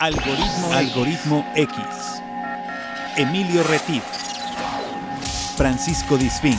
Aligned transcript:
Algoritmo, 0.00 0.72
Algoritmo 0.72 1.52
X. 1.56 1.76
Emilio 3.16 3.64
Retif. 3.64 4.04
Francisco 5.56 6.16
Disfín. 6.16 6.56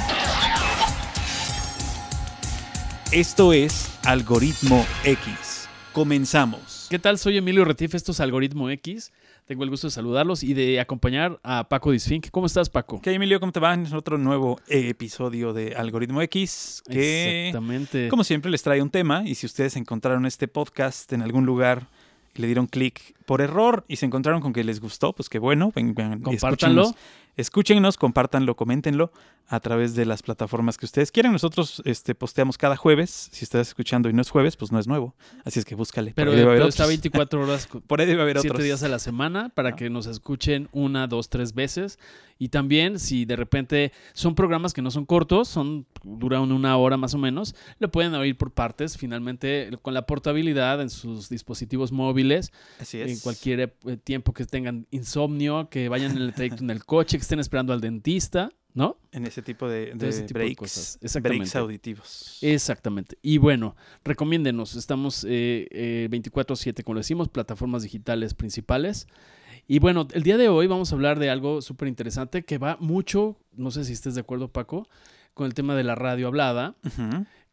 Esto 3.14 3.54
es 3.54 3.98
Algoritmo 4.06 4.86
X. 5.06 5.70
Comenzamos. 5.94 6.88
¿Qué 6.90 7.00
tal? 7.00 7.18
Soy 7.18 7.38
Emilio 7.38 7.64
Retif, 7.64 7.96
esto 7.96 8.12
es 8.12 8.20
Algoritmo 8.20 8.70
X. 8.72 9.14
Tengo 9.46 9.64
el 9.64 9.70
gusto 9.70 9.88
de 9.88 9.92
saludarlos 9.92 10.44
y 10.44 10.54
de 10.54 10.82
acompañar 10.82 11.40
a 11.42 11.70
Paco 11.70 11.92
Disfink. 11.92 12.30
¿Cómo 12.32 12.46
estás, 12.46 12.70
Paco? 12.70 13.02
¿Qué, 13.02 13.14
Emilio? 13.14 13.40
¿Cómo 13.40 13.54
te 13.54 13.62
va? 13.62 13.74
Es 13.74 13.94
otro 13.94 14.18
nuevo 14.18 14.60
episodio 14.68 15.54
de 15.54 15.76
Algoritmo 15.76 16.22
X 16.24 16.84
que, 16.90 17.48
Exactamente. 17.48 18.10
como 18.10 18.26
siempre, 18.26 18.52
les 18.52 18.62
trae 18.64 18.82
un 18.82 18.90
tema 18.90 19.24
y 19.26 19.36
si 19.36 19.46
ustedes 19.46 19.78
encontraron 19.78 20.26
este 20.26 20.50
podcast 20.50 21.14
en 21.14 21.22
algún 21.22 21.46
lugar 21.46 21.88
le 22.40 22.48
dieron 22.48 22.68
clic 22.68 23.16
por 23.26 23.42
error 23.42 23.86
y 23.88 23.98
se 23.98 24.06
encontraron 24.06 24.42
con 24.42 24.54
que 24.54 24.64
les 24.64 24.80
gustó, 24.80 25.14
pues 25.14 25.30
qué 25.30 25.40
bueno. 25.40 25.72
Vengan. 25.76 26.24
Escúchenos, 27.40 27.98
compártanlo, 27.98 28.56
coméntenlo 28.56 29.12
a 29.48 29.60
través 29.60 29.96
de 29.96 30.06
las 30.06 30.22
plataformas 30.22 30.78
que 30.78 30.86
ustedes 30.86 31.12
quieran. 31.12 31.32
Nosotros 31.32 31.82
este, 31.86 32.14
posteamos 32.14 32.58
cada 32.58 32.76
jueves. 32.76 33.30
Si 33.32 33.44
estás 33.44 33.70
escuchando 33.70 34.08
y 34.10 34.14
no 34.14 34.22
es 34.22 34.30
jueves, 34.30 34.56
pues 34.56 34.72
no 34.72 34.78
es 34.80 34.88
nuevo. 34.88 35.16
Así 35.44 35.58
es 35.60 35.66
que 35.66 35.74
búscale. 35.76 36.14
Pero, 36.16 36.34
está 36.34 36.84
otros. 36.84 36.88
24 36.88 37.42
horas, 37.44 37.68
Por 37.88 38.00
ahí 38.02 38.06
debe 38.08 38.22
haber 38.22 38.38
7 38.38 38.50
otros. 38.50 38.64
días 38.64 38.84
a 38.84 38.90
la 38.90 39.00
semana 39.00 39.50
para 39.50 39.70
Ah. 39.70 39.76
que 39.76 39.90
nos 39.90 40.06
escuchen 40.06 40.70
una, 40.72 41.08
dos, 41.08 41.30
tres 41.30 41.54
veces. 41.54 41.98
Y 42.42 42.50
también, 42.50 43.00
si 43.00 43.26
de 43.26 43.36
repente 43.36 43.92
son 44.14 44.34
programas 44.34 44.74
que 44.74 44.82
no 44.82 44.92
son 44.92 45.06
cortos, 45.06 45.48
son 45.50 45.86
duran 46.04 46.52
una 46.54 46.78
hora 46.78 46.96
más 46.96 47.14
o 47.14 47.18
menos, 47.18 47.54
lo 47.80 47.92
pueden 47.92 48.14
oír 48.16 48.38
por 48.38 48.52
partes. 48.52 48.98
Finalmente, 48.98 49.72
con 49.82 49.94
la 49.94 50.04
portabilidad 50.06 50.80
en 50.82 50.90
sus 50.90 51.28
dispositivos 51.28 51.92
móviles, 51.92 52.54
Así 52.80 53.02
es. 53.02 53.12
en 53.12 53.20
cualquier 53.20 53.76
eh, 53.86 53.98
tiempo 53.98 54.34
que 54.34 54.46
tengan 54.46 54.86
insomnio, 54.92 55.70
que 55.70 55.90
vayan 55.90 56.12
en 56.12 56.20
el 56.22 56.34
trayecto 56.34 56.64
en 56.64 56.70
el 56.70 56.86
coche, 56.86 57.18
que 57.18 57.22
estén 57.30 57.40
esperando 57.40 57.74
al 57.74 57.80
dentista, 57.82 58.50
¿no? 58.74 58.98
En 59.12 59.24
ese 59.28 59.44
tipo 59.44 59.68
de, 59.70 59.94
de 59.94 60.10
ese 60.10 60.24
tipo 60.24 60.40
de 60.40 60.46
breaks, 60.46 60.58
cosas. 60.58 60.98
breaks 61.00 61.04
Exactamente. 61.04 61.58
auditivos. 61.60 62.38
Exactamente. 62.42 63.18
Y 63.22 63.38
bueno, 63.38 63.76
recomiéndenos. 64.04 64.76
Estamos 64.76 65.24
eh, 65.26 65.68
eh, 65.70 66.08
24/7, 66.10 66.84
como 66.84 66.96
lo 66.96 67.00
decimos, 67.02 67.30
plataformas 67.30 67.84
digitales 67.84 68.34
principales. 68.34 69.08
Y 69.68 69.78
bueno, 69.78 70.08
el 70.14 70.24
día 70.24 70.38
de 70.38 70.50
hoy 70.50 70.66
vamos 70.66 70.92
a 70.92 70.96
hablar 70.96 71.20
de 71.20 71.30
algo 71.30 71.62
súper 71.62 71.88
interesante 71.88 72.44
que 72.44 72.58
va 72.58 72.78
mucho, 72.80 73.38
no 73.56 73.70
sé 73.70 73.84
si 73.86 73.94
estés 73.94 74.16
de 74.16 74.22
acuerdo, 74.22 74.48
Paco, 74.52 74.88
con 75.36 75.46
el 75.46 75.54
tema 75.54 75.76
de 75.76 75.84
la 75.84 75.94
radio 75.94 76.26
hablada, 76.28 76.76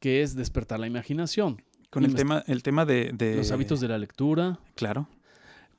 que 0.01 0.23
es 0.23 0.35
despertar 0.35 0.81
la 0.81 0.87
imaginación. 0.87 1.61
Con 1.91 2.05
el 2.07 2.15
tema, 2.15 2.43
el 2.47 2.63
tema 2.63 2.87
de, 2.87 3.11
de- 3.13 3.37
Los 3.37 3.51
hábitos 3.53 3.81
de 3.81 3.89
la 3.89 3.99
lectura, 3.99 4.59
Claro. 4.75 5.07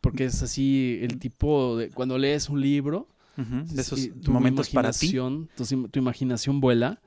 porque 0.02 0.26
es 0.26 0.44
así 0.44 1.00
el 1.02 1.17
tipo 1.17 1.76
de... 1.78 1.89
Cuando 1.89 2.20
lees 2.20 2.50
un 2.50 2.61
libro, 2.61 3.08
De 3.38 3.82
esos 3.82 4.00
sí, 4.00 4.10
tu 4.10 4.32
momentos 4.32 4.70
para 4.72 4.92
ti. 4.92 5.12
Tu, 5.12 5.88
tu 5.88 6.00
imaginación 6.00 6.60
vuela. 6.60 7.00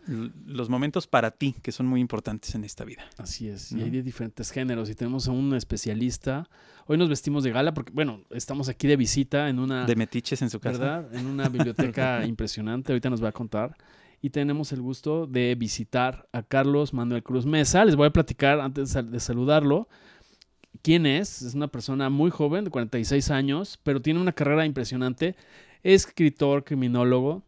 Los 0.46 0.68
momentos 0.68 1.06
para 1.06 1.32
ti, 1.32 1.56
que 1.60 1.72
son 1.72 1.86
muy 1.86 2.00
importantes 2.00 2.54
en 2.54 2.64
esta 2.64 2.84
vida. 2.84 3.02
Así 3.18 3.48
es, 3.48 3.72
y 3.72 3.82
hay 3.82 3.90
de 3.90 4.02
diferentes 4.02 4.50
géneros 4.50 4.88
y 4.90 4.94
tenemos 4.94 5.26
a 5.28 5.32
un 5.32 5.54
especialista. 5.54 6.48
Hoy 6.86 6.98
nos 6.98 7.08
vestimos 7.08 7.44
de 7.44 7.50
gala 7.50 7.74
porque, 7.74 7.92
bueno, 7.92 8.22
estamos 8.30 8.68
aquí 8.68 8.86
de 8.86 8.96
visita 8.96 9.48
en 9.48 9.58
una, 9.58 9.86
De 9.86 9.96
metiches 9.96 10.42
en 10.42 10.50
su 10.50 10.60
casa. 10.60 10.78
¿verdad? 10.78 11.14
En 11.14 11.26
una 11.26 11.48
biblioteca 11.48 12.24
impresionante, 12.26 12.92
ahorita 12.92 13.10
nos 13.10 13.22
va 13.22 13.28
a 13.28 13.32
contar. 13.32 13.76
Y 14.22 14.30
tenemos 14.30 14.72
el 14.72 14.82
gusto 14.82 15.26
de 15.26 15.54
visitar 15.54 16.28
a 16.32 16.42
Carlos 16.42 16.92
Manuel 16.92 17.22
Cruz 17.22 17.46
Mesa. 17.46 17.84
Les 17.84 17.96
voy 17.96 18.06
a 18.06 18.10
platicar 18.10 18.60
antes 18.60 18.92
de 18.92 19.20
saludarlo. 19.20 19.88
¿Quién 20.82 21.06
es? 21.06 21.42
Es 21.42 21.54
una 21.54 21.68
persona 21.68 22.10
muy 22.10 22.30
joven, 22.30 22.64
de 22.64 22.70
46 22.70 23.30
años, 23.30 23.78
pero 23.82 24.00
tiene 24.00 24.20
una 24.20 24.32
carrera 24.32 24.64
impresionante. 24.66 25.36
Es 25.82 26.06
escritor, 26.06 26.64
criminólogo, 26.64 27.42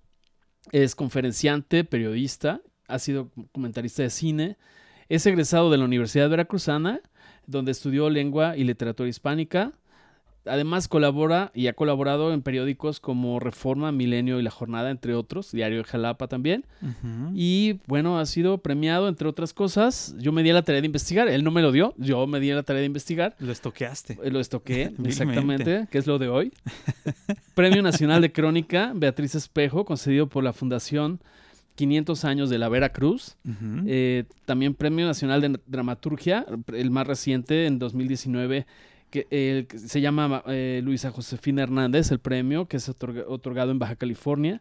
es 0.70 0.94
conferenciante, 0.94 1.84
periodista, 1.84 2.62
ha 2.88 2.98
sido 2.98 3.30
comentarista 3.52 4.02
de 4.02 4.10
cine, 4.10 4.56
es 5.08 5.26
egresado 5.26 5.70
de 5.70 5.78
la 5.78 5.84
Universidad 5.84 6.30
Veracruzana, 6.30 7.00
donde 7.46 7.72
estudió 7.72 8.08
lengua 8.08 8.56
y 8.56 8.64
literatura 8.64 9.08
hispánica. 9.08 9.72
Además 10.44 10.88
colabora 10.88 11.52
y 11.54 11.68
ha 11.68 11.72
colaborado 11.72 12.32
en 12.32 12.42
periódicos 12.42 12.98
como 12.98 13.38
Reforma, 13.38 13.92
Milenio 13.92 14.40
y 14.40 14.42
La 14.42 14.50
Jornada, 14.50 14.90
entre 14.90 15.14
otros, 15.14 15.52
Diario 15.52 15.78
de 15.78 15.84
Jalapa 15.84 16.26
también. 16.26 16.64
Y 17.34 17.78
bueno, 17.86 18.18
ha 18.18 18.26
sido 18.26 18.58
premiado, 18.58 19.08
entre 19.08 19.28
otras 19.28 19.52
cosas. 19.52 20.14
Yo 20.18 20.32
me 20.32 20.42
di 20.42 20.50
a 20.50 20.54
la 20.54 20.62
tarea 20.62 20.80
de 20.80 20.86
investigar, 20.86 21.28
él 21.28 21.44
no 21.44 21.50
me 21.52 21.62
lo 21.62 21.70
dio, 21.70 21.94
yo 21.96 22.26
me 22.26 22.40
di 22.40 22.50
a 22.50 22.56
la 22.56 22.62
tarea 22.64 22.80
de 22.80 22.86
investigar. 22.86 23.36
Lo 23.38 23.52
estoqueaste. 23.52 24.18
Eh, 24.22 24.30
Lo 24.30 24.40
estoqué, 24.40 24.92
exactamente, 25.04 25.86
que 25.90 25.98
es 25.98 26.06
lo 26.06 26.18
de 26.18 26.28
hoy. 26.28 26.52
Premio 27.54 27.82
Nacional 27.82 28.20
de 28.22 28.32
Crónica, 28.32 28.92
Beatriz 28.94 29.34
Espejo, 29.34 29.84
concedido 29.84 30.28
por 30.28 30.42
la 30.42 30.52
Fundación 30.52 31.20
500 31.76 32.24
años 32.24 32.50
de 32.50 32.58
la 32.58 32.68
Veracruz. 32.68 33.36
Eh, 33.86 34.24
también 34.44 34.74
Premio 34.74 35.06
Nacional 35.06 35.40
de 35.40 35.60
Dramaturgia, 35.66 36.44
el 36.74 36.90
más 36.90 37.06
reciente 37.06 37.66
en 37.66 37.78
2019, 37.78 38.66
que, 39.12 39.28
eh, 39.30 39.68
se 39.76 40.00
llama 40.00 40.42
eh, 40.48 40.80
Luisa 40.82 41.12
Josefina 41.12 41.62
Hernández, 41.62 42.10
el 42.10 42.18
premio 42.18 42.66
que 42.66 42.78
es 42.78 42.88
otorga- 42.88 43.24
otorgado 43.28 43.70
en 43.70 43.78
Baja 43.78 43.94
California. 43.94 44.60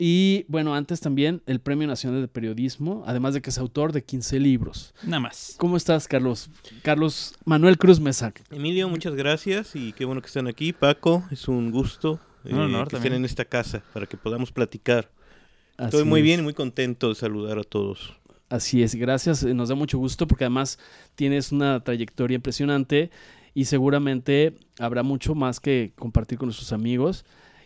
Y 0.00 0.44
bueno, 0.48 0.74
antes 0.76 1.00
también 1.00 1.42
el 1.46 1.58
Premio 1.60 1.88
Nacional 1.88 2.20
de 2.20 2.28
Periodismo, 2.28 3.02
además 3.06 3.34
de 3.34 3.40
que 3.42 3.50
es 3.50 3.58
autor 3.58 3.90
de 3.92 4.04
15 4.04 4.38
libros. 4.38 4.94
Nada 5.02 5.18
más. 5.18 5.54
¿Cómo 5.58 5.76
estás, 5.76 6.06
Carlos? 6.06 6.50
Carlos 6.82 7.34
Manuel 7.44 7.78
Cruz 7.78 7.98
Mesa. 7.98 8.32
Emilio, 8.50 8.88
muchas 8.88 9.14
gracias 9.16 9.74
y 9.74 9.92
qué 9.94 10.04
bueno 10.04 10.20
que 10.20 10.28
están 10.28 10.46
aquí. 10.46 10.72
Paco, 10.72 11.24
es 11.32 11.48
un 11.48 11.72
gusto 11.72 12.20
eh, 12.44 12.52
Un 12.54 12.60
honor 12.60 12.86
que 12.86 12.92
también. 12.92 13.12
estén 13.14 13.22
en 13.22 13.24
esta 13.24 13.44
casa 13.44 13.82
para 13.92 14.06
que 14.06 14.16
podamos 14.16 14.52
platicar. 14.52 15.10
Estoy 15.78 16.00
Así 16.02 16.08
muy 16.08 16.20
es. 16.20 16.24
bien 16.24 16.40
y 16.40 16.42
muy 16.44 16.54
contento 16.54 17.08
de 17.08 17.14
saludar 17.16 17.58
a 17.58 17.64
todos. 17.64 18.14
Así 18.50 18.82
es, 18.84 18.94
gracias. 18.94 19.42
eh, 19.42 19.52
Nos 19.52 19.68
da 19.68 19.74
mucho 19.74 19.98
gusto 19.98 20.28
porque 20.28 20.44
además 20.44 20.78
tienes 21.16 21.50
una 21.50 21.82
trayectoria 21.82 22.36
impresionante 22.36 23.10
y 23.58 23.64
seguramente 23.64 24.54
habrá 24.78 25.02
mucho 25.02 25.34
más 25.34 25.58
que 25.58 25.92
compartir 25.96 26.38
con 26.38 26.46
nuestros 26.46 26.72
amigos. 26.72 27.24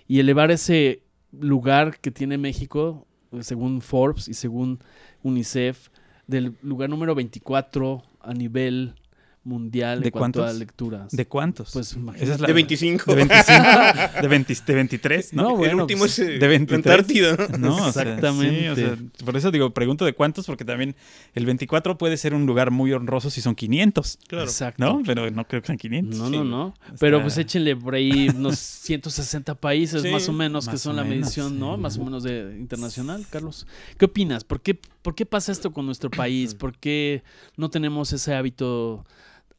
Y 0.08 0.20
elevar 0.20 0.50
ese 0.50 1.02
lugar 1.38 2.00
que 2.00 2.10
tiene 2.10 2.38
México, 2.38 3.06
según 3.40 3.82
Forbes 3.82 4.26
y 4.26 4.32
según 4.32 4.78
UNICEF, 5.22 5.90
del 6.26 6.56
lugar 6.62 6.88
número 6.88 7.14
24 7.14 8.02
a 8.20 8.32
nivel 8.32 8.94
mundial 9.44 10.00
¿De 10.00 10.06
en 10.08 10.12
cuanto 10.12 10.44
a 10.44 10.52
lecturas. 10.52 11.10
¿De 11.10 11.26
cuántos? 11.26 11.72
Pues 11.72 11.88
Esa 11.90 11.98
imagínate. 11.98 12.32
es 12.32 12.40
la- 12.40 12.46
De 12.46 12.52
25. 12.52 13.10
De 13.10 13.16
25. 13.16 13.62
de, 14.22 14.28
20 14.28 14.54
de 14.66 14.74
23, 14.74 15.32
¿no? 15.34 15.42
No, 15.42 15.48
el 15.50 15.56
bueno, 15.56 15.82
último 15.82 16.00
pues, 16.00 16.18
es 16.18 16.28
eh, 16.28 16.38
de 16.38 16.48
23. 16.48 16.86
la 16.86 16.92
Antártida. 16.92 17.36
¿no? 17.58 17.58
No, 17.58 17.76
o 17.88 17.92
sea, 17.92 18.02
Exactamente. 18.02 18.60
sí, 18.60 18.68
o 18.68 18.76
sea, 18.76 18.96
por 19.24 19.36
eso 19.36 19.50
digo, 19.50 19.70
pregunto 19.70 20.04
de 20.04 20.12
cuántos, 20.12 20.46
porque 20.46 20.64
también 20.64 20.94
el 21.34 21.44
24 21.46 21.98
puede 21.98 22.16
ser 22.16 22.34
un 22.34 22.46
lugar 22.46 22.70
muy 22.70 22.92
honroso 22.92 23.30
si 23.30 23.40
son 23.40 23.54
500, 23.54 24.18
Claro. 24.28 24.44
Exacto. 24.44 24.84
¿no? 24.84 25.02
Pero 25.04 25.30
no 25.30 25.46
creo 25.48 25.60
que 25.60 25.66
sean 25.66 25.78
500. 25.78 26.18
No, 26.18 26.26
Sí. 26.26 26.32
no, 26.32 26.44
no. 26.44 26.74
Pero 27.00 27.20
pues 27.20 27.36
échenle 27.38 27.74
por 27.74 27.94
ahí 27.94 28.28
unos 28.28 28.58
160 28.58 29.54
países 29.56 30.02
Sí, 30.02 30.08
más 30.10 30.28
o 30.28 30.32
menos 30.32 30.68
que 30.68 30.78
son 30.78 30.96
la 30.96 31.02
menos, 31.02 31.18
medición, 31.26 31.58
¿no? 31.58 31.76
Más 31.76 31.98
o 31.98 32.04
menos 32.04 32.22
de 32.22 32.56
internacional, 32.58 33.26
Carlos. 33.30 33.66
¿Qué 33.98 34.04
opinas? 34.04 34.44
¿Por 34.44 34.60
qué, 34.60 34.74
¿Por 35.02 35.14
qué 35.14 35.26
pasa 35.26 35.50
esto 35.52 35.72
con 35.72 35.86
nuestro 35.86 36.10
país? 36.10 36.54
¿Por 36.54 36.76
qué 36.78 37.22
no 37.56 37.70
tenemos 37.70 38.12
ese 38.12 38.34
hábito 38.34 39.04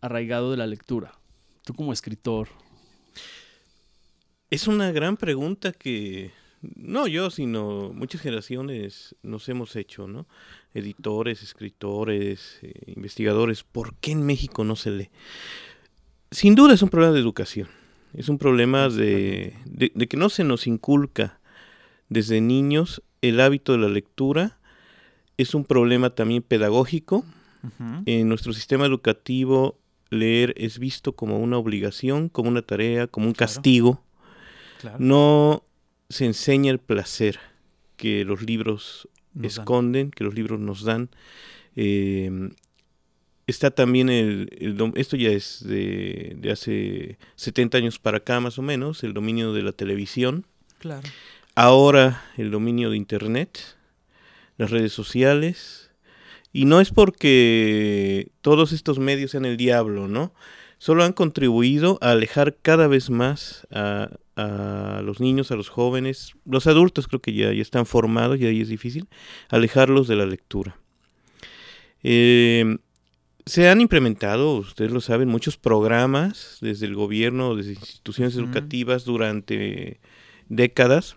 arraigado 0.08 0.52
de 0.52 0.58
la 0.58 0.68
lectura? 0.68 1.14
Tú 1.64 1.74
como 1.74 1.94
escritor. 1.94 2.50
Es 4.50 4.68
una 4.68 4.92
gran 4.92 5.18
pregunta 5.18 5.72
que 5.72 6.32
no 6.76 7.08
yo, 7.08 7.30
sino 7.32 7.92
muchas 7.94 8.22
generaciones 8.22 9.16
nos 9.24 9.50
hemos 9.50 9.76
hecho, 9.76 10.08
¿no? 10.08 10.28
Editores, 10.74 11.42
escritores, 11.42 12.60
eh, 12.62 12.74
investigadores, 12.88 13.64
¿por 13.64 13.96
qué 13.96 14.12
en 14.12 14.26
México 14.26 14.64
no 14.64 14.76
se 14.76 14.92
lee? 14.92 15.10
Sin 16.32 16.56
duda 16.56 16.74
es 16.74 16.82
un 16.82 16.90
problema 16.90 17.14
de 17.14 17.20
educación, 17.20 17.68
es 18.14 18.30
un 18.30 18.38
problema 18.38 18.90
de, 18.90 19.54
de- 19.66 19.92
de 19.94 20.08
que 20.08 20.18
no 20.18 20.30
se 20.30 20.44
nos 20.44 20.68
inculca 20.68 21.40
desde 22.10 22.42
niños 22.42 23.02
el 23.22 23.40
hábito 23.40 23.72
de 23.72 23.80
la 23.80 23.88
lectura, 23.90 24.58
es 25.38 25.56
un 25.56 25.66
problema 25.66 26.12
también 26.12 26.44
pedagógico, 26.44 27.26
en 28.06 28.28
nuestro 28.28 28.52
sistema 28.52 28.86
educativo 28.86 29.80
leer 30.14 30.54
es 30.58 30.80
visto 30.80 31.14
como 31.14 31.40
una 31.40 31.58
obligación, 31.58 32.30
como 32.30 32.50
una 32.50 32.62
tarea, 32.62 33.08
como 33.08 33.28
un 33.28 33.34
castigo. 33.34 34.02
Claro. 34.80 34.98
No 35.00 35.64
se 36.10 36.26
enseña 36.26 36.72
el 36.72 36.80
placer 36.80 37.40
que 37.98 38.26
los 38.26 38.42
libros 38.42 39.08
Nos 39.34 39.56
dan. 39.56 39.64
esconden, 39.64 40.12
que 40.12 40.24
los 40.24 40.34
libros 40.34 40.60
nos 40.60 40.84
dan. 40.84 41.10
Eh, 41.76 42.52
está 43.48 43.72
también 43.72 44.10
el, 44.10 44.50
el 44.60 44.94
esto 44.96 45.16
ya 45.18 45.30
es 45.30 45.66
de, 45.66 46.36
de 46.38 46.52
hace 46.52 47.18
70 47.36 47.78
años 47.78 48.00
para 48.00 48.18
acá 48.18 48.40
más 48.40 48.58
o 48.60 48.62
menos, 48.62 49.04
el 49.04 49.14
dominio 49.14 49.54
de 49.54 49.64
la 49.64 49.72
televisión. 49.72 50.46
Claro. 50.80 51.08
Ahora 51.56 52.24
el 52.38 52.52
dominio 52.52 52.90
de 52.90 52.98
Internet, 52.98 53.60
las 54.58 54.72
redes 54.72 54.94
sociales. 54.94 55.83
Y 56.54 56.66
no 56.66 56.80
es 56.80 56.92
porque 56.92 58.32
todos 58.42 58.72
estos 58.72 59.00
medios 59.00 59.32
sean 59.32 59.44
el 59.44 59.58
diablo, 59.58 60.08
¿no? 60.08 60.34
solo 60.84 61.06
han 61.06 61.14
contribuido 61.14 61.98
a 62.02 62.12
alejar 62.12 62.58
cada 62.62 62.88
vez 62.88 63.10
más 63.10 63.66
a, 63.72 64.10
a 64.36 65.02
los 65.02 65.22
niños, 65.22 65.50
a 65.50 65.56
los 65.56 65.70
jóvenes, 65.70 66.34
los 66.46 66.68
adultos 66.68 67.08
creo 67.08 67.22
que 67.22 67.32
ya, 67.32 67.54
ya 67.54 67.62
están 67.62 67.86
formados 67.86 68.38
y 68.38 68.46
ahí 68.46 68.60
es 68.60 68.68
difícil, 68.68 69.08
alejarlos 69.48 70.10
de 70.10 70.18
la 70.18 70.26
lectura. 70.26 70.78
Eh, 72.04 72.80
se 73.46 73.70
han 73.70 73.80
implementado, 73.80 74.56
ustedes 74.56 74.92
lo 74.92 75.00
saben, 75.00 75.30
muchos 75.30 75.56
programas 75.56 76.58
desde 76.60 76.86
el 76.86 76.96
gobierno, 76.96 77.56
desde 77.56 77.76
instituciones 77.76 78.36
educativas 78.36 79.06
durante 79.06 80.02
décadas 80.50 81.16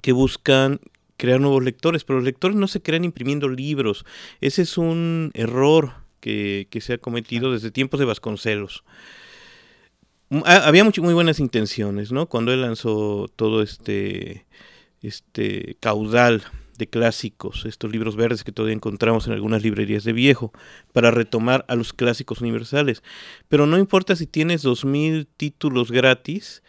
que 0.00 0.12
buscan 0.12 0.80
crear 1.20 1.40
nuevos 1.40 1.62
lectores, 1.62 2.02
pero 2.04 2.18
los 2.18 2.24
lectores 2.24 2.56
no 2.56 2.66
se 2.66 2.80
crean 2.82 3.04
imprimiendo 3.04 3.48
libros. 3.48 4.04
Ese 4.40 4.62
es 4.62 4.78
un 4.78 5.30
error 5.34 5.92
que, 6.20 6.66
que 6.70 6.80
se 6.80 6.94
ha 6.94 6.98
cometido 6.98 7.52
desde 7.52 7.70
tiempos 7.70 8.00
de 8.00 8.06
Vasconcelos. 8.06 8.82
Mm, 10.30 10.40
ha- 10.44 10.66
Había 10.66 10.84
mucho- 10.84 11.02
muy 11.02 11.14
buenas 11.14 11.40
intenciones, 11.40 12.12
¿no? 12.12 12.26
Cuando 12.26 12.52
él 12.52 12.62
lanzó 12.62 13.30
todo 13.36 13.62
este, 13.62 14.46
este 15.02 15.76
caudal 15.80 16.42
de 16.78 16.86
clásicos, 16.88 17.66
estos 17.66 17.90
libros 17.92 18.16
verdes 18.16 18.42
que 18.42 18.52
todavía 18.52 18.74
encontramos 18.74 19.26
en 19.26 19.34
algunas 19.34 19.62
librerías 19.62 20.02
de 20.04 20.14
viejo, 20.14 20.52
para 20.92 21.10
retomar 21.10 21.64
a 21.68 21.74
los 21.74 21.92
clásicos 21.92 22.40
universales. 22.40 23.02
Pero 23.48 23.66
no 23.66 23.76
importa 23.78 24.16
si 24.16 24.26
tienes 24.26 24.62
dos 24.62 24.84
mil 24.86 25.26
títulos 25.26 25.90
gratis, 25.90 26.62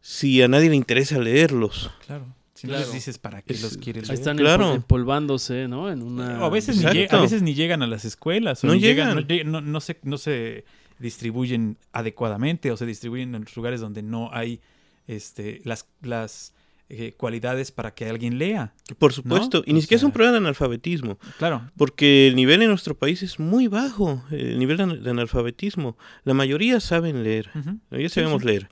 si 0.00 0.40
a 0.42 0.46
nadie 0.48 0.70
le 0.70 0.76
interesa 0.76 1.18
leerlos. 1.18 1.90
Claro. 2.06 2.26
Si 2.66 2.70
no 2.72 2.76
Claro. 2.76 2.84
les 2.86 2.94
dices 2.94 3.18
para 3.18 3.42
qué 3.42 3.54
Es- 3.54 3.62
los 3.62 3.76
quieres 3.78 4.10
están 4.10 4.36
Claro. 4.36 4.72
empol- 4.72 4.76
empolvándose, 4.76 5.68
¿no? 5.68 5.90
En 5.90 6.02
una... 6.02 6.40
O 6.42 6.46
a 6.46 6.50
veces, 6.50 6.76
ni 6.76 6.82
Exacto. 6.82 6.98
lleg- 7.00 7.18
a 7.18 7.20
veces 7.22 7.42
ni 7.42 7.54
llegan 7.54 7.82
a 7.82 7.86
las 7.86 8.04
escuelas. 8.04 8.62
o 8.64 8.66
No 8.66 8.74
ni 8.74 8.80
llegan, 8.80 9.24
llegan. 9.26 9.50
no, 9.52 9.60
no- 9.60 9.66
no 9.72 9.80
se, 9.80 9.98
no 10.02 10.18
se 10.18 10.64
distribuyen 10.98 11.76
adecuadamente 11.92 12.70
o 12.70 12.76
se 12.76 12.86
distribuyen 12.86 13.34
en 13.34 13.42
los 13.42 13.56
lugares 13.56 13.80
donde 13.80 14.02
no 14.02 14.30
hay 14.32 14.60
este, 15.06 15.60
las, 15.64 15.86
las 16.02 16.52
eh, 16.88 17.12
cualidades 17.16 17.70
para 17.72 17.94
que 17.94 18.08
alguien 18.08 18.38
lea. 18.38 18.72
Por 18.98 19.12
supuesto, 19.12 19.62
y 19.66 19.72
ni 19.72 19.80
O 19.80 19.82
siquiera 19.82 19.98
es 19.98 20.04
un 20.04 20.12
problema 20.12 20.32
de 20.32 20.38
analfabetismo, 20.38 21.18
Claro. 21.38 21.70
porque 21.76 22.28
el 22.28 22.36
nivel 22.36 22.62
en 22.62 22.68
nuestro 22.70 22.96
país 22.96 23.22
es 23.22 23.38
muy 23.38 23.66
bajo, 23.68 24.22
el 24.30 24.58
nivel 24.58 24.76
de 24.76 24.82
ana- 24.84 24.94
de 24.96 25.10
analfabetismo. 25.10 25.96
La 26.24 26.32
mayoría 26.34 26.80
saben 26.80 27.22
leer, 27.24 27.50
Ujú. 27.54 27.78
ya 27.90 27.98
Sí, 27.98 28.08
sabemos 28.08 28.42
sí. 28.42 28.48
leer. 28.48 28.68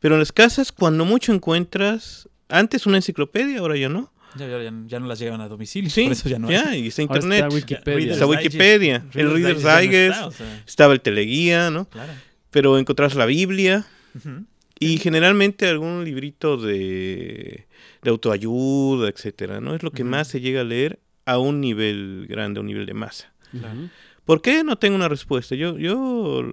Pero 0.00 0.14
en 0.14 0.20
las 0.20 0.30
casas, 0.32 0.70
cuando 0.72 1.04
mucho 1.04 1.32
encuentras, 1.32 2.28
antes 2.48 2.86
una 2.86 2.96
enciclopedia, 2.96 3.58
ahora 3.60 3.76
ya 3.76 3.88
no. 3.88 4.12
Ya, 4.36 4.46
ya- 4.46 4.62
ya- 4.62 4.72
ya 4.86 5.00
no 5.00 5.06
las 5.06 5.18
llevan 5.18 5.40
a 5.40 5.48
domicilio. 5.48 5.90
Sí, 5.90 6.04
por 6.04 6.12
eso 6.12 6.28
ya 6.28 6.38
no 6.38 6.50
ya, 6.50 6.68
hay. 6.68 6.80
y 6.84 6.86
está 6.88 7.02
Ahora 7.02 7.14
internet. 7.16 7.44
está 7.44 7.54
Wikipedia. 7.54 7.94
Reader's 7.96 8.12
Está 8.12 8.26
Digest. 8.26 8.44
Wikipedia, 8.44 8.94
el 9.14 9.30
Reader's 9.32 9.62
no 9.64 9.78
Digest. 9.78 10.14
está, 10.14 10.26
o 10.26 10.30
sea, 10.32 10.62
Estaba 10.66 10.92
el 10.92 11.00
teleguía, 11.00 11.70
¿no? 11.70 11.88
claro. 11.88 12.12
Pero 12.50 12.78
encontrás 12.78 13.14
la 13.14 13.26
Biblia 13.26 13.86
y 14.78 14.98
generalmente 14.98 15.66
algún 15.68 16.04
librito 16.04 16.56
de, 16.56 17.66
de 18.02 18.10
autoayuda, 18.10 19.08
etcétera, 19.08 19.60
¿no? 19.60 19.74
Es 19.74 19.82
lo 19.82 19.90
que 19.90 20.04
más 20.04 20.28
se 20.28 20.40
llega 20.40 20.60
a 20.62 20.64
leer 20.64 20.98
a 21.26 21.38
un 21.38 21.60
nivel 21.60 22.26
grande, 22.28 22.58
a 22.58 22.60
un 22.62 22.66
nivel 22.68 22.86
de 22.86 22.94
masa. 22.94 23.32
Ujú. 23.52 23.88
¿Por 24.24 24.40
qué? 24.42 24.62
No 24.64 24.76
tengo 24.76 24.94
una 24.96 25.08
respuesta. 25.08 25.54
Yo, 25.56 25.78
yo 25.78 26.50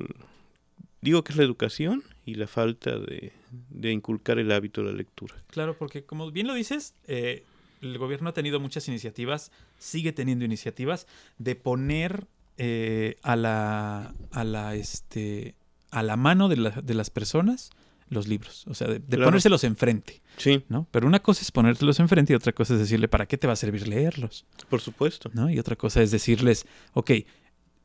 digo 1.01 1.23
que 1.23 1.31
es 1.33 1.37
la 1.37 1.43
educación 1.43 2.03
y 2.25 2.35
la 2.35 2.47
falta 2.47 2.97
de, 2.97 3.31
de 3.69 3.91
inculcar 3.91 4.39
el 4.39 4.51
hábito 4.51 4.81
de 4.81 4.91
la 4.91 4.97
lectura. 4.97 5.35
Claro, 5.47 5.77
porque 5.77 6.03
como 6.03 6.31
bien 6.31 6.47
lo 6.47 6.53
dices, 6.53 6.93
eh, 7.07 7.43
el 7.81 7.97
gobierno 7.97 8.29
ha 8.29 8.33
tenido 8.33 8.59
muchas 8.59 8.87
iniciativas, 8.87 9.51
sigue 9.77 10.11
teniendo 10.13 10.45
iniciativas 10.45 11.07
de 11.37 11.55
poner 11.55 12.27
eh, 12.57 13.17
a 13.21 13.35
la 13.35 14.13
a 14.31 14.43
la 14.43 14.75
este 14.75 15.55
a 15.91 16.03
la 16.03 16.15
mano 16.15 16.47
de, 16.49 16.57
la- 16.57 16.69
de 16.81 16.93
las 16.93 17.09
personas 17.09 17.69
los 18.09 18.27
libros, 18.27 18.65
o 18.67 18.73
sea, 18.75 18.87
de, 18.87 18.99
de 18.99 19.17
Claro. 19.17 19.25
ponérselos 19.25 19.63
enfrente, 19.63 20.21
Sí, 20.37 20.63
¿no? 20.69 20.87
Pero 20.91 21.07
una 21.07 21.21
cosa 21.21 21.41
es 21.41 21.51
ponérselos 21.51 21.99
enfrente 21.99 22.33
y 22.33 22.35
otra 22.35 22.53
cosa 22.53 22.73
es 22.75 22.79
decirle 22.79 23.07
para 23.07 23.25
qué 23.25 23.37
te 23.37 23.47
va 23.47 23.53
a 23.53 23.55
servir 23.55 23.87
leerlos, 23.87 24.45
por 24.69 24.79
supuesto. 24.79 25.31
¿no? 25.33 25.49
Y 25.49 25.57
otra 25.57 25.75
cosa 25.75 26.01
es 26.03 26.11
decirles, 26.11 26.65
ok, 26.93 27.11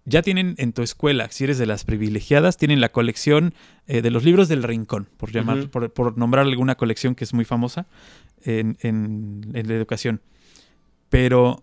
ya 0.05 0.23
tienen 0.23 0.55
en 0.59 0.73
tu 0.73 0.83
escuela, 0.83 1.29
si 1.31 1.45
eres 1.45 1.59
de 1.59 1.67
las 1.67 1.85
privilegiadas, 1.85 2.57
tienen 2.57 2.81
la 2.81 2.91
colección 2.91 3.55
eh, 3.87 4.03
de 4.03 4.11
los 4.11 4.25
libros 4.25 4.49
del 4.49 4.63
rincón, 4.63 5.09
por 5.17 5.31
llamar, 5.31 5.69
por, 5.71 5.93
por 5.93 6.17
nombrar 6.19 6.47
alguna 6.47 6.77
colección 6.77 7.15
que 7.15 7.25
es 7.25 7.35
muy 7.35 7.45
famosa 7.45 7.87
en, 8.43 8.77
en- 8.81 9.51
en 9.55 9.69
la 9.69 9.75
educación. 9.75 10.21
Pero 11.09 11.63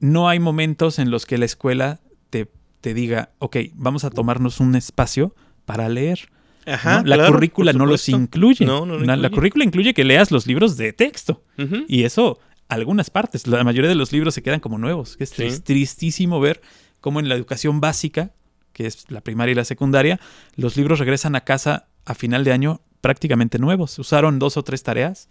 no 0.00 0.28
hay 0.28 0.38
momentos 0.38 0.98
en 0.98 1.10
los 1.10 1.26
que 1.26 1.38
la 1.38 1.44
escuela 1.44 2.00
te, 2.30 2.48
te 2.80 2.94
diga, 2.94 3.30
ok, 3.38 3.56
vamos 3.74 4.04
a 4.04 4.10
tomarnos 4.10 4.60
un 4.60 4.74
espacio 4.74 5.34
para 5.64 5.88
leer. 5.88 6.28
¿no? 6.66 6.72
Ajá, 6.72 7.02
La 7.04 7.16
claro, 7.16 7.32
currícula 7.34 7.72
no 7.72 7.86
los 7.86 8.08
incluye. 8.08 8.64
No, 8.64 8.86
no 8.86 8.98
lo 8.98 9.16
La- 9.16 9.30
currícula 9.30 9.64
incluye 9.64 9.94
que 9.94 10.04
leas 10.04 10.30
los 10.30 10.46
libros 10.46 10.76
de 10.76 10.92
texto. 10.92 11.42
Y 11.88 12.04
eso, 12.04 12.38
algunas 12.68 13.10
partes, 13.10 13.46
la 13.46 13.64
mayoría 13.64 13.88
de 13.88 13.94
los 13.94 14.12
libros 14.12 14.34
se 14.34 14.42
quedan 14.42 14.60
como 14.60 14.78
nuevos. 14.78 15.16
Es 15.18 15.30
Sí. 15.30 15.60
tristísimo 15.62 16.40
ver 16.40 16.60
cómo 17.00 17.20
en 17.20 17.28
la 17.28 17.34
educación 17.34 17.80
básica, 17.80 18.32
que 18.72 18.86
es 18.86 19.10
la 19.10 19.20
primaria 19.20 19.52
y 19.52 19.56
la 19.56 19.64
secundaria, 19.64 20.20
los 20.56 20.76
libros 20.76 20.98
regresan 20.98 21.34
a 21.36 21.42
casa 21.42 21.88
a 22.04 22.14
final 22.14 22.44
de 22.44 22.52
año 22.52 22.80
prácticamente 23.00 23.58
nuevos. 23.58 23.98
Usaron 23.98 24.38
dos 24.38 24.56
o 24.56 24.62
tres 24.62 24.82
tareas 24.82 25.28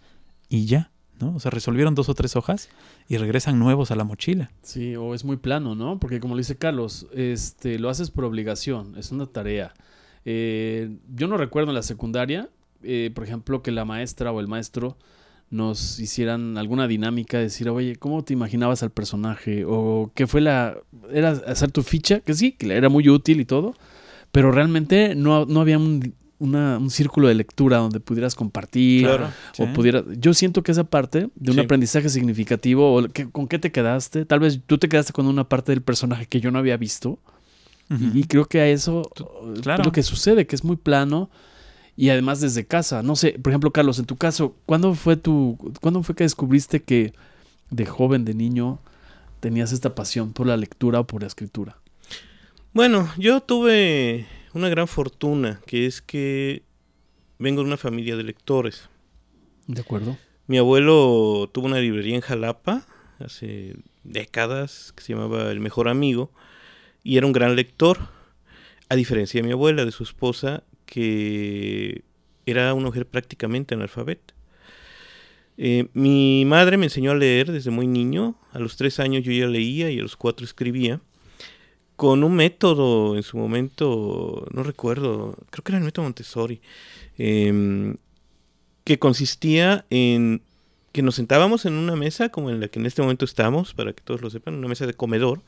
y 0.48 0.66
ya, 0.66 0.90
¿no? 1.20 1.34
O 1.34 1.40
sea, 1.40 1.50
resolvieron 1.50 1.94
dos 1.94 2.08
o 2.08 2.14
tres 2.14 2.36
hojas 2.36 2.68
y 3.08 3.16
regresan 3.16 3.58
nuevos 3.58 3.90
a 3.90 3.96
la 3.96 4.04
mochila. 4.04 4.50
Sí, 4.62 4.96
o 4.96 5.14
es 5.14 5.24
muy 5.24 5.36
plano, 5.36 5.74
¿no? 5.74 5.98
Porque 5.98 6.20
como 6.20 6.34
le 6.34 6.40
dice 6.40 6.56
Carlos, 6.56 7.06
este, 7.14 7.78
lo 7.78 7.90
haces 7.90 8.10
por 8.10 8.24
obligación, 8.24 8.96
es 8.96 9.12
una 9.12 9.26
tarea. 9.26 9.74
Eh, 10.24 10.96
yo 11.14 11.26
no 11.26 11.36
recuerdo 11.36 11.70
en 11.70 11.74
la 11.74 11.82
secundaria, 11.82 12.48
eh, 12.82 13.10
por 13.14 13.24
ejemplo, 13.24 13.62
que 13.62 13.70
la 13.70 13.84
maestra 13.84 14.32
o 14.32 14.40
el 14.40 14.48
maestro 14.48 14.96
nos 15.50 15.98
hicieran 15.98 16.58
alguna 16.58 16.86
dinámica, 16.86 17.38
decir, 17.38 17.68
oye, 17.70 17.96
¿cómo 17.96 18.22
te 18.22 18.32
imaginabas 18.34 18.82
al 18.82 18.90
personaje? 18.90 19.64
O 19.66 20.10
qué 20.14 20.26
fue 20.26 20.40
la... 20.40 20.76
Era 21.12 21.30
hacer 21.30 21.70
tu 21.70 21.82
ficha, 21.82 22.20
que 22.20 22.34
sí, 22.34 22.52
que 22.52 22.72
era 22.74 22.88
muy 22.90 23.08
útil 23.08 23.40
y 23.40 23.44
todo, 23.46 23.74
pero 24.30 24.52
realmente 24.52 25.14
no, 25.14 25.46
no 25.46 25.60
había 25.62 25.78
un, 25.78 26.12
una- 26.38 26.76
un 26.76 26.90
círculo 26.90 27.28
de 27.28 27.34
lectura 27.34 27.78
donde 27.78 27.98
pudieras 27.98 28.34
compartir, 28.34 29.04
Claro. 29.06 29.28
Sí. 29.52 29.62
o 29.62 29.72
pudiera, 29.72 30.04
yo 30.18 30.34
siento 30.34 30.62
que 30.62 30.72
esa 30.72 30.84
parte 30.84 31.30
de 31.34 31.50
un 31.50 31.56
Sí. 31.56 31.62
aprendizaje 31.62 32.10
significativo, 32.10 32.94
o 32.96 33.08
que- 33.08 33.30
¿con 33.30 33.48
qué 33.48 33.58
te 33.58 33.72
quedaste? 33.72 34.26
Tal 34.26 34.40
vez 34.40 34.60
tú 34.66 34.76
te 34.76 34.88
quedaste 34.90 35.14
con 35.14 35.26
una 35.26 35.48
parte 35.48 35.72
del 35.72 35.80
personaje 35.82 36.26
que 36.26 36.40
yo 36.40 36.50
no 36.50 36.58
había 36.58 36.76
visto. 36.76 37.18
Y, 37.90 38.18
y 38.18 38.24
creo 38.24 38.44
que 38.44 38.60
a 38.60 38.68
eso 38.68 39.00
Tú- 39.14 39.26
es 39.58 39.84
lo 39.86 39.92
que 39.92 40.02
sucede, 40.02 40.46
que 40.46 40.54
es 40.54 40.62
muy 40.62 40.76
plano. 40.76 41.30
Y 41.98 42.10
además 42.10 42.40
desde 42.40 42.64
casa. 42.64 43.02
No 43.02 43.16
sé, 43.16 43.32
por 43.42 43.50
ejemplo, 43.50 43.72
Carlos, 43.72 43.98
en 43.98 44.04
tu 44.04 44.14
caso, 44.14 44.54
¿cuándo 44.66 44.94
fue 44.94 45.16
tu, 45.16 45.58
¿cuándo 45.80 46.00
fue 46.04 46.14
que 46.14 46.22
descubriste 46.22 46.80
que 46.80 47.12
de 47.70 47.86
joven, 47.86 48.24
de 48.24 48.34
niño, 48.34 48.78
tenías 49.40 49.72
esta 49.72 49.96
pasión 49.96 50.32
por 50.32 50.46
la 50.46 50.56
lectura 50.56 51.00
o 51.00 51.06
por 51.08 51.22
la 51.22 51.26
escritura? 51.26 51.76
Bueno, 52.72 53.10
yo 53.18 53.40
tuve 53.40 54.28
una 54.54 54.68
gran 54.68 54.86
fortuna, 54.86 55.60
que 55.66 55.86
es 55.86 56.00
que 56.00 56.62
vengo 57.40 57.62
de 57.62 57.66
una 57.66 57.76
familia 57.76 58.16
de 58.16 58.22
lectores. 58.22 58.88
¿De 59.66 59.80
acuerdo? 59.80 60.16
Mi 60.46 60.56
abuelo 60.56 61.50
tuvo 61.52 61.66
una 61.66 61.80
librería 61.80 62.14
en 62.14 62.20
Jalapa 62.20 62.86
hace 63.18 63.74
décadas 64.04 64.92
que 64.94 65.02
se 65.02 65.14
llamaba 65.14 65.50
El 65.50 65.58
Mejor 65.58 65.88
Amigo 65.88 66.30
y 67.02 67.16
era 67.16 67.26
un 67.26 67.32
gran 67.32 67.56
lector, 67.56 67.98
a 68.88 68.94
diferencia 68.94 69.40
de 69.40 69.48
mi 69.48 69.52
abuela, 69.52 69.84
de 69.84 69.90
su 69.90 70.04
esposa, 70.04 70.62
que 70.88 72.02
era 72.46 72.72
una 72.72 72.86
mujer 72.86 73.06
prácticamente 73.06 73.74
analfabeta. 73.74 74.34
Eh, 75.58 75.88
mi 75.92 76.44
madre 76.46 76.76
me 76.76 76.86
enseñó 76.86 77.10
a 77.10 77.14
leer 77.14 77.52
desde 77.52 77.70
muy 77.70 77.86
niño, 77.86 78.36
a 78.52 78.58
los 78.58 78.76
tres 78.76 79.00
años 79.00 79.22
yo 79.22 79.32
ya 79.32 79.46
leía 79.46 79.90
y 79.90 79.98
a 79.98 80.02
los 80.02 80.16
cuatro 80.16 80.44
escribía, 80.44 81.00
con 81.96 82.24
un 82.24 82.34
método 82.36 83.16
en 83.16 83.22
su 83.22 83.36
momento, 83.36 84.46
no 84.52 84.62
recuerdo, 84.62 85.36
creo 85.50 85.64
que 85.64 85.72
era 85.72 85.78
el 85.78 85.84
método 85.84 86.04
Montessori, 86.04 86.60
em, 87.18 87.96
que 88.84 88.98
consistía 88.98 89.84
en 89.90 90.40
que 90.92 91.02
nos 91.02 91.16
sentábamos 91.16 91.66
en 91.66 91.74
una 91.74 91.96
mesa 91.96 92.30
como 92.30 92.50
en 92.50 92.60
la 92.60 92.68
que 92.68 92.78
en 92.78 92.86
este 92.86 93.02
momento 93.02 93.24
estamos, 93.24 93.74
para 93.74 93.92
que 93.92 94.02
todos 94.02 94.22
lo 94.22 94.30
sepan, 94.30 94.54
una 94.54 94.68
mesa 94.68 94.86
de 94.86 94.94
comedor, 94.94 95.42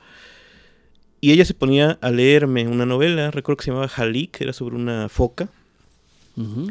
y 1.20 1.32
ella 1.32 1.44
se 1.44 1.54
ponía 1.54 1.98
a 2.00 2.10
leerme 2.10 2.66
una 2.68 2.86
novela, 2.86 3.30
recuerdo 3.30 3.58
que 3.58 3.64
se 3.64 3.70
llamaba 3.70 3.90
Halik, 3.94 4.40
era 4.40 4.52
sobre 4.52 4.76
una 4.76 5.08
foca, 5.08 5.48
Ujú. 6.36 6.70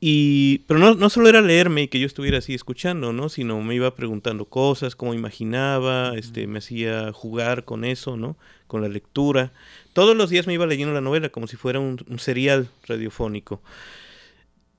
y, 0.00 0.58
pero 0.66 0.78
no, 0.78 0.94
no 0.94 1.10
solo 1.10 1.28
era 1.28 1.40
leerme 1.40 1.82
y 1.82 1.88
que 1.88 1.98
yo 1.98 2.06
estuviera 2.06 2.38
así 2.38 2.54
escuchando, 2.54 3.12
¿no? 3.12 3.28
Sino 3.28 3.60
me 3.62 3.74
iba 3.74 3.94
preguntando 3.94 4.44
cosas, 4.44 4.94
cómo 4.94 5.14
imaginaba, 5.14 6.12
este, 6.16 6.46
me 6.46 6.58
hacía 6.58 7.12
jugar 7.12 7.64
con 7.64 7.84
eso, 7.84 8.16
¿no? 8.16 8.36
Con 8.66 8.82
la 8.82 8.88
lectura. 8.88 9.52
Todos 9.94 10.16
los 10.16 10.30
días 10.30 10.46
me 10.46 10.54
iba 10.54 10.66
leyendo 10.66 10.94
la 10.94 11.00
novela 11.00 11.30
como 11.30 11.46
si 11.48 11.56
fuera 11.56 11.80
un, 11.80 11.98
un 12.08 12.18
serial 12.18 12.68
radiofónico. 12.86 13.60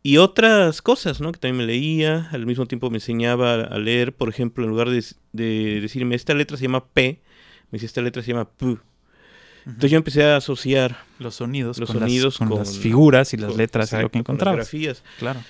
Y 0.01 0.15
otras 0.17 0.81
cosas, 0.81 1.19
¿no? 1.19 1.33
Que 1.33 1.39
también 1.39 1.57
me 1.57 1.65
leía, 1.65 2.29
al 2.31 2.45
mismo 2.45 2.65
tiempo 2.67 2.89
me 2.89 2.97
enseñaba 2.97 3.55
a 3.55 3.77
leer, 3.79 4.13
por 4.13 4.29
ejemplo, 4.29 4.63
en 4.63 4.69
lugar 4.69 4.89
de, 4.89 5.03
de 5.33 5.81
decirme, 5.81 6.15
esta 6.15 6.33
letra 6.33 6.55
se 6.55 6.63
llama 6.63 6.85
P, 6.85 7.19
me 7.71 7.77
decía, 7.77 7.87
esta 7.87 8.01
letra 8.01 8.21
se 8.23 8.31
llama 8.31 8.45
P. 8.49 8.77
Entonces 9.65 9.91
yo 9.91 9.97
empecé 9.97 10.23
a 10.23 10.37
asociar 10.37 11.03
Los 11.19 11.35
sonidos, 11.35 11.77
Los 11.77 11.91
con, 11.91 11.99
sonidos 11.99 12.33
las, 12.35 12.37
con 12.39 12.47
con- 12.49 12.59
las 12.59 12.77
figuras 12.77 13.33
y 13.33 13.37
las 13.37 13.49
con- 13.49 13.57
letras 13.57 13.89
y 13.91 13.95
lo 13.95 13.97
exacto, 13.99 14.11
que 14.13 14.19
encontrabas. 14.19 14.57
grafías. 14.57 15.03
Claro. 15.19 15.41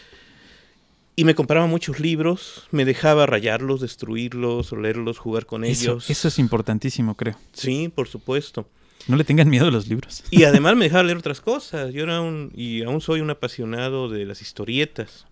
Y 1.15 1.25
me 1.25 1.35
compraba 1.35 1.67
muchos 1.67 1.99
libros, 1.99 2.67
me 2.71 2.85
dejaba 2.85 3.25
rayarlos, 3.25 3.81
destruirlos, 3.81 4.71
leerlos, 4.71 5.17
jugar 5.19 5.45
con 5.45 5.63
Eso, 5.65 5.91
ellos. 5.91 6.09
eso 6.09 6.27
es 6.29 6.39
importantísimo, 6.39 7.15
creo. 7.15 7.35
Sí, 7.53 7.91
por 7.93 8.07
supuesto. 8.07 8.67
No 9.07 9.15
le 9.17 9.23
tengan 9.23 9.49
miedo 9.49 9.67
a 9.67 9.71
los 9.71 9.87
libros. 9.87 10.23
Y 10.31 10.43
además 10.43 10.75
me 10.75 10.85
dejaba 10.85 11.03
leer 11.03 11.17
otras 11.17 11.41
cosas. 11.41 11.93
Yo 11.93 12.03
era 12.03 12.21
un, 12.21 12.51
y 12.55 12.83
aún 12.83 13.01
soy 13.01 13.21
un 13.21 13.29
apasionado 13.29 14.07
de 14.09 14.25
las 14.25 14.41
historietas. 14.41 15.25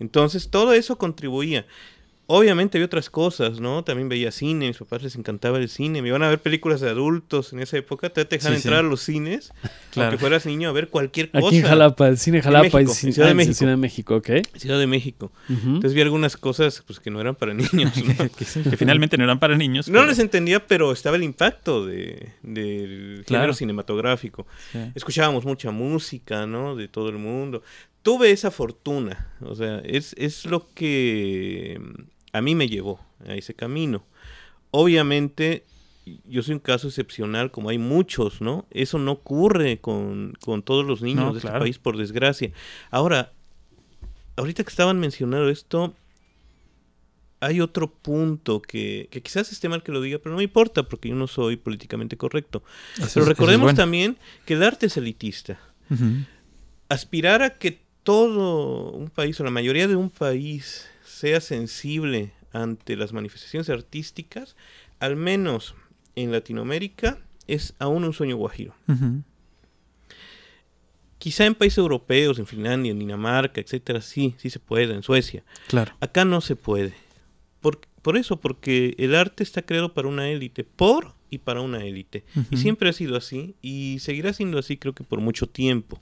Entonces 0.00 0.50
todo 0.50 0.72
eso 0.72 0.96
contribuía. 0.98 1.66
Obviamente 2.28 2.76
había 2.78 2.86
otras 2.86 3.08
cosas, 3.08 3.60
¿no? 3.60 3.84
También 3.84 4.08
veía 4.08 4.32
cine, 4.32 4.66
a 4.66 4.68
mis 4.68 4.78
papás 4.78 5.00
les 5.02 5.14
encantaba 5.14 5.58
el 5.58 5.68
cine. 5.68 6.02
Me 6.02 6.08
iban 6.08 6.24
a 6.24 6.28
ver 6.28 6.40
películas 6.40 6.80
de 6.80 6.90
adultos 6.90 7.52
en 7.52 7.60
esa 7.60 7.76
época. 7.76 8.10
Te 8.10 8.24
dejaban 8.24 8.56
Sí, 8.56 8.62
sí. 8.62 8.68
entrar 8.68 8.84
a 8.84 8.88
los 8.88 9.00
cines, 9.00 9.52
Claro. 9.92 10.08
aunque 10.08 10.18
fueras 10.18 10.44
niño, 10.44 10.68
a 10.68 10.72
ver 10.72 10.88
cualquier 10.88 11.30
cosa. 11.30 11.46
Aquí 11.46 11.58
en 11.58 11.62
Jalapa, 11.64 12.08
el 12.08 12.18
cine 12.18 12.42
Jalapa 12.42 12.62
México, 12.64 12.78
y 12.80 13.06
en 13.06 13.12
Ciudad 13.12 13.26
de 13.28 13.30
ah, 13.30 13.34
México. 13.34 13.54
Ciudad 13.54 13.72
de 13.72 13.76
México, 13.76 14.16
ok. 14.16 14.30
Ciudad 14.56 14.78
de 14.80 14.86
México. 14.88 15.32
Entonces 15.48 15.94
vi 15.94 16.00
algunas 16.00 16.36
cosas 16.36 16.82
pues, 16.84 16.98
que 16.98 17.10
no 17.12 17.20
eran 17.20 17.36
para 17.36 17.54
niños. 17.54 17.72
¿no? 17.96 18.28
que, 18.36 18.76
finalmente 18.76 19.16
no 19.16 19.22
eran 19.24 19.38
para 19.38 19.56
niños. 19.56 19.86
No 19.88 20.00
pero- 20.00 20.06
les 20.06 20.18
entendía, 20.18 20.66
pero 20.66 20.90
estaba 20.90 21.14
el 21.16 21.22
impacto 21.22 21.86
de, 21.86 22.32
del 22.42 23.22
Claro. 23.24 23.42
género 23.42 23.54
cinematográfico. 23.54 24.48
Sí. 24.72 24.78
Escuchábamos 24.96 25.44
mucha 25.44 25.70
música, 25.70 26.44
¿no? 26.46 26.74
De 26.74 26.88
todo 26.88 27.08
el 27.08 27.18
mundo. 27.18 27.62
Tuve 28.02 28.32
esa 28.32 28.50
fortuna. 28.50 29.32
O 29.42 29.54
sea, 29.54 29.78
es, 29.84 30.12
es 30.18 30.44
lo 30.44 30.68
que 30.74 31.80
a 32.36 32.42
mí 32.42 32.54
me 32.54 32.68
llevó 32.68 33.00
a 33.26 33.34
ese 33.34 33.54
camino. 33.54 34.04
Obviamente, 34.70 35.64
yo 36.28 36.42
soy 36.42 36.54
un 36.54 36.60
caso 36.60 36.88
excepcional, 36.88 37.50
como 37.50 37.70
hay 37.70 37.78
muchos, 37.78 38.40
¿no? 38.40 38.66
Eso 38.70 38.98
no 38.98 39.12
ocurre 39.12 39.78
con, 39.80 40.34
con 40.40 40.62
todos 40.62 40.84
los 40.84 41.02
niños 41.02 41.24
No, 41.24 41.32
de 41.34 41.40
claro. 41.40 41.56
este 41.56 41.64
país, 41.64 41.78
por 41.78 41.96
desgracia. 41.96 42.50
Ahora, 42.90 43.32
ahorita 44.36 44.64
que 44.64 44.70
estaban 44.70 44.98
mencionando 45.00 45.48
esto, 45.48 45.94
hay 47.40 47.60
otro 47.60 47.90
punto 47.92 48.60
que, 48.60 49.08
que 49.10 49.22
quizás 49.22 49.50
esté 49.52 49.68
mal 49.68 49.82
que 49.82 49.92
lo 49.92 50.00
diga, 50.00 50.18
pero 50.18 50.32
no 50.32 50.38
me 50.38 50.44
importa 50.44 50.82
porque 50.82 51.08
yo 51.08 51.14
no 51.14 51.26
soy 51.26 51.56
políticamente 51.56 52.16
correcto. 52.16 52.62
Eso 52.98 53.08
Pero 53.14 53.24
es 53.24 53.28
recordemos 53.28 53.64
bueno. 53.64 53.76
también 53.76 54.16
que 54.44 54.54
el 54.54 54.62
arte 54.62 54.86
es 54.86 54.96
elitista. 54.96 55.58
Aspirar 56.88 57.42
a 57.42 57.50
que 57.58 57.80
todo 58.04 58.90
un 58.92 59.10
país 59.10 59.38
o 59.40 59.44
la 59.44 59.50
mayoría 59.50 59.88
de 59.88 59.96
un 59.96 60.10
país 60.10 60.88
sea 61.16 61.40
sensible 61.40 62.32
ante 62.52 62.94
las 62.94 63.12
manifestaciones 63.12 63.70
artísticas, 63.70 64.54
al 65.00 65.16
menos 65.16 65.74
en 66.14 66.30
Latinoamérica, 66.30 67.18
es 67.46 67.74
aún 67.78 68.04
un 68.04 68.12
sueño 68.12 68.36
guajiro. 68.36 68.74
Quizá 71.18 71.46
en 71.46 71.54
países 71.54 71.78
europeos, 71.78 72.38
en 72.38 72.46
Finlandia, 72.46 72.92
en 72.92 72.98
Dinamarca, 72.98 73.60
etcétera, 73.60 74.02
sí, 74.02 74.34
sí 74.36 74.50
se 74.50 74.58
puede, 74.58 74.94
en 74.94 75.02
Suecia. 75.02 75.42
Claro. 75.68 75.94
Acá 76.00 76.26
no 76.26 76.42
se 76.42 76.54
puede. 76.54 76.92
Por, 77.60 77.80
por 78.02 78.18
eso, 78.18 78.38
porque 78.38 78.94
el 78.98 79.14
arte 79.14 79.42
está 79.42 79.62
creado 79.62 79.94
para 79.94 80.08
una 80.08 80.28
élite, 80.28 80.64
por 80.64 81.14
y 81.30 81.38
para 81.38 81.62
una 81.62 81.82
élite. 81.82 82.24
Y 82.50 82.58
siempre 82.58 82.90
ha 82.90 82.92
sido 82.92 83.16
así 83.16 83.56
y 83.62 83.98
seguirá 84.00 84.34
siendo 84.34 84.58
así 84.58 84.76
creo 84.76 84.94
que 84.94 85.02
por 85.02 85.20
mucho 85.20 85.48
tiempo. 85.48 86.00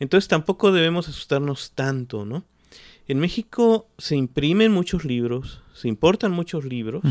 Entonces 0.00 0.28
tampoco 0.28 0.70
debemos 0.70 1.08
asustarnos 1.08 1.72
tanto, 1.72 2.26
¿no? 2.26 2.44
En 3.12 3.18
México 3.18 3.90
se 3.98 4.16
imprimen 4.16 4.72
muchos 4.72 5.04
libros, 5.04 5.60
se 5.74 5.86
importan 5.86 6.32
muchos 6.32 6.64
libros. 6.64 7.02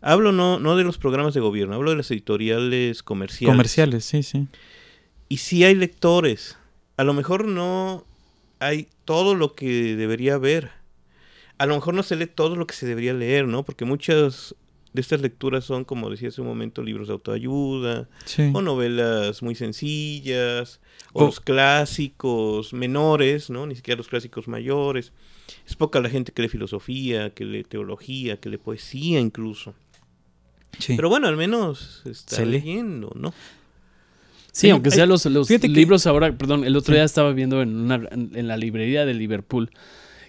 Hablo 0.00 0.32
no, 0.32 0.58
no 0.58 0.76
de 0.76 0.82
los 0.82 0.98
programas 0.98 1.34
de 1.34 1.40
gobierno, 1.40 1.76
hablo 1.76 1.90
de 1.90 1.98
las 1.98 2.10
editoriales 2.10 3.04
comerciales. 3.04 3.54
Comerciales, 3.54 4.04
sí, 4.04 4.24
sí. 4.24 4.48
Y 5.28 5.36
sí 5.36 5.62
hay 5.62 5.76
lectores. 5.76 6.58
A 6.96 7.04
lo 7.04 7.14
mejor 7.14 7.46
no 7.46 8.04
hay 8.58 8.88
todo 9.04 9.36
lo 9.36 9.54
que 9.54 9.94
debería 9.94 10.34
haber. 10.34 10.72
A 11.58 11.66
lo 11.66 11.76
mejor 11.76 11.94
no 11.94 12.02
se 12.02 12.16
lee 12.16 12.26
todo 12.26 12.56
lo 12.56 12.66
que 12.66 12.74
se 12.74 12.84
debería 12.84 13.14
leer, 13.14 13.46
¿no? 13.46 13.62
Porque 13.62 13.84
muchas 13.84 14.56
de 14.94 15.00
estas 15.02 15.20
lecturas 15.20 15.64
son, 15.64 15.84
como 15.84 16.08
decía 16.08 16.28
hace 16.28 16.40
un 16.40 16.46
momento, 16.46 16.82
libros 16.82 17.08
de 17.08 17.12
autoayuda, 17.14 18.08
sí. 18.24 18.50
o 18.54 18.62
novelas 18.62 19.42
muy 19.42 19.54
sencillas, 19.54 20.80
o 21.12 21.24
O- 21.24 21.26
los 21.26 21.40
clásicos 21.40 22.72
menores, 22.72 23.50
¿no? 23.50 23.66
Ni 23.66 23.74
siquiera 23.74 23.98
los 23.98 24.08
clásicos 24.08 24.48
mayores. 24.48 25.12
Es 25.66 25.76
poca 25.76 26.00
la 26.00 26.08
gente 26.08 26.32
que 26.32 26.40
lee 26.42 26.48
filosofía, 26.48 27.30
que 27.34 27.44
lee 27.44 27.64
teología, 27.64 28.38
que 28.38 28.48
lee 28.48 28.56
poesía 28.56 29.20
incluso. 29.20 29.74
Sí. 30.78 30.94
Pero 30.96 31.08
bueno, 31.08 31.28
al 31.28 31.36
menos 31.36 32.02
está 32.06 32.36
Se 32.36 32.46
lee. 32.46 32.52
leyendo, 32.52 33.12
¿no? 33.14 33.34
Sí, 34.52 34.70
aunque 34.70 34.90
sea 34.92 35.04
los, 35.06 35.26
los 35.26 35.48
que- 35.48 35.58
libros 35.68 36.06
ahora, 36.06 36.32
perdón, 36.38 36.64
el 36.64 36.76
otro 36.76 36.92
Sí. 36.92 36.98
día 36.98 37.04
estaba 37.04 37.32
viendo 37.32 37.60
en, 37.62 37.74
una, 37.76 37.96
en 38.10 38.46
la 38.48 38.56
librería 38.56 39.04
de 39.04 39.12
Liverpool 39.14 39.70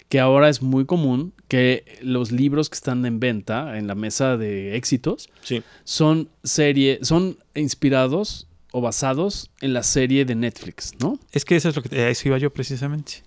que 0.08 0.20
ahora 0.20 0.48
es 0.48 0.62
muy 0.62 0.84
común 0.86 1.32
que 1.48 1.84
los 2.00 2.30
libros 2.32 2.68
que 2.70 2.74
están 2.74 3.04
en 3.06 3.18
venta 3.20 3.76
en 3.78 3.86
la 3.86 3.94
mesa 3.94 4.36
de 4.36 4.76
éxitos 4.76 5.28
Sí. 5.42 5.62
son 5.84 6.28
serie, 6.44 7.00
son 7.02 7.38
inspirados 7.54 8.46
o 8.72 8.80
basados 8.80 9.50
en 9.60 9.72
la 9.72 9.82
serie 9.82 10.24
de 10.24 10.34
Netflix, 10.34 10.92
¿no? 11.00 11.18
Es 11.32 11.44
que 11.44 11.56
eso 11.56 11.68
es 11.68 11.76
lo 11.76 11.82
que 11.82 12.00
a 12.00 12.08
eso 12.10 12.28
iba 12.28 12.38
yo 12.38 12.52
precisamente. 12.52 13.22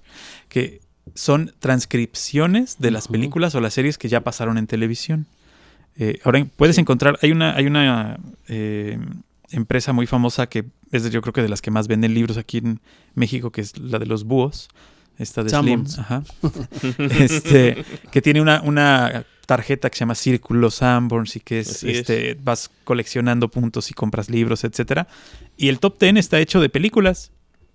Que 0.48 0.82
son 1.16 1.54
transcripciones 1.60 2.78
de 2.80 2.92
las 2.92 3.08
películas 3.08 3.56
o 3.56 3.62
las 3.62 3.74
series 3.74 3.98
que 3.98 4.10
ya 4.10 4.22
pasaron 4.22 4.58
en 4.58 4.68
televisión. 4.68 5.26
Eh, 5.98 6.20
ahora 6.24 6.46
puedes 6.56 6.78
encontrar, 6.78 7.18
hay 7.22 7.32
una, 7.32 7.56
hay 7.56 7.66
una 7.66 8.20
eh, 8.48 8.98
empresa 9.50 9.92
muy 9.92 10.06
famosa 10.08 10.48
que 10.48 10.66
es 10.92 11.04
de- 11.04 11.10
yo 11.10 11.22
creo 11.22 11.34
que 11.34 11.42
de 11.42 11.50
las 11.50 11.62
que 11.62 11.72
más 11.72 11.88
venden 11.88 12.14
libros 12.14 12.38
aquí 12.38 12.60
en 12.60 12.80
México, 13.16 13.52
que 13.52 13.62
es 13.62 13.78
la 13.78 13.98
de 14.00 14.06
los 14.06 14.24
búhos, 14.24 14.70
esta 15.20 15.44
de 15.44 15.50
Sanborns. 15.50 15.92
Slim, 15.94 16.02
ajá. 16.04 16.24
este, 17.20 17.84
que 18.12 18.22
tiene 18.22 18.42
una, 18.42 18.62
una 18.62 19.26
tarjeta 19.46 19.90
que 19.90 19.96
se 19.98 20.00
llama 20.02 20.16
Círculo 20.16 20.72
Sanborns 20.72 21.36
y 21.36 21.40
que 21.40 21.60
es, 21.60 21.70
Así 21.70 21.90
es. 21.92 21.98
este, 22.00 22.38
vas 22.42 22.70
coleccionando 22.84 23.50
puntos 23.50 23.90
y 23.92 23.94
compras 23.94 24.30
libros, 24.30 24.64
etcétera. 24.64 25.08
Y 25.58 25.70
el 25.70 25.80
top 25.80 26.00
10 26.00 26.18
está 26.18 26.40
hecho 26.40 26.62
de 26.62 26.70
películas. 26.70 27.32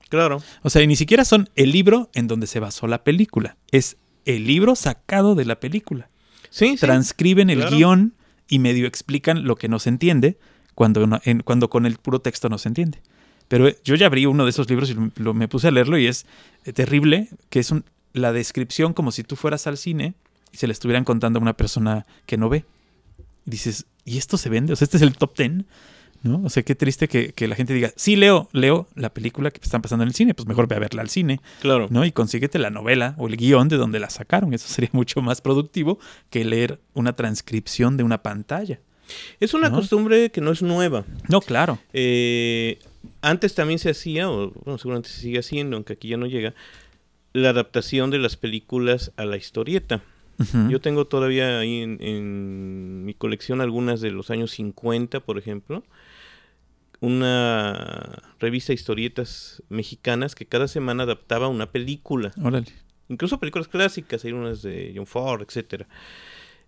Claro. 0.09 0.43
O 0.63 0.71
sea, 0.71 0.83
y 0.83 0.87
ni 0.87 0.97
siquiera 0.97 1.25
son 1.25 1.49
el 1.57 1.73
libro 1.73 2.11
en 2.15 2.27
donde 2.29 2.47
se 2.47 2.61
basó 2.61 2.87
la 2.87 3.03
película. 3.05 3.57
Es 3.71 3.97
el 4.25 4.47
libro 4.47 4.75
sacado 4.77 5.35
de 5.35 5.45
la 5.45 5.61
película. 5.61 6.09
Sí, 6.51 6.71
sí. 6.71 6.77
Transcriben 6.79 7.51
el 7.51 7.59
claro. 7.61 7.77
guion 7.77 8.15
y 8.49 8.59
medio 8.59 8.87
explican 8.87 9.45
lo 9.45 9.57
que 9.57 9.69
no 9.69 9.79
se 9.79 9.89
entiende 9.89 10.39
cuando, 10.75 11.21
en- 11.25 11.41
cuando 11.41 11.69
con 11.69 11.85
el 11.87 11.97
puro 11.97 12.21
texto 12.21 12.49
no 12.49 12.59
se 12.59 12.69
entiende. 12.69 13.01
Pero 13.49 13.69
eh, 13.69 13.79
yo 13.85 13.95
ya 13.95 14.07
abrí 14.07 14.27
uno 14.27 14.45
de 14.45 14.51
esos 14.51 14.69
libros 14.69 14.91
y 14.91 14.95
lo- 14.95 15.11
lo- 15.17 15.35
me 15.35 15.49
puse 15.49 15.69
a 15.69 15.71
leerlo 15.71 15.99
y 15.99 16.07
es 16.07 16.27
eh, 16.65 16.73
terrible, 16.73 17.29
que 17.51 17.61
es 17.61 17.71
un- 17.71 17.85
la 18.13 18.33
descripción 18.33 18.93
como 18.95 19.11
si 19.13 19.23
tú 19.25 19.37
fueras 19.37 19.67
al 19.67 19.77
cine 19.77 20.15
y 20.53 20.57
se 20.57 20.67
le 20.67 20.73
estuvieran 20.73 21.05
contando 21.05 21.39
a 21.39 21.43
una 21.43 21.55
persona 21.57 22.07
que 22.27 22.37
no 22.37 22.49
ve. 22.49 22.65
Y 23.47 23.51
dices, 23.51 23.87
¿y 24.05 24.19
esto 24.19 24.37
se 24.39 24.49
vende? 24.49 24.73
O 24.73 24.77
sea, 24.77 24.87
este 24.87 24.97
es 24.97 25.03
el 25.03 25.17
top 25.17 25.37
10. 25.37 25.65
¿No? 26.23 26.41
O 26.43 26.49
sea, 26.49 26.63
qué 26.63 26.75
triste 26.75 27.07
que, 27.07 27.35
que 27.35 27.47
la 27.49 27.55
gente 27.55 27.75
diga, 27.75 27.93
sí, 27.97 28.17
leo, 28.17 28.49
leo 28.53 28.89
la 28.95 29.11
película 29.13 29.51
que 29.51 29.61
están 29.63 29.83
pasando 29.83 30.05
en 30.05 30.09
el 30.09 30.15
cine, 30.15 30.33
pues 30.33 30.49
mejor 30.49 30.67
ve 30.67 30.77
a 30.77 30.79
verla 30.79 31.03
al 31.03 31.11
cine, 31.11 31.43
Claro. 31.61 31.87
¿no? 31.91 32.03
Y 32.07 32.13
consíguete 32.13 32.59
la 32.59 32.71
novela 32.71 33.15
o 33.19 33.27
el 33.29 33.37
guion 33.37 33.69
de 33.69 33.77
donde 33.77 34.01
la 34.01 34.09
sacaron. 34.09 34.55
Eso 34.55 34.67
sería 34.67 34.89
mucho 34.95 35.21
más 35.21 35.43
productivo 35.43 35.99
que 36.31 36.43
leer 36.47 36.81
una 36.95 37.13
transcripción 37.15 37.99
de 37.99 38.05
una 38.05 38.23
pantalla. 38.23 38.81
Es 39.41 39.55
una 39.55 39.69
¿No? 39.69 39.77
costumbre 39.77 40.31
que 40.31 40.41
no 40.41 40.51
es 40.53 40.63
nueva. 40.63 41.05
No, 41.29 41.41
claro. 41.41 41.79
Eh, 41.93 42.79
antes 43.21 43.55
también 43.55 43.79
se 43.79 43.91
hacía, 43.91 44.31
o 44.31 44.51
bueno, 44.65 44.79
seguramente 44.79 45.09
se 45.09 45.21
sigue 45.21 45.39
haciendo, 45.39 45.77
aunque 45.77 45.95
aquí 45.95 46.09
ya 46.09 46.17
no 46.17 46.27
llega, 46.27 46.55
la 47.33 47.51
adaptación 47.51 48.11
de 48.11 48.19
las 48.19 48.37
películas 48.37 49.13
a 49.17 49.25
la 49.25 49.37
historieta. 49.37 50.03
Yo 50.69 50.81
tengo 50.81 51.05
todavía 51.07 51.61
ahí 51.61 51.81
en, 51.81 51.99
en 52.01 53.05
mi 53.05 53.15
colección 53.15 53.61
algunas 53.61 54.01
de 54.01 54.11
los 54.11 54.31
años 54.31 54.51
50, 54.51 55.21
por 55.21 55.39
ejemplo. 55.39 55.85
Una 57.01 58.23
revista 58.41 58.69
de 58.69 58.75
historietas 58.75 59.63
mexicanas 59.69 60.35
que 60.35 60.47
cada 60.47 60.69
semana 60.69 61.03
adaptaba 61.03 61.49
una 61.49 61.71
película. 61.71 62.33
Órale. 62.43 62.67
incluso 63.09 63.39
películas 63.39 63.69
clásicas, 63.69 64.25
hay 64.25 64.33
unas 64.33 64.63
de 64.63 64.93
John 64.97 65.07
Ford, 65.07 65.43
etcétera. 65.43 65.87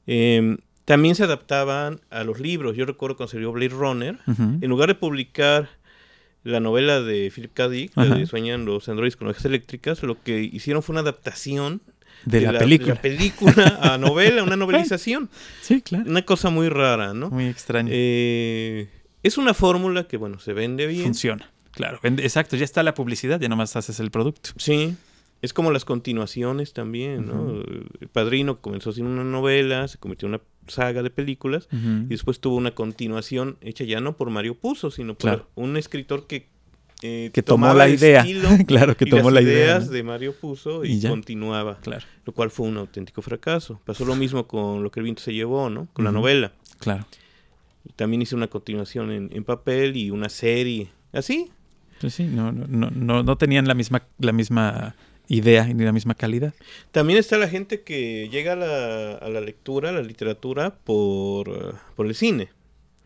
Em, 0.07 0.59
también 0.87 1.15
se 1.15 1.25
adaptaban 1.25 2.01
a 2.11 2.25
los 2.25 2.41
libros. 2.41 2.75
Yo 2.77 2.87
recuerdo 2.87 3.17
cuando 3.19 3.33
salió 3.33 3.53
Blade 3.53 3.69
Runner, 3.75 4.19
en 4.27 4.69
lugar 4.71 4.89
de 4.89 4.95
publicar 4.95 5.69
la 6.45 6.61
novela 6.61 7.03
de 7.03 7.31
Philip 7.35 7.53
K. 7.53 7.69
Dick, 7.69 7.93
la 7.97 8.05
de 8.15 8.25
Sueñan 8.27 8.65
los 8.65 8.89
androides 8.89 9.17
con 9.17 9.27
ovejas 9.27 9.45
eléctricas, 9.45 10.03
lo 10.05 10.23
que 10.23 10.41
hicieron 10.41 10.83
fue 10.83 10.93
una 10.95 11.01
adaptación 11.01 11.83
De, 12.25 12.41
la, 12.41 12.57
película. 12.59 12.95
la 12.95 13.03
película 13.03 13.79
a 13.83 13.99
novela, 13.99 14.43
una 14.45 14.57
novelización. 14.57 15.29
Sí, 15.61 15.83
claro. 15.83 16.09
Una 16.09 16.23
cosa 16.23 16.49
muy 16.51 16.69
rara, 16.69 17.13
¿no? 17.15 17.31
Muy 17.31 17.47
extraño. 17.47 17.89
Eh, 17.93 18.89
es 19.25 19.39
una 19.39 19.55
fórmula 19.55 20.07
que, 20.07 20.17
bueno, 20.17 20.39
se 20.39 20.53
vende 20.53 20.87
bien. 20.87 21.03
Funciona. 21.03 21.51
Claro. 21.73 21.99
Vende- 22.03 22.23
Exacto, 22.23 22.57
ya 22.57 22.65
está 22.65 22.83
la 22.85 22.95
publicidad, 22.95 23.41
ya 23.41 23.49
nomás 23.49 23.75
haces 23.75 23.99
el 24.01 24.11
producto. 24.13 24.51
Sí. 24.57 24.95
Es 25.47 25.53
como 25.53 25.71
las 25.71 25.85
continuaciones 25.85 26.73
también, 26.73 27.27
¿no? 27.29 27.61
El 28.01 28.09
Padrino 28.13 28.61
comenzó 28.61 28.91
sin 28.91 29.07
una 29.07 29.23
novela, 29.23 29.87
se 29.87 29.97
convirtió 29.99 30.27
en 30.27 30.35
una 30.35 30.43
saga 30.67 31.05
de 31.05 31.11
películas 31.11 31.69
y 31.73 32.07
después 32.09 32.41
tuvo 32.41 32.57
una 32.57 32.73
continuación 32.73 33.57
hecha 33.61 33.85
ya 33.85 34.01
no 34.01 34.17
por 34.17 34.31
Mario 34.31 34.57
Puzo, 34.57 34.91
sino 34.91 35.15
por 35.15 35.21
Claro. 35.31 35.49
un 35.55 35.77
escritor 35.77 36.27
que 36.27 36.49
eh, 37.03 37.31
Que 37.33 37.43
tomó 37.45 37.73
la 37.75 37.89
idea. 37.89 38.25
claro 38.67 38.97
que 38.97 39.05
y 39.05 39.11
tomó 39.11 39.31
las 39.31 39.45
la 39.45 39.51
idea. 39.51 39.65
ideas 39.67 39.87
¿no? 39.87 39.93
de 39.93 40.03
Mario 40.03 40.35
Puzo 40.35 40.85
y, 40.85 41.01
continuaba, 41.01 41.79
Claro, 41.81 42.05
lo 42.25 42.33
cual 42.33 42.51
fue 42.51 42.67
un 42.67 42.79
auténtico 42.79 43.23
fracaso. 43.23 43.81
Pasó 43.85 44.05
lo 44.05 44.17
mismo 44.17 44.49
con 44.49 44.83
lo 44.83 44.91
que 44.91 44.99
el 44.99 45.05
viento 45.05 45.23
se 45.23 45.33
llevó, 45.33 45.71
¿no? 45.71 45.87
Con 45.93 46.05
la 46.05 46.11
novela. 46.13 46.53
claro. 46.79 47.07
También 47.95 48.21
hizo 48.23 48.35
una 48.35 48.49
continuación 48.49 49.13
en, 49.13 49.31
en 49.33 49.45
papel 49.45 49.97
y 49.97 50.11
una 50.11 50.29
serie. 50.29 50.89
Así, 51.13 51.53
Pues 52.01 52.15
sí, 52.15 52.25
no, 52.25 52.51
no, 52.51 52.67
no, 52.67 52.91
no, 52.91 53.23
no 53.23 53.37
tenían 53.37 53.69
la 53.69 53.75
misma, 53.75 54.03
la 54.19 54.33
misma 54.33 54.97
idea 55.29 55.65
ni 55.67 55.85
la 55.85 55.93
misma 55.93 56.15
calidad. 56.15 56.55
También 56.93 57.19
está 57.19 57.37
la 57.39 57.49
gente 57.49 57.83
que 57.83 58.29
llega 58.31 58.53
a 58.53 58.57
la, 58.57 59.13
a 59.15 59.29
la 59.29 59.41
lectura, 59.41 59.91
a 59.91 59.93
la 59.93 60.03
literatura, 60.03 60.77
por, 60.85 61.77
por 61.97 62.07
el 62.07 62.15
cine. 62.15 62.49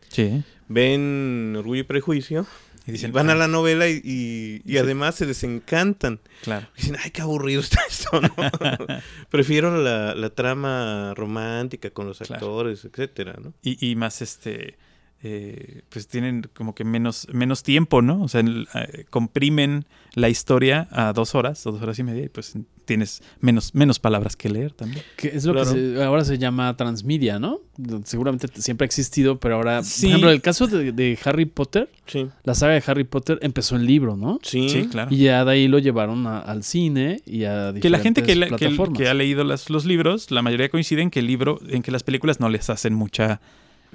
Sí. 0.08 0.42
Ven 0.68 1.54
Orgullo 1.56 1.80
y 1.80 1.84
Prejuicio, 1.84 2.46
Y 2.86 2.92
dicen, 2.92 3.10
y 3.10 3.12
van 3.12 3.28
a 3.30 3.32
"Ah, 3.32 3.36
la 3.36 3.48
novela 3.48 3.88
y, 3.88 4.00
y- 4.04 4.62
y 4.64 4.72
Sí. 4.72 4.78
además 4.78 5.14
se 5.14 5.26
desencantan. 5.26 6.20
Claro. 6.42 6.66
Dicen, 6.76 6.96
ay, 7.02 7.10
qué 7.10 7.22
aburrido 7.22 7.60
está 7.60 7.80
esto, 7.88 8.20
¿no? 8.20 8.34
Prefiero 9.30 9.76
la, 9.82 10.14
la 10.14 10.30
trama 10.30 11.14
romántica 11.14 11.90
con 11.90 12.06
los 12.06 12.18
Claro. 12.18 12.34
actores, 12.34 12.84
etcétera, 12.84 13.36
¿no? 13.42 13.52
Y, 13.62 13.90
y 13.90 13.94
más 13.96 14.22
este 14.22 14.76
eh, 15.22 15.82
pues 15.90 16.08
tienen 16.08 16.48
como 16.54 16.74
que 16.74 16.82
menos 16.84 17.26
menos 17.32 17.62
tiempo 17.62 18.00
no 18.00 18.22
o 18.22 18.28
sea 18.28 18.40
el- 18.40 18.68
eh, 18.74 19.04
comprimen 19.10 19.84
la 20.14 20.30
historia 20.30 20.88
a 20.90 21.12
dos 21.12 21.34
horas 21.34 21.66
o 21.66 21.72
dos 21.72 21.82
horas 21.82 21.98
y 21.98 22.02
media 22.04 22.24
y 22.24 22.28
pues 22.30 22.54
tienes 22.86 23.22
menos 23.40 23.74
menos 23.74 23.98
palabras 23.98 24.34
que 24.34 24.48
leer 24.48 24.72
también 24.72 25.04
Que 25.16 25.28
es 25.28 25.44
lo 25.44 25.52
Claro. 25.52 25.72
que 25.74 25.78
se- 25.94 26.02
ahora 26.02 26.24
se 26.24 26.38
llama 26.38 26.74
transmedia, 26.76 27.38
¿no? 27.38 27.60
Seguramente 28.04 28.48
siempre 28.60 28.84
ha 28.84 28.86
existido, 28.86 29.38
pero 29.38 29.56
ahora, 29.56 29.82
Sí. 29.84 30.02
por 30.02 30.08
ejemplo, 30.08 30.30
el 30.30 30.40
caso 30.42 30.66
de, 30.66 30.92
de 30.92 31.18
Harry 31.24 31.44
Potter, 31.44 31.90
Sí, 32.06 32.26
la 32.42 32.54
saga 32.54 32.72
de 32.74 32.82
Harry 32.86 33.04
Potter 33.04 33.38
empezó 33.42 33.76
en 33.76 33.84
libro, 33.86 34.16
¿no? 34.16 34.38
sí, 34.42 34.68
sí 34.70 34.88
claro 34.88 35.14
Y 35.14 35.18
ya 35.18 35.44
de 35.44 35.52
ahí 35.52 35.68
lo 35.68 35.78
llevaron 35.78 36.26
a- 36.26 36.40
al 36.40 36.62
cine 36.64 37.20
y 37.26 37.44
a 37.44 37.74
que 37.80 37.90
la 37.90 37.98
gente 37.98 38.22
que, 38.22 38.32
diferentes 38.32 38.36
le- 38.38 38.46
que- 38.56 38.56
plataformas. 38.74 38.98
que 38.98 39.06
ha 39.08 39.14
leído 39.14 39.44
las- 39.44 39.68
los 39.68 39.84
libros 39.84 40.30
la 40.30 40.40
mayoría 40.42 40.70
coinciden 40.70 41.10
que 41.10 41.20
el 41.20 41.26
libro 41.26 41.60
en 41.68 41.82
que 41.82 41.90
las 41.92 42.02
películas 42.04 42.40
no 42.40 42.48
les 42.48 42.70
hacen 42.70 42.94
mucha 42.94 43.40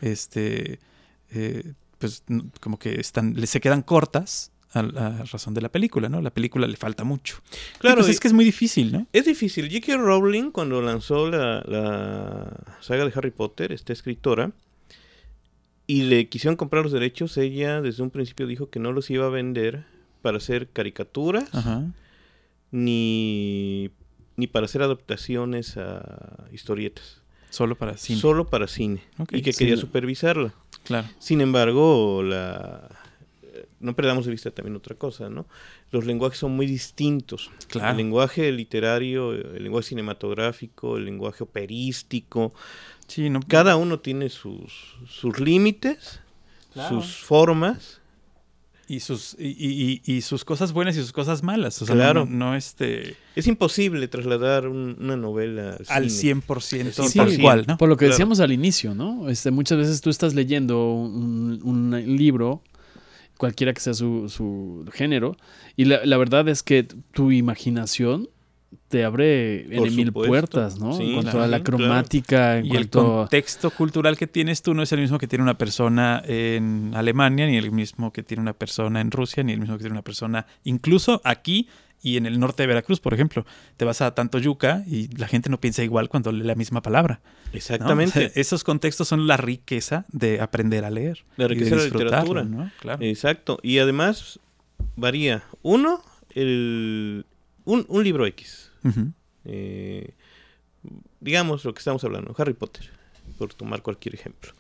este 0.01 0.79
eh, 1.32 1.74
pues 1.98 2.24
como 2.60 2.77
que 2.77 3.00
están 3.00 3.36
se 3.48 3.60
quedan 3.62 3.82
cortas 3.82 4.51
a 4.74 4.82
la 4.82 5.24
razón 5.24 5.53
de 5.53 5.62
la 5.62 5.70
película 5.70 6.10
no 6.10 6.22
la 6.22 6.32
película 6.32 6.67
le 6.67 6.75
falta 6.75 7.03
mucho 7.03 7.38
Claro, 7.79 8.01
pues 8.01 8.10
es 8.10 8.20
que 8.20 8.27
es 8.27 8.34
muy 8.34 8.46
difícil 8.46 8.91
no 8.91 9.08
Es 9.13 9.25
difícil. 9.25 9.70
J.K. 9.72 9.98
Rowling, 9.98 10.51
cuando 10.51 10.82
lanzó 10.82 11.29
la, 11.29 11.62
la 11.65 12.58
saga 12.82 13.05
de 13.05 13.13
Harry 13.15 13.32
Potter, 13.32 13.72
esta 13.72 13.94
escritora, 13.94 14.51
y 15.88 16.03
le 16.03 16.27
quisieron 16.27 16.58
comprar 16.58 16.84
los 16.84 16.91
derechos, 16.91 17.38
ella 17.38 17.82
desde 17.82 18.03
un 18.03 18.10
principio 18.10 18.48
dijo 18.48 18.70
que 18.70 18.79
no 18.79 18.91
los 18.91 19.10
iba 19.10 19.25
a 19.25 19.29
vender 19.29 19.86
para 20.22 20.38
hacer 20.38 20.67
caricaturas, 20.67 21.53
ajá 21.53 21.86
ni, 22.75 23.89
ni 24.36 24.48
para 24.48 24.65
hacer 24.65 24.82
adaptaciones 24.82 25.77
a 25.77 26.48
historietas. 26.51 27.22
solo 27.50 27.77
para 27.77 27.98
cine 27.98 28.20
Solo 28.20 28.48
para 28.48 28.67
cine. 28.67 29.01
Y 29.32 29.41
que 29.41 29.53
sí. 29.53 29.60
quería 29.60 29.77
supervisarla. 29.77 30.53
Claro 30.86 31.08
Sin 31.20 31.42
embargo, 31.42 32.24
la... 32.24 32.88
no 33.80 33.96
perdamos 33.96 34.25
de 34.25 34.32
vista 34.32 34.51
también 34.51 34.75
otra 34.77 34.96
cosa, 34.96 35.30
¿no? 35.30 35.46
Los 35.92 36.06
lenguajes 36.06 36.39
son 36.39 36.51
muy 36.56 36.65
distintos. 36.65 37.51
Claro. 37.68 37.92
El 37.92 37.98
lenguaje 37.98 38.51
literario, 38.51 39.34
el 39.34 39.63
lenguaje 39.63 39.89
cinematográfico, 39.89 40.98
el 40.98 41.06
lenguaje 41.06 41.44
operístico, 41.44 42.54
sí 43.08 43.30
no 43.30 43.39
cada 43.48 43.75
uno 43.75 44.00
tiene 44.00 44.30
sus, 44.30 44.96
sus 45.08 45.39
límites, 45.39 46.22
Claro. 46.74 47.01
sus 47.01 47.18
formas. 47.24 48.01
Y 48.88 49.00
sus 49.00 49.36
y, 49.39 49.48
y- 49.48 50.01
y- 50.06 50.13
y 50.18 50.22
sus 50.22 50.46
cosas 50.46 50.72
buenas 50.74 50.96
y 50.96 51.00
sus 51.01 51.12
cosas 51.12 51.42
malas 51.44 51.82
o 51.82 51.86
sea 51.86 51.96
Claro. 51.96 52.25
no, 52.25 52.51
no, 52.51 52.56
este 52.56 53.15
Es 53.36 53.48
imposible 53.48 54.08
trasladar 54.08 54.68
un- 54.68 54.96
una 55.00 55.16
novela 55.18 55.77
al, 55.90 56.03
al 56.03 56.10
cine. 56.10 56.42
100% 56.42 57.07
Sí, 57.10 57.18
tal 57.18 57.38
cual 57.40 57.66
no 57.68 57.77
Por 57.77 57.90
lo 57.90 57.98
que 57.98 58.05
Claro. 58.05 58.14
decíamos 58.14 58.40
al 58.40 58.51
inicio, 58.51 58.94
¿no? 58.96 59.27
Este, 59.29 59.51
muchas 59.51 59.77
veces 59.77 60.01
tú 60.01 60.10
estás 60.10 60.33
leyendo 60.36 60.94
un, 60.94 61.60
un 61.64 62.16
libro, 62.18 62.62
cualquiera 63.38 63.74
que 63.74 63.81
sea 63.81 63.94
su, 63.94 64.29
su 64.29 64.86
género, 64.94 65.36
y 65.75 65.86
la, 65.86 66.05
la 66.05 66.18
verdad 66.18 66.48
es 66.48 66.64
que 66.64 66.83
tu 66.83 67.31
imaginación 67.31 68.29
te 68.96 69.03
abre 69.03 69.75
en 69.75 69.94
mil 69.94 70.14
puertas, 70.14 70.79
¿no? 70.79 70.96
Sí, 70.96 71.03
en 71.03 71.14
cuanto 71.16 71.31
claro, 71.31 71.44
a 71.44 71.48
la 71.48 71.60
claro. 71.62 71.77
cromática, 71.79 72.60
en 72.60 72.66
y 72.66 72.70
el 72.70 72.90
cuanto 72.90 73.00
a... 73.00 73.03
contexto 73.24 73.70
cultural 73.72 74.16
que 74.16 74.25
tienes 74.25 74.62
tú 74.62 74.74
no 74.74 74.84
es 74.84 74.92
el 74.94 75.01
mismo 75.01 75.18
que 75.18 75.27
tiene 75.27 75.44
una 75.44 75.58
persona 75.58 76.24
en 76.25 76.94
Alemania, 76.96 77.46
ni 77.46 77.58
el 77.58 77.74
mismo 77.74 78.14
que 78.14 78.24
tiene 78.24 78.40
una 78.40 78.53
persona 78.53 79.01
en 79.01 79.12
Rusia, 79.12 79.44
ni 79.44 79.51
el 79.51 79.60
mismo 79.60 79.75
que 79.75 79.81
tiene 79.81 79.96
una 79.96 80.01
persona 80.01 80.46
incluso 80.64 81.20
aquí 81.25 81.68
y 82.01 82.16
en 82.16 82.25
el 82.25 82.40
norte 82.40 82.64
de 82.64 82.68
Veracruz, 82.68 83.01
por 83.01 83.14
ejemplo. 83.14 83.46
Te 83.75 83.84
vas 83.84 84.00
a 84.00 84.16
Tantoyuca 84.16 84.86
y 84.88 85.10
la 85.18 85.27
gente 85.27 85.50
no 85.50 85.60
piensa 85.60 85.84
igual 85.84 86.08
cuando 86.08 86.31
lee 86.31 86.46
la 86.46 86.55
misma 86.55 86.81
palabra. 86.81 87.20
¿no? 87.51 87.58
Exactamente. 87.58 88.12
O 88.18 88.22
sea, 88.29 88.31
esos 88.42 88.64
contextos 88.64 89.10
son 89.10 89.27
la 89.27 89.36
riqueza 89.36 90.05
de 90.08 90.40
aprender 90.40 90.86
a 90.86 90.90
leer. 90.90 91.25
La 91.36 91.46
y 91.46 91.48
riqueza 91.50 91.72
de 91.72 91.75
la 91.75 91.84
disfrutarlo, 91.84 92.36
literatura. 92.36 92.44
¿no? 92.46 92.72
Claro. 92.79 93.03
Exacto. 93.03 93.60
Y 93.62 93.79
además 93.79 94.40
varía. 94.96 95.44
Uno, 95.64 96.01
el, 96.34 97.25
un, 97.66 97.86
un 97.90 98.03
libro 98.05 98.25
X. 98.25 98.65
Eh, 99.46 100.12
digamos 101.20 101.64
lo 101.66 101.74
que 101.74 101.80
estamos 101.80 102.04
hablando, 102.04 102.34
Harry 102.38 102.54
Potter, 102.54 102.90
por 103.38 103.54
tomar 103.54 103.82
cualquier 103.82 104.16
ejemplo. 104.16 104.52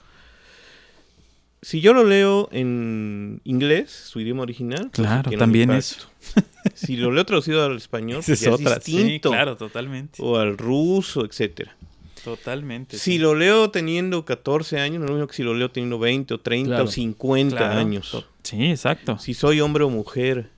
Si 1.61 1.81
yo 1.81 1.93
lo 1.93 2.03
leo 2.03 2.47
en 2.51 3.41
inglés, 3.43 3.89
su 3.89 4.19
idioma 4.19 4.43
original, 4.43 4.91
pues, 4.93 5.07
Claro, 5.07 5.31
también 5.31 5.71
impacto. 5.71 6.05
Si 6.75 6.95
lo 6.97 7.11
leo 7.11 7.25
traducido 7.25 7.63
al 7.63 7.77
español, 7.77 8.17
pues 8.25 8.29
es 8.29 8.41
ya 8.41 8.51
otra. 8.53 8.75
es 8.77 8.83
distinto. 8.85 9.29
Sí, 9.29 9.33
claro, 9.35 9.55
totalmente. 9.57 10.21
O 10.21 10.37
al 10.37 10.57
ruso, 10.57 11.25
etcétera. 11.25 11.75
Totalmente. 12.23 12.97
Si 12.97 13.13
sí. 13.13 13.17
lo 13.19 13.35
leo 13.35 13.69
teniendo 13.71 14.25
14 14.25 14.79
años, 14.79 14.99
no 14.99 15.05
es 15.05 15.09
lo 15.11 15.15
mismo 15.17 15.27
que 15.27 15.35
si 15.35 15.43
lo 15.43 15.53
leo 15.53 15.69
teniendo 15.69 15.97
20 15.99 16.33
o 16.33 16.39
30 16.39 16.67
Claro. 16.69 16.83
o 16.85 16.87
50 16.87 17.55
Claro, 17.57 17.79
años. 17.79 18.25
Sí, 18.43 18.65
exacto. 18.65 19.17
Si 19.19 19.33
soy 19.35 19.61
hombre 19.61 19.83
o 19.83 19.89
mujer. 19.89 20.49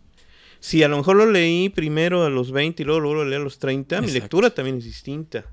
Si 0.59 0.83
a 0.83 0.87
lo 0.87 0.97
mejor 0.97 1.15
lo 1.17 1.29
leí 1.31 1.69
primero 1.69 2.23
a 2.23 2.29
los 2.29 2.51
20 2.51 2.81
y 2.83 2.85
luego, 2.85 2.99
luego 3.01 3.15
lo 3.23 3.25
leí 3.25 3.39
a 3.39 3.43
los 3.43 3.59
30, 3.59 4.01
mi 4.01 4.11
lectura 4.11 4.49
también 4.49 4.77
es 4.77 4.83
distinta. 4.85 5.45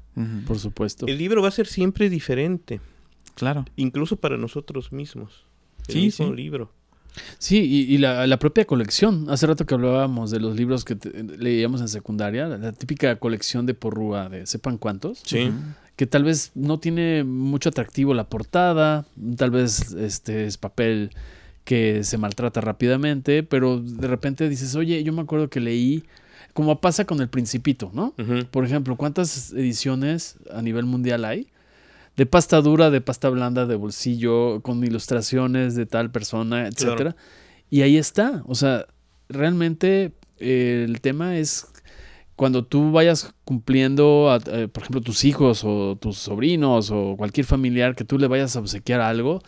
Por 0.46 0.58
supuesto. 0.58 1.06
El 1.06 1.18
libro 1.18 1.42
va 1.42 1.48
a 1.48 1.52
ser 1.52 1.66
siempre 1.66 2.08
diferente, 2.08 2.80
Claro. 3.34 3.64
incluso 3.76 4.16
para 4.16 4.36
nosotros 4.36 4.92
mismos. 4.92 5.44
El 5.88 5.94
Sí, 5.94 6.00
mismo 6.02 6.28
sí. 6.28 6.32
libro. 6.34 6.72
Sí, 7.38 7.58
y, 7.60 7.94
y 7.94 7.98
la, 7.98 8.26
la 8.26 8.38
propia 8.38 8.64
colección. 8.64 9.26
Hace 9.30 9.46
rato 9.46 9.66
que 9.66 9.74
hablábamos 9.74 10.30
de 10.32 10.40
los 10.40 10.56
libros 10.56 10.84
que 10.84 10.96
te- 10.96 11.22
leíamos 11.22 11.80
en 11.80 11.86
secundaria, 11.88 12.46
la, 12.48 12.58
la 12.58 12.72
típica 12.72 13.16
colección 13.20 13.66
de 13.66 13.74
porrúa 13.74 14.28
de 14.28 14.46
sepan 14.46 14.78
cuántos, 14.78 15.20
Sí. 15.24 15.50
Que 15.96 16.06
tal 16.08 16.24
vez 16.24 16.50
no 16.56 16.80
tiene 16.80 17.22
mucho 17.22 17.68
atractivo 17.68 18.14
la 18.14 18.28
portada, 18.28 19.06
tal 19.36 19.52
vez 19.52 19.92
este 19.92 20.44
es 20.46 20.58
papel 20.58 21.10
que 21.64 22.04
se 22.04 22.18
maltrata 22.18 22.60
rápidamente, 22.60 23.42
pero 23.42 23.80
de 23.80 24.06
repente 24.06 24.48
dices, 24.48 24.74
oye, 24.74 25.02
yo 25.02 25.12
me 25.12 25.22
acuerdo 25.22 25.48
que 25.48 25.60
leí, 25.60 26.04
como 26.52 26.80
pasa 26.80 27.04
con 27.04 27.20
el 27.20 27.28
Principito, 27.28 27.90
¿no? 27.94 28.14
Por 28.50 28.64
ejemplo, 28.64 28.96
¿cuántas 28.96 29.52
ediciones 29.52 30.36
a 30.52 30.62
nivel 30.62 30.84
mundial 30.84 31.24
hay? 31.24 31.48
De 32.16 32.26
pasta 32.26 32.60
dura, 32.60 32.90
de 32.90 33.00
pasta 33.00 33.28
blanda, 33.28 33.66
de 33.66 33.74
bolsillo, 33.74 34.60
con 34.60 34.84
ilustraciones 34.84 35.74
de 35.74 35.86
tal 35.86 36.10
persona, 36.12 36.68
etcétera. 36.68 37.16
Y 37.70 37.82
ahí 37.82 37.96
está. 37.96 38.44
O 38.46 38.54
sea, 38.54 38.86
realmente 39.28 40.12
eh, 40.38 40.84
el 40.88 41.00
tema 41.00 41.36
es 41.38 41.66
cuando 42.36 42.64
tú 42.64 42.92
vayas 42.92 43.32
cumpliendo, 43.44 44.30
a- 44.30 44.38
eh, 44.46 44.68
por 44.68 44.82
ejemplo, 44.82 45.00
tus 45.00 45.24
hijos 45.24 45.62
o 45.64 45.96
tus 46.00 46.18
sobrinos 46.18 46.90
o 46.92 47.16
cualquier 47.16 47.46
familiar 47.46 47.94
que 47.96 48.04
tú 48.04 48.18
le 48.18 48.26
vayas 48.28 48.54
a 48.56 48.60
obsequiar 48.60 49.00
algo, 49.00 49.40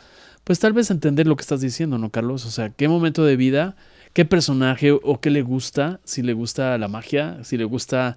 pues 0.46 0.60
tal 0.60 0.72
vez 0.72 0.90
entender 0.92 1.26
lo 1.26 1.34
que 1.36 1.42
estás 1.42 1.60
diciendo, 1.60 1.98
¿no, 1.98 2.10
Carlos? 2.10 2.46
O 2.46 2.50
sea, 2.50 2.70
qué 2.70 2.86
momento 2.86 3.24
de 3.24 3.34
vida, 3.36 3.74
qué 4.12 4.24
personaje 4.24 4.92
o 4.92 5.20
qué 5.20 5.30
le 5.30 5.42
gusta, 5.42 5.98
si 6.04 6.22
le 6.22 6.32
gusta 6.34 6.78
la 6.78 6.86
magia, 6.88 7.42
si 7.42 7.56
le 7.56 7.64
gusta, 7.64 8.16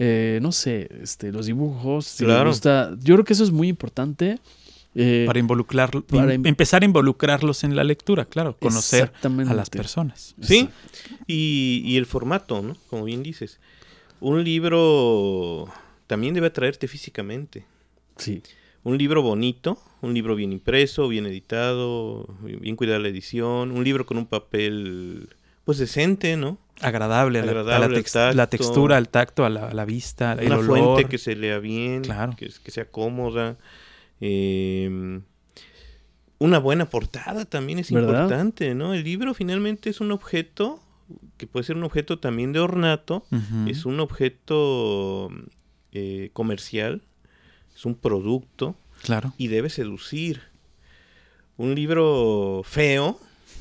eh, 0.00 0.40
no 0.42 0.50
sé, 0.52 0.88
este, 1.02 1.30
los 1.30 1.46
dibujos, 1.46 2.04
si 2.06 2.24
le 2.24 2.30
Claro. 2.32 2.50
gusta... 2.50 2.90
Yo 3.00 3.14
creo 3.14 3.24
que 3.24 3.32
eso 3.34 3.44
es 3.44 3.52
muy 3.52 3.68
importante. 3.68 4.40
eh, 4.96 5.24
Para 5.26 5.38
involucrar, 5.38 5.90
para 6.02 6.34
in- 6.34 6.44
empezar 6.46 6.82
a 6.82 6.84
involucrarlos 6.84 7.62
en 7.62 7.76
la 7.76 7.84
lectura, 7.84 8.24
claro, 8.24 8.56
conocer 8.58 9.12
a 9.22 9.54
las 9.54 9.70
personas. 9.70 10.34
Sí, 10.40 10.68
y, 11.28 11.82
y 11.84 11.96
el 11.96 12.06
formato, 12.06 12.60
¿no? 12.62 12.76
Como 12.90 13.04
bien 13.04 13.22
dices. 13.22 13.60
Un 14.20 14.42
libro 14.42 15.66
también 16.08 16.34
debe 16.34 16.48
atraerte 16.48 16.88
físicamente. 16.88 17.64
Sí. 18.16 18.42
Un 18.84 18.96
libro 18.98 19.22
bonito, 19.22 19.78
un 20.02 20.14
libro 20.14 20.34
bien 20.36 20.52
impreso, 20.52 21.08
bien 21.08 21.26
editado, 21.26 22.26
bien 22.42 22.76
cuidada 22.76 22.98
la 23.00 23.08
edición, 23.08 23.72
un 23.72 23.84
libro 23.84 24.06
con 24.06 24.16
un 24.18 24.26
papel 24.26 25.28
pues 25.64 25.78
decente, 25.78 26.36
¿no? 26.36 26.58
Agradable, 26.80 27.40
a 27.40 27.44
la- 27.44 27.50
a 27.50 27.54
la, 27.54 27.60
Agradable 27.60 28.46
textura, 28.46 28.96
al 28.96 29.08
tacto, 29.08 29.44
a 29.44 29.50
la, 29.50 29.68
a 29.68 29.74
la 29.74 29.84
vista, 29.84 30.32
el 30.34 30.46
Una 30.46 30.58
olor. 30.58 30.78
fuente 30.78 31.08
que 31.10 31.18
se 31.18 31.34
lea 31.36 31.58
bien, 31.58 32.02
Claro. 32.02 32.34
que, 32.36 32.48
que 32.62 32.70
sea 32.70 32.90
cómoda. 32.90 33.58
eh, 34.20 35.20
una 36.40 36.58
buena 36.60 36.88
portada 36.88 37.44
también 37.46 37.80
es 37.80 37.90
¿Verdad? 37.90 38.22
importante, 38.22 38.72
¿no? 38.74 38.94
El 38.94 39.02
libro 39.02 39.34
finalmente 39.34 39.90
es 39.90 40.00
un 40.00 40.12
objeto 40.12 40.80
que 41.36 41.46
puede 41.48 41.64
ser 41.64 41.76
un 41.76 41.82
objeto 41.84 42.18
también 42.20 42.52
de 42.52 42.60
ornato, 42.60 43.24
es 43.66 43.84
un 43.86 43.98
objeto 43.98 45.30
eh, 45.92 46.30
comercial, 46.34 47.02
es 47.78 47.86
un 47.86 47.94
producto 47.94 48.74
Claro. 49.02 49.32
y 49.38 49.46
debe 49.46 49.70
seducir. 49.70 50.42
Un 51.56 51.74
libro 51.76 52.62
feo 52.64 53.20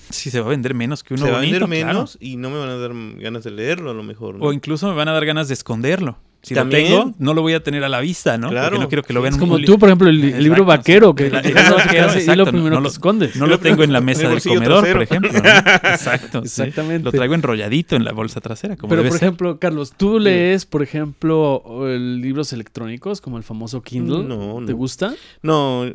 Sí, 0.10 0.32
se 0.32 0.39
va 0.39 0.47
a 0.47 0.49
vender 0.49 0.73
menos 0.73 1.03
que 1.03 1.13
uno 1.15 1.25
se 1.25 1.32
va 1.32 1.38
a 1.38 1.41
vender 1.41 1.62
bonito, 1.63 1.75
claro. 1.82 1.93
menos 1.99 2.17
y 2.21 2.38
no 2.38 2.49
me 2.49 2.58
van 2.58 2.69
a 2.69 2.77
dar 2.77 2.91
ganas 3.21 3.43
de 3.43 3.51
leerlo 3.51 3.91
a 3.91 3.93
lo 3.93 4.03
mejor. 4.03 4.36
¿no? 4.36 4.45
O 4.45 4.53
incluso 4.53 4.88
me 4.88 4.93
van 4.95 5.10
a 5.10 5.12
dar 5.12 5.25
ganas 5.25 5.49
de 5.49 5.53
esconderlo. 5.53 6.17
Si 6.47 6.55
También. 6.55 6.89
lo 6.89 6.99
tengo, 7.03 7.15
no 7.19 7.33
lo 7.33 7.41
voy 7.41 7.53
a 7.53 7.62
tener 7.62 7.83
a 7.83 7.89
la 7.89 7.99
vista, 7.99 8.38
¿no? 8.38 8.49
Claro. 8.49 8.69
Porque 8.69 8.83
no 8.83 8.88
quiero 8.88 9.03
que 9.03 9.12
lo 9.12 9.21
vean 9.21 9.33
Es 9.33 9.41
un 9.41 9.47
como 9.49 9.60
tú, 9.60 9.77
por 9.77 9.89
ejemplo, 9.89 10.07
el, 10.07 10.23
el 10.23 10.43
libro 10.43 10.63
Exacto, 10.63 10.65
vaquero, 10.65 11.13
que 11.15 11.25
es 11.27 11.31
vaquero, 11.33 12.36
lo 12.36 12.45
primero 12.45 12.69
no 12.69 12.77
que 12.77 12.83
lo- 12.83 12.88
escondes. 12.89 13.36
No 13.36 13.47
lo 13.47 13.60
tengo 13.60 13.83
en 13.83 13.91
la 13.91 13.99
mesa 13.99 14.29
del 14.29 14.41
comedor, 14.41 14.89
por 14.91 15.01
ejemplo. 15.01 15.31
¿no? 15.33 15.39
Exacto. 15.89 16.39
sí. 16.45 16.62
Exactamente. 16.62 17.03
Lo 17.03 17.12
traigo 17.12 17.33
enrolladito 17.33 17.97
en 17.97 18.05
la 18.05 18.13
bolsa 18.13 18.39
trasera, 18.39 18.77
como 18.77 18.89
Pero, 18.91 19.01
debe 19.01 19.10
por 19.10 19.19
ser. 19.19 19.27
ejemplo, 19.27 19.60
Carlos, 19.60 19.93
¿tú 19.97 20.19
lees, 20.19 20.65
por 20.65 20.83
ejemplo, 20.83 21.63
libros 21.97 22.53
electrónicos 22.53 23.19
como 23.19 23.38
el 23.38 23.43
famoso 23.43 23.81
Kindle? 23.81 24.23
No, 24.23 24.63
¿Te 24.65 24.71
gusta? 24.73 25.13
No, 25.41 25.86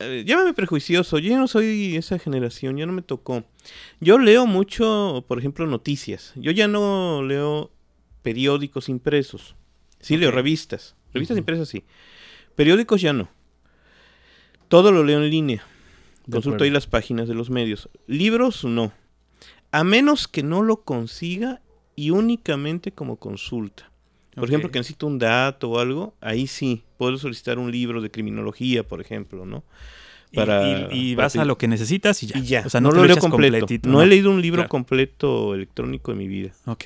eh, 0.00 0.24
llámame 0.26 0.54
prejuicioso, 0.54 1.18
yo 1.18 1.30
ya 1.30 1.38
no 1.38 1.46
soy 1.48 1.96
esa 1.96 2.18
generación, 2.18 2.76
ya 2.76 2.86
no 2.86 2.92
me 2.92 3.02
tocó. 3.02 3.44
Yo 4.00 4.18
leo 4.18 4.46
mucho, 4.46 5.24
por 5.26 5.38
ejemplo, 5.38 5.66
noticias. 5.66 6.32
Yo 6.36 6.50
ya 6.50 6.68
no 6.68 7.22
leo 7.22 7.70
periódicos 8.22 8.88
impresos. 8.88 9.54
Sí 10.04 10.16
leo 10.16 10.30
revistas. 10.30 10.96
Revistas 11.12 11.34
Ujú. 11.36 11.40
impresas 11.40 11.68
sí. 11.68 11.84
Periódicos 12.56 13.00
ya 13.00 13.12
no. 13.12 13.28
Todo 14.68 14.92
lo 14.92 15.04
leo 15.04 15.22
en 15.22 15.30
línea. 15.30 15.64
Consulto 16.30 16.64
ahí 16.64 16.70
las 16.70 16.86
páginas 16.86 17.28
de 17.28 17.34
los 17.34 17.50
medios. 17.50 17.88
Libros 18.06 18.64
no. 18.64 18.92
A 19.72 19.84
menos 19.84 20.26
que 20.28 20.42
no 20.42 20.62
lo 20.62 20.82
consiga 20.82 21.60
y 21.96 22.10
únicamente 22.10 22.92
como 22.92 23.16
consulta. 23.16 23.90
Por 24.34 24.48
ejemplo, 24.48 24.70
que 24.70 24.78
necesito 24.80 25.06
un 25.06 25.18
dato 25.18 25.70
o 25.70 25.78
algo, 25.78 26.14
ahí 26.20 26.46
sí, 26.48 26.82
puedo 26.98 27.16
solicitar 27.18 27.58
un 27.58 27.70
libro 27.70 28.00
de 28.00 28.10
criminología, 28.10 28.82
por 28.82 29.00
ejemplo, 29.00 29.46
¿no? 29.46 29.62
Y- 30.32 30.36
para- 30.36 30.88
y, 30.92 31.10
y 31.12 31.14
para 31.14 31.26
vas 31.26 31.36
a 31.36 31.44
lo 31.44 31.56
que 31.56 31.68
necesitas 31.68 32.20
y 32.24 32.26
ya. 32.26 32.38
Y 32.38 32.42
ya, 32.42 32.62
O 32.66 32.70
sea, 32.70 32.80
no, 32.80 32.90
lo 32.90 32.96
lo 33.02 33.04
leo 33.04 33.16
completo. 33.18 33.66
no, 33.84 34.02
he 34.02 34.06
leído 34.06 34.30
un 34.30 34.42
libro 34.42 34.62
Claro. 34.62 34.68
completo 34.70 35.54
electrónico 35.54 36.10
en 36.10 36.18
mi 36.18 36.26
vida. 36.26 36.50
Ok. 36.66 36.84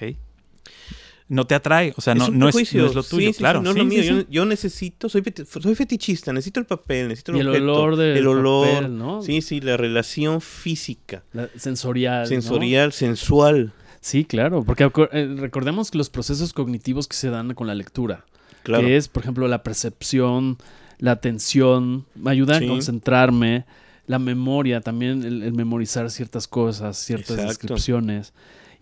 No 1.30 1.46
te 1.46 1.54
atrae, 1.54 1.92
o 1.96 2.00
sea, 2.00 2.14
no, 2.14 2.22
es 2.24 2.28
un 2.30 2.38
no, 2.38 2.48
es, 2.48 2.54
no 2.54 2.58
prejuicio. 2.58 2.86
es 2.86 2.94
lo 2.94 3.02
tuyo, 3.02 3.26
sí, 3.28 3.32
sí, 3.34 3.38
claro. 3.38 3.60
no 3.60 3.68
es 3.70 3.74
Sí, 3.74 3.78
lo 3.80 3.84
mío. 3.84 4.02
sí, 4.02 4.26
Yo, 4.30 4.46
necesito, 4.46 5.08
soy, 5.10 5.20
feti- 5.20 5.44
soy 5.44 5.74
fetichista, 5.74 6.32
necesito 6.32 6.58
el 6.58 6.64
papel, 6.66 7.08
necesito 7.08 7.32
el, 7.32 7.36
Y 7.36 7.40
el 7.40 7.48
objeto, 7.48 7.64
olor 7.74 7.96
del 7.96 8.16
el 8.16 8.26
olor, 8.26 8.68
papel, 8.74 8.96
¿no? 8.98 9.20
Sí, 9.22 9.42
sí, 9.42 9.60
la 9.60 9.76
relación 9.76 10.40
física, 10.40 11.22
La- 11.32 11.50
sensorial. 11.56 12.22
¿no? 12.22 12.26
sensorial, 12.28 12.92
sensual. 12.92 13.72
Sí, 14.00 14.24
claro, 14.24 14.64
porque 14.64 14.90
eh, 15.12 15.34
recordemos 15.38 15.94
los 15.94 16.08
procesos 16.08 16.52
cognitivos 16.54 17.06
que 17.08 17.16
se 17.16 17.28
dan 17.28 17.52
con 17.54 17.66
la 17.66 17.74
lectura, 17.74 18.24
Claro. 18.62 18.86
que 18.86 18.96
es, 18.96 19.08
por 19.08 19.22
ejemplo, 19.22 19.48
la 19.48 19.62
percepción, 19.62 20.56
la 20.98 21.10
atención, 21.12 22.06
me 22.14 22.30
ayuda 22.30 22.58
Sí. 22.58 22.64
a 22.64 22.68
concentrarme, 22.68 23.66
la 24.06 24.18
memoria, 24.18 24.80
también 24.80 25.22
el, 25.24 25.42
el 25.42 25.52
memorizar 25.52 26.10
ciertas 26.10 26.48
cosas, 26.48 26.96
ciertas 26.96 27.32
Exacto. 27.32 27.48
descripciones, 27.48 28.32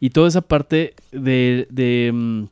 y 0.01 0.11
toda 0.11 0.29
esa 0.29 0.43
parte 0.43 0.95
de, 1.13 1.67
de, 1.71 2.11
mm, 2.13 2.45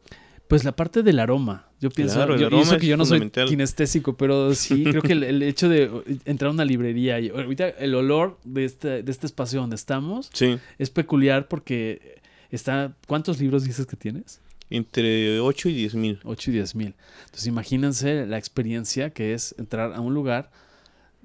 pues 0.48 0.64
la 0.64 0.72
parte 0.72 1.02
del 1.02 1.18
aroma. 1.18 1.68
Yo 1.80 1.90
pienso, 1.90 2.14
Claro, 2.14 2.36
yo, 2.38 2.48
que 2.78 2.86
yo 2.86 2.96
no 2.96 3.04
soy 3.04 3.30
kinestésico, 3.30 4.16
pero 4.16 4.54
sí, 4.54 4.84
creo 4.84 5.02
que 5.02 5.12
el, 5.12 5.22
el 5.22 5.42
hecho 5.42 5.68
de 5.68 5.90
entrar 6.24 6.48
a 6.48 6.54
una 6.54 6.64
librería 6.64 7.20
y 7.20 7.28
ahorita 7.28 7.68
el 7.68 7.94
olor 7.94 8.38
de 8.44 8.64
este, 8.64 9.02
de 9.02 9.12
este 9.12 9.26
espacio 9.26 9.60
donde 9.60 9.76
estamos 9.76 10.30
Sí, 10.32 10.56
es 10.78 10.90
peculiar 10.90 11.48
porque 11.48 12.20
está. 12.50 12.96
¿Cuántos 13.06 13.38
libros 13.40 13.64
dices 13.64 13.86
que 13.86 13.96
tienes? 13.96 14.40
entre 14.70 15.40
8 15.40 15.68
y 15.68 15.74
10 15.74 15.94
mil. 15.94 16.20
8 16.24 16.50
y 16.50 16.54
10 16.54 16.74
mil. 16.74 16.94
Entonces, 17.24 17.46
imagínense 17.46 18.26
la 18.26 18.38
experiencia 18.38 19.10
que 19.10 19.34
es 19.34 19.54
entrar 19.58 19.92
a 19.92 20.00
un 20.00 20.14
lugar 20.14 20.50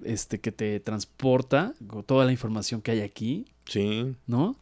este, 0.03 0.39
que 0.39 0.51
te 0.51 0.79
transporta 0.79 1.73
con 1.87 2.03
toda 2.03 2.25
la 2.25 2.31
información 2.31 2.81
que 2.81 2.91
hay 2.91 3.01
aquí, 3.01 3.45
Sí, 3.65 4.15
¿no? 4.27 4.55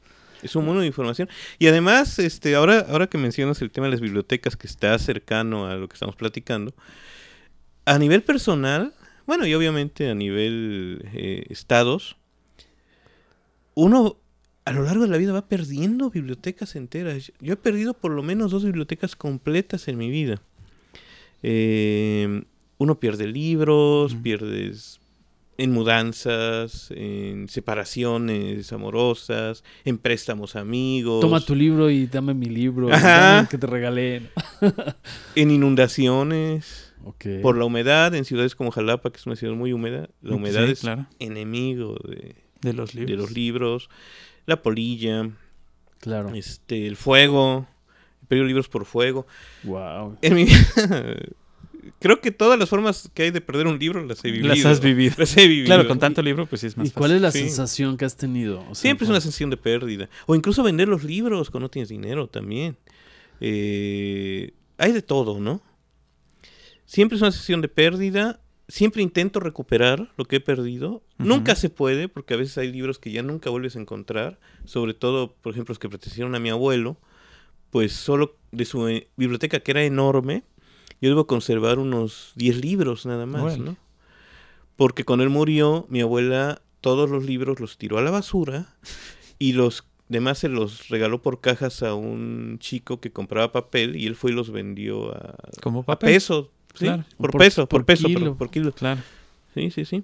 Es 0.44 0.56
un 0.56 0.66
mundo 0.66 0.82
de 0.82 0.88
información. 0.88 1.30
Y 1.60 1.68
además, 1.68 2.20
este, 2.20 2.56
ahora, 2.56 2.86
ahora 2.90 3.08
que 3.08 3.18
mencionas 3.18 3.62
el 3.62 3.72
tema 3.72 3.88
de 3.88 3.92
las 3.92 4.02
bibliotecas, 4.02 4.56
que 4.56 4.68
está 4.68 4.98
cercano 5.00 5.68
a 5.68 5.76
lo 5.76 5.88
que 5.88 5.94
estamos 5.94 6.16
platicando, 6.16 6.74
a 7.86 7.98
nivel 7.98 8.24
personal, 8.24 8.94
bueno, 9.26 9.46
y 9.46 9.54
obviamente 9.54 10.10
a 10.10 10.16
nivel 10.16 11.04
eh, 11.14 11.46
estados, 11.50 12.18
uno 13.76 14.18
a 14.66 14.72
lo 14.74 14.84
largo 14.84 15.04
de 15.04 15.10
la 15.10 15.18
vida 15.18 15.32
va 15.32 15.48
perdiendo 15.48 16.10
bibliotecas 16.10 16.76
enteras. 16.76 17.32
Yo 17.40 17.54
he 17.54 17.58
perdido 17.58 17.94
por 17.94 18.12
lo 18.12 18.22
menos 18.22 18.52
dos 18.52 18.66
bibliotecas 18.66 19.16
completas 19.16 19.88
en 19.88 19.98
mi 19.98 20.10
vida. 20.10 20.42
Eh, 21.42 22.44
uno 22.78 23.00
pierde 23.00 23.28
libros, 23.28 24.16
pierdes 24.16 25.00
en 25.60 25.72
mudanzas, 25.72 26.92
en 26.92 27.48
separaciones 27.50 28.72
amorosas, 28.72 29.64
en 29.86 29.98
préstamos 29.98 30.56
a 30.56 30.60
amigos, 30.60 31.22
Toma 31.22 31.40
tu 31.42 31.56
libro 31.56 31.90
y 31.90 32.06
dame 32.08 32.34
mi 32.34 32.46
libro, 32.46 32.90
dame 32.90 33.42
el 33.42 33.48
que 33.48 33.58
te 33.58 33.66
regalé. 33.68 34.22
en 35.36 35.52
inundaciones, 35.52 36.94
por 37.42 37.58
la 37.58 37.66
humedad, 37.66 38.14
en 38.16 38.26
ciudades 38.26 38.54
como 38.56 38.72
Jalapa, 38.72 39.10
que 39.12 39.18
es 39.18 39.26
una 39.26 39.36
ciudad 39.36 39.54
muy 39.56 39.74
húmeda, 39.74 40.10
la 40.22 40.30
Sí, 40.32 40.36
humedad 40.36 40.64
es 40.66 40.82
claro. 40.82 41.08
enemigo 41.20 41.96
de, 42.08 42.36
De 42.62 42.74
los 42.74 42.94
libros. 42.94 43.10
de 43.12 43.18
los 43.18 43.32
libros, 43.32 43.90
la 44.46 44.62
polilla, 44.62 45.30
Claro. 46.00 46.30
este, 46.36 46.86
el 46.86 46.96
fuego, 46.98 47.66
he 48.22 48.26
perdido 48.28 48.46
libros 48.46 48.68
por 48.70 48.86
fuego. 48.86 49.26
Wow. 49.64 50.18
En 50.22 50.36
mi 50.36 50.44
vida, 50.46 50.58
creo 52.00 52.22
que 52.22 52.32
todas 52.32 52.58
las 52.60 52.70
formas 52.70 53.10
que 53.14 53.24
hay 53.24 53.32
de 53.32 53.42
perder 53.42 53.68
un 53.68 53.80
libro 53.80 54.04
las 54.06 54.24
he 54.24 54.32
vivido. 54.32 54.50
Las 54.54 54.66
has 54.66 54.82
vivido. 54.82 55.16
Las 55.18 55.36
he 55.38 55.48
vivido. 55.48 55.66
Claro, 55.68 55.88
con 55.88 56.00
tanto 56.00 56.22
libro, 56.22 56.46
pues 56.46 56.62
sí 56.62 56.68
es 56.68 56.78
más 56.78 56.88
¿Y 56.88 56.92
cuál 56.92 57.12
es 57.12 57.22
la 57.22 57.32
Sí. 57.32 57.40
sensación 57.40 57.98
que 57.98 58.06
has 58.06 58.16
tenido? 58.18 58.60
O 58.62 58.76
sea, 58.76 58.76
Siempre 58.76 59.06
es 59.06 59.10
una 59.10 59.22
sensación 59.22 59.50
de 59.50 59.58
pérdida. 59.58 60.10
O 60.26 60.36
incluso 60.36 60.64
vender 60.64 60.88
los 60.88 61.04
libros 61.04 61.50
cuando 61.50 61.66
no 61.66 61.70
tienes 61.70 61.90
dinero 61.90 62.28
también. 62.28 62.78
Eh, 63.42 64.54
hay 64.78 64.92
de 64.92 65.02
todo, 65.02 65.40
¿no? 65.40 65.62
Siempre 66.86 67.16
es 67.16 67.22
una 67.22 67.32
sensación 67.32 67.62
de 67.62 67.68
pérdida. 67.68 68.40
Siempre 68.70 69.02
intento 69.02 69.40
recuperar 69.40 70.12
lo 70.18 70.26
que 70.26 70.38
he 70.38 70.40
perdido. 70.42 71.02
Nunca 71.18 71.56
se 71.56 71.70
puede, 71.70 72.10
porque 72.10 72.34
a 72.34 72.38
veces 72.38 72.58
hay 72.58 72.72
libros 72.72 73.00
que 73.00 73.12
ya 73.12 73.24
nunca 73.24 73.50
vuelves 73.50 73.76
a 73.76 73.80
encontrar. 73.80 74.40
Sobre 74.66 74.94
todo, 74.94 75.34
por 75.42 75.54
ejemplo, 75.54 75.72
los 75.72 75.80
que 75.80 75.90
pertenecieron 75.90 76.36
a 76.36 76.40
mi 76.40 76.50
abuelo. 76.50 76.98
Pues 77.70 77.92
solo 77.94 78.36
de 78.52 78.66
su 78.66 78.88
eh, 78.88 79.08
biblioteca, 79.18 79.60
que 79.60 79.72
era 79.72 79.84
enorme, 79.84 80.44
yo 81.02 81.10
debo 81.10 81.28
conservar 81.28 81.80
unos 81.80 82.32
10 82.36 82.62
libros 82.62 83.06
nada 83.06 83.26
más. 83.26 83.58
¿no? 83.58 83.76
Porque 84.76 85.04
cuando 85.04 85.24
él 85.24 85.30
murió, 85.30 85.86
mi 85.90 86.02
abuela 86.02 86.62
todos 86.82 87.10
los 87.10 87.26
libros 87.26 87.60
los 87.60 87.78
tiró 87.78 87.98
a 87.98 88.02
la 88.02 88.12
basura 88.12 88.76
y 89.40 89.54
los 89.54 89.84
demás 90.10 90.38
se 90.40 90.48
los 90.50 90.88
regaló 90.90 91.22
por 91.22 91.42
cajas 91.42 91.84
a 91.84 91.94
un 91.96 92.58
chico 92.60 93.00
que 93.02 93.12
compraba 93.12 93.52
papel 93.52 93.96
y 93.96 94.06
él 94.06 94.16
fue 94.16 94.32
y 94.32 94.34
los 94.36 94.52
vendió 94.52 95.14
a, 95.16 95.36
Como 95.62 95.80
a 95.82 95.84
papel. 95.84 96.14
peso. 96.14 96.52
¿sí? 96.76 96.86
Claro. 96.86 97.04
Por, 97.18 97.32
Por- 97.32 97.40
peso, 97.42 97.68
por, 97.68 97.80
por 97.82 97.86
peso, 97.86 98.08
kilo. 98.08 98.36
por 98.38 98.50
kilo. 98.50 98.72
Claro. 98.72 99.02
Sí, 99.54 99.72
sí, 99.72 99.86
sí. 99.86 100.04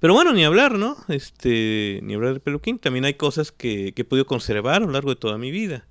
Pero 0.00 0.14
bueno, 0.14 0.32
ni 0.32 0.44
hablar, 0.44 0.78
¿no? 0.78 0.96
Este, 1.08 2.00
ni 2.02 2.14
hablar 2.14 2.34
de 2.34 2.40
Peluquín. 2.40 2.78
También 2.78 3.04
hay 3.04 3.14
cosas 3.14 3.52
que, 3.52 3.92
que 3.92 4.02
he 4.02 4.04
podido 4.04 4.26
conservar 4.26 4.82
a 4.82 4.86
lo 4.86 4.92
largo 4.92 5.10
de 5.10 5.16
toda 5.16 5.38
mi 5.38 5.50
vida. 5.50 5.86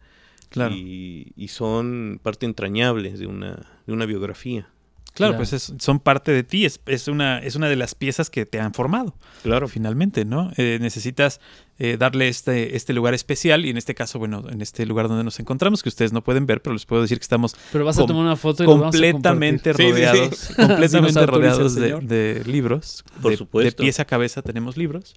Claro. 0.56 0.74
Y, 0.76 1.32
y 1.36 1.48
son 1.50 2.20
parte 2.24 2.46
entrañable 2.48 3.12
de 3.12 3.28
una, 3.28 3.66
de 3.86 3.94
una 3.94 4.06
biografía. 4.06 4.68
Claro, 5.14 5.32
Claro. 5.32 5.38
pues 5.38 5.54
es- 5.54 5.74
son 5.80 6.00
parte 6.02 6.34
de 6.34 6.44
ti, 6.44 6.66
es, 6.66 6.82
es 6.88 7.08
una, 7.08 7.40
es 7.40 7.56
una 7.56 7.70
de 7.70 7.78
las 7.78 7.96
piezas 7.96 8.30
que 8.30 8.46
te 8.46 8.60
han 8.60 8.74
formado, 8.74 9.16
Claro. 9.44 9.70
finalmente, 9.70 10.26
¿no? 10.26 10.52
Eh, 10.58 10.78
necesitas 10.82 11.40
eh, 11.80 11.96
darle 11.98 12.28
este, 12.28 12.76
este 12.76 12.92
lugar 12.92 13.14
especial 13.14 13.66
y 13.66 13.70
en 13.70 13.78
este 13.78 13.96
caso, 13.96 14.20
bueno, 14.20 14.44
en 14.50 14.62
este 14.62 14.86
lugar 14.86 15.08
donde 15.08 15.24
nos 15.24 15.40
encontramos, 15.40 15.84
que 15.84 15.90
ustedes 15.90 16.12
no 16.12 16.22
pueden 16.22 16.46
ver, 16.46 16.62
pero 16.62 16.74
les 16.74 16.86
puedo 16.86 17.02
decir 17.02 17.18
que 17.18 17.24
estamos 17.24 17.56
Pero 17.72 17.86
vas 17.86 17.98
a 17.98 18.02
com- 18.02 18.08
tomar 18.10 18.24
una 18.26 18.36
foto 18.36 18.64
y 18.64 18.66
lo 18.66 18.72
vamos 18.74 18.88
a 18.88 18.92
completamente 18.92 19.74
Sí, 19.74 19.78
sí, 19.78 19.84
sí. 19.86 19.92
rodeados, 19.92 20.50
completamente 20.58 21.26
rodeados 21.26 21.76
de, 21.76 22.44
libros. 22.46 23.06
Por 23.22 23.32
de, 23.32 23.38
supuesto. 23.38 23.70
De 23.70 23.86
pieza 23.86 24.02
a 24.02 24.06
cabeza 24.06 24.42
tenemos 24.42 24.76
libros. 24.76 25.16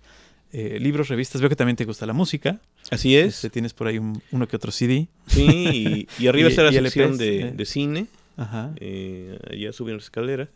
Eh, 0.52 0.78
libros, 0.80 1.08
revistas, 1.08 1.40
veo 1.42 1.50
que 1.50 1.56
también 1.56 1.76
te 1.76 1.84
gusta 1.84 2.06
la 2.06 2.12
música. 2.14 2.58
Así 2.90 3.16
es. 3.16 3.34
Este, 3.36 3.50
tienes 3.50 3.74
por 3.74 3.86
ahí 3.86 3.98
un- 3.98 4.22
uno 4.32 4.48
que 4.48 4.56
otro 4.56 4.72
CD. 4.72 5.08
Sí, 5.26 6.06
y, 6.18 6.22
y 6.22 6.26
arriba 6.26 6.48
está 6.48 6.62
la 6.62 6.72
sección 6.72 7.18
de, 7.18 7.40
eh. 7.40 7.52
de 7.52 7.64
cine. 7.66 8.06
Ajá. 8.36 8.72
Eh, 8.76 9.38
allá 9.50 9.72
suben 9.72 9.96
las 9.96 10.04
escaleras. 10.04 10.48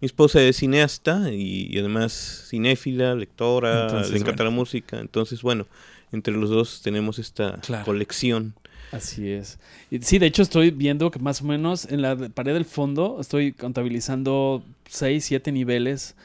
Mi 0.00 0.06
esposa 0.06 0.42
es 0.42 0.56
cineasta 0.56 1.32
y, 1.32 1.68
y 1.74 1.78
además 1.78 2.46
cinéfila, 2.50 3.14
lectora, 3.14 3.84
Entonces, 3.84 4.10
le 4.12 4.18
encanta 4.18 4.42
bueno. 4.42 4.50
la 4.50 4.56
música. 4.56 4.98
Entonces, 5.00 5.40
bueno, 5.42 5.66
entre 6.12 6.34
los 6.34 6.50
dos 6.50 6.82
tenemos 6.82 7.18
esta 7.18 7.58
Claro. 7.60 7.84
colección. 7.84 8.54
Así 8.90 9.28
es. 9.30 9.58
Sí, 10.00 10.18
de 10.18 10.26
hecho 10.26 10.42
estoy 10.42 10.70
viendo 10.72 11.10
que 11.10 11.18
más 11.20 11.40
o 11.42 11.44
menos 11.44 11.84
en 11.90 12.02
la 12.02 12.16
pared 12.16 12.54
del 12.54 12.64
fondo 12.64 13.18
estoy 13.20 13.52
contabilizando 13.52 14.64
6, 14.88 15.24
7 15.24 15.52
niveles, 15.52 16.16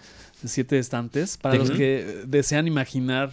7 0.48 0.78
estantes, 0.80 1.38
para 1.38 1.56
los 1.56 1.72
que 1.72 2.24
desean 2.28 2.68
imaginar 2.68 3.32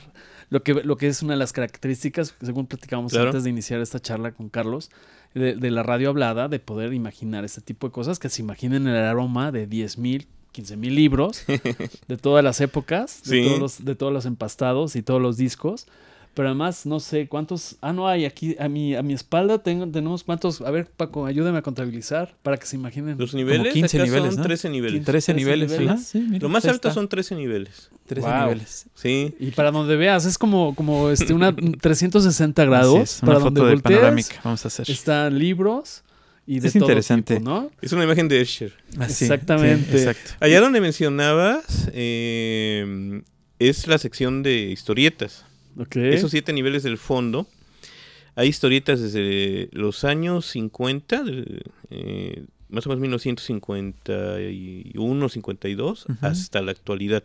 lo 0.50 0.62
que, 0.62 0.74
lo 0.74 0.96
que 0.96 1.06
es 1.08 1.22
una 1.22 1.34
de 1.34 1.38
las 1.38 1.52
características, 1.52 2.34
según 2.42 2.66
platicábamos 2.66 3.12
Claro. 3.12 3.28
antes 3.28 3.44
de 3.44 3.50
iniciar 3.50 3.80
esta 3.80 4.00
charla 4.00 4.32
con 4.32 4.48
Carlos, 4.48 4.90
de, 5.34 5.54
de 5.54 5.70
la 5.70 5.82
radio 5.84 6.08
hablada, 6.10 6.48
de 6.48 6.58
poder 6.58 6.92
imaginar 6.92 7.44
este 7.44 7.60
tipo 7.60 7.86
de 7.86 7.92
cosas, 7.92 8.18
que 8.18 8.28
se 8.28 8.42
imaginen 8.42 8.86
el 8.88 8.96
aroma 8.96 9.52
de 9.52 9.66
10 9.68 9.98
mil, 9.98 10.26
15 10.52 10.76
mil 10.76 10.96
libros 10.96 11.44
de 12.08 12.16
todas 12.16 12.42
las 12.42 12.60
épocas, 12.60 13.22
de, 13.24 13.42
Sí. 13.42 13.46
todos 13.46 13.60
los, 13.60 13.84
de 13.84 13.94
todos 13.94 14.12
los 14.12 14.26
empastados 14.26 14.96
y 14.96 15.02
todos 15.02 15.22
los 15.22 15.36
discos. 15.36 15.86
Pero 16.40 16.48
además, 16.48 16.86
no 16.86 17.00
sé 17.00 17.28
cuántos. 17.28 17.76
Ah, 17.82 17.92
no 17.92 18.08
hay. 18.08 18.24
Aquí 18.24 18.56
a 18.58 18.66
mi, 18.66 18.94
a 18.94 19.02
mi 19.02 19.12
espalda 19.12 19.62
tengo, 19.62 19.86
tenemos 19.86 20.24
cuántos. 20.24 20.62
A 20.62 20.70
ver, 20.70 20.86
Paco, 20.86 21.26
ayúdame 21.26 21.58
a 21.58 21.62
contabilizar 21.62 22.34
para 22.42 22.56
que 22.56 22.64
se 22.64 22.76
imaginen. 22.76 23.18
Los 23.18 23.34
niveles, 23.34 23.74
15 23.74 23.98
acá 23.98 24.06
niveles, 24.06 24.28
son 24.32 24.36
¿no? 24.36 24.42
13 24.44 24.70
niveles. 24.70 25.04
13 25.04 25.34
13 25.34 25.34
niveles, 25.34 26.02
sí, 26.06 26.18
mira, 26.26 26.38
Lo 26.42 26.48
más 26.48 26.64
alto 26.64 26.88
está. 26.88 26.94
son 26.94 27.10
13 27.10 27.34
niveles. 27.34 27.90
13 28.06 28.26
Wow. 28.26 28.40
niveles. 28.44 28.86
Sí. 28.94 29.34
Y 29.38 29.50
para 29.50 29.70
donde 29.70 29.96
veas, 29.96 30.24
es 30.24 30.38
como, 30.38 30.74
como 30.74 31.10
este, 31.10 31.34
una 31.34 31.54
360 31.80 32.64
grados. 32.64 33.18
Una 33.22 33.26
para 33.32 33.40
foto 33.40 33.44
donde 33.50 33.60
de 33.60 33.66
voltees, 33.74 33.82
panorámica 33.98 34.40
vamos 34.42 34.64
a 34.64 34.68
hacer. 34.68 34.90
están 34.90 35.38
libros 35.38 36.04
y 36.46 36.60
de 36.60 36.68
Es 36.68 36.72
todo 36.72 36.84
interesante. 36.84 37.36
tipo, 37.36 37.50
¿no? 37.50 37.70
Es 37.82 37.92
una 37.92 38.04
imagen 38.04 38.28
de 38.28 38.40
Escher. 38.40 38.72
Así, 38.98 39.24
exactamente. 39.24 39.90
sí, 39.92 39.98
exacto. 39.98 40.30
Allá 40.40 40.58
donde 40.62 40.80
mencionabas 40.80 41.90
eh, 41.92 43.20
es 43.58 43.86
la 43.86 43.98
sección 43.98 44.42
de 44.42 44.70
historietas. 44.70 45.44
Esos 45.94 46.30
siete 46.30 46.52
niveles 46.52 46.82
del 46.82 46.98
fondo. 46.98 47.46
Hay 48.36 48.48
historietas 48.48 49.00
desde 49.00 49.68
los 49.72 50.04
años 50.04 50.46
50, 50.46 51.22
del, 51.24 51.62
eh, 51.90 52.44
más 52.68 52.86
o 52.86 52.90
menos 52.90 53.00
1951, 54.08 55.28
52, 55.28 56.06
Ujú. 56.08 56.16
hasta 56.26 56.62
la 56.62 56.70
actualidad. 56.72 57.24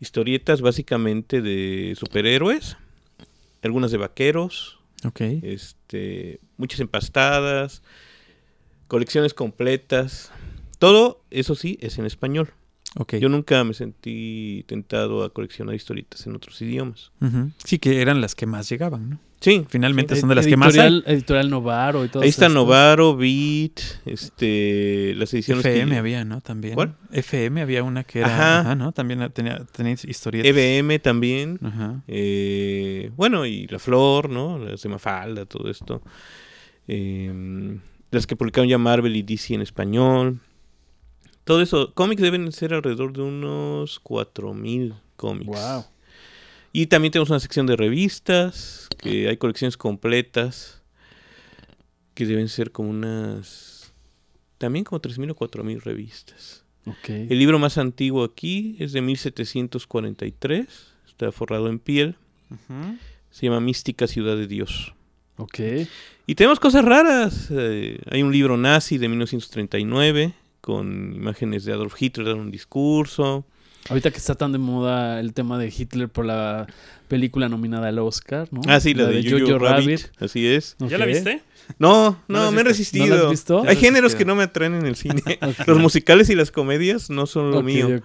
Historietas 0.00 0.60
básicamente 0.60 1.40
de 1.40 1.94
superhéroes, 1.98 2.76
algunas 3.62 3.90
de 3.90 3.98
vaqueros, 3.98 4.78
Ok. 5.04 5.20
este, 5.42 6.40
muchas 6.56 6.80
empastadas, 6.80 7.82
colecciones 8.88 9.34
completas. 9.34 10.32
Todo, 10.78 11.22
eso 11.30 11.54
sí, 11.54 11.78
es 11.80 11.98
en 11.98 12.06
español. 12.06 12.50
Ok. 12.96 13.16
Yo 13.16 13.28
nunca 13.28 13.62
me 13.64 13.74
sentí 13.74 14.64
tentado 14.66 15.24
a 15.24 15.30
coleccionar 15.32 15.74
historietas 15.74 16.26
en 16.26 16.34
otros 16.36 16.60
idiomas. 16.62 17.12
Sí, 17.64 17.78
que 17.78 18.00
eran 18.00 18.20
las 18.20 18.34
que 18.34 18.46
más 18.46 18.68
llegaban, 18.68 19.10
¿no? 19.10 19.18
Sí, 19.40 19.62
Finalmente 19.68 20.16
son 20.16 20.30
de 20.30 20.36
las 20.36 20.46
que 20.46 20.56
más 20.56 20.74
hay. 20.78 21.02
editorial, 21.04 21.50
Novaro 21.50 22.02
y 22.06 22.08
todo 22.08 22.22
ahí 22.22 22.30
está 22.30 22.48
Novaro, 22.48 23.14
Beat, 23.14 23.78
este, 24.06 25.12
las 25.16 25.34
ediciones 25.34 25.66
FM 25.66 25.90
que- 25.92 25.98
había, 25.98 26.24
¿no? 26.24 26.40
También. 26.40 26.74
¿Cuál? 26.74 26.96
FM 27.12 27.60
había 27.60 27.82
una 27.82 28.04
que 28.04 28.20
era. 28.20 28.28
Ajá. 28.34 28.60
Ajá, 28.60 28.74
¿no? 28.74 28.92
También 28.92 29.28
tenía, 29.34 29.58
tenía 29.66 29.92
historietas. 29.92 30.48
EBM 30.50 30.98
también. 30.98 31.58
Ajá. 31.62 32.02
eh, 32.08 33.10
bueno, 33.16 33.44
y 33.44 33.66
La 33.66 33.78
Flor, 33.78 34.30
¿no? 34.30 34.56
Las 34.58 34.80
de 34.82 34.88
Mafalda, 34.88 35.44
todo 35.44 35.68
esto. 35.70 36.00
Eh, 36.88 37.78
las 38.10 38.26
que 38.26 38.36
publicaron 38.36 38.68
ya 38.68 38.78
Marvel 38.78 39.14
y 39.16 39.22
DC 39.22 39.54
en 39.54 39.60
español. 39.60 40.40
Todo 41.44 41.60
eso, 41.60 41.92
cómics 41.94 42.22
deben 42.22 42.50
ser 42.52 42.72
alrededor 42.72 43.12
de 43.12 43.22
unos 43.22 44.00
4000 44.00 44.94
cómics. 45.16 45.46
Wow. 45.46 45.84
Y 46.72 46.86
también 46.86 47.12
tenemos 47.12 47.30
una 47.30 47.38
sección 47.38 47.66
de 47.66 47.76
revistas, 47.76 48.88
que 48.98 49.28
hay 49.28 49.36
colecciones 49.36 49.76
completas, 49.76 50.82
que 52.14 52.26
deben 52.26 52.48
ser 52.48 52.72
como 52.72 52.90
unas... 52.90 53.92
También 54.58 54.84
como 54.84 55.00
3.000 55.00 55.32
o 55.32 55.36
4.000 55.36 55.82
revistas. 55.82 56.64
Ok. 56.86 57.08
El 57.08 57.38
libro 57.38 57.58
más 57.58 57.78
antiguo 57.78 58.24
aquí 58.24 58.76
es 58.78 58.92
de 58.92 59.02
1743, 59.02 60.66
está 61.06 61.30
forrado 61.32 61.68
en 61.68 61.78
piel, 61.78 62.16
se 63.30 63.46
llama 63.46 63.60
Mística 63.60 64.06
Ciudad 64.06 64.36
de 64.36 64.46
Dios. 64.46 64.94
Ok. 65.36 65.60
Y 66.26 66.34
tenemos 66.34 66.60
cosas 66.60 66.84
raras, 66.84 67.48
eh, 67.50 67.98
hay 68.10 68.22
un 68.22 68.32
libro 68.32 68.56
nazi 68.56 68.98
de 68.98 69.08
1939 69.08 70.34
con 70.64 71.12
imágenes 71.14 71.64
de 71.66 71.72
Adolf 71.74 72.00
Hitler 72.00 72.26
dando 72.26 72.42
un 72.42 72.50
discurso. 72.50 73.44
Ahorita 73.90 74.10
que 74.10 74.16
está 74.16 74.34
tan 74.34 74.50
de 74.50 74.56
moda 74.58 75.20
el 75.20 75.34
tema 75.34 75.58
de 75.58 75.66
Hitler 75.66 76.08
por 76.08 76.24
la 76.24 76.66
película 77.06 77.50
nominada 77.50 77.88
al 77.88 77.98
Oscar, 77.98 78.48
¿no? 78.50 78.62
Ah, 78.66 78.80
sí, 78.80 78.94
la, 78.94 79.04
de, 79.06 79.30
Jojo 79.30 79.58
Rabbit. 79.58 80.00
Así 80.18 80.46
es. 80.46 80.74
No, 80.80 80.88
¿No 80.88 80.96
la 80.96 82.16
no, 82.28 82.46
has 82.46 82.52
me 82.54 82.60
he 82.62 82.64
resistido. 82.64 83.06
¿No 83.06 83.14
la 83.14 83.22
has 83.24 83.30
visto? 83.30 83.58
Hay 83.60 83.64
Ya 83.66 83.70
has 83.72 83.78
géneros 83.78 84.12
resistido. 84.12 84.18
que 84.18 84.24
no 84.24 84.36
me 84.36 84.42
atraen 84.44 84.74
en 84.74 84.86
el 84.86 84.96
cine. 84.96 85.22
Los 85.66 85.78
musicales 85.78 86.30
y 86.30 86.34
las 86.34 86.50
comedias 86.50 87.10
no 87.10 87.26
son 87.26 87.50
lo 87.50 87.62
mío. 87.62 88.00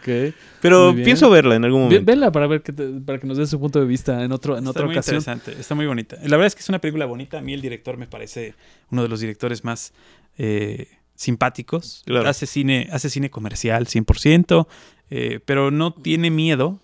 Pero 0.62 0.94
pienso 0.96 1.30
verla 1.30 1.56
en 1.56 1.64
algún 1.64 1.84
momento. 1.84 2.04
Vela 2.06 2.30
para 2.32 2.48
ver 2.48 2.62
que 2.62 2.74
te- 2.74 2.88
para 3.06 3.18
que 3.20 3.28
nos 3.28 3.38
dé 3.38 3.48
su 3.48 3.58
punto 3.58 3.80
de 3.80 3.86
vista 3.86 4.22
en 4.26 4.34
otro 4.34 4.54
en 4.58 4.60
Está 4.60 4.70
otra 4.72 4.86
muy 4.86 4.96
ocasión. 4.96 5.18
interesante, 5.18 5.56
está 5.60 5.76
muy 5.76 5.86
bonita. 5.88 6.18
La 6.24 6.36
verdad 6.36 6.48
es 6.48 6.56
que 6.56 6.62
es 6.62 6.68
una 6.70 6.80
película 6.80 7.06
bonita. 7.06 7.38
A 7.38 7.42
mí 7.42 7.54
el 7.54 7.62
director 7.62 7.96
me 7.98 8.08
parece 8.08 8.54
uno 8.92 9.02
de 9.04 9.08
los 9.08 9.22
directores 9.22 9.64
más 9.64 9.94
eh, 10.38 10.88
simpáticos. 11.24 12.02
Claro. 12.06 12.30
Hace 12.30 12.46
cine, 12.46 12.88
hace 12.92 13.10
cine 13.10 13.30
comercial 13.30 13.86
100%, 13.88 14.68
eh, 15.10 15.40
pero 15.46 15.70
no 15.70 15.94
tiene 15.94 16.32
miedo 16.32 16.80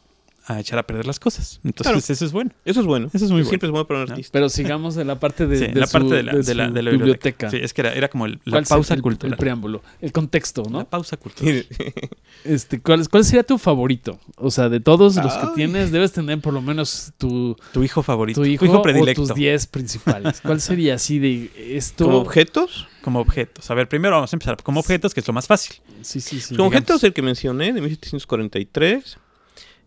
a 0.48 0.60
echar 0.60 0.78
a 0.78 0.84
perder 0.86 1.08
las 1.08 1.20
cosas. 1.20 1.60
Entonces 1.64 1.88
Claro. 1.92 1.98
eso 1.98 2.24
es 2.26 2.32
bueno. 2.32 2.52
Eso 2.66 2.80
es 2.82 2.86
bueno. 2.86 3.10
Eso 3.12 3.26
es 3.26 3.32
muy 3.32 3.44
Siempre 3.46 3.66
es 3.66 3.72
bueno 3.72 3.88
para 3.88 4.02
un 4.02 4.06
¿no? 4.06 4.12
artista. 4.12 4.32
Pero 4.32 4.48
sigamos 4.50 4.96
en 4.98 5.08
la 5.08 5.20
parte 5.20 5.48
de, 5.48 5.58
Sí, 5.58 5.68
de 5.74 5.80
la 5.80 5.88
su- 5.88 5.94
parte 5.94 6.14
de 6.14 6.22
la, 6.22 6.34
de 6.34 6.44
de 6.44 6.54
la- 6.54 6.70
de 6.70 6.82
la 6.84 6.92
biblioteca. 6.92 7.50
Sí, 7.50 7.58
es 7.60 7.74
que 7.74 7.82
era, 7.82 7.94
era 7.96 8.10
como 8.10 8.28
el- 8.28 8.40
la 8.46 8.52
¿Cuál 8.52 8.66
pausa 8.66 8.94
el- 8.94 9.02
cultural. 9.02 9.32
El 9.34 9.38
preámbulo, 9.40 9.82
el 10.02 10.12
contexto, 10.12 10.62
La 10.66 10.70
¿no? 10.70 10.86
pausa 10.86 11.18
cultural. 11.18 11.66
Este, 12.44 12.80
¿cuál, 12.80 13.10
¿Cuál 13.10 13.26
sería 13.26 13.42
tu 13.42 13.58
favorito? 13.58 14.20
O 14.38 14.52
sea, 14.52 14.70
de 14.70 14.80
todos 14.80 15.16
los 15.16 15.34
que 15.34 15.48
tienes, 15.56 15.92
debes 15.92 16.12
tener 16.12 16.40
por 16.42 16.54
lo 16.54 16.62
menos 16.62 17.12
tu, 17.18 17.56
Tu 17.74 17.84
hijo 17.84 18.04
favorito. 18.04 18.40
tu 18.40 18.46
hijo, 18.46 18.66
tu 18.66 18.72
hijo 18.72 18.80
o 18.80 18.84
predilecto. 18.84 19.24
tus 19.26 19.34
10 19.34 19.66
principales. 19.66 20.42
¿Cuál 20.42 20.62
sería 20.62 20.94
así 20.94 21.18
de 21.18 21.50
esto? 21.76 22.06
Como 22.06 22.18
objetos. 22.20 22.88
Como 23.06 23.20
objetos. 23.22 23.70
A 23.72 23.74
ver, 23.76 23.88
primero 23.88 24.16
vamos 24.16 24.34
a 24.34 24.36
empezar 24.36 24.62
como 24.62 24.82
objetos, 24.82 25.14
que 25.14 25.20
es 25.22 25.28
lo 25.28 25.34
más 25.34 25.48
fácil. 25.48 25.78
Sí, 26.02 26.20
sí, 26.20 26.42
sí. 26.42 26.56
Como 26.56 26.70
digamos. 26.70 26.82
objetos 26.90 27.04
el 27.06 27.14
que 27.14 27.22
mencioné, 27.22 27.72
de 27.72 27.80
1743. 27.82 29.18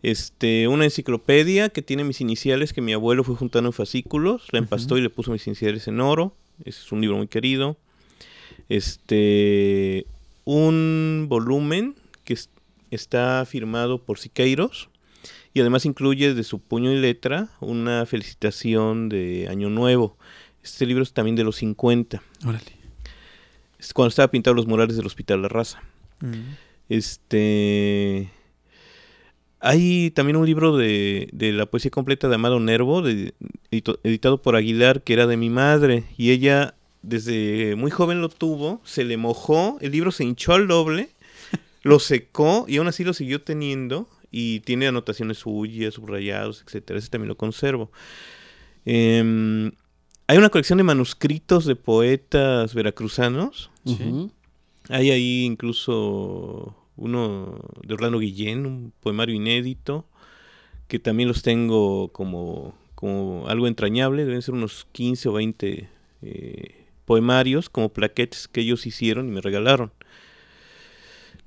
Este, 0.01 0.67
una 0.69 0.85
enciclopedia 0.85 1.67
que 1.69 1.81
tiene 1.81 2.05
mis 2.05 2.21
iniciales 2.21 2.71
que 2.71 2.79
mi 2.81 2.93
abuelo 2.93 3.23
fue 3.25 3.35
juntando 3.35 3.67
en 3.69 3.73
fascículos, 3.73 4.47
la 4.51 4.59
empastó 4.59 4.97
y 4.97 5.01
le 5.01 5.09
puso 5.09 5.31
mis 5.31 5.45
iniciales 5.45 5.87
en 5.89 5.99
oro. 5.99 6.33
Ese 6.63 6.79
es 6.81 6.91
un 6.93 7.01
libro 7.01 7.17
muy 7.17 7.27
querido. 7.27 7.75
Este, 8.69 10.05
un 10.45 11.25
volumen 11.27 11.95
que 12.23 12.33
es- 12.33 12.49
está 12.91 13.45
firmado 13.45 14.01
por 14.03 14.19
Siqueiros 14.19 14.89
y 15.53 15.59
además 15.59 15.85
incluye 15.85 16.33
de 16.33 16.43
su 16.43 16.59
puño 16.59 16.91
y 16.93 16.99
letra 16.99 17.49
una 17.59 18.05
felicitación 18.05 19.09
de 19.09 19.47
Año 19.49 19.69
Nuevo. 19.69 20.17
Este 20.63 20.85
libro 20.85 21.03
es 21.03 21.11
también 21.11 21.35
de 21.35 21.43
los 21.43 21.57
50, 21.57 22.21
Órale. 22.45 22.78
Cuando 23.93 24.09
estaba 24.09 24.29
pintado 24.31 24.53
los 24.53 24.67
murales 24.67 24.95
del 24.97 25.05
Hospital 25.05 25.41
La 25.41 25.47
Raza. 25.47 25.81
Mm. 26.21 26.53
Este. 26.89 28.29
Hay 29.61 30.11
también 30.11 30.37
un 30.37 30.45
libro 30.45 30.77
de, 30.77 31.27
de 31.33 31.51
la 31.51 31.65
poesía 31.65 31.91
completa 31.91 32.29
de 32.29 32.35
Amado 32.35 32.59
Nervo, 32.61 33.01
de- 33.01 33.33
editado 33.71 34.41
por 34.41 34.55
Aguilar, 34.55 35.01
que 35.03 35.13
era 35.13 35.27
de 35.27 35.35
mi 35.35 35.49
madre. 35.49 36.05
Y 36.17 36.31
ella, 36.31 36.75
desde 37.01 37.75
muy 37.75 37.91
joven 37.91 38.21
lo 38.21 38.29
tuvo, 38.29 38.81
se 38.85 39.03
le 39.03 39.17
mojó, 39.17 39.77
el 39.81 39.91
libro 39.91 40.11
se 40.11 40.23
hinchó 40.23 40.53
al 40.53 40.67
doble, 40.69 41.09
lo 41.83 41.99
secó 41.99 42.65
y 42.69 42.77
aún 42.77 42.87
así 42.87 43.03
lo 43.03 43.13
siguió 43.13 43.41
teniendo. 43.41 44.07
Y 44.31 44.59
tiene 44.61 44.87
anotaciones 44.87 45.39
suyas, 45.39 45.95
subrayados, 45.95 46.63
etcétera. 46.65 46.99
Ese 46.99 47.09
también 47.09 47.29
lo 47.29 47.35
conservo. 47.35 47.91
Em, 48.85 49.71
hay 50.29 50.37
una 50.37 50.49
colección 50.49 50.77
de 50.77 50.83
manuscritos 50.83 51.65
de 51.65 51.75
poetas 51.75 52.75
veracruzanos. 52.75 53.71
Hay 54.87 55.09
ahí 55.09 55.43
incluso 55.43 56.75
uno 56.97 57.59
de 57.81 57.95
Orlando 57.95 58.19
Guillén, 58.19 58.67
un 58.67 58.93
poemario 58.99 59.33
inédito, 59.33 60.05
que 60.87 60.99
también 60.99 61.29
los 61.29 61.41
tengo 61.41 62.09
como, 62.09 62.75
como 62.93 63.47
algo 63.47 63.65
entrañable, 63.65 64.23
deben 64.23 64.43
ser 64.43 64.53
unos 64.53 64.85
15 64.91 65.29
o 65.29 65.33
20 65.33 65.89
eh, 66.21 66.85
poemarios 67.05 67.67
como 67.67 67.89
plaquetes 67.89 68.47
que 68.47 68.61
ellos 68.61 68.85
hicieron 68.85 69.29
y 69.29 69.31
me 69.31 69.41
regalaron. 69.41 69.91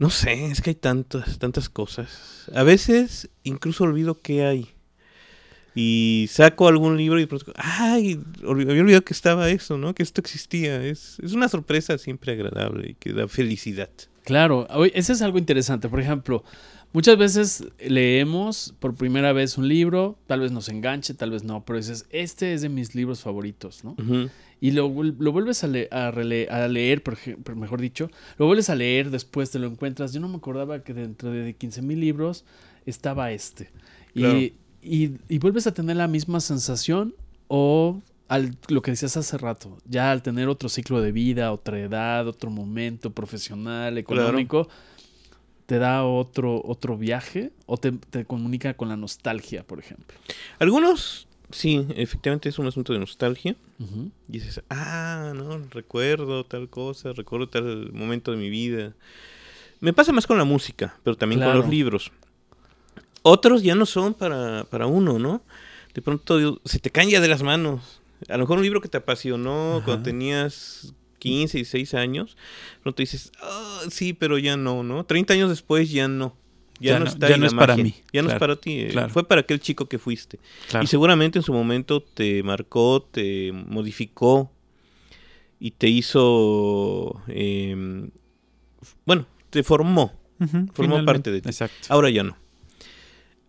No 0.00 0.10
sé, 0.10 0.46
es 0.46 0.60
que 0.60 0.70
hay 0.70 0.74
tantas, 0.74 1.38
tantas 1.38 1.68
cosas. 1.68 2.50
A 2.52 2.64
veces 2.64 3.30
incluso 3.44 3.84
olvido 3.84 4.20
qué 4.20 4.44
hay. 4.44 4.70
Y 5.74 6.26
saco 6.30 6.68
algún 6.68 6.96
libro 6.96 7.18
y 7.20 7.26
pronto, 7.26 7.52
ay, 7.56 8.20
había 8.46 8.82
olvidado 8.82 9.02
que 9.04 9.14
estaba 9.14 9.48
eso, 9.50 9.78
¿no? 9.78 9.94
Que 9.94 10.02
esto 10.02 10.20
existía. 10.20 10.84
Es, 10.84 11.18
es 11.22 11.32
una 11.32 11.48
sorpresa 11.48 11.96
siempre 11.98 12.32
agradable 12.32 12.90
y 12.90 12.94
que 12.94 13.12
da 13.12 13.26
felicidad. 13.28 13.88
Claro, 14.24 14.68
ese 14.94 15.12
es 15.14 15.22
algo 15.22 15.38
interesante. 15.38 15.88
Por 15.88 16.00
ejemplo, 16.00 16.44
Muchas 16.94 17.16
veces 17.16 17.64
leemos 17.80 18.74
por 18.78 18.94
primera 18.94 19.32
vez 19.32 19.56
un 19.56 19.66
libro, 19.66 20.18
tal 20.26 20.40
vez 20.40 20.52
nos 20.52 20.68
enganche, 20.68 21.14
tal 21.14 21.30
vez 21.30 21.42
no, 21.42 21.64
pero 21.64 21.78
dices, 21.78 22.04
este 22.10 22.52
es 22.52 22.60
de 22.60 22.68
mis 22.68 22.94
libros 22.94 23.20
favoritos, 23.22 23.82
¿no? 23.82 23.96
Y 24.60 24.72
lo, 24.72 24.92
lo 25.02 25.32
vuelves 25.32 25.64
a, 25.64 25.68
le- 25.68 25.88
a 25.90 26.10
leer, 26.68 27.02
por 27.02 27.14
ej- 27.14 27.38
por 27.42 27.56
mejor 27.56 27.80
dicho, 27.80 28.10
lo 28.36 28.44
vuelves 28.44 28.68
a 28.68 28.74
leer, 28.74 29.08
después 29.10 29.50
te 29.50 29.58
lo 29.58 29.68
encuentras. 29.68 30.12
Yo 30.12 30.20
no 30.20 30.28
me 30.28 30.36
acordaba 30.36 30.84
que 30.84 30.92
dentro 30.92 31.30
de 31.30 31.56
15.000 31.56 31.98
libros 31.98 32.44
estaba 32.84 33.32
este. 33.32 33.70
Claro. 34.12 34.38
y- 34.38 34.52
y 34.82 35.38
vuelves 35.38 35.66
a 35.66 35.74
tener 35.74 35.96
la 35.96 36.08
misma 36.08 36.40
sensación 36.40 37.14
o 37.48 38.00
al, 38.28 38.56
lo 38.68 38.80
que 38.82 38.90
decías 38.92 39.16
hace 39.16 39.36
rato, 39.38 39.76
ya 39.86 40.10
al 40.10 40.22
tener 40.22 40.48
otro 40.48 40.68
ciclo 40.68 41.00
de 41.00 41.12
vida, 41.12 41.52
otra 41.52 41.78
edad, 41.78 42.26
otro 42.26 42.50
momento 42.50 43.10
profesional, 43.10 43.98
económico, 43.98 44.68
te 45.66 45.78
da 45.78 46.04
otro, 46.04 46.60
otro 46.64 46.96
viaje 46.98 47.52
o 47.66 47.76
te, 47.76 47.92
te 47.92 48.24
comunica 48.24 48.74
con 48.74 48.88
la 48.88 48.96
nostalgia, 48.96 49.62
por 49.64 49.78
ejemplo. 49.78 50.16
Algunos, 50.58 51.28
sí, 51.50 51.86
efectivamente 51.94 52.48
es 52.48 52.58
un 52.58 52.66
asunto 52.66 52.92
de 52.92 52.98
nostalgia. 53.00 53.54
Y 54.28 54.38
dices, 54.38 54.62
ah, 54.70 55.32
no, 55.34 55.58
recuerdo 55.70 56.44
tal 56.44 56.68
cosa, 56.68 57.12
recuerdo 57.12 57.48
tal 57.48 57.92
momento 57.92 58.30
de 58.30 58.36
mi 58.36 58.48
vida. 58.48 58.94
Me 59.80 59.92
pasa 59.92 60.12
más 60.12 60.26
con 60.26 60.38
la 60.38 60.44
música, 60.44 60.94
pero 61.02 61.16
también 61.16 61.40
Claro. 61.40 61.52
con 61.54 61.60
los 61.62 61.68
libros. 61.70 62.12
Otros 63.22 63.62
ya 63.62 63.74
no 63.74 63.86
son 63.86 64.14
para, 64.14 64.64
para 64.64 64.86
uno, 64.86 65.18
¿no? 65.18 65.42
De 65.94 66.02
pronto 66.02 66.60
se 66.64 66.78
te 66.78 66.90
caen 66.90 67.10
ya 67.10 67.20
de 67.20 67.28
las 67.28 67.42
manos. 67.42 68.00
A 68.28 68.32
lo 68.34 68.40
mejor 68.40 68.58
un 68.58 68.64
libro 68.64 68.80
que 68.80 68.88
te 68.88 68.98
apasionó 68.98 69.76
Ajá. 69.76 69.84
cuando 69.84 70.02
tenías 70.04 70.94
15 71.18 71.60
y 71.60 71.64
6 71.64 71.94
años, 71.94 72.36
pronto 72.82 73.02
dices, 73.02 73.30
ah, 73.40 73.80
sí, 73.90 74.12
pero 74.12 74.38
ya 74.38 74.56
no, 74.56 74.82
¿no? 74.82 75.04
30 75.04 75.34
años 75.34 75.50
después 75.50 75.90
ya 75.90 76.08
no. 76.08 76.36
Ya, 76.80 76.94
Ya 76.94 76.98
no, 76.98 77.04
está 77.06 77.28
ya 77.28 77.36
no 77.36 77.42
la 77.42 77.46
es 77.48 77.54
para 77.54 77.76
mí. 77.76 77.94
Ya 78.12 78.22
no 78.22 78.30
es 78.30 78.38
para 78.38 78.56
ti. 78.56 78.80
eh, 78.80 78.88
claro. 78.90 79.08
Fue 79.10 79.26
para 79.28 79.42
aquel 79.42 79.60
chico 79.60 79.86
que 79.88 79.98
fuiste. 80.00 80.40
Claro. 80.68 80.82
Y 80.82 80.88
seguramente 80.88 81.38
en 81.38 81.44
su 81.44 81.52
momento 81.52 82.02
te 82.02 82.42
marcó, 82.42 83.02
te 83.08 83.52
modificó 83.52 84.50
y 85.60 85.70
te 85.72 85.88
hizo, 85.88 87.22
eh, 87.28 88.08
bueno, 89.06 89.26
te 89.50 89.62
formó. 89.62 90.12
Formó 90.72 91.04
parte 91.04 91.30
de 91.30 91.40
ti. 91.40 91.48
Exacto. 91.48 91.86
Ahora 91.88 92.10
ya 92.10 92.24
no. 92.24 92.36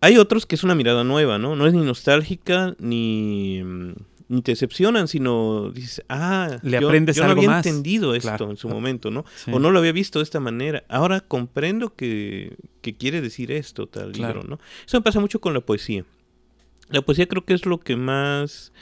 Hay 0.04 0.18
otros 0.18 0.46
que 0.46 0.54
es 0.54 0.64
una 0.64 0.74
mirada 0.74 1.04
nueva, 1.04 1.38
¿no? 1.38 1.56
No 1.56 1.66
es 1.66 1.72
ni 1.72 1.82
nostálgica 1.82 2.74
ni, 2.78 3.62
mm, 3.64 3.92
ni 4.28 4.42
te 4.42 4.52
decepcionan, 4.52 5.08
sino 5.08 5.70
dices, 5.70 6.02
ah, 6.08 6.58
Le 6.62 6.80
yo, 6.80 6.88
aprendes 6.88 7.16
yo 7.16 7.22
no 7.24 7.30
algo 7.30 7.40
había 7.40 7.50
más. 7.50 7.66
entendido 7.66 8.14
esto 8.14 8.28
Claro. 8.28 8.50
en 8.50 8.56
su 8.56 8.68
momento, 8.68 9.10
¿no? 9.10 9.24
Sí. 9.36 9.50
O 9.52 9.58
no 9.58 9.70
lo 9.70 9.78
había 9.78 9.92
visto 9.92 10.18
de 10.18 10.24
esta 10.24 10.40
manera. 10.40 10.84
Ahora 10.88 11.20
comprendo 11.20 11.94
que, 11.94 12.56
que 12.82 12.94
quiere 12.94 13.20
decir 13.20 13.50
esto, 13.52 13.86
tal 13.86 14.12
Claro. 14.12 14.40
libro, 14.42 14.48
¿no? 14.56 14.60
Eso 14.86 14.98
me 14.98 15.02
pasa 15.02 15.20
mucho 15.20 15.40
con 15.40 15.54
la 15.54 15.60
poesía. 15.60 16.04
La 16.90 17.00
poesía 17.02 17.26
creo 17.26 17.44
que 17.44 17.54
es 17.54 17.64
lo 17.64 17.80
que 17.80 17.96
más 17.96 18.72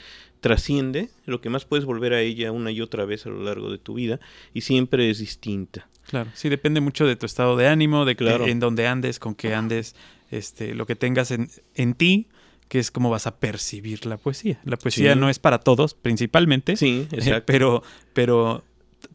trasciende, 0.41 1.09
lo 1.25 1.39
que 1.39 1.49
más 1.49 1.63
puedes 1.63 1.85
volver 1.85 2.13
a 2.13 2.19
ella 2.21 2.51
una 2.51 2.69
y 2.71 2.81
otra 2.81 3.05
vez 3.05 3.25
a 3.25 3.29
lo 3.29 3.43
largo 3.43 3.71
de 3.71 3.77
tu 3.77 3.93
vida 3.93 4.19
y 4.53 4.61
siempre 4.61 5.09
es 5.09 5.19
distinta. 5.19 5.87
Claro, 6.07 6.29
sí, 6.33 6.49
depende 6.49 6.81
mucho 6.81 7.05
de 7.07 7.15
tu 7.15 7.25
estado 7.25 7.55
de 7.55 7.67
ánimo, 7.67 8.03
de 8.03 8.17
Claro. 8.17 8.45
en 8.45 8.59
dónde 8.59 8.87
andes, 8.87 9.19
con 9.19 9.35
qué 9.35 9.55
andes, 9.55 9.95
este, 10.31 10.73
lo 10.75 10.85
que 10.85 10.95
tengas 10.95 11.31
en, 11.31 11.49
en 11.75 11.93
ti, 11.93 12.27
que 12.69 12.79
es 12.79 12.91
cómo 12.91 13.09
vas 13.09 13.27
a 13.27 13.37
percibir 13.37 14.05
la 14.05 14.17
poesía. 14.17 14.59
La 14.63 14.77
poesía 14.77 15.13
Sí. 15.13 15.19
no 15.19 15.29
es 15.29 15.37
para 15.39 15.59
todos, 15.59 15.93
principalmente, 15.93 16.75
Sí, 16.77 17.07
eh, 17.11 17.15
exacto. 17.15 17.43
pero, 17.45 17.83
pero 18.13 18.63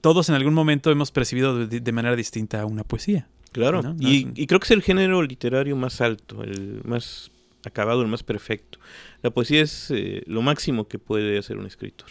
todos 0.00 0.28
en 0.28 0.34
algún 0.34 0.54
momento 0.54 0.90
hemos 0.90 1.10
percibido 1.10 1.66
de, 1.66 1.80
de 1.80 1.92
manera 1.92 2.14
distinta 2.14 2.64
una 2.66 2.84
poesía. 2.84 3.26
Claro, 3.52 3.82
¿no? 3.82 3.94
No 3.94 4.08
y, 4.08 4.18
es- 4.18 4.26
y 4.38 4.46
creo 4.46 4.60
que 4.60 4.66
es 4.66 4.70
el 4.70 4.82
género 4.82 5.22
literario 5.22 5.74
más 5.76 6.00
alto, 6.00 6.44
el 6.44 6.82
más 6.84 7.30
acabado, 7.64 8.02
el 8.02 8.08
más 8.08 8.22
perfecto. 8.22 8.78
La 9.22 9.30
poesía 9.30 9.62
es 9.62 9.90
eh, 9.90 10.22
lo 10.26 10.42
máximo 10.42 10.86
que 10.86 10.98
puede 10.98 11.38
hacer 11.38 11.56
un 11.58 11.66
escritor. 11.66 12.10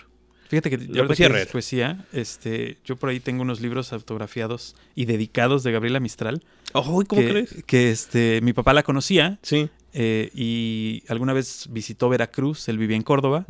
Fíjate 0.49 0.69
que 0.69 0.87
yo 0.87 1.03
ahorita 1.03 1.51
poesía 1.51 2.05
este, 2.13 2.77
yo 2.85 2.95
por 2.95 3.09
ahí 3.09 3.19
tengo 3.19 3.41
unos 3.41 3.59
libros 3.61 3.91
autografiados 3.93 4.75
y 4.95 5.05
dedicados 5.05 5.63
de 5.63 5.71
Gabriela 5.71 5.99
Mistral. 5.99 6.43
Oh, 6.73 6.83
¿cómo 6.83 7.21
que, 7.21 7.29
crees? 7.29 7.63
Que 7.65 7.91
este, 7.91 8.39
mi 8.41 8.53
papá 8.53 8.73
la 8.73 8.83
conocía 8.83 9.39
Sí. 9.41 9.69
eh, 9.93 10.29
y 10.33 11.03
alguna 11.09 11.33
vez 11.33 11.67
visitó 11.71 12.09
Veracruz, 12.09 12.67
él 12.69 12.77
vivía 12.77 12.95
en 12.97 13.03
Córdoba 13.03 13.45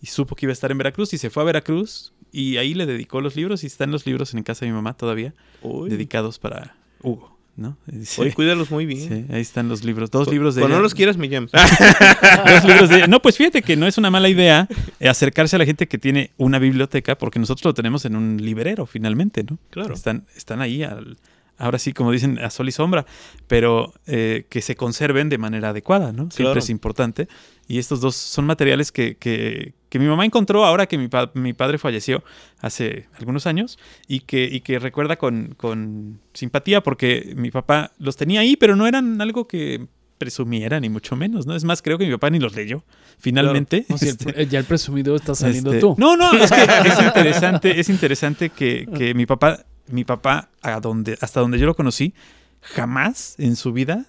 y 0.00 0.06
supo 0.06 0.34
que 0.34 0.46
iba 0.46 0.50
a 0.50 0.54
estar 0.54 0.70
en 0.70 0.78
Veracruz 0.78 1.12
y 1.14 1.18
se 1.18 1.30
fue 1.30 1.42
a 1.42 1.46
Veracruz 1.46 2.12
y 2.32 2.56
ahí 2.58 2.74
le 2.74 2.86
dedicó 2.86 3.20
los 3.20 3.34
libros 3.36 3.64
y 3.64 3.66
están 3.66 3.90
los 3.90 4.06
libros 4.06 4.34
en 4.34 4.42
casa 4.42 4.64
de 4.64 4.70
mi 4.70 4.74
mamá 4.76 4.96
todavía, 4.96 5.34
Uy. 5.62 5.90
dedicados 5.90 6.38
para 6.38 6.76
Hugo, 7.02 7.36
¿no? 7.56 7.76
Sí, 8.04 8.20
Oye, 8.22 8.32
cuídalos 8.32 8.70
muy 8.70 8.86
bien. 8.86 9.08
sí, 9.08 9.34
ahí 9.34 9.40
están 9.40 9.68
los 9.68 9.84
libros, 9.84 10.10
dos 10.10 10.28
libros 10.30 10.54
de 10.54 10.62
Cuando 10.62 10.76
no 10.78 10.82
los 10.82 10.94
quieras, 10.94 11.16
me 11.16 11.28
llamas. 11.28 11.50
Dos 12.46 12.64
libros 12.64 12.88
de. 12.88 13.06
No, 13.08 13.20
pues 13.20 13.36
fíjate 13.36 13.62
que 13.62 13.76
no 13.76 13.86
es 13.86 13.98
una 13.98 14.10
mala 14.10 14.28
idea 14.28 14.68
eh, 14.98 15.08
acercarse 15.08 15.56
a 15.56 15.58
la 15.58 15.64
gente 15.66 15.86
que 15.88 15.98
tiene 15.98 16.30
una 16.36 16.58
biblioteca, 16.58 17.16
porque 17.18 17.38
nosotros 17.38 17.64
lo 17.64 17.74
tenemos 17.74 18.04
en 18.04 18.16
un 18.16 18.36
librero 18.38 18.86
finalmente, 18.86 19.44
¿no? 19.44 19.58
Claro. 19.70 19.94
Están, 19.94 20.24
están 20.36 20.60
ahí, 20.60 20.82
al- 20.82 21.18
ahora 21.58 21.78
sí, 21.78 21.92
como 21.92 22.10
dicen, 22.12 22.38
a 22.38 22.48
sol 22.50 22.68
y 22.68 22.72
sombra, 22.72 23.04
pero 23.46 23.92
eh, 24.06 24.46
que 24.48 24.62
se 24.62 24.76
conserven 24.76 25.28
de 25.28 25.38
manera 25.38 25.70
adecuada, 25.70 26.12
¿no? 26.12 26.24
Siempre 26.30 26.44
Claro. 26.44 26.58
es 26.60 26.70
importante. 26.70 27.28
Y 27.68 27.78
estos 27.78 28.00
dos 28.00 28.16
son 28.16 28.46
materiales 28.46 28.90
que, 28.92 29.16
que- 29.16 29.74
que 29.90 29.98
mi 29.98 30.06
mamá 30.06 30.24
encontró 30.24 30.64
ahora 30.64 30.86
que 30.86 30.96
mi, 30.96 31.08
pa- 31.08 31.30
mi 31.34 31.52
padre 31.52 31.76
falleció 31.76 32.24
hace 32.60 33.08
algunos 33.18 33.46
años 33.46 33.78
y 34.08 34.20
que, 34.20 34.44
y 34.44 34.60
que 34.62 34.78
recuerda 34.78 35.16
con, 35.16 35.54
con 35.58 36.18
simpatía 36.32 36.82
porque 36.82 37.34
mi 37.36 37.50
papá 37.50 37.92
los 37.98 38.16
tenía 38.16 38.40
ahí, 38.40 38.56
pero 38.56 38.74
no 38.76 38.86
eran 38.86 39.20
algo 39.20 39.46
que 39.46 39.86
presumiera, 40.16 40.78
ni 40.80 40.88
mucho 40.90 41.16
menos, 41.16 41.46
¿no? 41.46 41.56
Es 41.56 41.64
más, 41.64 41.80
creo 41.82 41.96
que 41.98 42.04
mi 42.06 42.12
papá 42.12 42.28
ni 42.30 42.38
los 42.38 42.54
leyó, 42.54 42.84
finalmente. 43.18 43.86
Este, 43.88 44.46
ya 44.46 44.58
el 44.58 44.64
presumido 44.66 45.16
está 45.16 45.34
saliendo 45.34 45.70
este, 45.72 45.80
tú. 45.80 45.94
No, 45.98 46.14
no, 46.16 46.32
es 46.34 46.50
que 46.50 46.62
es 46.62 47.00
interesante, 47.06 47.80
es 47.80 47.88
interesante 47.88 48.50
que, 48.50 48.86
que 48.94 49.14
mi 49.14 49.24
papá, 49.26 49.64
mi 49.88 50.04
papá, 50.04 50.50
a 50.62 50.78
donde, 50.80 51.16
hasta 51.22 51.40
donde 51.40 51.58
yo 51.58 51.64
lo 51.66 51.74
conocí, 51.74 52.12
jamás 52.60 53.34
en 53.38 53.56
su 53.56 53.72
vida 53.72 54.06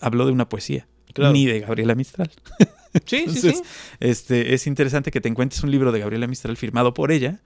habló 0.00 0.26
de 0.26 0.32
una 0.32 0.48
poesía. 0.48 0.86
Claro. 1.14 1.32
Ni 1.32 1.46
de 1.46 1.60
Gabriela 1.60 1.94
Mistral. 1.94 2.30
Sí, 2.94 3.00
sí, 3.06 3.16
Entonces, 3.20 3.56
sí. 3.58 3.62
Este, 4.00 4.54
es 4.54 4.66
interesante 4.66 5.10
que 5.10 5.20
te 5.20 5.28
encuentres 5.28 5.62
un 5.62 5.70
libro 5.70 5.92
de 5.92 6.00
Gabriela 6.00 6.26
Mistral 6.26 6.56
firmado 6.56 6.92
por 6.94 7.10
ella, 7.12 7.40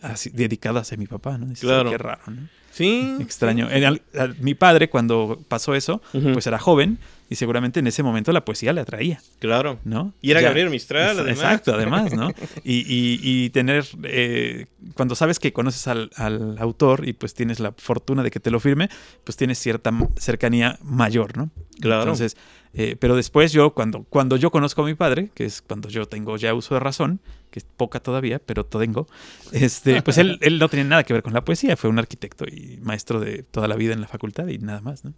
así, 0.00 0.30
dedicado 0.30 0.78
hacia 0.78 0.96
mi 0.96 1.06
papá, 1.06 1.38
¿no? 1.38 1.46
Dices, 1.46 1.60
Claro. 1.60 1.90
Qué 1.90 1.98
raro, 1.98 2.22
¿no? 2.26 2.48
Sí. 2.72 3.16
Extraño. 3.20 3.68
En 3.70 4.00
mi 4.40 4.54
padre, 4.54 4.88
cuando 4.88 5.38
pasó 5.46 5.74
eso, 5.74 6.00
pues 6.32 6.46
era 6.46 6.58
joven 6.58 6.98
y 7.28 7.34
seguramente 7.34 7.80
en 7.80 7.86
ese 7.86 8.02
momento 8.02 8.32
la 8.32 8.46
poesía 8.46 8.72
le 8.72 8.80
atraía, 8.80 9.20
Claro. 9.40 9.78
¿no? 9.84 10.14
Y 10.22 10.30
era 10.30 10.40
Ya- 10.40 10.48
Gabriel 10.48 10.70
Mistral, 10.70 11.18
además. 11.20 11.36
Exacto, 11.38 11.74
además, 11.74 12.14
¿no? 12.14 12.30
Y, 12.64 12.78
y- 12.80 13.20
y 13.22 13.50
tener, 13.50 13.84
eh, 14.04 14.66
cuando 14.94 15.14
sabes 15.14 15.38
que 15.38 15.52
conoces 15.52 15.86
al, 15.86 16.10
al 16.16 16.56
autor 16.58 17.06
y 17.06 17.12
pues 17.12 17.34
tienes 17.34 17.60
la 17.60 17.72
fortuna 17.76 18.22
de 18.22 18.30
que 18.30 18.40
te 18.40 18.50
lo 18.50 18.58
firme, 18.58 18.88
pues 19.22 19.36
tienes 19.36 19.58
cierta 19.58 19.92
cercanía 20.16 20.78
mayor, 20.82 21.36
¿no? 21.36 21.50
Claro. 21.78 22.02
Entonces, 22.02 22.38
eh, 22.74 22.96
pero 22.98 23.16
después 23.16 23.52
yo, 23.52 23.74
cuando, 23.74 24.04
cuando 24.04 24.36
yo 24.36 24.50
conozco 24.50 24.82
a 24.82 24.86
mi 24.86 24.94
padre, 24.94 25.30
que 25.34 25.44
es 25.44 25.62
cuando 25.62 25.88
yo 25.88 26.06
tengo 26.06 26.36
ya 26.36 26.54
uso 26.54 26.74
de 26.74 26.80
razón, 26.80 27.20
que 27.50 27.58
es 27.58 27.66
poca 27.76 28.00
todavía, 28.00 28.38
pero 28.38 28.64
tengo, 28.64 29.06
este, 29.52 30.00
pues 30.02 30.18
él, 30.18 30.38
él 30.40 30.58
no 30.58 30.68
tenía 30.68 30.84
nada 30.84 31.04
que 31.04 31.12
ver 31.12 31.22
con 31.22 31.34
la 31.34 31.44
poesía, 31.44 31.76
fue 31.76 31.90
un 31.90 31.98
arquitecto 31.98 32.46
y 32.46 32.78
maestro 32.82 33.20
de 33.20 33.42
toda 33.42 33.68
la 33.68 33.76
vida 33.76 33.92
en 33.92 34.00
la 34.00 34.08
facultad 34.08 34.46
y 34.48 34.58
nada 34.58 34.80
más, 34.80 35.04
¿no? 35.04 35.12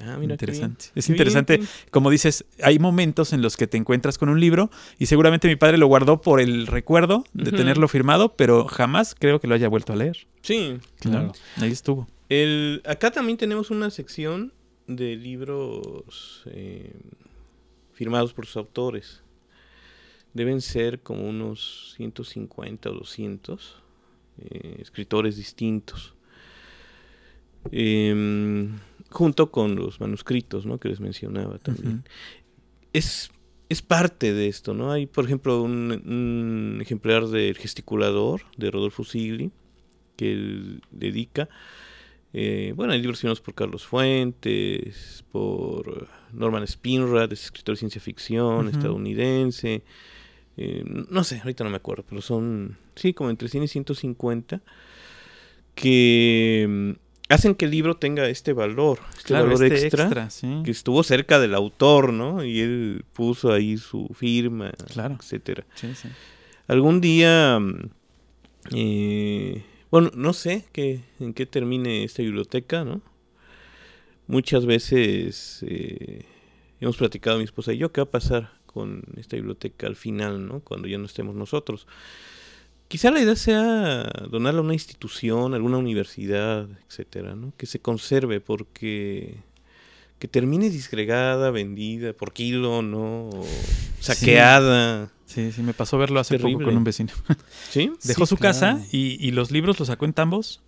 Ah, 0.00 0.16
mira 0.18 0.34
interesante. 0.34 0.86
Es 0.94 1.06
Qué 1.06 1.12
interesante, 1.12 1.56
bien. 1.56 1.68
como 1.90 2.10
dices, 2.10 2.44
hay 2.62 2.78
momentos 2.78 3.32
en 3.32 3.42
los 3.42 3.56
que 3.56 3.66
te 3.66 3.76
encuentras 3.76 4.18
con 4.18 4.28
un 4.28 4.40
libro 4.40 4.70
y 4.98 5.06
seguramente 5.06 5.48
mi 5.48 5.56
padre 5.56 5.78
lo 5.78 5.86
guardó 5.86 6.20
por 6.20 6.40
el 6.40 6.66
recuerdo 6.66 7.24
de 7.32 7.50
tenerlo 7.50 7.88
firmado, 7.88 8.36
pero 8.36 8.66
jamás 8.66 9.16
creo 9.18 9.40
que 9.40 9.48
lo 9.48 9.54
haya 9.54 9.68
vuelto 9.68 9.92
a 9.92 9.96
leer. 9.96 10.26
Sí. 10.42 10.78
Claro. 11.00 11.32
Ahí 11.56 11.72
estuvo. 11.72 12.06
El, 12.28 12.82
acá 12.86 13.10
también 13.10 13.38
tenemos 13.38 13.70
una 13.70 13.90
sección 13.90 14.52
de 14.88 15.16
libros 15.16 16.42
eh, 16.46 16.92
firmados 17.92 18.32
por 18.32 18.46
sus 18.46 18.56
autores. 18.56 19.22
Deben 20.34 20.60
ser 20.60 21.00
como 21.00 21.28
unos 21.28 21.94
150 21.96 22.90
o 22.90 22.94
200 22.94 23.76
eh, 24.38 24.76
escritores 24.80 25.36
distintos. 25.36 26.14
Em, 27.70 28.78
junto 29.10 29.50
con 29.50 29.76
los 29.76 30.00
manuscritos, 30.00 30.64
¿no? 30.64 30.78
Que 30.78 30.88
les 30.88 31.00
mencionaba 31.00 31.58
también. 31.58 32.04
Es, 32.92 33.30
es 33.68 33.82
parte 33.82 34.32
de 34.32 34.48
esto, 34.48 34.74
¿no? 34.74 34.90
Hay, 34.90 35.06
por 35.06 35.24
ejemplo, 35.24 35.62
un, 35.62 35.92
un 35.92 36.78
ejemplar 36.80 37.26
del 37.26 37.56
gesticulador 37.56 38.42
de 38.56 38.70
Rodolfo 38.70 39.04
Sigli, 39.04 39.50
que 40.16 40.80
dedica. 40.90 41.48
Eh, 42.32 42.72
bueno, 42.76 42.92
hay 42.92 43.00
libros 43.00 43.20
firmados 43.20 43.40
por 43.40 43.54
Carlos 43.54 43.86
Fuentes, 43.86 45.24
por 45.32 46.08
Norman 46.32 46.66
Spinrad, 46.66 47.32
es 47.32 47.44
escritor 47.44 47.74
de 47.74 47.78
ciencia 47.78 48.00
ficción 48.00 48.68
estadounidense. 48.68 49.82
eh, 50.56 50.82
no 51.10 51.22
sé, 51.24 51.38
ahorita 51.38 51.64
no 51.64 51.70
me 51.70 51.76
acuerdo, 51.76 52.04
pero 52.08 52.20
son, 52.20 52.76
sí, 52.96 53.14
como 53.14 53.30
entre 53.30 53.48
100 53.48 53.62
y 53.64 53.68
150, 53.68 54.60
que 55.74 56.66
mm, 56.68 56.90
hacen 57.32 57.54
que 57.54 57.64
el 57.66 57.70
libro 57.70 57.96
tenga 57.96 58.28
este 58.28 58.52
valor, 58.52 58.98
este 59.16 59.28
Claro, 59.28 59.46
valor 59.46 59.64
este 59.64 59.86
extra, 59.86 60.04
extra, 60.04 60.30
sí. 60.30 60.62
que 60.64 60.70
estuvo 60.70 61.02
cerca 61.02 61.38
del 61.38 61.54
autor, 61.54 62.12
¿no? 62.12 62.44
Y 62.44 62.60
él 62.60 63.04
puso 63.12 63.52
ahí 63.52 63.76
su 63.76 64.08
firma, 64.14 64.72
Claro. 64.92 65.16
etcétera. 65.20 65.64
Sí, 65.74 65.94
sí. 65.94 66.08
Algún 66.66 67.00
día, 67.00 67.58
mm, 67.60 67.90
eh, 68.74 69.64
bueno, 69.90 70.10
no 70.14 70.32
sé 70.32 70.64
qué, 70.72 71.00
en 71.20 71.34
qué 71.34 71.46
termine 71.46 72.04
esta 72.04 72.22
biblioteca, 72.22 72.84
¿no? 72.84 73.00
Muchas 74.26 74.66
veces 74.66 75.64
eh, 75.66 76.26
hemos 76.80 76.96
platicado 76.98 77.38
mi 77.38 77.44
esposa 77.44 77.72
y 77.72 77.78
yo 77.78 77.92
qué 77.92 78.02
va 78.02 78.06
a 78.06 78.10
pasar 78.10 78.52
con 78.66 79.02
esta 79.16 79.36
biblioteca 79.36 79.86
al 79.86 79.96
final, 79.96 80.46
¿no? 80.46 80.60
Cuando 80.60 80.88
ya 80.88 80.98
no 80.98 81.06
estemos 81.06 81.34
nosotros. 81.34 81.86
Quizá 82.88 83.10
la 83.10 83.20
idea 83.20 83.36
sea 83.36 84.04
donarla 84.30 84.60
a 84.60 84.64
una 84.64 84.74
institución, 84.74 85.54
alguna 85.54 85.78
universidad, 85.78 86.68
etcétera, 86.88 87.34
¿no? 87.34 87.52
Que 87.56 87.66
se 87.66 87.80
conserve 87.80 88.40
porque 88.40 89.36
que 90.18 90.28
termine 90.28 90.70
disgregada, 90.70 91.50
vendida 91.50 92.12
por 92.12 92.32
kilo, 92.32 92.82
¿no? 92.82 93.28
O 93.30 93.46
saqueada. 94.00 95.10
Sí, 95.26 95.52
sí, 95.52 95.62
me 95.62 95.74
pasó 95.74 95.98
verlo 95.98 96.20
hace 96.20 96.36
Terrible. 96.36 96.54
poco 96.54 96.64
con 96.66 96.76
un 96.76 96.84
vecino. 96.84 97.12
¿Sí? 97.70 97.92
Dejó 98.04 98.24
Sí, 98.26 98.30
su 98.30 98.36
casa 98.38 98.80
y, 98.90 99.16
y 99.26 99.30
los 99.32 99.50
libros 99.50 99.78
los 99.78 99.88
sacó 99.88 100.04
en 100.06 100.12
tambos, 100.14 100.62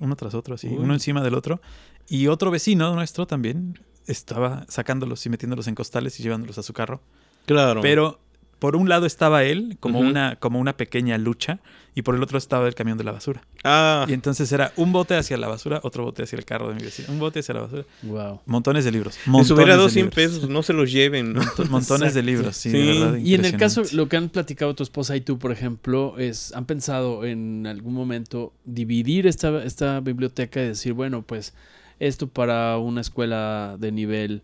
uno 0.00 0.16
tras 0.16 0.34
otro, 0.34 0.54
así, 0.54 0.68
Uy. 0.68 0.76
uno 0.78 0.92
encima 0.94 1.22
del 1.22 1.34
otro. 1.34 1.60
Y 2.08 2.26
otro 2.26 2.50
vecino 2.50 2.94
nuestro 2.94 3.26
también 3.26 3.78
estaba 4.06 4.66
sacándolos 4.68 5.24
y 5.24 5.30
metiéndolos 5.30 5.66
en 5.68 5.74
costales 5.74 6.18
y 6.20 6.22
llevándolos 6.22 6.58
a 6.58 6.62
su 6.62 6.72
carro. 6.72 7.00
Claro. 7.46 7.80
Pero 7.80 8.20
por 8.62 8.76
un 8.76 8.88
lado 8.88 9.06
estaba 9.06 9.42
él, 9.42 9.76
como, 9.80 9.98
una, 9.98 10.36
como 10.36 10.60
una 10.60 10.76
pequeña 10.76 11.18
lucha, 11.18 11.58
y 11.96 12.02
por 12.02 12.14
el 12.14 12.22
otro 12.22 12.38
estaba 12.38 12.68
el 12.68 12.76
camión 12.76 12.96
de 12.96 13.02
la 13.02 13.10
basura. 13.10 13.42
Ah, 13.64 14.06
Y 14.08 14.12
entonces 14.12 14.52
era 14.52 14.72
un 14.76 14.92
bote 14.92 15.16
hacia 15.16 15.36
la 15.36 15.48
basura, 15.48 15.80
otro 15.82 16.04
bote 16.04 16.22
hacia 16.22 16.36
el 16.38 16.44
carro 16.44 16.68
de 16.68 16.76
mi 16.76 16.82
vecino, 16.82 17.08
un 17.10 17.18
bote 17.18 17.40
hacia 17.40 17.54
la 17.54 17.62
basura. 17.62 17.84
Wow. 18.04 18.40
Montones 18.46 18.84
de 18.84 18.92
libros. 18.92 19.16
les 19.16 19.26
Montones 19.26 19.50
hubiera 19.50 19.72
de 19.72 19.78
dado 19.78 19.88
100 19.88 20.04
libros. 20.06 20.14
pesos, 20.14 20.48
no 20.48 20.62
se 20.62 20.74
los 20.74 20.92
lleven, 20.92 21.34
Montones 21.70 22.14
de 22.14 22.22
libros, 22.22 22.56
sí, 22.56 22.70
Sí. 22.70 22.76
de 22.78 22.86
verdad. 23.00 23.16
Y 23.18 23.34
en 23.34 23.44
el 23.44 23.56
caso, 23.56 23.82
lo 23.94 24.08
que 24.08 24.16
han 24.16 24.28
platicado 24.28 24.76
tu 24.76 24.84
esposa 24.84 25.16
y 25.16 25.22
tú, 25.22 25.40
por 25.40 25.50
ejemplo, 25.50 26.14
es, 26.18 26.54
¿han 26.54 26.64
pensado 26.66 27.24
en 27.24 27.66
algún 27.66 27.94
momento 27.94 28.52
dividir 28.64 29.26
esta, 29.26 29.64
esta 29.64 29.98
biblioteca 29.98 30.62
y 30.62 30.68
decir, 30.68 30.92
bueno, 30.92 31.22
pues 31.22 31.52
esto 31.98 32.28
para 32.28 32.78
una 32.78 33.00
escuela 33.00 33.76
de 33.80 33.90
nivel 33.90 34.42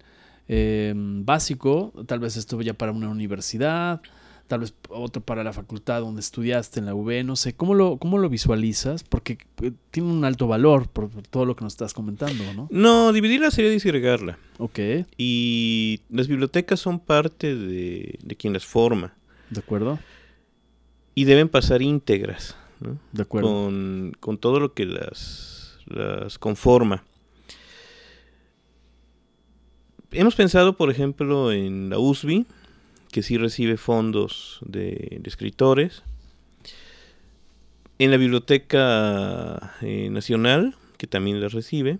eh, 0.49 0.92
básico, 0.96 1.92
tal 2.07 2.20
vez 2.20 2.36
esto 2.36 2.61
ya 2.62 2.74
para 2.74 2.92
una 2.92 3.09
universidad, 3.09 4.01
tal 4.46 4.61
vez 4.61 4.74
otro 4.88 5.22
para 5.22 5.44
la 5.44 5.53
facultad 5.53 6.01
donde 6.01 6.20
estudiaste 6.20 6.80
en 6.80 6.86
la 6.86 6.94
UB, 6.94 7.22
no 7.24 7.36
sé, 7.36 7.55
¿cómo 7.55 7.74
lo, 7.74 7.99
cómo 7.99 8.18
lo 8.18 8.28
visualizas? 8.28 9.05
Porque 9.05 9.38
eh, 9.62 9.72
tiene 9.90 10.11
un 10.11 10.24
alto 10.24 10.49
valor 10.49 10.88
por, 10.88 11.11
por 11.11 11.22
todo 11.26 11.44
lo 11.44 11.55
que 11.55 11.64
nos 11.64 11.74
estás 11.74 11.94
comentando, 11.94 12.42
¿no? 12.55 12.68
No, 12.70 13.12
dividirla 13.12 13.51
sería 13.51 13.70
disgregarla. 13.70 14.38
Ok, 14.59 14.78
Y 15.16 16.01
las 16.11 16.28
bibliotecas 16.28 16.80
son 16.80 16.99
parte 16.99 17.55
de, 17.55 18.18
de 18.22 18.36
quien 18.36 18.53
las 18.53 18.64
forma. 18.64 19.14
¿de 19.51 19.61
acuerdo? 19.61 19.99
Y 21.14 21.24
deben 21.24 21.49
pasar 21.49 21.82
íntegras, 21.82 22.57
¿no? 22.80 22.99
De 23.12 23.22
acuerdo. 23.22 23.49
Con, 23.49 24.12
con 24.20 24.38
todo 24.38 24.61
lo 24.61 24.72
que 24.72 24.86
las, 24.86 25.78
las 25.86 26.38
conforma. 26.38 27.05
Hemos 30.11 30.34
pensado, 30.34 30.76
por 30.76 30.90
ejemplo, 30.90 31.52
en 31.52 31.90
la 31.90 31.98
USB, 31.98 32.46
que 33.12 33.22
sí 33.22 33.36
recibe 33.36 33.76
fondos 33.76 34.59
de, 34.64 35.20
escritores. 35.24 36.02
En 37.98 38.11
la 38.11 38.16
Biblioteca 38.16 39.74
eh, 39.82 40.09
Nacional, 40.11 40.76
que 40.96 41.06
también 41.06 41.40
las 41.40 41.52
recibe. 41.52 41.98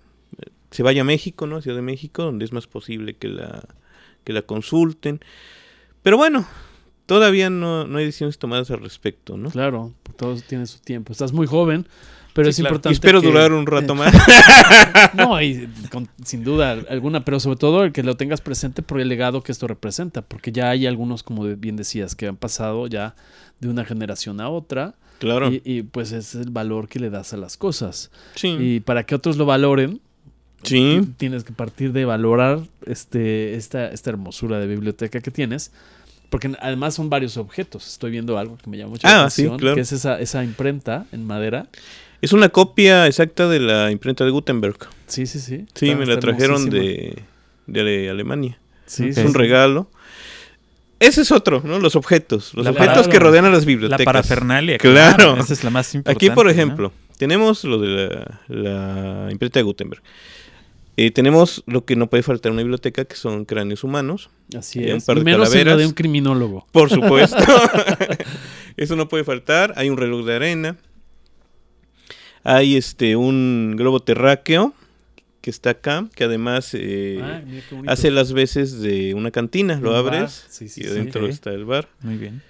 Se 0.70 0.82
vaya 0.82 1.02
a 1.02 1.04
México, 1.04 1.46
¿no? 1.46 1.56
A 1.56 1.62
Ciudad 1.62 1.76
de 1.76 1.82
México, 1.82 2.22
donde 2.22 2.44
es 2.44 2.52
más 2.52 2.66
posible 2.66 3.14
que 3.14 3.28
la, 3.28 3.62
que 4.24 4.32
la 4.32 4.42
consulten. 4.42 5.20
Pero 6.02 6.16
bueno, 6.16 6.46
todavía 7.06 7.50
no, 7.50 7.86
no 7.86 7.98
hay 7.98 8.06
decisiones 8.06 8.38
tomadas 8.38 8.70
al 8.70 8.80
respecto, 8.80 9.36
¿no? 9.36 9.50
Claro, 9.50 9.92
todo 10.16 10.36
tiene 10.36 10.66
su 10.66 10.78
tiempo. 10.78 11.12
Estás 11.12 11.32
muy 11.32 11.46
joven, 11.46 11.86
pero 12.35 12.47
Sí, 12.47 12.51
es 12.51 12.57
claro. 12.57 12.74
Y 12.74 12.76
importante. 12.76 12.95
espero 12.95 13.20
que- 13.20 13.26
durar 13.29 13.53
un 13.53 13.66
rato 13.66 13.95
más. 13.95 14.12
No, 15.14 15.41
y 15.43 15.68
con- 15.91 16.09
sin 16.24 16.45
duda 16.45 16.72
alguna, 16.89 17.24
pero 17.24 17.41
sobre 17.41 17.57
todo 17.57 17.85
el 17.85 17.93
que 17.93 18.03
lo 18.03 18.16
tengas 18.16 18.41
presente 18.41 18.83
por 18.83 19.01
el 19.01 19.09
legado 19.09 19.43
que 19.43 19.53
esto 19.53 19.66
representa, 19.66 20.22
porque 20.22 20.53
ya 20.53 20.70
hay 20.70 20.87
algunos, 20.87 21.22
como 21.22 21.45
bien 21.45 21.76
decías, 21.76 22.14
que 22.14 22.26
han 22.26 22.37
pasado 22.37 22.87
ya 22.87 23.14
de 23.61 23.68
una 23.68 23.85
generación 23.85 24.41
a 24.41 24.49
otra, 24.49 24.95
claro. 25.18 25.51
y, 25.53 25.62
y, 25.64 25.83
pues 25.83 26.12
es 26.12 26.35
el 26.35 26.51
valor 26.51 26.89
que 26.89 27.01
le 27.01 27.11
das 27.11 27.33
a 27.33 27.37
las 27.37 27.57
cosas. 27.57 28.11
sí. 28.35 28.49
Y 28.59 28.81
para 28.81 29.05
que 29.05 29.14
otros 29.14 29.37
lo 29.37 29.47
valoren, 29.47 30.01
sí. 30.62 31.01
tienes 31.16 31.45
que 31.45 31.53
partir 31.53 31.93
de 31.93 32.05
valorar 32.05 32.61
este, 32.87 33.55
esta, 33.55 33.89
esta 33.89 34.11
hermosura 34.11 34.59
de 34.59 34.66
biblioteca 34.66 35.20
que 35.20 35.31
tienes. 35.31 35.72
Porque 36.31 36.53
además 36.61 36.93
son 36.93 37.09
varios 37.09 37.39
objetos. 37.39 37.89
Estoy 37.89 38.11
viendo 38.11 38.37
algo 38.37 38.59
que 38.59 38.68
me 38.68 38.76
llama 38.76 38.91
mucho 38.91 39.07
la 39.09 39.24
Ah, 39.24 39.31
sí, 39.31 39.43
atención, 39.43 39.59
claro. 39.59 39.74
que 39.76 39.81
es 39.81 39.93
esa, 39.93 40.20
esa 40.20 40.45
imprenta 40.45 41.07
en 41.11 41.26
madera. 41.26 41.68
Es 42.20 42.32
una 42.32 42.48
copia 42.48 43.06
exacta 43.06 43.48
de 43.48 43.60
la 43.60 43.90
imprenta 43.90 44.24
de 44.24 44.30
Gutenberg. 44.30 44.76
Sí, 45.06 45.26
sí, 45.26 45.38
sí. 45.38 45.66
Sí, 45.74 45.86
Está- 45.90 45.98
me 45.98 46.06
la 46.06 46.18
trajeron 46.18 46.68
de, 46.68 47.22
de 47.66 47.80
Ale- 47.80 48.10
Alemania. 48.10 48.58
Sí, 48.86 49.04
Ok. 49.04 49.08
Es 49.10 49.18
un 49.18 49.34
regalo. 49.34 49.90
Ese 51.00 51.20
es 51.22 51.30
otro, 51.30 51.62
¿no? 51.64 51.78
Los 51.78 51.94
objetos. 51.94 52.54
Los 52.54 52.64
La 52.64 52.72
objetos 52.72 52.96
para- 53.06 53.10
que 53.12 53.18
rodean 53.20 53.44
a 53.44 53.50
las 53.50 53.60
La 53.60 53.66
bibliotecas. 53.66 54.04
parafernalia. 54.04 54.78
Claro. 54.78 55.36
Esa 55.38 55.52
es 55.52 55.62
la 55.62 55.70
más 55.70 55.94
importante. 55.94 56.26
Aquí, 56.26 56.34
por 56.34 56.46
¿no? 56.46 56.50
ejemplo, 56.50 56.92
tenemos 57.18 57.62
lo 57.62 57.78
de 57.78 57.88
la, 57.88 58.40
la 58.48 59.28
imprenta 59.30 59.60
de 59.60 59.62
Gutenberg. 59.62 60.02
Eh, 60.96 61.12
tenemos 61.12 61.62
lo 61.66 61.84
que 61.84 61.94
no 61.94 62.08
puede 62.10 62.24
faltar 62.24 62.50
en 62.50 62.54
una 62.54 62.62
biblioteca, 62.62 63.04
que 63.04 63.14
son 63.14 63.44
cráneos 63.44 63.84
humanos. 63.84 64.30
Así 64.58 64.80
Hay 64.80 64.90
un 64.90 64.96
es. 64.96 65.04
par 65.04 65.16
Y 65.16 65.20
de 65.20 65.24
menos 65.26 65.38
en 65.38 65.42
la 65.44 65.48
calaveras. 65.50 65.78
de 65.78 65.86
un 65.86 65.92
criminólogo. 65.92 66.66
Por 66.72 66.90
supuesto. 66.90 67.36
Eso 68.76 68.96
no 68.96 69.08
puede 69.08 69.22
faltar. 69.22 69.74
Hay 69.76 69.90
un 69.90 69.96
reloj 69.96 70.26
de 70.26 70.34
arena. 70.34 70.76
Hay 72.45 72.76
este 72.76 73.16
un 73.16 73.74
globo 73.76 74.01
terráqueo 74.01 74.74
que 75.41 75.51
está 75.51 75.70
acá, 75.70 76.09
que 76.14 76.24
además 76.24 76.70
eh, 76.74 77.20
Ah, 77.22 77.43
mira 77.47 77.93
hace 77.93 78.11
las 78.11 78.32
veces 78.32 78.80
de 78.80 79.14
una 79.14 79.30
cantina. 79.30 79.78
Lo 79.80 79.95
abres 79.95 80.47
Sí, 80.49 80.68
sí, 80.68 80.80
y 80.80 80.84
sí. 80.84 80.91
adentro 80.91 81.26
está 81.26 81.51
el 81.53 81.64
bar. 81.64 81.89
Muy 82.03 82.16
bien. 82.16 82.43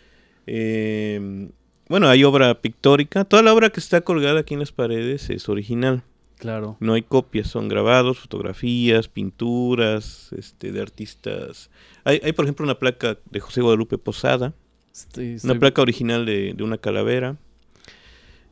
Eh, 0.47 1.49
bueno, 1.89 2.09
hay 2.09 2.25
obra 2.25 2.61
pictórica. 2.61 3.25
Toda 3.25 3.43
la 3.43 3.53
obra 3.53 3.71
que 3.71 3.81
está 3.81 4.01
colgada 4.01 4.41
aquí 4.41 4.55
en 4.55 4.61
las 4.61 4.73
paredes 4.73 5.31
es 5.31 5.49
original. 5.49 6.03
Claro. 6.39 6.77
No 6.81 6.95
hay 6.95 7.03
copias, 7.03 7.49
son 7.49 7.69
grabados, 7.69 8.19
fotografías, 8.19 9.09
pinturas, 9.09 10.31
este, 10.37 10.71
de 10.71 10.81
artistas. 10.81 11.69
Hay, 12.05 12.21
hay, 12.23 12.33
por 12.33 12.45
ejemplo, 12.45 12.65
una 12.65 12.79
placa 12.79 13.19
de 13.31 13.41
José 13.41 13.61
Guadalupe 13.61 13.99
Posada, 13.99 14.55
Estoy, 14.93 15.37
una 15.43 15.59
placa 15.59 15.83
original 15.83 16.27
de, 16.27 16.55
de 16.57 16.63
una 16.63 16.79
calavera. 16.79 17.37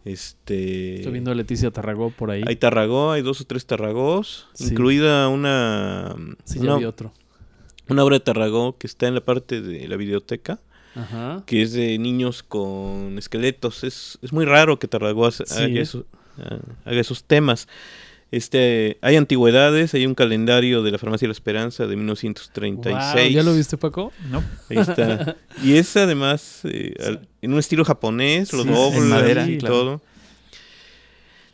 Este, 0.06 0.96
estoy 0.98 1.10
viendo 1.12 1.32
a 1.32 1.34
Leticia 1.34 1.70
Tarragó 1.72 2.10
por 2.10 2.30
ahí. 2.30 2.42
hay 2.46 2.54
tarragó, 2.56 3.10
hay 3.10 3.22
dos 3.22 3.40
o 3.40 3.44
tres 3.44 3.66
tarragós, 3.66 4.46
Sí. 4.54 4.68
incluida 4.68 5.28
una, 5.28 6.14
sí, 6.44 6.58
ya 6.60 6.64
una, 6.64 6.76
vi 6.76 6.84
otro. 6.84 7.12
una 7.88 8.04
obra 8.04 8.14
de 8.14 8.20
tarragó 8.20 8.78
que 8.78 8.86
está 8.86 9.08
en 9.08 9.14
la 9.14 9.20
parte 9.24 9.60
de 9.60 9.88
la 9.88 9.96
videoteca, 9.96 10.60
Ajá. 10.94 11.42
que 11.44 11.60
es 11.60 11.72
de 11.72 11.98
niños 11.98 12.44
con 12.44 13.18
esqueletos. 13.18 13.82
Es, 13.82 14.18
es 14.22 14.32
muy 14.32 14.44
raro 14.44 14.78
que 14.78 14.86
Tarragó 14.86 15.28
Sí. 15.32 15.42
haga, 15.50 15.80
eso- 15.80 16.06
ah, 16.38 16.58
haga 16.84 17.00
esos 17.00 17.24
temas. 17.24 17.66
Este, 18.36 18.98
hay 19.00 19.16
antigüedades, 19.16 19.94
hay 19.94 20.04
un 20.06 20.14
calendario 20.14 20.82
de 20.82 20.90
la 20.90 20.98
Farmacia 20.98 21.26
de 21.26 21.28
la 21.30 21.32
Esperanza 21.32 21.86
de 21.86 21.96
1936. 21.96 23.14
Guau, 23.14 23.28
¿Ya 23.30 23.42
lo 23.42 23.54
viste, 23.54 23.76
Paco? 23.78 24.12
¿No? 24.30 24.42
Ahí 24.68 24.78
está. 24.78 25.36
Y 25.62 25.74
es 25.76 25.96
además 25.96 26.60
eh, 26.64 26.94
al- 27.04 27.26
en 27.40 27.52
un 27.54 27.58
estilo 27.58 27.84
japonés, 27.84 28.52
los 28.52 28.64
Sí, 28.66 29.00
madera, 29.00 29.48
y 29.48 29.56
claro. 29.58 29.74
todo. 29.74 30.02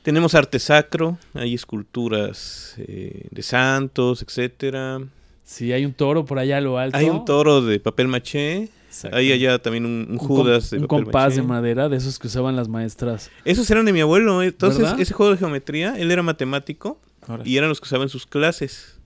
Tenemos 0.03 0.35
arte 0.35 0.59
sacro, 0.59 1.17
hay 1.35 1.55
esculturas 1.55 2.75
eh, 2.79 3.27
de 3.31 3.43
santos, 3.43 4.23
etcétera. 4.23 5.01
Sí, 5.45 5.73
hay 5.73 5.85
un 5.85 5.93
toro 5.93 6.25
por 6.25 6.41
allá 6.41 6.57
a 6.57 6.61
lo 6.61 6.79
alto. 6.79 6.97
Hay 6.99 7.09
un 7.09 7.25
toro 7.25 7.63
de 7.63 7.79
papel 7.79 8.09
maché, 8.09 8.69
Hay 9.13 9.33
allá 9.33 9.59
también 9.61 9.85
un, 9.87 10.07
un 10.09 10.13
Un 10.13 10.19
com- 10.19 10.27
Judas 10.29 10.71
de 10.71 10.79
un 10.79 10.87
compás 10.87 11.31
maché. 11.31 11.41
de 11.41 11.47
madera, 11.47 11.89
de 11.89 11.97
esos 11.97 12.19
que 12.19 12.27
usaban 12.29 12.57
las 12.57 12.69
maestras. 12.69 13.31
Esos 13.45 13.71
eran 13.71 13.85
de 13.85 13.93
mi 13.93 14.01
abuelo. 14.01 14.43
eh. 14.43 14.47
Entonces, 14.47 14.83
¿Verdad? 14.83 15.01
ese 15.01 15.13
juego 15.15 15.33
de 15.33 15.39
geometría, 15.39 15.95
él 15.99 16.11
era 16.11 16.23
matemático 16.23 17.01
Ahora. 17.27 17.43
y 17.47 17.57
eran 17.57 17.69
los 17.69 17.81
que 17.81 17.87
usaban 17.87 18.09
sus 18.09 18.27
clases. 18.27 18.99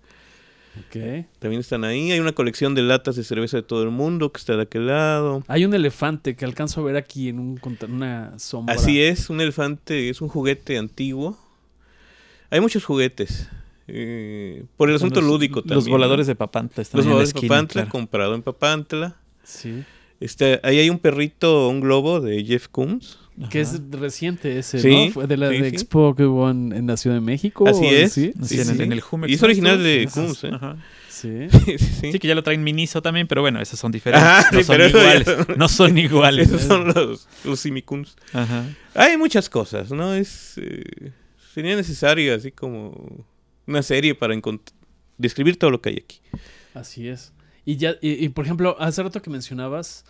Ok. 0.79 1.25
También 1.39 1.61
están 1.61 1.85
ahí. 1.85 2.13
Hay 2.13 2.21
una 2.21 2.33
colección 2.33 2.75
de 2.75 2.83
latas 2.83 3.17
de 3.17 3.25
cerveza 3.25 3.57
de 3.57 3.63
todo 3.63 3.83
el 3.83 3.91
mundo 3.91 4.31
que 4.31 4.39
está 4.39 4.57
de 4.57 4.63
aquel 4.63 4.87
lado. 4.89 5.43
Hay 5.49 5.65
un 5.65 5.73
elefante 5.73 6.37
que 6.37 6.45
alcanzo 6.45 6.83
a 6.83 6.85
ver 6.85 6.97
aquí 6.97 7.31
en 7.31 7.39
un, 7.39 7.61
una 7.89 8.39
sombra. 8.39 8.75
Así 8.75 9.01
es, 9.01 9.31
un 9.31 9.41
elefante 9.41 10.11
es 10.11 10.21
un 10.21 10.29
juguete 10.29 10.77
antiguo. 10.77 11.39
Hay 12.51 12.61
muchos 12.61 12.85
juguetes. 12.85 13.49
eh, 13.89 14.65
por 14.77 14.91
el 14.91 14.97
asunto 14.97 15.21
lúdico 15.23 15.61
también. 15.63 15.77
Los 15.77 15.89
voladores 15.89 16.27
de 16.27 16.35
Papantla 16.35 16.83
están 16.83 16.99
Los 16.99 17.07
ahí 17.07 17.13
voladores 17.13 17.33
de 17.35 17.41
Papantla, 17.41 17.83
claro. 17.83 17.91
comprado 17.91 18.35
en 18.35 18.43
Papantla. 18.43 19.17
Sí. 19.47 19.85
Este, 20.21 20.61
ahí 20.63 20.79
hay 20.79 20.91
un 20.91 20.99
perrito, 20.99 21.69
un 21.69 21.81
globo 21.81 22.21
de 22.21 22.43
Jeff 22.45 22.69
Koons, 22.69 23.19
Que 23.51 23.61
Ajá. 23.61 23.71
es 23.75 23.81
reciente 23.91 24.59
ese, 24.59 24.79
Sí, 24.81 25.07
¿no? 25.09 25.13
Fue 25.13 25.27
de 25.27 25.37
la 25.37 25.51
sí, 25.51 25.59
de 25.59 25.69
sí. 25.69 25.77
Expo 25.77 26.15
que 26.15 26.25
hubo 26.25 26.51
en, 26.51 26.73
en 26.73 26.87
la 26.87 26.97
Ciudad 26.97 27.17
de 27.17 27.21
México. 27.21 27.69
Así 27.69 27.85
¿o 27.85 27.91
es. 27.91 28.13
¿sí? 28.15 28.33
Así 28.41 28.55
Sí, 28.57 28.61
en, 28.63 28.71
el- 28.71 28.77
sí. 28.79 28.83
en 28.83 28.93
el 28.93 29.01
Jumex. 29.03 29.31
Y 29.31 29.35
es 29.35 29.43
original 29.43 29.83
de 29.83 30.09
Kunz, 30.13 30.45
¿eh? 30.45 30.51
Ajá. 30.53 30.77
Sí. 31.11 31.29
Sí, 31.51 31.61
sí, 31.67 31.79
sí. 31.79 32.13
Sí, 32.13 32.19
que 32.19 32.29
ya 32.29 32.35
lo 32.35 32.43
traen 32.43 32.63
Miniso 32.65 33.01
también, 33.03 33.27
pero 33.27 33.41
bueno, 33.43 33.61
esas 33.61 33.79
son 33.79 33.93
diferentes. 33.93 34.27
Ajá, 34.27 34.49
no 34.53 34.59
sí, 34.59 34.65
son 34.65 34.75
pero 34.77 34.87
eso 34.87 34.99
ya 34.99 35.03
iguales. 35.17 35.47
son- 35.47 35.59
No 35.59 35.69
son 35.69 35.99
iguales. 36.09 36.49
Esos 36.49 36.63
son 36.63 36.87
los, 36.89 37.29
los. 37.45 38.17
Ajá. 38.33 38.65
Hay 38.95 39.17
muchas 39.19 39.49
cosas, 39.51 39.91
¿no? 39.91 40.15
Es 40.15 40.55
eh, 40.59 41.13
sería 41.55 41.77
necesario 41.77 42.35
así 42.35 42.53
como 42.53 43.25
una 43.67 43.83
serie 43.83 44.15
para 44.15 44.35
encont- 44.35 44.73
describir 45.19 45.59
todo 45.59 45.71
lo 45.71 45.81
que 45.83 45.91
hay 45.91 45.97
aquí. 46.03 46.21
Así 46.75 47.09
es. 47.09 47.33
Y 47.67 47.77
ya, 47.77 47.97
y, 48.01 48.25
y, 48.25 48.29
por 48.31 48.45
ejemplo, 48.47 48.77
hace 48.79 49.03
rato 49.03 49.21
que 49.21 49.29
mencionabas, 49.29 50.05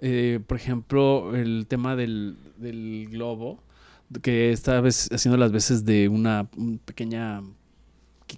eh, 0.00 0.38
por 0.46 0.56
ejemplo, 0.58 1.34
el 1.34 1.66
tema 1.66 1.96
del, 1.96 2.36
del 2.58 3.08
globo, 3.10 3.60
que 4.22 4.52
está 4.52 4.80
vez- 4.80 5.08
haciendo 5.12 5.36
las 5.38 5.50
veces 5.50 5.84
de 5.84 6.08
una, 6.08 6.48
un 6.56 6.78
pequeña 6.78 7.42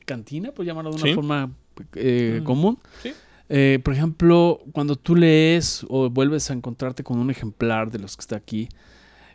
cantina, 0.07 0.53
por 0.53 0.65
llamarlo 0.65 0.91
de 0.91 0.97
una 0.97 1.05
Sí. 1.05 1.15
forma 1.15 1.51
eh, 1.95 2.39
Mm. 2.41 2.45
común. 2.45 2.79
Sí. 3.03 3.13
Eh, 3.49 3.81
por 3.83 3.93
ejemplo, 3.95 4.61
cuando 4.73 4.95
tú 4.97 5.17
lees 5.17 5.85
o 5.89 6.09
vuelves 6.09 6.51
a 6.51 6.55
encontrarte 6.55 7.03
con 7.03 7.19
un 7.19 7.31
ejemplar 7.31 7.91
de 7.91 7.99
los 7.99 8.17
que 8.17 8.21
está 8.21 8.37
aquí, 8.37 8.69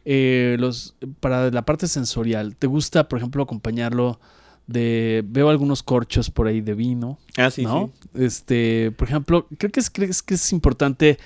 eh, 0.05 0.55
los, 0.59 0.95
para 1.19 1.49
la 1.51 1.65
parte 1.65 1.87
sensorial, 1.87 2.55
¿te 2.55 2.67
gusta, 2.67 3.09
por 3.09 3.17
ejemplo, 3.19 3.43
acompañarlo 3.43 4.19
de... 4.67 5.23
Veo 5.27 5.49
algunos 5.49 5.83
corchos 5.83 6.29
por 6.29 6.47
ahí 6.47 6.61
de 6.61 6.73
vino, 6.73 7.17
Ah, 7.37 7.51
sí, 7.51 7.63
¿no? 7.63 7.91
Este, 8.13 8.91
por 8.91 9.07
ejemplo, 9.07 9.47
creo 9.57 9.71
que 9.71 9.79
es, 9.79 9.89
crees 9.89 10.21
que 10.23 10.35
es 10.35 10.51
importante 10.51 11.17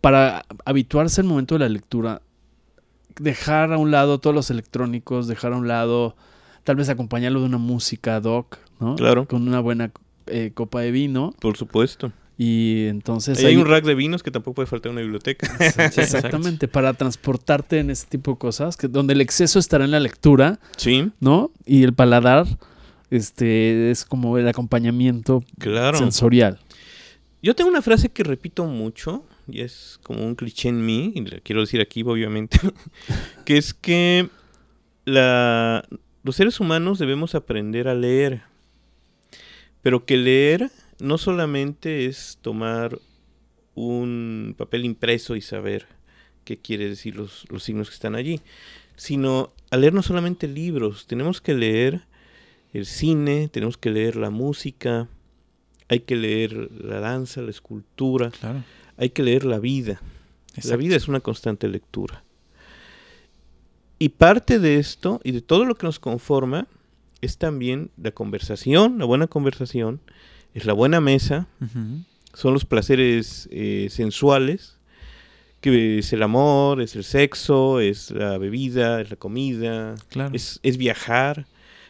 para 0.00 0.44
habituarse 0.64 1.20
al 1.20 1.26
momento 1.26 1.54
de 1.56 1.60
la 1.60 1.68
lectura, 1.68 2.22
dejar 3.18 3.72
a 3.72 3.78
un 3.78 3.90
lado 3.90 4.18
todos 4.20 4.34
los 4.34 4.50
electrónicos, 4.50 5.26
dejar 5.26 5.52
a 5.52 5.56
un 5.56 5.68
lado, 5.68 6.16
tal 6.64 6.76
vez 6.76 6.88
acompañarlo 6.88 7.40
de 7.40 7.46
una 7.46 7.58
música 7.58 8.20
doc, 8.20 8.58
¿no? 8.80 8.94
Claro. 8.96 9.26
Con 9.26 9.46
una 9.48 9.60
buena 9.60 9.90
eh, 10.26 10.52
copa 10.54 10.80
de 10.82 10.90
vino 10.92 11.34
Por 11.40 11.56
supuesto. 11.56 12.12
y 12.36 12.84
entonces 12.86 13.38
Ahí 13.38 13.46
hay 13.46 13.56
un 13.56 13.66
rack 13.66 13.84
de 13.84 13.94
vinos 13.94 14.22
que 14.22 14.30
tampoco 14.30 14.56
puede 14.56 14.66
faltar 14.66 14.90
en 14.90 14.96
una 14.98 15.02
biblioteca. 15.02 15.48
Sí, 15.92 16.00
exactamente 16.00 16.68
para 16.68 16.94
transportarte 16.94 17.80
en 17.80 17.90
ese 17.90 18.06
tipo 18.06 18.32
de 18.32 18.38
cosas, 18.38 18.76
que 18.76 18.86
donde 18.88 19.14
el 19.14 19.20
exceso 19.20 19.58
estará 19.58 19.84
en 19.84 19.90
la 19.90 20.00
lectura, 20.00 20.60
sí, 20.76 21.10
¿no? 21.18 21.50
Y 21.66 21.82
el 21.82 21.94
paladar, 21.94 22.46
este, 23.10 23.90
es 23.90 24.04
como 24.04 24.38
el 24.38 24.48
acompañamiento 24.48 25.42
claro. 25.58 25.98
sensorial. 25.98 26.58
Yo 27.42 27.54
tengo 27.54 27.70
una 27.70 27.82
frase 27.82 28.08
que 28.08 28.24
repito 28.24 28.64
mucho, 28.64 29.24
y 29.46 29.60
es 29.60 30.00
como 30.02 30.24
un 30.24 30.34
cliché 30.34 30.68
en 30.68 30.84
mí, 30.84 31.12
y 31.14 31.20
la 31.22 31.38
quiero 31.40 31.60
decir 31.60 31.80
aquí 31.80 32.02
obviamente, 32.02 32.58
que 33.44 33.56
es 33.56 33.72
que 33.72 34.28
la, 35.04 35.86
los 36.24 36.36
seres 36.36 36.58
humanos 36.60 36.98
debemos 36.98 37.34
aprender 37.34 37.88
a 37.88 37.94
leer, 37.94 38.42
pero 39.82 40.04
que 40.04 40.16
leer 40.16 40.70
no 40.98 41.16
solamente 41.16 42.06
es 42.06 42.38
tomar 42.42 42.98
un 43.74 44.56
papel 44.58 44.84
impreso 44.84 45.36
y 45.36 45.40
saber 45.40 45.86
qué 46.44 46.56
quiere 46.56 46.88
decir 46.88 47.14
los, 47.14 47.46
los 47.50 47.62
signos 47.62 47.88
que 47.88 47.94
están 47.94 48.16
allí, 48.16 48.40
sino 48.96 49.52
a 49.70 49.76
leer 49.76 49.94
no 49.94 50.02
solamente 50.02 50.48
libros, 50.48 51.06
tenemos 51.06 51.40
que 51.40 51.54
leer 51.54 52.07
el 52.72 52.86
cine, 52.86 53.48
tenemos 53.48 53.76
que 53.78 53.90
leer 53.90 54.16
la 54.16 54.30
música, 54.30 55.08
hay 55.88 56.00
que 56.00 56.16
leer 56.16 56.52
la 56.72 57.00
danza, 57.00 57.40
la 57.42 57.50
escultura, 57.50 58.30
Claro. 58.30 58.62
hay 58.96 59.10
que 59.10 59.22
leer 59.22 59.44
la 59.44 59.58
vida. 59.58 60.00
La 60.64 60.76
vida 60.76 60.96
es 60.96 61.08
una 61.08 61.20
constante 61.20 61.68
lectura. 61.68 62.22
Y 63.98 64.10
parte 64.10 64.58
de 64.58 64.76
esto 64.78 65.20
y 65.24 65.32
de 65.32 65.40
todo 65.40 65.64
lo 65.64 65.74
que 65.76 65.86
nos 65.86 65.98
conforma 65.98 66.66
es 67.20 67.38
también 67.38 67.90
la 68.00 68.10
conversación, 68.12 68.98
la 68.98 69.04
buena 69.04 69.26
conversación, 69.26 70.00
es 70.54 70.64
la 70.66 70.72
buena 70.72 71.00
mesa, 71.00 71.46
son 72.34 72.52
los 72.54 72.64
placeres 72.64 73.48
eh, 73.50 73.88
sensuales, 73.90 74.76
que 75.60 75.98
es 75.98 76.12
el 76.12 76.22
amor, 76.22 76.80
es 76.80 76.94
el 76.94 77.02
sexo, 77.02 77.80
es 77.80 78.10
la 78.12 78.38
bebida, 78.38 79.00
es 79.00 79.10
la 79.10 79.16
comida, 79.16 79.94
Claro. 80.10 80.34
es, 80.34 80.60
es 80.62 80.76
viajar. 80.76 81.46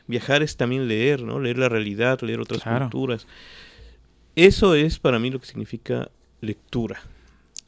Viajar 0.09 0.43
es 0.43 0.57
también 0.57 0.89
leer, 0.89 1.23
¿no? 1.23 1.39
Leer 1.39 1.59
la 1.59 1.69
realidad, 1.69 2.21
leer 2.23 2.41
otras 2.41 2.63
Claro. 2.63 2.87
culturas. 2.87 3.27
Eso 4.37 4.75
es 4.75 4.99
para 4.99 5.19
mí 5.19 5.31
lo 5.31 5.39
que 5.41 5.47
significa 5.47 6.11
lectura. 6.41 7.01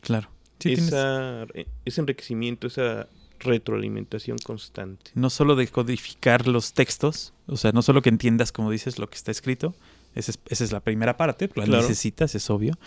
Claro. 0.00 0.28
Sí, 0.58 0.72
Esa- 0.74 1.46
ese 1.84 2.00
enriquecimiento, 2.00 2.66
esa 2.66 3.08
retroalimentación 3.40 4.36
constante. 4.38 5.10
no 5.14 5.30
solo 5.30 5.56
de 5.56 5.66
codificar 5.68 6.46
los 6.46 6.74
textos, 6.74 7.32
o 7.46 7.56
sea, 7.56 7.72
no 7.72 7.80
solo 7.82 8.02
que 8.02 8.10
entiendas, 8.10 8.52
como 8.52 8.70
dices, 8.70 8.98
lo 8.98 9.08
que 9.08 9.16
está 9.16 9.30
escrito, 9.30 9.74
esa 10.14 10.32
es, 10.32 10.38
esa 10.48 10.64
es 10.64 10.72
la 10.72 10.80
primera 10.80 11.16
parte, 11.16 11.48
la 11.54 11.64
Claro. 11.64 11.82
necesitas, 11.82 12.34
es 12.34 12.50
obvio, 12.50 12.78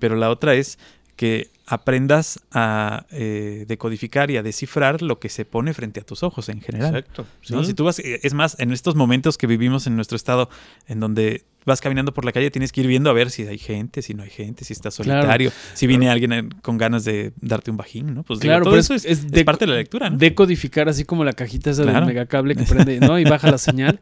pero 0.00 0.16
la 0.16 0.30
otra 0.30 0.54
es 0.54 0.78
que 1.20 1.50
aprendas 1.66 2.40
a 2.50 3.04
eh, 3.10 3.66
decodificar 3.68 4.30
y 4.30 4.38
a 4.38 4.42
descifrar 4.42 5.02
lo 5.02 5.18
que 5.20 5.28
se 5.28 5.44
pone 5.44 5.74
frente 5.74 6.00
a 6.00 6.02
tus 6.02 6.22
ojos 6.22 6.48
en 6.48 6.62
general. 6.62 6.96
Exacto. 6.96 7.26
¿no? 7.50 7.60
sí. 7.62 7.66
Si 7.68 7.74
tú 7.74 7.84
vas, 7.84 7.98
eh, 7.98 8.20
es 8.22 8.32
más, 8.32 8.56
en 8.58 8.72
estos 8.72 8.94
momentos 8.94 9.36
que 9.36 9.46
vivimos 9.46 9.86
en 9.86 9.96
nuestro 9.96 10.16
estado, 10.16 10.48
en 10.88 10.98
donde 10.98 11.44
vas 11.66 11.82
caminando 11.82 12.14
por 12.14 12.24
la 12.24 12.32
calle, 12.32 12.50
tienes 12.50 12.72
que 12.72 12.80
ir 12.80 12.86
viendo 12.86 13.10
a 13.10 13.12
ver 13.12 13.30
si 13.30 13.42
hay 13.46 13.58
gente, 13.58 14.00
si 14.00 14.14
no 14.14 14.22
hay 14.22 14.30
gente, 14.30 14.64
si 14.64 14.72
está 14.72 14.90
Claro. 14.90 15.20
solitario, 15.20 15.52
si 15.74 15.86
viene 15.86 16.08
alguien 16.08 16.32
eh, 16.32 16.48
con 16.62 16.78
ganas 16.78 17.04
de 17.04 17.34
darte 17.42 17.70
un 17.70 17.76
bajín, 17.76 18.14
¿no? 18.14 18.22
Pues 18.22 18.40
digo, 18.40 18.50
Claro, 18.52 18.64
todo 18.64 18.72
pero 18.72 18.80
eso 18.80 18.94
es- 18.94 19.26
parte 19.44 19.66
de 19.66 19.70
la 19.72 19.76
lectura, 19.76 20.08
¿no? 20.08 20.16
decodificar 20.16 20.88
así 20.88 21.04
como 21.04 21.22
la 21.22 21.34
cajita 21.34 21.70
esa 21.70 21.82
Claro. 21.82 21.98
del 21.98 22.06
megacable 22.06 22.54
que 22.56 22.64
prende, 22.88 22.98
¿no? 22.98 23.18
Y 23.18 23.24
baja 23.24 23.50
la 23.50 23.58
señal, 23.58 24.00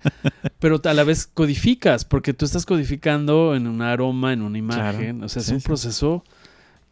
pero 0.60 0.80
a 0.84 0.94
la 0.94 1.02
vez 1.02 1.26
codificas, 1.26 2.04
porque 2.04 2.32
tú 2.32 2.44
estás 2.44 2.64
codificando 2.64 3.56
en 3.56 3.66
un 3.66 3.82
aroma, 3.82 4.32
en 4.32 4.42
una 4.42 4.56
imagen, 4.56 5.16
Claro. 5.16 5.26
o 5.26 5.28
sea, 5.28 5.40
es 5.40 5.46
Sí, 5.48 5.54
un 5.54 5.60
sí. 5.60 5.66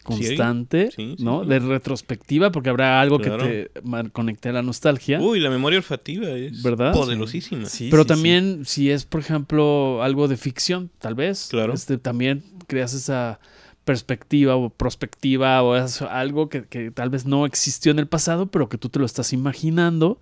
Constante, 0.06 0.90
Sí, 0.96 1.14
sí, 1.18 1.24
¿no? 1.24 1.42
sí. 1.42 1.48
De 1.48 1.58
retrospectiva, 1.58 2.50
porque 2.52 2.70
habrá 2.70 3.00
algo 3.00 3.18
Claro. 3.18 3.44
que 3.44 3.70
te 3.74 4.10
conecte 4.10 4.48
a 4.48 4.52
la 4.52 4.62
nostalgia. 4.62 5.20
Uy, 5.20 5.40
la 5.40 5.50
memoria 5.50 5.78
olfativa 5.78 6.28
es 6.30 6.62
¿Verdad? 6.62 6.92
poderosísima. 6.92 7.66
Sí, 7.66 7.88
pero 7.90 8.02
sí, 8.02 8.08
sí. 8.08 8.14
también 8.14 8.62
si 8.64 8.90
es, 8.90 9.04
por 9.04 9.20
ejemplo, 9.20 10.02
algo 10.02 10.28
de 10.28 10.36
ficción, 10.36 10.90
tal 10.98 11.14
vez, 11.14 11.48
Claro. 11.50 11.74
este, 11.74 11.98
también 11.98 12.42
creas 12.66 12.92
esa 12.94 13.40
perspectiva 13.84 14.56
o 14.56 14.70
prospectiva 14.70 15.62
o 15.62 15.76
es 15.76 16.02
algo 16.02 16.48
que, 16.48 16.64
que 16.64 16.90
tal 16.90 17.08
vez 17.10 17.24
no 17.24 17.46
existió 17.46 17.92
en 17.92 17.98
el 18.00 18.08
pasado, 18.08 18.46
pero 18.46 18.68
que 18.68 18.78
tú 18.78 18.88
te 18.88 18.98
lo 18.98 19.06
estás 19.06 19.32
imaginando 19.32 20.18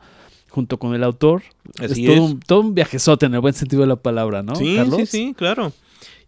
junto 0.50 0.78
con 0.78 0.94
el 0.94 1.02
autor. 1.02 1.42
Así 1.80 2.04
es 2.04 2.14
todo, 2.14 2.24
es. 2.26 2.30
Un, 2.32 2.40
todo 2.40 2.60
un 2.60 2.74
viajezote 2.74 3.26
en 3.26 3.34
el 3.34 3.40
buen 3.40 3.54
sentido 3.54 3.82
de 3.82 3.88
la 3.88 3.96
palabra, 3.96 4.42
¿no? 4.42 4.54
sí, 4.54 4.76
Carlos? 4.76 4.96
sí, 4.98 5.06
sí, 5.06 5.34
claro. 5.36 5.72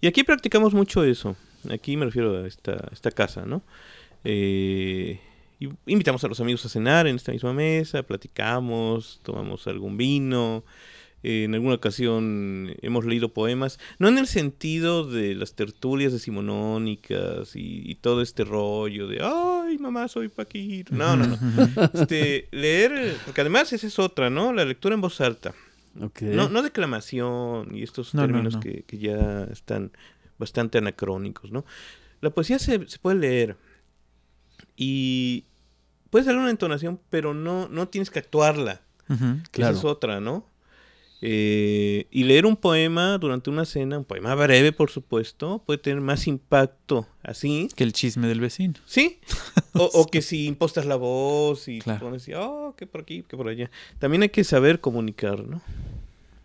Y 0.00 0.06
aquí 0.06 0.24
practicamos 0.24 0.74
mucho 0.74 1.04
eso. 1.04 1.36
Aquí 1.70 1.96
me 1.96 2.04
refiero 2.06 2.36
a 2.42 2.46
esta, 2.46 2.88
esta 2.92 3.10
casa, 3.10 3.44
¿no? 3.46 3.62
Eh, 4.24 5.20
y 5.58 5.68
invitamos 5.86 6.22
a 6.24 6.28
los 6.28 6.40
amigos 6.40 6.64
a 6.66 6.68
cenar 6.68 7.06
en 7.06 7.16
esta 7.16 7.32
misma 7.32 7.52
mesa, 7.52 8.02
platicamos, 8.02 9.20
tomamos 9.22 9.66
algún 9.66 9.96
vino. 9.96 10.64
eh, 11.22 11.44
en 11.44 11.54
alguna 11.54 11.74
ocasión 11.76 12.74
hemos 12.82 13.04
leído 13.06 13.32
poemas, 13.32 13.78
no 13.98 14.08
en 14.08 14.18
el 14.18 14.26
sentido 14.26 15.04
de 15.04 15.34
las 15.34 15.54
tertulias 15.54 16.12
decimonónicas 16.12 17.56
y, 17.56 17.82
y 17.90 17.94
todo 17.96 18.20
este 18.22 18.44
rollo 18.44 19.08
de, 19.08 19.20
ay, 19.22 19.78
mamá, 19.78 20.08
soy 20.08 20.28
Paquir. 20.28 20.92
No, 20.92 21.16
no, 21.16 21.26
no. 21.26 21.36
Este, 21.94 22.48
leer, 22.52 23.16
porque 23.24 23.40
además 23.40 23.72
esa 23.72 23.86
es 23.86 23.98
otra, 23.98 24.28
¿no? 24.30 24.52
La 24.52 24.64
lectura 24.64 24.94
en 24.94 25.00
voz 25.00 25.20
alta. 25.20 25.54
Ok. 26.00 26.20
No, 26.22 26.48
no 26.50 26.62
declamación 26.62 27.74
y 27.74 27.82
estos 27.82 28.14
No, 28.14 28.20
no, 28.22 28.26
términos 28.26 28.54
no. 28.54 28.60
Que, 28.60 28.82
que 28.86 28.98
ya 28.98 29.44
están 29.50 29.92
bastante 30.38 30.78
anacrónicos, 30.78 31.50
¿no? 31.52 31.64
La 32.20 32.30
poesía 32.30 32.58
se, 32.58 32.86
se 32.88 32.98
puede 32.98 33.16
leer 33.18 33.56
y 34.76 35.44
puedes 36.10 36.26
darle 36.26 36.40
una 36.40 36.50
entonación, 36.50 37.00
pero 37.10 37.34
no, 37.34 37.68
no 37.68 37.88
tienes 37.88 38.10
que 38.10 38.18
actuarla. 38.18 38.80
Que 39.08 39.14
Claro. 39.52 39.72
Esa 39.72 39.78
es 39.80 39.84
otra, 39.84 40.20
¿no? 40.20 40.46
Eh, 41.22 42.06
y 42.10 42.24
leer 42.24 42.44
un 42.44 42.56
poema 42.56 43.16
durante 43.18 43.48
una 43.48 43.64
cena, 43.64 43.96
un 43.98 44.04
poema 44.04 44.34
breve, 44.34 44.72
por 44.72 44.90
supuesto, 44.90 45.62
puede 45.64 45.78
tener 45.78 46.00
más 46.02 46.26
impacto 46.26 47.06
así, 47.22 47.68
Que 47.74 47.84
el 47.84 47.92
chisme 47.94 48.28
del 48.28 48.40
vecino. 48.40 48.74
¿sí? 48.86 49.18
O, 49.78 49.84
o 49.92 50.06
que 50.06 50.22
si 50.22 50.46
impostas 50.46 50.86
la 50.86 50.96
voz 50.96 51.68
y 51.68 51.80
Claro. 51.80 52.00
pones, 52.06 52.26
oh, 52.34 52.74
que 52.78 52.86
por 52.86 53.02
aquí, 53.02 53.22
que 53.28 53.36
por 53.36 53.46
allá. 53.48 53.70
También 53.98 54.22
hay 54.22 54.30
que 54.30 54.42
saber 54.42 54.80
comunicar, 54.80 55.44
¿no? 55.46 55.60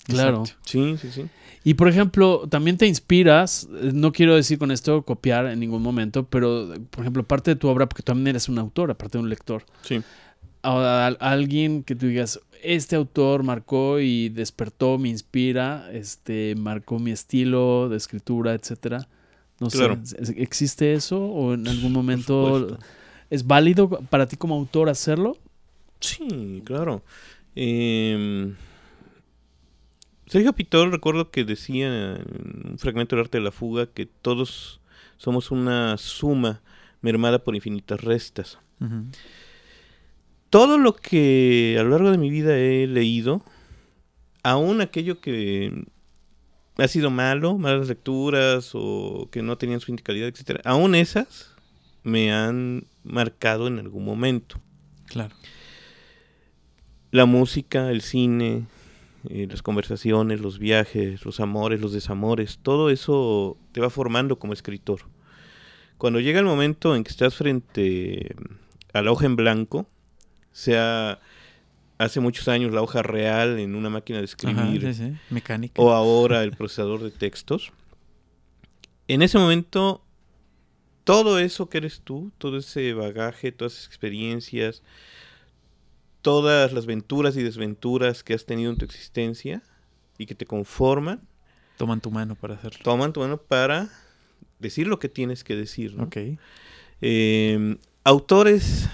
Claro. 0.04 0.42
Exacto. 0.42 0.62
Sí, 0.70 0.98
sí, 1.02 1.12
sí. 1.12 1.26
Y 1.64 1.76
por 1.76 1.88
ejemplo, 1.88 2.48
también 2.50 2.78
te 2.78 2.88
inspiras, 2.88 3.68
eh, 3.82 3.92
no 3.94 4.12
quiero 4.12 4.36
decir 4.36 4.58
con 4.58 4.72
esto 4.72 5.04
copiar 5.04 5.46
en 5.46 5.60
ningún 5.60 5.84
momento, 5.84 6.26
pero 6.26 6.74
por 6.90 7.02
ejemplo, 7.02 7.24
parte 7.24 7.52
de 7.52 7.56
tu 7.56 7.68
obra, 7.68 7.88
porque 7.88 8.02
tú 8.04 8.08
también 8.12 8.30
eres 8.30 8.50
un 8.50 8.58
autor, 8.58 8.90
aparte 8.90 9.18
de 9.18 9.24
un 9.24 9.30
lector, 9.30 9.64
Sí. 9.84 10.02
a, 10.64 10.72
a- 10.72 11.08
a 11.08 11.32
alguien 11.32 11.84
que 11.84 11.96
tú 11.96 12.08
digas, 12.08 12.40
este 12.64 12.96
autor 12.96 13.44
marcó 13.44 14.00
y 14.00 14.30
despertó, 14.30 14.98
me 14.98 15.10
inspira, 15.10 15.90
este, 15.92 16.56
marcó 16.58 16.98
mi 17.00 17.12
estilo 17.12 17.90
de 17.90 17.98
escritura, 17.98 18.54
etcétera. 18.54 19.08
No 19.60 19.70
Claro. 19.70 20.00
sé, 20.04 20.18
¿es- 20.20 20.30
¿existe 20.30 20.94
eso 20.94 21.24
o 21.24 21.54
en 21.54 21.68
algún 21.68 21.92
momento 21.94 22.80
es 23.30 23.46
válido 23.46 23.88
para 24.10 24.26
ti 24.28 24.36
como 24.36 24.56
autor 24.56 24.90
hacerlo? 24.90 25.38
Sí, 26.00 26.64
claro. 26.66 27.04
Eh, 27.56 28.52
Sergio 30.32 30.54
Pitor 30.54 30.90
recuerdo 30.92 31.30
que 31.30 31.44
decía 31.44 31.88
en 31.88 32.70
un 32.70 32.78
fragmento 32.78 33.18
del 33.18 33.26
arte 33.26 33.40
de 33.40 33.44
la 33.44 33.52
fuga 33.52 33.88
que 33.88 34.06
todos 34.06 34.80
somos 35.18 35.52
una 35.52 35.98
suma 35.98 36.62
mermada 37.02 37.44
por 37.44 37.54
infinitas 37.54 38.00
restas. 38.00 38.58
Todo 40.50 40.78
lo 40.78 40.96
que 40.96 41.76
a 41.78 41.84
lo 41.84 41.90
largo 41.90 42.12
de 42.12 42.18
mi 42.18 42.30
vida 42.30 42.58
he 42.58 42.88
leído, 42.88 43.44
aún 44.42 44.80
aquello 44.80 45.20
que 45.20 45.84
ha 46.78 46.88
sido 46.88 47.10
malo, 47.10 47.58
malas 47.58 47.90
lecturas 47.90 48.72
o 48.74 49.28
que 49.34 49.42
no 49.42 49.58
tenían 49.58 49.82
su 49.82 49.92
indicalidad, 49.92 50.30
etcétera, 50.30 50.62
aún 50.64 50.96
esas 50.96 51.54
me 52.04 52.32
han 52.32 52.86
marcado 53.04 53.68
en 53.68 53.80
algún 53.80 54.06
momento. 54.06 54.62
Claro. 55.08 55.36
La 57.12 57.26
música, 57.26 57.92
el 57.92 58.00
cine, 58.00 58.64
eh, 59.30 59.48
las 59.50 59.62
conversaciones, 59.62 60.42
los 60.42 60.60
viajes, 60.60 61.24
los 61.26 61.40
amores, 61.40 61.82
los 61.82 61.94
desamores, 61.94 62.60
todo 62.62 62.90
eso 62.90 63.58
te 63.72 63.82
va 63.82 63.90
formando 63.90 64.40
como 64.40 64.54
escritor. 64.54 65.02
Cuando 65.98 66.20
llega 66.20 66.40
el 66.40 66.46
momento 66.46 66.96
en 66.96 67.04
que 67.04 67.12
estás 67.12 67.36
frente 67.36 68.36
a 68.94 69.02
la 69.02 69.12
hoja 69.12 69.26
en 69.28 69.36
blanco, 69.36 69.88
sea 70.52 71.20
hace 72.00 72.20
muchos 72.20 72.48
años 72.48 72.74
la 72.74 72.82
hoja 72.82 73.04
real 73.04 73.60
en 73.60 73.76
una 73.76 73.90
máquina 73.90 74.18
de 74.20 74.26
escribir 74.26 74.60
Ajá, 74.60 74.94
sí, 74.94 74.94
sí. 74.94 75.14
Mecánica. 75.30 75.80
o 75.80 75.92
ahora 75.92 76.44
el 76.44 76.52
procesador 76.52 77.04
de 77.04 77.12
textos, 77.12 77.72
en 79.08 79.22
ese 79.22 79.38
momento 79.38 80.04
todo 81.04 81.40
eso 81.40 81.70
que 81.70 81.78
eres 81.78 82.02
tú, 82.02 82.32
todo 82.38 82.58
ese 82.58 82.94
bagaje, 82.94 83.52
todas 83.52 83.74
esas 83.74 83.88
experiencias, 83.88 84.82
todas 86.22 86.74
las 86.74 86.86
venturas 86.86 87.36
y 87.38 87.44
desventuras 87.44 88.24
que 88.24 88.34
has 88.34 88.46
tenido 88.46 88.72
en 88.72 88.78
tu 88.78 88.86
existencia 88.86 89.62
y 90.18 90.26
que 90.26 90.36
te 90.36 90.46
conforman, 90.46 91.22
Toman 91.78 92.00
tu 92.00 92.12
mano 92.12 92.36
para 92.36 92.56
hacerlo. 92.56 92.80
toman 92.84 93.12
tu 93.12 93.22
mano 93.22 93.38
para 93.38 93.90
decir 94.60 94.88
lo 94.88 95.00
que 95.00 95.10
tienes 95.10 95.44
que 95.44 95.56
decir. 95.56 95.96
¿no? 95.96 96.04
Ok. 96.04 96.18
Eh, 97.02 97.78
autores, 98.04 98.88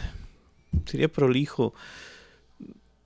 sería 0.86 1.10
prolijo. 1.10 1.74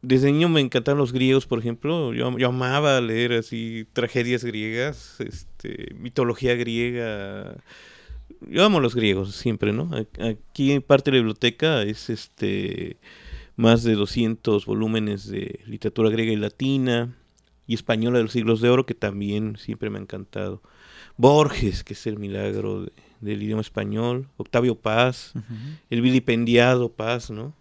Desde 0.03 0.31
niño 0.31 0.49
me 0.49 0.61
encantaban 0.61 0.97
los 0.97 1.13
griegos, 1.13 1.45
por 1.45 1.59
ejemplo. 1.59 2.13
Yo, 2.13 2.37
yo 2.37 2.49
amaba 2.49 3.01
leer 3.01 3.33
así 3.33 3.87
tragedias 3.93 4.43
griegas, 4.43 5.15
este, 5.19 5.93
mitología 5.95 6.55
griega. 6.55 7.55
Yo 8.47 8.63
amo 8.63 8.79
a 8.79 8.81
los 8.81 8.95
griegos 8.95 9.35
siempre, 9.35 9.73
¿no? 9.73 9.91
Aquí 10.19 10.71
en 10.71 10.81
parte 10.81 11.11
de 11.11 11.17
la 11.17 11.21
biblioteca 11.21 11.83
es 11.83 12.09
este 12.09 12.97
más 13.61 13.83
de 13.83 13.93
200 13.95 14.65
volúmenes 14.65 15.27
de 15.27 15.59
literatura 15.65 16.09
griega 16.09 16.31
y 16.33 16.35
latina 16.35 17.15
y 17.67 17.75
española 17.75 18.17
de 18.17 18.23
los 18.23 18.33
siglos 18.33 18.59
de 18.61 18.69
oro 18.69 18.85
que 18.85 18.95
también 18.95 19.55
siempre 19.57 19.89
me 19.89 19.99
ha 19.99 20.01
encantado. 20.01 20.61
Borges, 21.17 21.83
que 21.83 21.93
es 21.93 22.07
el 22.07 22.17
milagro 22.17 22.83
de- 22.85 22.91
del 23.21 23.43
idioma 23.43 23.61
español, 23.61 24.27
Octavio 24.37 24.75
Paz, 24.75 25.33
el 25.91 26.01
vilipendiado 26.01 26.89
Paz, 26.91 27.29
¿no? 27.29 27.53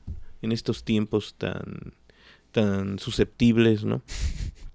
En 0.43 0.53
estos 0.53 0.85
tiempos 0.85 1.35
tan 1.37 1.93
tan 2.53 2.99
susceptibles, 2.99 3.85
¿no? 3.85 4.03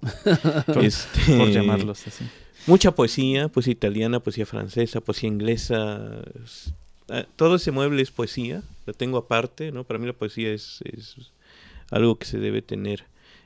Este, 0.82 1.38
Por 1.38 1.50
llamarlos 1.50 2.06
así. 2.08 2.24
Mucha 2.68 2.94
poesía, 2.96 3.48
poesía 3.50 3.74
italiana, 3.74 4.20
poesía 4.20 4.46
francesa, 4.46 5.02
poesía 5.02 5.28
inglesa. 5.30 6.22
Ah, 7.10 7.26
Todo 7.36 7.56
ese 7.56 7.72
mueble 7.72 8.02
es 8.02 8.12
poesía, 8.12 8.64
la 8.86 8.94
tengo 8.94 9.18
aparte, 9.18 9.72
¿no? 9.72 9.84
Para 9.84 10.00
mí 10.00 10.06
la 10.06 10.14
poesía 10.14 10.52
es, 10.52 10.82
es 10.86 11.16
algo 11.92 12.18
que 12.18 12.26
se 12.26 12.40
debe 12.40 12.62
tener 12.62 13.06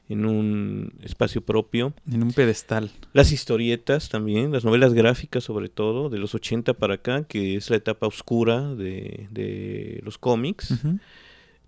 en 0.09 0.25
un 0.25 0.93
espacio 1.03 1.41
propio. 1.41 1.93
En 2.11 2.23
un 2.23 2.33
pedestal. 2.33 2.91
Las 3.13 3.31
historietas 3.31 4.09
también, 4.09 4.51
las 4.51 4.65
novelas 4.65 4.93
gráficas 4.93 5.43
sobre 5.43 5.69
todo, 5.69 6.09
de 6.09 6.17
los 6.17 6.33
80 6.33 6.73
para 6.73 6.95
acá, 6.95 7.23
que 7.23 7.55
es 7.55 7.69
la 7.69 7.75
etapa 7.75 8.07
oscura 8.07 8.73
de, 8.73 9.27
de 9.29 10.01
los 10.03 10.17
cómics, 10.17 10.73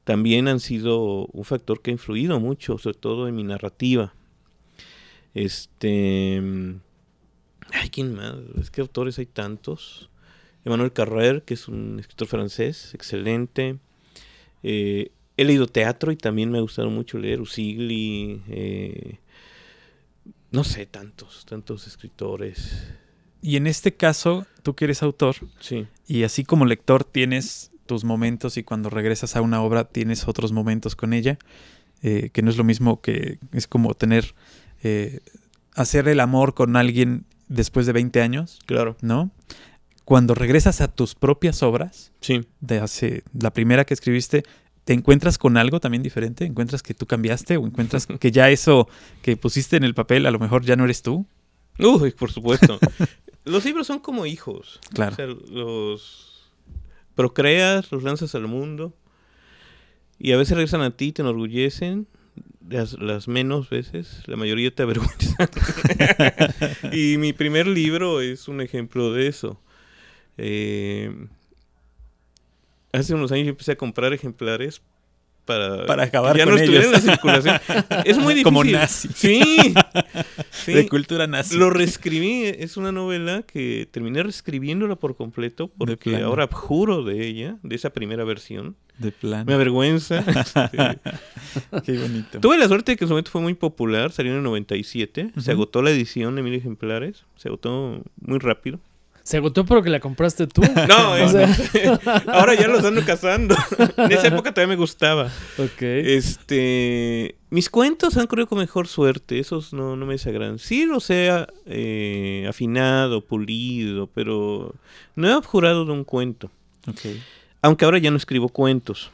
también 0.04 0.48
han 0.48 0.60
sido 0.60 1.28
un 1.28 1.46
factor 1.46 1.82
que 1.82 1.92
ha 1.92 1.94
influido 1.94 2.40
mucho, 2.40 2.80
sobre 2.80 2.98
todo 2.98 3.28
en 3.28 3.36
mi 3.36 3.44
narrativa. 3.44 4.14
Este. 5.36 6.42
mm, 6.42 6.76
Ay, 7.74 7.90
¿quién 7.90 8.14
más? 8.16 8.36
Es 8.60 8.72
que 8.72 8.82
autores 8.82 9.18
hay 9.20 9.28
tantos. 9.28 10.10
Emmanuel 10.66 10.94
Carrer, 10.94 11.44
que 11.44 11.54
es 11.54 11.68
un 11.68 12.00
escritor 12.00 12.28
francés, 12.28 12.92
excelente. 12.94 13.78
Eh, 14.64 15.12
he 15.38 15.46
leído 15.46 15.68
teatro 15.68 16.12
y 16.12 16.18
también 16.18 16.52
me 16.52 16.58
ha 16.58 16.62
gustado 16.62 16.90
mucho 16.90 17.18
leer 17.18 17.42
Usigli. 17.42 18.42
eh, 18.48 19.20
no 20.52 20.64
sé, 20.64 20.86
tantos, 20.86 21.46
tantos 21.46 21.88
escritores. 21.88 22.88
Y 23.42 23.56
en 23.56 23.68
este 23.68 23.94
caso, 23.94 24.46
tú 24.64 24.76
que 24.76 24.86
eres 24.86 25.02
autor, 25.02 25.36
Sí, 25.60 25.88
y 26.08 26.24
así 26.24 26.44
como 26.44 26.66
lector 26.66 27.04
tienes 27.04 27.72
tus 27.86 28.04
momentos 28.04 28.58
y 28.58 28.64
cuando 28.64 28.90
regresas 28.90 29.36
a 29.36 29.42
una 29.42 29.62
obra 29.62 29.86
tienes 29.86 30.28
otros 30.28 30.52
momentos 30.52 30.96
con 30.96 31.14
ella, 31.14 31.40
eh, 32.04 32.30
que 32.34 32.42
no 32.42 32.50
es 32.50 32.58
lo 32.58 32.64
mismo 32.64 33.02
que 33.02 33.40
es 33.54 33.68
como 33.68 33.94
tener, 33.96 34.36
eh, 34.84 35.22
hacer 35.74 36.08
el 36.08 36.20
amor 36.20 36.54
con 36.54 36.76
alguien 36.76 37.26
después 37.48 37.86
de 37.86 37.94
20 37.94 38.22
años, 38.22 38.60
claro. 38.66 38.98
¿no? 39.02 39.32
Cuando 40.12 40.36
regresas 40.36 40.82
a 40.82 40.90
tus 40.90 41.16
propias 41.16 41.64
obras, 41.64 42.12
Sí, 42.20 42.42
de 42.60 42.80
hace, 42.80 43.24
la 43.32 43.54
primera 43.54 43.86
que 43.86 43.94
escribiste, 43.94 44.44
¿te 44.84 44.92
encuentras 44.92 45.38
con 45.38 45.56
algo 45.56 45.80
también 45.80 46.04
diferente? 46.04 46.44
¿Encuentras 46.44 46.84
que 46.84 46.94
tú 46.94 47.06
cambiaste 47.06 47.56
o 47.56 47.66
encuentras 47.66 48.08
que 48.20 48.30
ya 48.30 48.50
eso 48.50 48.90
que 49.22 49.38
pusiste 49.38 49.78
en 49.78 49.86
el 49.86 49.94
papel 49.94 50.26
a 50.26 50.32
lo 50.32 50.38
mejor 50.38 50.66
ya 50.66 50.76
no 50.76 50.84
eres 50.84 51.02
tú? 51.02 51.26
Uy, 51.80 52.12
por 52.12 52.30
supuesto. 52.30 52.78
los 53.46 53.64
libros 53.64 53.88
son 53.88 54.00
como 54.00 54.26
hijos. 54.26 54.82
Claro. 54.94 55.14
O 55.14 55.16
sea, 55.16 55.28
los 55.28 56.52
procreas, 57.16 57.90
los 57.94 58.04
lanzas 58.04 58.36
al 58.36 58.48
mundo 58.48 58.94
y 60.20 60.34
a 60.34 60.38
veces 60.38 60.58
regresan 60.58 60.82
a 60.82 60.92
ti, 60.92 61.14
te 61.14 61.22
enorgullecen, 61.22 62.06
las, 62.70 63.00
las 63.00 63.30
menos 63.30 63.70
veces, 63.70 64.24
la 64.26 64.36
mayoría 64.36 64.76
te 64.76 64.84
avergüenzan. 64.84 65.50
y 66.92 67.16
mi 67.18 67.32
primer 67.32 67.66
libro 67.66 68.20
es 68.20 68.50
un 68.50 68.60
ejemplo 68.60 69.14
de 69.14 69.28
eso. 69.28 69.62
Eh, 70.38 71.14
hace 72.94 73.14
unos 73.14 73.32
años 73.32 73.46
yo 73.46 73.52
empecé 73.52 73.72
a 73.74 73.76
comprar 73.78 74.14
ejemplares 74.14 74.82
para, 75.46 75.86
Para 75.88 76.04
acabar 76.04 76.34
que 76.34 76.40
ya 76.40 76.46
con 76.46 76.54
no 76.56 76.60
en 76.62 76.72
la 76.74 76.80
ellos. 76.82 77.02
circulación. 77.02 77.60
Es 78.06 78.18
muy 78.18 78.36
difícil. 78.36 78.44
Como 78.44 78.64
nazi. 78.64 79.10
Sí. 79.14 79.42
sí. 80.52 80.74
De 80.74 80.88
cultura 80.88 81.26
nazi. 81.28 81.58
Lo 81.58 81.72
reescribí, 81.72 82.44
es 82.46 82.78
una 82.78 82.92
novela 82.92 83.42
que 83.44 83.88
terminé 83.92 84.22
reescribiéndola 84.24 84.96
por 84.98 85.16
completo 85.16 85.68
porque 85.78 86.12
plano. 86.12 86.28
ahora 86.28 86.44
abjuro 86.44 87.04
de 87.04 87.26
ella, 87.28 87.58
de 87.64 87.76
esa 87.76 87.90
primera 87.90 88.24
versión. 88.24 88.76
De 89.00 89.12
plan. 89.12 89.46
Me 89.48 89.54
avergüenza. 89.56 90.24
Este, 91.72 91.82
Qué 91.84 91.98
bonito. 91.98 92.40
Tuve 92.40 92.58
la 92.58 92.68
suerte 92.68 92.94
de 92.94 92.98
que 92.98 93.04
en 93.04 93.08
su 93.10 93.14
momento 93.14 93.32
fue 93.32 93.42
muy 93.42 93.56
popular, 93.56 94.12
salió 94.12 94.32
en 94.32 94.38
el 94.38 94.44
97, 94.44 95.32
Ujú. 95.32 95.42
se 95.42 95.52
agotó 95.52 95.82
la 95.82 95.90
edición 95.90 96.36
de 96.36 96.44
mil 96.44 96.54
ejemplares, 96.54 97.26
se 97.36 97.50
agotó 97.50 98.04
muy 98.22 98.38
rápido. 98.40 98.80
Se 99.24 99.38
agotó 99.38 99.66
porque 99.66 99.90
la 99.90 100.00
compraste 100.00 100.48
tú. 100.48 100.62
No, 100.88 101.12
O 101.14 101.30
sea- 101.30 102.00
ahora 102.28 102.56
ya 102.56 102.68
los 102.68 102.84
ando 102.84 103.04
cazando. 103.06 103.56
en 103.98 104.12
esa 104.12 104.28
época 104.28 104.54
todavía 104.54 104.76
me 104.76 104.80
gustaba. 104.80 105.32
Ok. 105.58 105.82
Este, 105.82 107.36
mis 107.50 107.70
cuentos 107.70 108.18
han 108.18 108.28
corrido 108.28 108.48
con 108.48 108.58
mejor 108.60 108.88
suerte, 108.88 109.40
esos 109.40 109.74
no, 109.74 109.96
no 109.96 110.06
me 110.06 110.14
desagradan. 110.14 110.58
Sí 110.60 110.86
los 110.86 111.10
he 111.10 111.30
eh, 111.66 112.46
afinado, 112.50 113.22
pulido, 113.22 114.08
pero 114.08 114.74
no 115.16 115.28
he 115.28 115.34
abjurado 115.34 115.86
de 115.86 115.92
un 115.92 116.04
cuento. 116.04 116.50
Ok. 116.88 117.02
Aunque 117.62 117.86
ahora 117.86 118.00
ya 118.00 118.10
no 118.10 118.18
escribo 118.18 118.50
cuentos. 118.50 119.12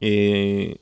Eh, 0.00 0.76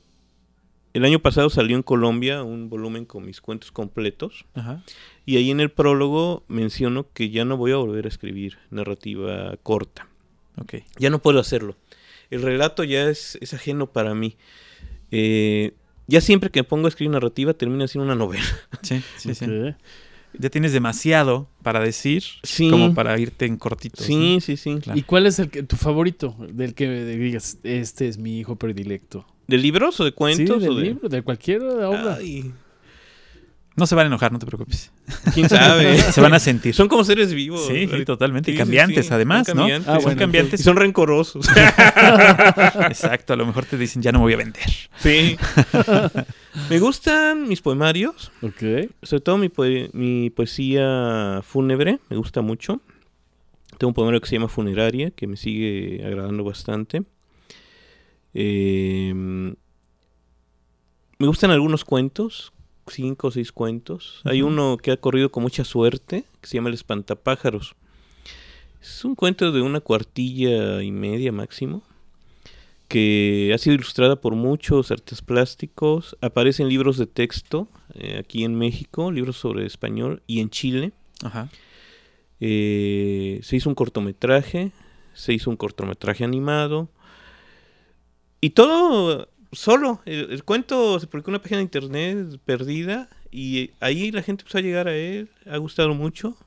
el 0.93 1.05
año 1.05 1.19
pasado 1.19 1.49
salió 1.49 1.75
en 1.75 1.83
Colombia 1.83 2.43
un 2.43 2.69
volumen 2.69 3.05
con 3.05 3.25
mis 3.25 3.39
cuentos 3.41 3.71
completos 3.71 4.45
Ajá. 4.55 4.83
Y 5.27 5.35
ahí 5.35 5.51
en 5.51 5.59
el 5.59 5.69
prólogo 5.69 6.45
menciono 6.47 7.05
que 7.13 7.29
ya 7.29 7.43
no 7.43 7.57
voy 7.57 7.73
a 7.73 7.75
volver 7.75 8.05
a 8.05 8.07
escribir 8.07 8.59
narrativa 8.71 9.57
corta. 9.61 10.07
Ok. 10.57 10.75
Ya 10.97 11.09
no 11.09 11.19
puedo 11.19 11.41
hacerlo. 11.41 11.75
El 12.31 12.41
relato 12.41 12.85
ya 12.85 13.09
es, 13.09 13.37
es 13.41 13.53
ajeno 13.53 13.91
para 13.91 14.15
mí. 14.15 14.37
Eh, 15.11 15.73
ya 16.07 16.21
siempre 16.21 16.49
que 16.49 16.61
me 16.61 16.63
pongo 16.63 16.85
a 16.85 16.89
escribir 16.89 17.11
narrativa 17.11 17.53
termina 17.53 17.89
siendo 17.89 18.05
una 18.05 18.15
novela. 18.15 18.45
Sí, 18.81 19.03
sí, 19.17 19.35
sí. 19.35 19.45
Ya 20.39 20.49
tienes 20.49 20.71
demasiado 20.71 21.49
para 21.61 21.81
decir 21.81 22.23
Sí. 22.43 22.69
como 22.69 22.93
para 22.93 23.19
irte 23.19 23.45
en 23.45 23.57
cortitos. 23.57 24.05
Sí, 24.05 24.35
¿no? 24.35 24.39
sí, 24.39 24.55
sí. 24.55 24.77
Claro. 24.81 24.97
¿Y 24.97 25.03
cuál 25.03 25.25
es 25.25 25.39
el 25.39 25.49
que, 25.49 25.61
tu 25.63 25.75
favorito? 25.75 26.37
Del 26.39 26.73
que 26.73 27.03
digas, 27.03 27.59
este 27.63 28.07
es 28.07 28.17
mi 28.17 28.39
hijo 28.39 28.55
predilecto. 28.55 29.25
¿De 29.47 29.57
libros 29.57 29.99
o 29.99 30.05
de 30.05 30.13
cuentos? 30.13 30.63
sí, 30.63 30.69
o 30.69 30.73
de... 30.73 30.81
libro, 30.81 31.09
de 31.09 31.21
cualquier 31.21 31.63
obra. 31.63 32.15
Ay. 32.15 32.53
No 33.77 33.85
se 33.85 33.93
van 33.95 34.05
a 34.05 34.07
enojar, 34.07 34.31
no 34.31 34.39
te 34.39 34.45
preocupes. 34.47 34.91
¿Quién 35.35 35.47
sabe? 35.47 36.01
Se 36.11 36.19
van 36.19 36.33
a 36.33 36.39
sentir. 36.39 36.73
Son 36.73 36.87
como 36.87 37.03
seres 37.03 37.31
vivos. 37.33 37.65
Sí, 37.67 37.87
sí, 37.87 38.05
totalmente. 38.05 38.49
Y 38.49 38.55
Sí, 38.55 38.57
cambiantes, 38.57 39.05
sí. 39.05 39.13
además, 39.13 39.45
Son 39.45 39.55
¿no? 39.55 39.61
cambiantes. 39.61 39.87
Ah, 39.89 39.93
son 39.97 40.03
bueno, 40.03 40.19
cambiantes. 40.19 40.59
Y 40.59 40.63
son 40.63 40.75
rencorosos. 40.77 41.47
Exacto, 42.89 43.33
a 43.33 43.35
lo 43.35 43.45
mejor 43.45 43.65
te 43.65 43.77
dicen, 43.77 44.01
ya 44.01 44.11
no 44.11 44.17
me 44.17 44.23
voy 44.23 44.33
a 44.33 44.37
vender. 44.37 44.63
sí. 44.97 45.37
Me 46.69 46.79
gustan 46.79 47.47
mis 47.47 47.61
poemarios. 47.61 48.31
Ok. 48.41 48.89
Sobre 49.03 49.21
todo 49.21 49.37
mi, 49.37 49.49
poe- 49.49 49.91
mi 49.93 50.31
poesía 50.31 51.41
fúnebre. 51.43 51.99
Me 52.09 52.17
gusta 52.17 52.41
mucho. 52.41 52.81
Tengo 53.77 53.89
un 53.89 53.93
poemario 53.93 54.19
que 54.21 54.27
se 54.27 54.35
llama 54.37 54.47
Funeraria, 54.47 55.11
que 55.11 55.27
me 55.27 55.37
sigue 55.37 56.03
agradando 56.03 56.43
bastante. 56.43 57.03
Eh, 58.33 59.13
me 59.13 59.55
gustan 61.27 61.51
algunos 61.51 61.85
cuentos, 61.85 62.53
cinco 62.91 63.27
o 63.27 63.31
seis 63.31 63.51
cuentos. 63.51 64.21
Hay 64.23 64.41
uno 64.41 64.77
que 64.77 64.91
ha 64.91 64.97
corrido 64.97 65.31
con 65.31 65.43
mucha 65.43 65.63
suerte, 65.63 66.25
que 66.41 66.47
se 66.47 66.55
llama 66.55 66.69
El 66.69 66.75
Espantapájaros. 66.75 67.75
Es 68.81 69.03
un 69.03 69.15
cuento 69.15 69.51
de 69.51 69.61
una 69.61 69.79
cuartilla 69.81 70.81
y 70.81 70.91
media 70.91 71.31
máximo, 71.31 71.83
que 72.87 73.51
ha 73.53 73.57
sido 73.57 73.75
ilustrada 73.75 74.15
por 74.21 74.35
muchos 74.35 74.91
artistas 74.91 75.21
plásticos. 75.21 76.15
Aparece 76.21 76.63
en 76.63 76.69
libros 76.69 76.97
de 76.97 77.07
texto 77.07 77.67
eh, 77.93 78.17
aquí 78.19 78.43
en 78.43 78.55
México, 78.55 79.11
libros 79.11 79.37
sobre 79.37 79.65
español, 79.65 80.21
y 80.25 80.39
en 80.39 80.49
Chile. 80.49 80.93
Ajá. 81.23 81.49
Eh, 82.39 83.39
se 83.43 83.55
hizo 83.55 83.69
un 83.69 83.75
cortometraje, 83.75 84.71
se 85.13 85.33
hizo 85.33 85.49
un 85.49 85.57
cortometraje 85.57 86.23
animado. 86.23 86.89
Y 88.39 88.51
todo 88.51 89.27
solo. 89.51 90.01
El, 90.05 90.31
el 90.31 90.43
cuento 90.43 90.99
se 90.99 91.07
publicó 91.07 91.29
en 91.31 91.35
una 91.35 91.41
página 91.41 91.57
de 91.57 91.63
internet 91.63 92.39
perdida 92.45 93.09
y 93.31 93.71
ahí 93.79 94.11
la 94.11 94.21
gente 94.21 94.43
empezó 94.43 94.57
a 94.57 94.61
llegar 94.61 94.87
a 94.87 94.95
él. 94.95 95.29
Ha 95.49 95.57
gustado 95.57 95.93
mucho. 95.93 96.37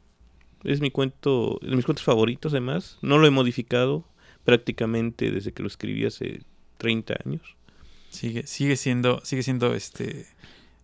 Es 0.64 0.80
mi 0.80 0.90
cuento, 0.90 1.59
de 1.62 1.76
mis 1.76 1.84
cuentos 1.84 2.05
favoritos 2.05 2.53
además. 2.53 2.98
No 3.03 3.18
lo 3.18 3.26
he 3.26 3.30
modificado 3.30 4.05
prácticamente 4.44 5.30
desde 5.30 5.53
que 5.53 5.62
lo 5.62 5.68
escribí 5.68 6.05
hace 6.05 6.42
30 6.78 7.14
años. 7.24 7.42
Sigue, 8.11 8.46
sigue 8.46 8.76
siendo, 8.76 9.20
sigue 9.24 9.42
siendo 9.42 9.74
este 9.74 10.26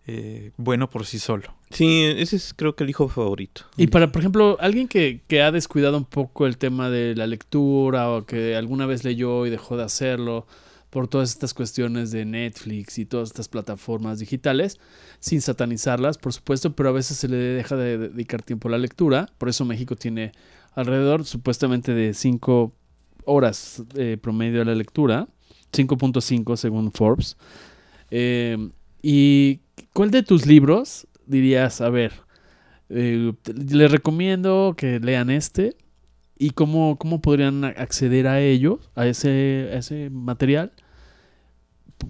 eh, 0.07 0.51
bueno 0.55 0.89
por 0.89 1.05
sí 1.05 1.19
solo. 1.19 1.53
Sí, 1.69 2.05
ese 2.05 2.37
es 2.37 2.53
creo 2.55 2.75
que 2.75 2.85
el 2.85 2.89
hijo 2.89 3.09
favorito. 3.09 3.63
Y 3.75 3.87
para, 3.87 4.11
por 4.11 4.21
ejemplo, 4.21 4.57
alguien 4.61 4.87
que, 4.87 5.21
que 5.27 5.41
ha 5.41 5.51
descuidado 5.51 5.97
un 5.97 6.05
poco 6.05 6.47
el 6.47 6.57
tema 6.57 6.89
de 6.89 7.13
la 7.15 7.27
lectura 7.27 8.09
o 8.09 8.25
que 8.25 8.55
alguna 8.55 8.85
vez 8.85 9.03
leyó 9.03 9.45
y 9.45 9.49
dejó 9.49 9.75
de 9.75 9.83
hacerlo 9.83 10.47
por 10.97 11.07
todas 11.07 11.29
estas 11.29 11.53
cuestiones 11.53 12.09
de 12.09 12.25
Netflix 12.25 12.97
y 12.97 13.05
todas 13.05 13.29
estas 13.29 13.47
plataformas 13.47 14.17
digitales, 14.17 14.79
sin 15.19 15.41
satanizarlas, 15.41 16.17
por 16.17 16.33
supuesto, 16.33 16.75
pero 16.75 16.89
a 16.89 16.91
veces 16.91 17.17
se 17.17 17.27
le 17.27 17.37
deja 17.37 17.75
de 17.75 17.99
dedicar 17.99 18.41
tiempo 18.41 18.67
a 18.67 18.71
la 18.71 18.79
lectura. 18.79 19.29
Por 19.37 19.47
eso 19.47 19.63
México 19.63 19.95
tiene 19.95 20.31
alrededor 20.73 21.23
supuestamente 21.23 21.93
de 21.93 22.15
5 22.15 22.73
horas 23.25 23.83
eh, 23.93 24.17
promedio 24.19 24.63
a 24.63 24.65
la 24.65 24.73
lectura, 24.73 25.27
5.5 25.71 26.55
según 26.55 26.91
Forbes. 26.91 27.37
Eh, 28.09 28.57
¿Y 29.03 29.59
cuál 29.93 30.09
de 30.09 30.23
tus 30.23 30.47
libros 30.47 31.07
dirías, 31.27 31.79
a 31.79 31.91
ver, 31.91 32.11
eh, 32.89 33.33
les 33.53 33.91
recomiendo 33.91 34.73
que 34.75 34.99
lean 34.99 35.29
este 35.29 35.77
y 36.39 36.49
cómo, 36.49 36.97
cómo 36.97 37.21
podrían 37.21 37.65
acceder 37.65 38.25
a 38.25 38.41
ello, 38.41 38.79
a 38.95 39.05
ese, 39.05 39.69
a 39.73 39.77
ese 39.77 40.09
material, 40.09 40.73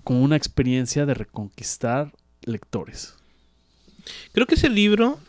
como 0.03 0.21
una 0.21 0.35
experiencia 0.35 1.05
de 1.05 1.13
reconquistar 1.13 2.13
lectores. 2.43 3.15
Creo 4.31 4.47
que 4.47 4.55
ese 4.55 4.69
libro, 4.69 5.19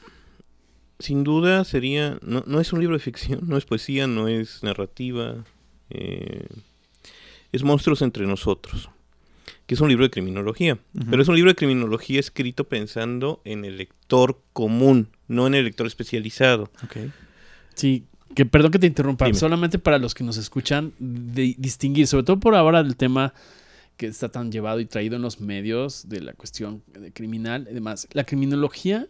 sin 0.99 1.25
duda, 1.25 1.65
sería. 1.65 2.19
No, 2.23 2.45
no 2.47 2.61
es 2.61 2.73
un 2.73 2.81
libro 2.81 2.97
de 2.97 3.01
ficción, 3.03 3.41
no 3.47 3.57
es 3.57 3.65
poesía, 3.65 4.07
no 4.07 4.29
es 4.29 4.63
narrativa. 4.63 5.45
eh, 5.91 6.47
es 7.51 7.63
Monstruos 7.63 8.03
entre 8.03 8.27
nosotros. 8.27 8.91
Que 9.67 9.75
es 9.75 9.81
un 9.81 9.89
libro 9.89 10.05
de 10.05 10.11
criminología. 10.11 10.79
Pero 11.11 11.23
es 11.23 11.29
un 11.29 11.35
libro 11.35 11.51
de 11.51 11.55
criminología 11.55 12.21
escrito 12.21 12.65
pensando 12.65 13.41
en 13.45 13.65
el 13.65 13.77
lector 13.79 14.41
común, 14.53 15.09
no 15.29 15.47
en 15.47 15.55
el 15.55 15.65
lector 15.65 15.87
especializado. 15.87 16.71
Ok. 16.85 16.97
Sí, 17.75 18.05
que 18.35 18.45
perdón 18.47 18.71
que 18.71 18.79
te 18.79 18.87
interrumpa, 18.87 19.27
Dime. 19.27 19.39
solamente 19.39 19.79
para 19.79 19.99
los 19.99 20.15
que 20.15 20.25
nos 20.25 20.37
escuchan, 20.39 20.93
de- 20.99 21.55
distinguir, 21.59 22.07
sobre 22.07 22.25
todo 22.25 22.39
por 22.41 22.55
ahora 22.55 22.81
el 22.81 22.97
tema 22.97 23.35
que 23.99 24.07
está 24.07 24.31
tan 24.31 24.51
llevado 24.51 24.81
y 24.81 24.87
traído 24.87 25.17
en 25.17 25.23
los 25.23 25.41
medios 25.41 26.09
de 26.09 26.21
la 26.23 26.33
cuestión 26.33 26.83
de 26.87 27.13
criminal 27.13 27.67
y 27.71 27.75
demás. 27.75 28.09
La 28.13 28.25
criminología, 28.25 29.07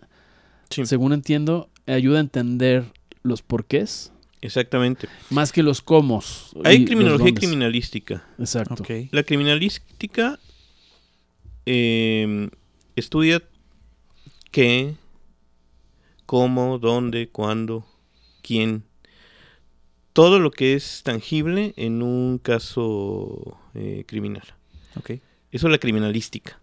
Sí. 0.70 0.84
según 0.86 1.12
entiendo, 1.12 1.68
ayuda 1.86 2.18
a 2.18 2.20
entender 2.22 2.84
los 3.22 3.42
porqués 3.42 4.12
Exactamente. 4.40 5.08
más 5.30 5.52
que 5.52 5.62
los 5.62 5.82
cómo. 5.82 6.22
Hay 6.64 6.84
criminología 6.86 7.28
y 7.28 7.34
criminalística. 7.34 8.26
Exacto. 8.38 8.82
La 9.12 9.22
criminalística 9.22 10.38
eh, 11.66 12.48
estudia 12.96 13.42
qué, 14.50 14.94
cómo, 16.24 16.78
dónde, 16.78 17.28
cuándo, 17.28 17.86
quién. 18.42 18.84
Todo 20.14 20.38
lo 20.38 20.50
que 20.50 20.74
es 20.74 21.02
tangible 21.04 21.74
en 21.76 22.02
un 22.02 22.38
caso 22.38 23.58
eh, 23.74 24.04
criminal. 24.06 24.57
Ok. 24.96 25.10
Eso 25.50 25.66
es 25.66 25.70
la 25.72 25.78
criminalística. 25.78 26.60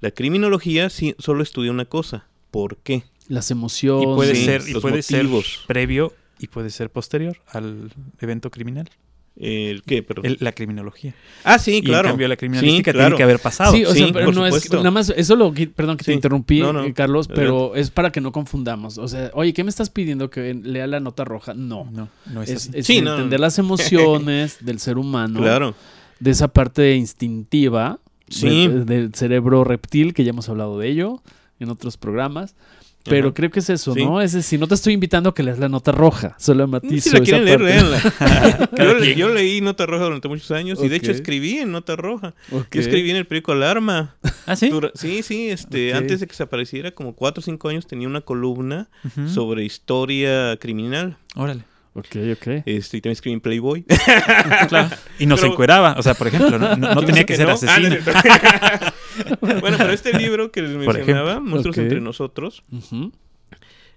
La 0.00 0.10
criminología 0.10 0.90
sí, 0.90 1.14
solo 1.18 1.42
estudia 1.42 1.70
una 1.70 1.86
cosa. 1.86 2.26
¿Por 2.50 2.76
qué? 2.78 3.04
Las 3.28 3.50
Y 3.50 3.52
emociones. 3.54 4.14
puede 4.16 4.34
sí, 4.34 4.44
ser, 4.44 4.62
y 4.68 4.72
los 4.72 4.82
puede 4.82 5.02
ser 5.02 5.26
previo 5.66 6.12
y 6.38 6.48
puede 6.48 6.70
ser 6.70 6.90
posterior 6.90 7.38
al 7.48 7.90
evento 8.20 8.50
criminal. 8.50 8.88
¿El 9.36 9.82
qué? 9.84 10.02
Perdón. 10.02 10.26
El- 10.26 10.36
la 10.40 10.52
criminología. 10.52 11.14
Ah, 11.44 11.58
sí, 11.58 11.76
Y 11.76 11.82
claro. 11.82 12.08
en 12.08 12.12
cambio 12.12 12.28
la 12.28 12.36
criminalística 12.36 12.90
Sí, 12.90 12.94
claro. 12.94 13.06
tiene 13.10 13.16
que 13.16 13.22
haber 13.22 13.38
pasado. 13.38 13.72
Sí, 13.72 13.84
o 13.84 13.94
sea, 13.94 14.06
Sí, 14.08 14.12
pero 14.12 14.26
por 14.26 14.34
no 14.34 14.46
es, 14.46 14.70
nada 14.72 14.90
más, 14.90 15.08
eso 15.16 15.36
lo, 15.36 15.54
perdón 15.54 15.96
que 15.96 16.04
te 16.04 16.12
interrumpí, 16.12 16.60
No, 16.60 16.72
no. 16.74 16.92
Carlos, 16.92 17.28
pero 17.28 17.74
es 17.76 17.90
para 17.90 18.10
que 18.12 18.20
no 18.20 18.32
confundamos. 18.32 18.98
O 18.98 19.08
sea, 19.08 19.30
oye, 19.32 19.54
¿qué 19.54 19.64
me 19.64 19.70
estás 19.70 19.88
pidiendo 19.88 20.28
que 20.28 20.52
lea 20.52 20.86
la 20.86 21.00
nota 21.00 21.24
roja? 21.24 21.54
No. 21.54 21.88
No, 21.92 22.08
no 22.26 22.42
es, 22.42 22.50
Es, 22.50 22.68
así. 22.68 22.78
es 22.78 22.90
entender 22.90 23.40
no. 23.40 23.46
las 23.46 23.58
emociones 23.58 24.58
del 24.60 24.78
ser 24.80 24.98
humano, 24.98 25.40
Claro. 25.40 25.74
De 26.20 26.30
esa 26.30 26.48
parte 26.48 26.94
instintiva 26.96 27.98
Sí. 28.28 28.68
de- 28.68 28.84
del 28.84 29.14
cerebro 29.14 29.64
reptil, 29.64 30.14
que 30.14 30.22
ya 30.24 30.30
hemos 30.30 30.48
hablado 30.48 30.78
de 30.78 30.88
ello 30.88 31.22
en 31.58 31.68
otros 31.70 31.96
programas. 31.96 32.54
Pero 33.02 33.28
Ajá. 33.28 33.34
creo 33.34 33.50
que 33.50 33.60
es 33.60 33.70
eso, 33.70 33.94
Sí. 33.94 34.04
¿no? 34.04 34.20
Es 34.20 34.32
decir, 34.32 34.60
no 34.60 34.68
te 34.68 34.74
estoy 34.74 34.92
invitando 34.92 35.30
a 35.30 35.34
que 35.34 35.42
leas 35.42 35.58
la 35.58 35.70
nota 35.70 35.90
roja, 35.90 36.36
solo 36.38 36.68
matizo 36.68 37.08
Si 37.08 37.16
la 37.16 37.20
quieren 37.22 37.44
leer, 37.46 37.58
yo, 38.78 38.98
yo 39.16 39.28
leí 39.30 39.62
Nota 39.62 39.86
Roja 39.86 40.04
durante 40.04 40.28
muchos 40.28 40.50
años 40.50 40.78
y 40.82 40.88
de 40.88 40.96
hecho 40.96 41.10
escribí 41.10 41.56
en 41.58 41.72
Nota 41.72 41.96
Roja. 41.96 42.34
Ok. 42.52 42.66
Yo 42.72 42.80
escribí 42.82 43.10
en 43.10 43.16
el 43.16 43.26
periódico 43.26 43.52
Alarma. 43.52 44.16
¿Ah, 44.46 44.54
sí? 44.54 44.68
Dura- 44.68 44.92
sí, 44.94 45.22
sí, 45.22 45.48
este, 45.48 45.92
Ok. 45.92 45.96
antes 45.98 46.20
de 46.20 46.26
que 46.26 46.34
se 46.34 46.42
apareciera, 46.42 46.90
como 46.90 47.14
cuatro 47.14 47.40
o 47.40 47.42
cinco 47.42 47.70
años, 47.70 47.86
tenía 47.86 48.06
una 48.06 48.20
columna 48.20 48.90
Ujú. 49.04 49.28
sobre 49.30 49.64
historia 49.64 50.58
criminal. 50.58 51.16
Órale. 51.36 51.64
Ok, 51.92 52.16
ok. 52.32 52.46
Este, 52.66 52.96
y 52.98 53.00
también 53.00 53.12
escribí 53.12 53.34
en 53.34 53.40
Playboy. 53.40 53.84
Claro. 54.68 54.90
Y 55.18 55.26
no 55.26 55.36
se 55.36 55.42
Pero- 55.42 55.52
encueraba. 55.54 55.94
O 55.98 56.02
sea, 56.02 56.14
por 56.14 56.28
ejemplo, 56.28 56.58
no, 56.58 56.76
no- 56.76 56.94
no 56.94 57.00
Yo 57.00 57.06
tenía 57.06 57.24
que 57.24 57.36
ser 57.36 57.48
no. 57.48 57.54
asesino. 57.54 57.72
Ah, 57.74 57.80
no 57.80 57.94
es 57.96 58.04
cierto. 58.04 59.40
bueno, 59.60 59.76
pero 59.78 59.92
este 59.92 60.12
libro 60.16 60.52
que 60.52 60.62
les 60.62 60.70
mencionaba, 60.70 61.40
Monstruos 61.40 61.76
entre 61.78 62.00
nosotros, 62.00 62.62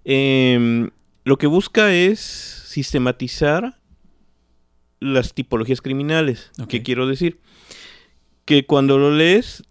em, 0.04 0.90
lo 1.24 1.38
que 1.38 1.48
busca 1.48 1.94
es 1.94 2.20
sistematizar 2.20 3.78
las 5.00 5.34
tipologías 5.34 5.82
criminales. 5.82 6.52
Ok. 6.60 6.68
¿Qué 6.70 6.84
quiero 6.84 7.08
decir? 7.08 7.40
Que 8.46 8.66
cuando 8.66 8.98
lo 8.98 9.12
lees, 9.16 9.64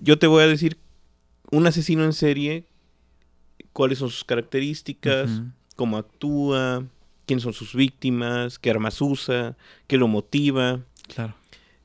yo 0.00 0.18
te 0.18 0.26
voy 0.26 0.42
a 0.42 0.46
decir 0.46 0.78
un 1.50 1.66
asesino 1.66 2.04
en 2.04 2.12
serie, 2.12 2.66
cuáles 3.72 3.98
son 3.98 4.10
sus 4.10 4.24
características, 4.24 5.42
cómo 5.76 5.96
actúa, 5.96 6.84
quiénes 7.28 7.44
son 7.44 7.52
sus 7.52 7.74
víctimas, 7.74 8.58
qué 8.58 8.70
armas 8.70 9.00
usa, 9.00 9.56
qué 9.86 9.96
lo 9.98 10.08
motiva. 10.08 10.80
Claro. 11.14 11.34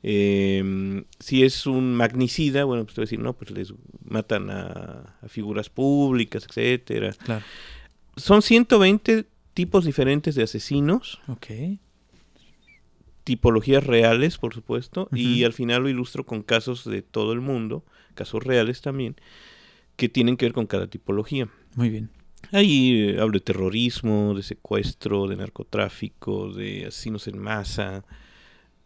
Eh, 0.02 1.04
si 1.20 1.44
es 1.44 1.66
un 1.68 1.94
magnicida, 1.94 2.64
bueno, 2.64 2.84
pues 2.86 2.96
te 2.96 3.02
voy 3.02 3.04
a 3.04 3.08
decir, 3.08 3.20
no, 3.20 3.34
pues 3.34 3.52
les 3.52 3.74
matan 4.04 4.50
a, 4.50 5.16
a 5.22 5.28
figuras 5.28 5.70
públicas, 5.70 6.46
etcétera. 6.50 7.12
Claro. 7.24 7.46
Son 8.18 8.42
120 8.42 9.26
tipos 9.54 9.86
diferentes 9.86 10.34
de 10.36 10.44
asesinos, 10.44 11.20
Ok. 11.28 11.48
tipologías 13.24 13.86
reales, 13.86 14.38
por 14.38 14.54
supuesto, 14.54 15.08
y 15.14 15.44
al 15.44 15.54
final 15.54 15.84
lo 15.84 15.90
ilustro 15.90 16.26
con 16.26 16.42
casos 16.44 16.84
de 16.86 17.02
todo 17.02 17.32
el 17.34 17.40
mundo, 17.42 17.86
casos 18.16 18.44
reales 18.44 18.82
también, 18.82 19.16
que 19.96 20.10
tienen 20.10 20.36
que 20.38 20.46
ver 20.46 20.54
con 20.54 20.68
cada 20.68 20.88
tipología. 20.88 21.48
Muy 21.76 21.90
bien. 21.90 22.10
Ahí 22.52 23.10
eh, 23.10 23.18
hablo 23.20 23.34
de 23.34 23.40
terrorismo, 23.46 24.34
de 24.36 24.44
secuestro, 24.44 25.28
de 25.28 25.36
narcotráfico, 25.36 26.52
de 26.54 26.86
asesinos 26.88 27.28
en 27.28 27.40
masa. 27.40 28.04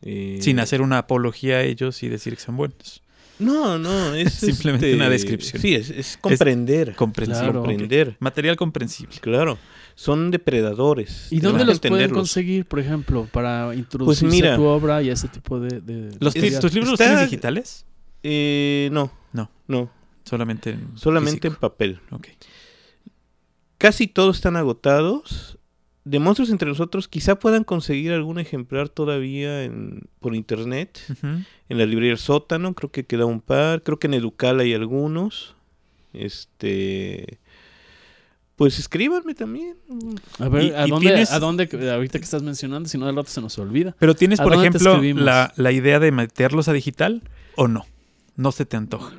eh, 0.01 0.37
Sin 0.41 0.59
hacer 0.59 0.81
una 0.81 0.99
apología 0.99 1.57
a 1.57 1.63
ellos 1.63 2.01
y 2.03 2.09
decir 2.09 2.35
que 2.35 2.41
son 2.41 2.55
buenos. 2.57 3.01
No, 3.39 3.77
no, 3.77 4.13
es 4.15 4.33
Simplemente 4.33 4.87
este, 4.87 4.95
una 4.95 5.09
descripción. 5.09 5.61
Sí, 5.61 5.75
es, 5.75 5.89
es 5.89 6.17
comprender. 6.17 6.95
Comprensible. 6.95 7.41
Claro. 7.51 7.59
comprender. 7.63 8.15
Material 8.19 8.55
comprensible. 8.55 9.15
Claro. 9.19 9.57
Son 9.95 10.31
depredadores. 10.31 11.27
¿Y 11.31 11.39
dónde 11.39 11.65
los 11.65 11.79
pueden 11.79 12.11
conseguir, 12.11 12.65
por 12.65 12.79
ejemplo, 12.79 13.27
para 13.31 13.73
introducirse 13.75 14.25
Pues 14.25 14.33
mira. 14.33 14.53
a 14.53 14.57
tu 14.57 14.63
obra 14.63 15.01
y 15.01 15.09
a 15.09 15.13
ese 15.13 15.27
tipo 15.27 15.59
de... 15.59 15.81
de- 15.81 16.15
Los? 16.19 16.33
¿Tus 16.33 16.73
libros 16.73 16.91
los 16.91 16.99
Está- 16.99 17.05
tienes 17.05 17.21
digitales? 17.29 17.85
Eh, 18.23 18.89
no. 18.91 19.11
No. 19.33 19.49
No. 19.67 19.89
Solamente 20.23 20.71
en 20.71 20.97
Solamente 20.97 21.47
en 21.47 21.55
papel. 21.55 21.99
Ok. 22.11 22.27
Casi 23.77 24.07
todos 24.07 24.37
están 24.37 24.55
agotados. 24.55 25.57
De 26.05 26.19
Monstruos 26.19 26.49
entre 26.51 26.69
nosotros, 26.69 27.09
quizá 27.09 27.37
puedan 27.37 27.65
conseguir 27.65 28.13
algún 28.13 28.39
ejemplar 28.39 28.87
todavía 28.87 29.63
en, 29.65 30.03
por 30.21 30.35
internet. 30.35 30.99
En 31.67 31.77
la 31.77 31.85
librería 31.85 32.13
El 32.13 32.17
Sótano, 32.17 32.73
creo 32.73 32.91
que 32.91 33.05
queda 33.05 33.25
un 33.25 33.41
par. 33.41 33.83
Creo 33.83 33.99
que 33.99 34.07
en 34.07 34.13
Educal 34.13 34.59
hay 34.61 34.73
algunos. 34.73 35.55
Este. 36.13 37.39
Pues 38.55 38.79
escríbanme 38.79 39.35
también. 39.35 39.75
A 40.39 40.49
ver, 40.49 40.63
Y- 40.63 40.69
¿a, 40.71 40.87
dónde, 40.87 41.07
tienes- 41.09 41.31
¿a 41.31 41.39
dónde, 41.39 41.69
ahorita 41.93 42.17
que 42.17 42.25
estás 42.25 42.41
mencionando, 42.41 42.89
si 42.89 42.97
no 42.97 43.05
del 43.05 43.15
rato 43.15 43.29
se 43.29 43.41
nos 43.41 43.57
olvida? 43.59 43.95
Pero 43.99 44.15
tienes, 44.15 44.39
¿A 44.39 44.43
por 44.45 44.53
ejemplo, 44.53 44.99
la, 45.13 45.53
la 45.57 45.71
idea 45.71 45.99
de 45.99 46.11
meterlos 46.11 46.67
a 46.69 46.73
digital 46.73 47.21
o 47.55 47.67
no. 47.67 47.85
No 48.35 48.51
se 48.51 48.65
te 48.65 48.77
antoja. 48.77 49.13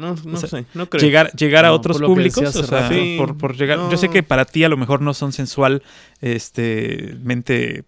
No, 0.00 0.14
no, 0.14 0.22
no 0.24 0.34
O 0.36 0.40
sea, 0.40 0.48
sé, 0.48 0.66
no 0.74 0.88
creo. 0.88 1.02
Llegar, 1.02 1.32
llegar 1.32 1.64
a 1.64 1.72
otros 1.72 2.00
públicos, 2.00 2.56
o 2.56 2.64
sea. 2.64 2.88
Sí, 2.88 3.16
por, 3.18 3.36
por 3.36 3.56
llegar. 3.56 3.78
Yo 3.90 3.96
sé 3.96 4.08
que 4.08 4.22
para 4.22 4.44
ti 4.44 4.64
a 4.64 4.68
lo 4.68 4.76
mejor 4.76 5.02
no 5.02 5.14
son 5.14 5.32
sensual, 5.32 5.82
este, 6.20 7.16
mente, 7.22 7.84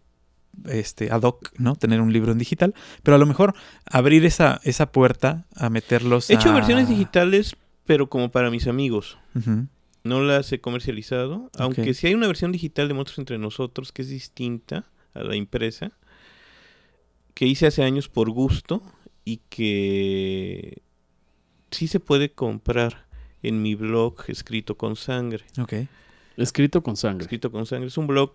este, 0.66 1.10
ad 1.10 1.22
hoc, 1.22 1.50
¿no? 1.58 1.76
Tener 1.76 2.00
un 2.00 2.12
libro 2.12 2.32
en 2.32 2.38
digital, 2.38 2.74
pero 3.02 3.14
a 3.14 3.18
lo 3.18 3.26
mejor 3.26 3.54
abrir 3.86 4.24
esa, 4.24 4.60
esa 4.64 4.92
puerta 4.92 5.46
a 5.56 5.70
meterlos. 5.70 6.28
He 6.30 6.34
hecho 6.34 6.50
a- 6.50 6.54
versiones 6.54 6.88
digitales, 6.88 7.56
pero 7.86 8.08
como 8.08 8.30
para 8.30 8.50
mis 8.50 8.66
amigos. 8.66 9.18
No 10.04 10.20
las 10.20 10.52
he 10.52 10.60
comercializado. 10.60 11.50
Aunque 11.58 11.94
sí 11.94 12.08
hay 12.08 12.14
una 12.14 12.26
versión 12.26 12.50
digital 12.52 12.88
de 12.88 12.94
Monstruos 12.94 13.18
entre 13.20 13.38
nosotros 13.38 13.92
que 13.92 14.02
es 14.02 14.08
distinta 14.08 14.84
a 15.14 15.22
la 15.22 15.36
impresa. 15.36 15.92
Que 17.34 17.46
hice 17.46 17.66
hace 17.68 17.82
años 17.84 18.08
por 18.08 18.28
gusto. 18.30 18.82
Y 19.24 19.36
que 19.48 20.82
sí 21.72 21.88
se 21.88 21.98
puede 22.00 22.30
comprar 22.30 23.06
en 23.42 23.60
mi 23.62 23.74
blog 23.74 24.14
escrito 24.28 24.76
con 24.76 24.94
sangre. 24.96 25.44
Ok. 25.60 25.74
Escrito 26.36 26.82
con 26.82 26.96
sangre. 26.96 27.24
Escrito 27.24 27.50
con 27.52 27.66
sangre. 27.66 27.88
Es 27.88 27.98
un 27.98 28.06
blog 28.06 28.32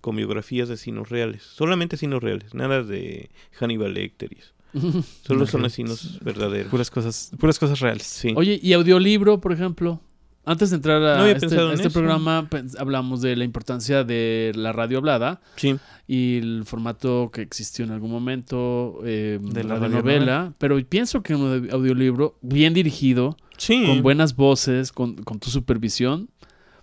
con 0.00 0.16
biografías 0.16 0.68
de 0.68 0.74
asinos 0.74 1.08
reales. 1.10 1.42
Solamente 1.42 1.96
asinos 1.96 2.22
reales. 2.22 2.54
Nada 2.54 2.82
de 2.82 3.28
Hannibal 3.58 3.92
Lecter. 3.92 4.30
y 4.32 4.38
eso. 4.38 4.52
Solo 5.26 5.46
son 5.46 5.60
Ok. 5.62 5.66
asinos 5.66 6.18
verdaderos. 6.22 6.70
Puras 6.70 6.90
cosas, 6.90 7.30
puras 7.38 7.58
cosas 7.58 7.80
reales. 7.80 8.04
Sí. 8.06 8.32
Oye, 8.36 8.58
¿y 8.62 8.72
audiolibro, 8.72 9.40
por 9.40 9.52
ejemplo? 9.52 10.00
Antes 10.46 10.70
de 10.70 10.76
entrar 10.76 11.02
a 11.02 11.18
No 11.18 11.26
este, 11.26 11.46
en 11.46 11.70
este 11.72 11.90
programa, 11.90 12.48
pens- 12.50 12.76
hablamos 12.78 13.22
de 13.22 13.34
la 13.36 13.44
importancia 13.44 14.04
de 14.04 14.52
la 14.54 14.72
radio 14.72 14.98
hablada 14.98 15.40
sí. 15.56 15.76
y 16.06 16.36
el 16.38 16.64
formato 16.66 17.30
que 17.32 17.40
existió 17.42 17.84
en 17.84 17.92
algún 17.92 18.10
momento 18.10 19.00
eh, 19.04 19.38
De 19.40 19.64
la 19.64 19.74
la 19.74 19.80
radionovela. 19.80 20.18
novela. 20.18 20.52
Pero 20.58 20.78
pienso 20.86 21.22
que 21.22 21.34
un 21.34 21.68
audiolibro 21.72 22.36
bien 22.42 22.74
dirigido, 22.74 23.36
Sí. 23.56 23.84
con 23.86 24.02
buenas 24.02 24.36
voces, 24.36 24.92
con, 24.92 25.14
con 25.16 25.38
tu 25.38 25.48
supervisión, 25.48 26.28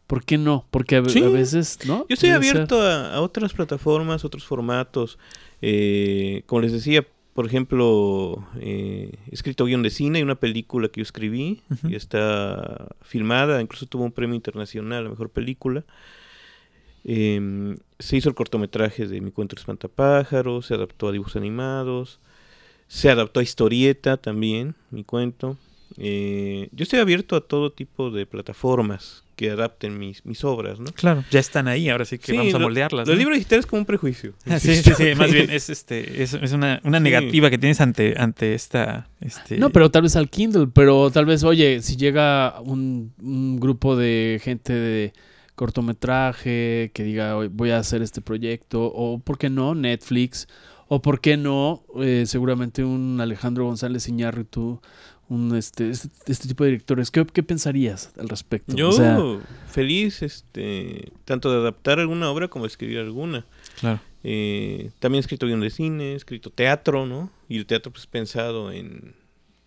¿por 0.07 0.23
qué 0.25 0.37
no? 0.37 0.65
Porque 0.71 0.95
a, 0.97 1.05
Sí. 1.07 1.21
a 1.23 1.27
veces, 1.29 1.77
¿no? 1.85 2.05
Yo 2.09 2.13
estoy 2.15 2.29
abierto 2.31 2.81
a, 2.81 3.13
a 3.13 3.21
otras 3.21 3.53
plataformas, 3.53 4.25
otros 4.25 4.43
formatos. 4.43 5.19
Eh, 5.61 6.43
como 6.47 6.61
les 6.61 6.71
decía, 6.71 7.05
por 7.33 7.45
ejemplo, 7.45 8.45
eh, 8.59 9.11
he 9.29 9.33
escrito 9.33 9.65
guion 9.65 9.83
de 9.83 9.89
cine 9.89 10.19
y 10.19 10.23
una 10.23 10.35
película 10.35 10.89
que 10.89 10.99
yo 10.99 11.03
escribí 11.03 11.61
y 11.83 11.95
está 11.95 12.89
filmada, 13.01 13.61
incluso 13.61 13.85
tuvo 13.85 14.03
un 14.03 14.11
premio 14.11 14.35
internacional 14.35 15.05
a 15.05 15.09
mejor 15.09 15.29
película. 15.29 15.85
Eh, 17.03 17.77
se 17.99 18.17
hizo 18.17 18.29
el 18.29 18.35
cortometraje 18.35 19.07
de 19.07 19.21
Mi 19.21 19.31
cuento 19.31 19.55
Espantapájaros, 19.55 20.67
se 20.67 20.73
adaptó 20.73 21.07
a 21.07 21.11
dibujos 21.11 21.35
animados, 21.35 22.19
se 22.87 23.09
adaptó 23.09 23.39
a 23.39 23.43
historieta 23.43 24.17
también, 24.17 24.75
mi 24.89 25.03
cuento. 25.03 25.57
Eh, 25.97 26.69
yo 26.71 26.83
estoy 26.83 26.99
abierto 26.99 27.35
a 27.35 27.41
todo 27.41 27.71
tipo 27.71 28.11
de 28.11 28.25
plataformas 28.25 29.23
que 29.35 29.49
adapten 29.49 29.97
mis, 29.97 30.23
mis 30.25 30.43
obras, 30.43 30.79
¿no? 30.79 30.85
Claro. 30.93 31.23
Ya 31.31 31.39
están 31.39 31.67
ahí, 31.67 31.89
ahora 31.89 32.05
sí 32.05 32.19
que 32.19 32.31
Sí, 32.31 32.37
vamos 32.37 32.53
a 32.53 32.59
lo- 32.59 32.65
moldearlas. 32.65 33.07
Los 33.07 33.15
¿no? 33.15 33.19
libros 33.19 33.37
digitales 33.37 33.65
es 33.65 33.69
como 33.69 33.79
un 33.79 33.85
prejuicio. 33.85 34.33
Ah, 34.45 34.59
Sí, 34.59 34.75
sí, 34.75 34.91
sí, 34.95 35.15
más 35.17 35.31
bien 35.31 35.49
es 35.49 35.69
este 35.69 36.21
es, 36.21 36.33
es 36.35 36.51
una, 36.53 36.79
una 36.83 36.99
Sí. 36.99 37.03
negativa 37.03 37.49
que 37.49 37.57
tienes 37.57 37.81
ante 37.81 38.13
ante 38.17 38.53
esta 38.53 39.09
este 39.19 39.57
No, 39.57 39.71
pero 39.71 39.89
tal 39.89 40.03
vez 40.03 40.15
al 40.15 40.29
Kindle, 40.29 40.67
pero 40.73 41.09
tal 41.11 41.25
vez, 41.25 41.43
oye, 41.43 41.81
si 41.81 41.95
llega 41.97 42.59
un, 42.61 43.13
un 43.21 43.59
grupo 43.59 43.95
de 43.95 44.39
gente 44.43 44.73
de 44.73 45.13
cortometraje 45.55 46.91
que 46.93 47.03
diga, 47.03 47.35
"Oye, 47.37 47.49
voy 47.51 47.71
a 47.71 47.77
hacer 47.79 48.01
este 48.01 48.21
proyecto, 48.21 48.83
o 48.85 49.19
por 49.19 49.37
qué 49.37 49.49
no, 49.49 49.75
Netflix, 49.75 50.47
o 50.87 51.01
por 51.01 51.19
qué 51.21 51.37
no, 51.37 51.83
eh, 52.01 52.23
seguramente 52.27 52.83
un 52.83 53.19
Alejandro 53.21 53.65
González 53.65 54.07
Iñárritu, 54.07 54.81
un 55.31 55.55
este, 55.55 55.89
este, 55.89 56.09
este 56.27 56.49
tipo 56.49 56.65
de 56.65 56.71
directores, 56.71 57.09
¿qué, 57.09 57.25
qué 57.25 57.41
pensarías 57.41 58.11
al 58.19 58.27
respecto? 58.27 58.75
Yo 58.75 58.89
O 58.89 58.91
sea, 58.91 59.17
feliz 59.69 60.21
este 60.21 61.13
tanto 61.23 61.49
de 61.49 61.57
adaptar 61.57 61.99
alguna 61.99 62.29
obra 62.29 62.49
como 62.49 62.65
de 62.65 62.67
escribir 62.67 62.99
alguna. 62.99 63.45
claro. 63.79 64.01
Eh, 64.23 64.91
también 64.99 65.19
he 65.19 65.21
escrito 65.21 65.47
guion 65.47 65.61
de 65.61 65.71
cine, 65.71 66.11
he 66.11 66.15
escrito 66.15 66.51
teatro, 66.51 67.07
¿no? 67.07 67.31
Y 67.49 67.57
el 67.57 67.65
teatro 67.65 67.91
pues 67.91 68.05
pensado 68.05 68.71
en, 68.71 69.15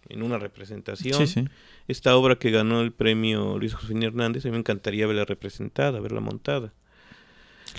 en 0.08 0.22
una 0.22 0.38
representación. 0.38 1.26
Sí, 1.26 1.26
sí. 1.26 1.48
Esta 1.88 2.14
obra 2.14 2.36
que 2.36 2.50
ganó 2.50 2.82
el 2.82 2.92
premio 2.92 3.58
Luis 3.58 3.74
José 3.74 3.94
Hernández, 4.00 4.44
a 4.44 4.48
mí 4.48 4.52
me 4.52 4.58
encantaría 4.58 5.06
verla 5.06 5.24
representada, 5.24 5.98
verla 5.98 6.20
montada. 6.20 6.72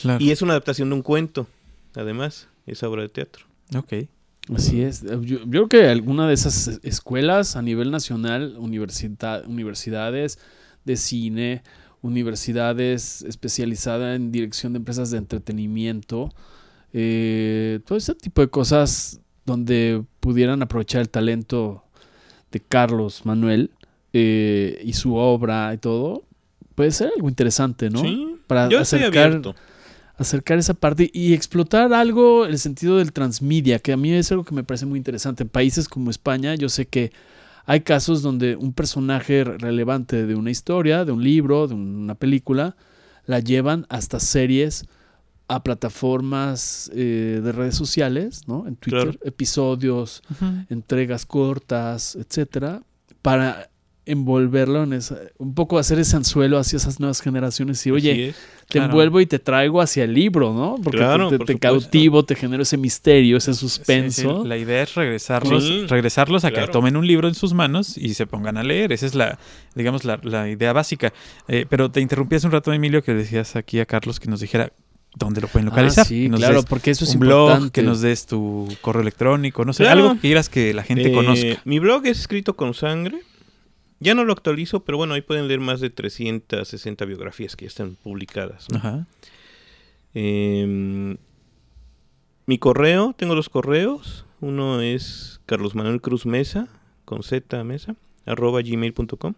Claro. 0.01 0.21
Y 0.21 0.31
es 0.31 0.41
una 0.41 0.53
adaptación 0.53 0.89
de 0.89 0.95
un 0.95 1.01
cuento, 1.01 1.47
además, 1.95 2.49
esa 2.65 2.89
obra 2.89 3.03
de 3.03 3.09
teatro. 3.09 3.45
Ok. 3.73 3.93
Así 4.53 4.81
es. 4.81 5.01
Yo, 5.03 5.19
yo 5.21 5.49
creo 5.49 5.67
que 5.69 5.87
alguna 5.87 6.27
de 6.27 6.33
esas 6.33 6.79
escuelas 6.83 7.55
a 7.55 7.61
nivel 7.61 7.89
nacional, 7.91 8.55
universita- 8.59 9.41
universidades 9.47 10.37
de 10.83 10.97
cine, 10.97 11.63
universidades 12.01 13.23
especializadas 13.23 14.15
en 14.15 14.31
dirección 14.31 14.73
de 14.73 14.77
empresas 14.77 15.09
de 15.11 15.17
entretenimiento, 15.17 16.29
eh, 16.93 17.79
todo 17.85 17.97
ese 17.97 18.13
tipo 18.15 18.41
de 18.41 18.47
cosas 18.49 19.19
donde 19.45 20.03
pudieran 20.19 20.61
aprovechar 20.61 21.01
el 21.01 21.09
talento 21.09 21.83
de 22.51 22.59
Carlos 22.59 23.25
Manuel 23.25 23.71
eh, 24.13 24.79
y 24.83 24.93
su 24.93 25.15
obra 25.15 25.73
y 25.73 25.77
todo, 25.77 26.23
puede 26.75 26.91
ser 26.91 27.09
algo 27.15 27.27
interesante, 27.27 27.89
¿no? 27.89 27.99
Sí, 28.01 28.37
Para 28.47 28.69
yo 28.69 28.79
estoy 28.79 28.99
acercar 28.99 29.25
abierto. 29.27 29.55
Acercar 30.17 30.57
esa 30.57 30.73
parte 30.73 31.09
y 31.13 31.33
explotar 31.33 31.93
algo, 31.93 32.45
el 32.45 32.57
sentido 32.59 32.97
del 32.97 33.11
transmedia, 33.11 33.79
que 33.79 33.93
a 33.93 33.97
mí 33.97 34.11
es 34.13 34.31
algo 34.31 34.43
que 34.45 34.55
me 34.55 34.63
parece 34.63 34.85
muy 34.85 34.97
interesante. 34.97 35.43
En 35.43 35.49
países 35.49 35.89
como 35.89 36.09
España, 36.09 36.55
yo 36.55 36.69
sé 36.69 36.85
que 36.87 37.11
hay 37.65 37.81
casos 37.81 38.21
donde 38.21 38.55
un 38.55 38.73
personaje 38.73 39.43
re- 39.43 39.57
relevante 39.57 40.25
de 40.25 40.35
una 40.35 40.51
historia, 40.51 41.03
de 41.03 41.11
un 41.11 41.23
libro, 41.23 41.67
de 41.67 41.73
una 41.73 42.15
película, 42.15 42.75
la 43.25 43.39
llevan 43.39 43.85
hasta 43.89 44.19
series 44.19 44.85
a 45.47 45.63
plataformas 45.63 46.89
eh, 46.93 47.41
de 47.43 47.51
redes 47.51 47.75
sociales, 47.75 48.43
¿no? 48.47 48.67
En 48.67 48.75
Twitter, 48.75 49.03
Claro. 49.03 49.19
episodios, 49.23 50.21
entregas 50.69 51.25
cortas, 51.25 52.15
etcétera, 52.15 52.81
para 53.21 53.69
envolverlo 54.05 54.83
en 54.83 54.93
esa, 54.93 55.17
un 55.37 55.53
poco 55.55 55.77
hacer 55.79 55.99
ese 55.99 56.15
anzuelo 56.15 56.57
hacia 56.57 56.77
esas 56.77 56.99
nuevas 56.99 57.21
generaciones 57.21 57.85
y 57.87 57.91
oye, 57.91 58.29
es. 58.29 58.35
te 58.67 58.73
Claro. 58.73 58.85
envuelvo 58.89 59.19
y 59.21 59.25
te 59.25 59.39
traigo 59.39 59.81
hacia 59.81 60.03
el 60.03 60.13
libro, 60.13 60.53
¿no? 60.53 60.75
Porque 60.83 60.97
Claro, 60.99 61.29
te, 61.29 61.37
por 61.37 61.47
te 61.47 61.53
supuesto. 61.53 61.79
cautivo, 61.81 62.23
te 62.25 62.35
genero 62.35 62.63
ese 62.63 62.77
misterio, 62.77 63.37
ese 63.37 63.53
Sí, 63.53 63.59
sí, 63.59 63.67
suspenso. 63.67 64.43
La 64.45 64.57
idea 64.57 64.83
es 64.83 64.95
regresarlos, 64.95 65.63
Sí, 65.63 65.85
regresarlos 65.87 66.45
a 66.45 66.51
que 66.51 66.67
tomen 66.67 66.95
un 66.97 67.05
libro 67.07 67.27
en 67.27 67.35
sus 67.35 67.53
manos 67.53 67.97
y 67.97 68.13
se 68.13 68.25
pongan 68.27 68.57
a 68.57 68.63
leer. 68.63 68.91
Esa 68.91 69.05
es 69.05 69.15
la, 69.15 69.37
digamos, 69.75 70.03
la, 70.05 70.19
la 70.23 70.49
idea 70.49 70.71
básica. 70.73 71.13
Eh, 71.47 71.65
pero 71.69 71.89
te 71.91 72.01
interrumpí 72.01 72.35
hace 72.35 72.47
un 72.47 72.53
rato, 72.53 72.71
Emilio, 72.73 73.03
que 73.03 73.13
decías 73.13 73.55
aquí 73.55 73.79
a 73.79 73.85
Carlos 73.85 74.19
que 74.19 74.29
nos 74.29 74.39
dijera 74.39 74.71
dónde 75.17 75.39
lo 75.41 75.47
pueden 75.47 75.67
Ah, 75.67 75.71
localizar. 75.71 76.05
sí, 76.05 76.23
Que 76.23 76.29
nos 76.29 76.39
claro, 76.41 76.63
porque 76.63 76.91
eso 76.91 77.05
es 77.05 77.13
un 77.13 77.21
blog, 77.21 77.47
importante. 77.49 77.71
que 77.81 77.83
nos 77.87 78.01
des 78.01 78.25
tu 78.25 78.67
correo 78.81 79.01
electrónico, 79.01 79.63
no 79.63 79.71
sé, 79.73 79.83
Claro. 79.83 80.01
algo 80.01 80.13
que 80.15 80.19
quieras 80.21 80.49
que 80.49 80.73
la 80.73 80.83
gente 80.83 81.09
Eh, 81.09 81.13
conozca. 81.13 81.61
Mi 81.65 81.79
blog 81.79 82.05
es 82.05 82.19
escrito 82.19 82.55
con 82.55 82.73
sangre. 82.73 83.21
Ya 83.99 84.13
no 84.13 84.23
lo 84.25 84.33
actualizo, 84.33 84.81
pero 84.83 84.97
bueno, 84.97 85.13
ahí 85.13 85.21
pueden 85.21 85.47
leer 85.47 85.59
más 85.59 85.79
de 85.79 85.89
360 85.89 87.05
biografías 87.05 87.55
que 87.55 87.65
ya 87.65 87.69
están 87.69 87.95
publicadas. 87.95 88.67
¿no? 88.69 88.77
Ajá. 88.77 89.07
Em, 90.13 91.17
mi 92.45 92.57
correo, 92.57 93.13
tengo 93.17 93.35
dos 93.35 93.49
correos. 93.49 94.25
Uno 94.41 94.81
es 94.81 95.39
Carlos 95.45 95.75
Manuel 95.75 96.01
Cruz 96.01 96.25
Mesa, 96.25 96.67
con 97.05 97.23
Z 97.23 97.63
Mesa, 97.63 97.95
arroba 98.25 98.61
gmail.com. 98.61 99.33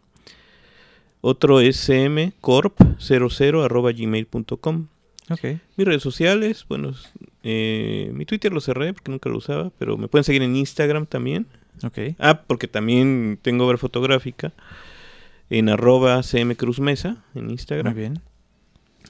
Otro 1.21 1.59
es 1.59 1.89
cmcorp00 1.89 3.63
arroba 3.63 3.91
gmail.com. 3.91 4.87
Ok. 5.29 5.43
Mis 5.75 5.87
redes 5.87 6.01
sociales, 6.01 6.65
bueno, 6.69 6.93
eh, 7.43 8.11
mi 8.13 8.25
Twitter 8.25 8.53
lo 8.53 8.61
cerré 8.61 8.93
porque 8.93 9.11
nunca 9.11 9.29
lo 9.29 9.37
usaba, 9.37 9.71
pero 9.77 9.97
me 9.97 10.07
pueden 10.07 10.23
seguir 10.23 10.41
en 10.43 10.55
Instagram 10.55 11.05
también, 11.05 11.47
Ok. 11.83 12.15
Ah, 12.19 12.41
porque 12.47 12.67
también 12.67 13.39
tengo 13.41 13.65
obra 13.67 13.77
fotográfica 13.77 14.53
en 15.49 15.69
arroba 15.69 16.21
CM 16.23 16.55
Cruz 16.55 16.79
Mesa 16.79 17.23
en 17.35 17.49
Instagram. 17.49 17.93
Muy 17.93 18.01
bien. 18.01 18.21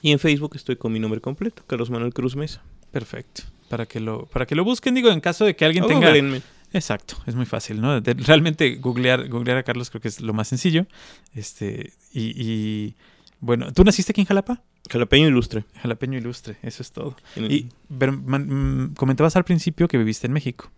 Y 0.02 0.12
en 0.12 0.18
Facebook 0.18 0.52
estoy 0.54 0.76
con 0.76 0.92
mi 0.92 1.00
nombre 1.00 1.20
completo, 1.20 1.62
Carlos 1.66 1.90
Manuel 1.90 2.14
Cruz 2.14 2.36
Mesa. 2.36 2.62
Perfecto. 2.92 3.42
Para 3.68 3.86
que 3.86 4.00
lo, 4.00 4.26
para 4.26 4.46
que 4.46 4.54
lo 4.54 4.64
busquen, 4.64 4.94
digo, 4.94 5.10
en 5.10 5.20
caso 5.20 5.44
de 5.44 5.56
que 5.56 5.64
alguien 5.64 5.84
O 5.84 5.88
tenga. 5.88 6.06
googleenme. 6.06 6.40
Exacto, 6.72 7.16
es 7.26 7.34
muy 7.34 7.46
fácil, 7.46 7.80
¿no? 7.80 8.00
De- 8.00 8.14
realmente 8.14 8.76
googlear, 8.76 9.28
googlear 9.28 9.56
a 9.58 9.62
Carlos 9.62 9.88
creo 9.90 10.00
que 10.02 10.08
es 10.08 10.20
lo 10.20 10.32
más 10.34 10.48
sencillo. 10.48 10.86
Este, 11.34 11.92
y, 12.12 12.32
y, 12.36 12.94
bueno, 13.40 13.72
¿tú 13.72 13.84
naciste 13.84 14.12
aquí 14.12 14.20
en 14.20 14.26
Jalapa? 14.26 14.62
Jalapeño 14.90 15.28
ilustre. 15.28 15.64
Jalapeño 15.82 16.18
ilustre, 16.18 16.56
eso 16.62 16.82
es 16.82 16.92
todo. 16.92 17.16
El- 17.36 17.50
Y 17.50 17.68
man- 17.88 18.90
mm, 18.90 18.94
comentabas 18.94 19.34
al 19.36 19.44
principio 19.44 19.88
que 19.88 19.98
viviste 19.98 20.26
en 20.26 20.32
México. 20.34 20.70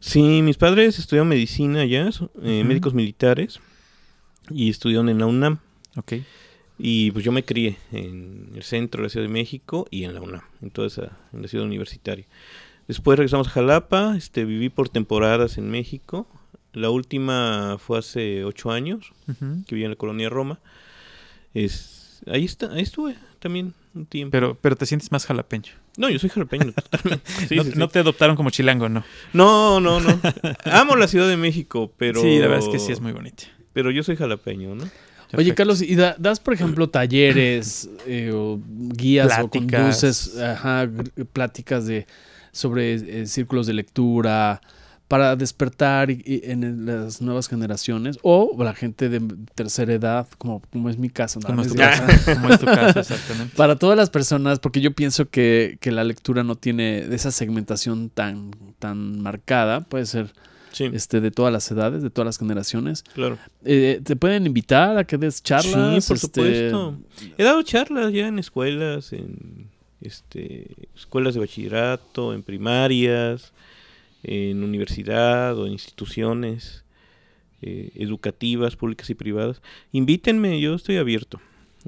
Sí, 0.00 0.42
mis 0.42 0.56
padres 0.56 0.98
estudiaron 0.98 1.28
medicina 1.28 1.84
so- 2.12 2.30
eh, 2.42 2.64
médicos 2.64 2.94
militares, 2.94 3.60
y 4.50 4.70
estudiaron 4.70 5.08
en 5.08 5.18
la 5.18 5.26
UNAM. 5.26 5.58
Ok. 5.96 6.14
Y 6.78 7.10
pues 7.10 7.24
yo 7.24 7.30
me 7.32 7.44
crié 7.44 7.76
en 7.92 8.52
el 8.54 8.62
centro 8.62 9.02
de 9.02 9.06
la 9.06 9.10
Ciudad 9.10 9.26
de 9.26 9.32
México 9.32 9.86
y 9.90 10.04
en 10.04 10.14
la 10.14 10.20
UNAM, 10.22 10.42
en 10.62 10.70
toda 10.70 10.86
esa, 10.86 11.18
en 11.32 11.42
la 11.42 11.48
ciudad 11.48 11.66
universitaria. 11.66 12.24
Después 12.88 13.18
regresamos 13.18 13.48
a 13.48 13.50
Jalapa, 13.50 14.16
este, 14.16 14.44
viví 14.44 14.70
por 14.70 14.88
temporadas 14.88 15.58
en 15.58 15.70
México. 15.70 16.26
La 16.72 16.90
última 16.90 17.76
fue 17.78 17.98
hace 17.98 18.44
ocho 18.44 18.70
años, 18.72 19.12
que 19.66 19.74
viví 19.74 19.84
en 19.84 19.90
la 19.90 19.96
colonia 19.96 20.28
Roma. 20.30 20.58
Es, 21.52 21.99
ahí 22.26 22.44
está, 22.44 22.72
ahí 22.72 22.82
estuve 22.82 23.14
también 23.38 23.72
un 23.94 24.06
tiempo. 24.06 24.32
Pero, 24.32 24.56
pero 24.60 24.76
te 24.76 24.86
sientes 24.86 25.10
más 25.12 25.26
jalapeño. 25.26 25.72
no, 25.96 26.08
yo 26.10 26.18
soy 26.18 26.30
jalapeño. 26.30 26.72
Sí, 27.48 27.56
no, 27.56 27.64
sí, 27.64 27.72
sí. 27.72 27.78
no 27.78 27.88
te 27.88 27.98
adoptaron 28.00 28.36
como 28.36 28.50
chilango, 28.50 28.88
¿no? 28.88 29.04
no, 29.32 29.80
no, 29.80 30.00
no. 30.00 30.20
Amo 30.64 30.96
la 30.96 31.08
Ciudad 31.08 31.28
de 31.28 31.36
México, 31.36 31.92
pero 31.96 32.20
Sí, 32.20 32.38
la 32.38 32.48
verdad 32.48 32.58
es 32.66 32.68
que 32.68 32.78
sí 32.78 32.92
es 32.92 33.00
muy 33.00 33.12
bonita. 33.12 33.44
pero 33.72 33.90
yo 33.90 34.02
soy 34.02 34.16
jalapeño, 34.16 34.74
¿no? 34.74 34.84
Oye. 35.36 35.54
Carlos, 35.54 35.80
¿y 35.80 35.94
da- 35.94 36.16
das, 36.18 36.40
por 36.40 36.54
ejemplo, 36.54 36.88
talleres 36.90 37.88
eh, 38.06 38.32
o 38.34 38.60
guías 38.66 39.26
o 39.40 39.48
Pláticas. 39.48 39.80
conduces 39.80 40.36
ajá, 40.38 40.90
pláticas 41.32 41.86
de, 41.86 42.06
sobre 42.50 42.94
eh, 42.94 43.26
círculos 43.26 43.68
de 43.68 43.74
lectura 43.74 44.60
para 45.10 45.34
despertar 45.34 46.08
y- 46.08 46.22
y 46.24 46.40
en 46.52 46.86
las 46.86 47.20
nuevas 47.20 47.48
generaciones 47.48 48.16
o 48.22 48.54
la 48.62 48.74
gente 48.74 49.08
de 49.08 49.20
tercera 49.56 49.92
edad, 49.92 50.28
como, 50.38 50.62
como 50.72 50.88
es 50.88 50.98
mi 50.98 51.10
caso? 51.10 51.40
¿no? 51.40 51.46
Como 51.48 51.62
es 51.62 51.68
tu 51.68 51.74
caso, 51.74 52.04
como 52.32 52.48
es 52.48 52.60
tu 52.60 52.66
caso, 52.66 53.00
exactamente. 53.00 53.56
Para 53.56 53.74
todas 53.74 53.96
las 53.96 54.08
personas, 54.08 54.60
porque 54.60 54.80
yo 54.80 54.92
pienso 54.92 55.28
que, 55.28 55.78
que 55.80 55.90
la 55.90 56.04
lectura 56.04 56.44
no 56.44 56.54
tiene 56.54 57.00
esa 57.12 57.32
segmentación 57.32 58.08
tan, 58.08 58.52
tan 58.78 59.20
marcada, 59.20 59.80
puede 59.80 60.06
ser 60.06 60.32
Sí, 60.72 60.84
este, 60.92 61.20
de 61.20 61.32
todas 61.32 61.52
las 61.52 61.68
edades, 61.72 62.00
de 62.04 62.10
todas 62.10 62.26
las 62.26 62.38
generaciones. 62.38 63.02
claro. 63.12 63.36
Eh, 63.64 64.00
¿Te 64.04 64.14
pueden 64.14 64.46
invitar 64.46 64.96
a 64.96 65.02
que 65.02 65.18
des 65.18 65.42
charlas? 65.42 66.04
Sí, 66.04 66.08
por 66.08 66.16
Este, 66.16 66.16
supuesto. 66.18 66.98
He 67.36 67.42
dado 67.42 67.60
charlas 67.64 68.12
ya 68.12 68.28
en 68.28 68.38
escuelas, 68.38 69.12
en 69.12 69.66
este, 70.00 70.68
escuelas 70.94 71.34
de 71.34 71.40
bachillerato, 71.40 72.32
en 72.32 72.44
primarias, 72.44 73.52
en 74.22 74.62
universidad 74.62 75.58
o 75.58 75.66
en 75.66 75.72
instituciones 75.72 76.84
eh, 77.62 77.90
educativas, 77.94 78.76
públicas 78.76 79.10
y 79.10 79.14
privadas. 79.14 79.62
Invítenme, 79.92 80.60
yo 80.60 80.74
estoy 80.74 80.96
abierto. 80.96 81.40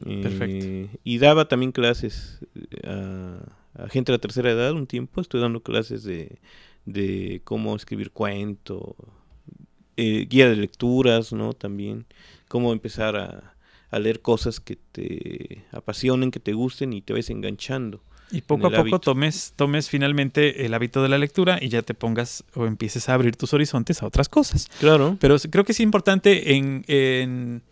Eh, 0.07 0.20
Perfecto. 0.22 0.99
Y 1.05 1.18
daba 1.18 1.49
también 1.49 1.72
clases 1.72 2.41
eh, 2.55 2.89
a, 2.89 3.85
a 3.85 3.89
gente 3.89 4.12
de 4.12 4.18
la 4.18 4.20
tercera 4.20 4.51
edad 4.51 4.72
un 4.72 4.87
tiempo. 4.87 5.20
Estoy 5.20 5.41
dando 5.41 5.61
clases 5.61 6.03
de, 6.05 6.39
de 6.87 7.41
cómo 7.45 7.76
escribir 7.76 8.11
cuento, 8.11 8.97
eh, 9.97 10.26
guía 10.28 10.49
de 10.49 10.57
lecturas, 10.57 11.33
¿no? 11.33 11.53
También 11.53 12.07
cómo 12.49 12.72
empezar 12.72 13.16
a, 13.16 13.55
a 13.91 13.99
leer 13.99 14.20
cosas 14.20 14.61
que 14.61 14.76
te 14.76 15.64
apasionen, 15.70 16.30
que 16.30 16.41
te 16.41 16.55
gusten 16.55 16.93
y 16.93 17.03
te 17.03 17.12
ves 17.12 17.30
enganchando. 17.30 18.03
Y 18.33 18.41
poco 18.41 18.66
a 18.66 18.70
poco 18.70 18.80
hábito. 18.80 18.99
tomes, 19.01 19.53
tomes 19.57 19.89
finalmente 19.89 20.64
el 20.66 20.74
hábito 20.74 21.03
de 21.03 21.09
la 21.09 21.18
lectura 21.18 21.59
y 21.61 21.68
ya 21.68 21.83
te 21.83 21.95
pongas 21.95 22.45
o 22.55 22.66
empieces 22.66 23.09
a 23.09 23.14
abrir 23.14 23.37
tus 23.37 23.53
horizontes 23.55 24.03
a 24.03 24.07
otras 24.07 24.28
cosas. 24.28 24.68
Claro. 24.80 25.16
Pero 25.20 25.37
creo 25.51 25.64
que 25.64 25.72
es 25.72 25.80
importante 25.80 26.55
en, 26.57 26.85
en- 26.89 27.62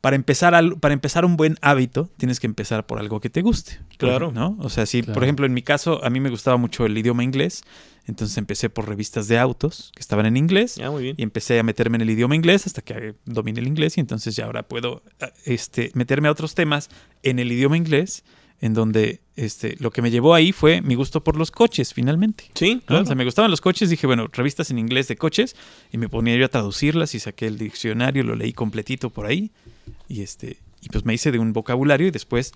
para 0.00 0.16
empezar 0.16 0.54
al- 0.54 0.78
para 0.78 0.94
empezar 0.94 1.24
un 1.26 1.36
buen 1.36 1.56
hábito, 1.60 2.08
tienes 2.16 2.40
que 2.40 2.46
empezar 2.46 2.86
por 2.86 2.98
algo 2.98 3.20
que 3.20 3.28
te 3.30 3.42
guste. 3.42 3.78
Claro. 3.98 4.32
¿No? 4.32 4.56
O 4.60 4.70
sea, 4.70 4.86
si, 4.86 5.02
Claro. 5.02 5.14
por 5.14 5.24
ejemplo, 5.24 5.44
en 5.46 5.52
mi 5.52 5.62
caso, 5.62 6.02
a 6.04 6.08
mí 6.10 6.20
me 6.20 6.30
gustaba 6.30 6.56
mucho 6.56 6.86
el 6.86 6.96
idioma 6.96 7.22
inglés, 7.22 7.62
entonces 8.06 8.38
empecé 8.38 8.70
por 8.70 8.88
revistas 8.88 9.28
de 9.28 9.38
autos 9.38 9.92
que 9.94 10.00
estaban 10.00 10.24
en 10.24 10.38
inglés. 10.38 10.80
Ah, 10.82 10.90
muy 10.90 11.02
bien. 11.02 11.16
Y 11.18 11.22
empecé 11.22 11.58
a 11.58 11.62
meterme 11.62 11.96
en 11.96 12.00
el 12.02 12.10
idioma 12.10 12.34
inglés 12.34 12.66
hasta 12.66 12.80
que 12.80 13.14
domine 13.26 13.60
el 13.60 13.66
inglés 13.68 13.98
y 13.98 14.00
entonces 14.00 14.34
ya 14.34 14.46
ahora 14.46 14.62
puedo 14.62 15.02
ah, 15.20 15.30
este, 15.44 15.90
meterme 15.94 16.28
a 16.28 16.32
otros 16.32 16.54
temas 16.54 16.88
en 17.22 17.38
el 17.38 17.52
idioma 17.52 17.76
inglés, 17.76 18.24
en 18.60 18.74
donde 18.74 19.20
este, 19.36 19.76
lo 19.78 19.90
que 19.90 20.02
me 20.02 20.10
llevó 20.10 20.34
ahí 20.34 20.52
fue 20.52 20.82
mi 20.82 20.94
gusto 20.94 21.24
por 21.24 21.36
los 21.36 21.50
coches, 21.50 21.94
finalmente. 21.94 22.44
Sí, 22.54 22.74
¿no? 22.74 22.80
claro. 22.82 23.02
O 23.02 23.06
sea, 23.06 23.14
me 23.14 23.24
gustaban 23.24 23.50
los 23.50 23.60
coches, 23.60 23.88
dije, 23.88 24.06
bueno, 24.06 24.28
revistas 24.32 24.70
en 24.70 24.78
inglés 24.78 25.08
de 25.08 25.16
coches, 25.16 25.56
y 25.90 25.98
me 25.98 26.08
ponía 26.08 26.36
yo 26.36 26.44
a 26.44 26.48
traducirlas 26.48 27.14
y 27.14 27.20
saqué 27.20 27.46
el 27.46 27.58
diccionario, 27.58 28.22
lo 28.22 28.34
leí 28.34 28.52
completito 28.52 29.10
por 29.10 29.26
ahí, 29.26 29.50
y 30.08 30.22
este, 30.22 30.58
y 30.82 30.88
pues 30.88 31.04
me 31.04 31.14
hice 31.14 31.32
de 31.32 31.38
un 31.38 31.52
vocabulario 31.52 32.06
y 32.08 32.10
después 32.10 32.52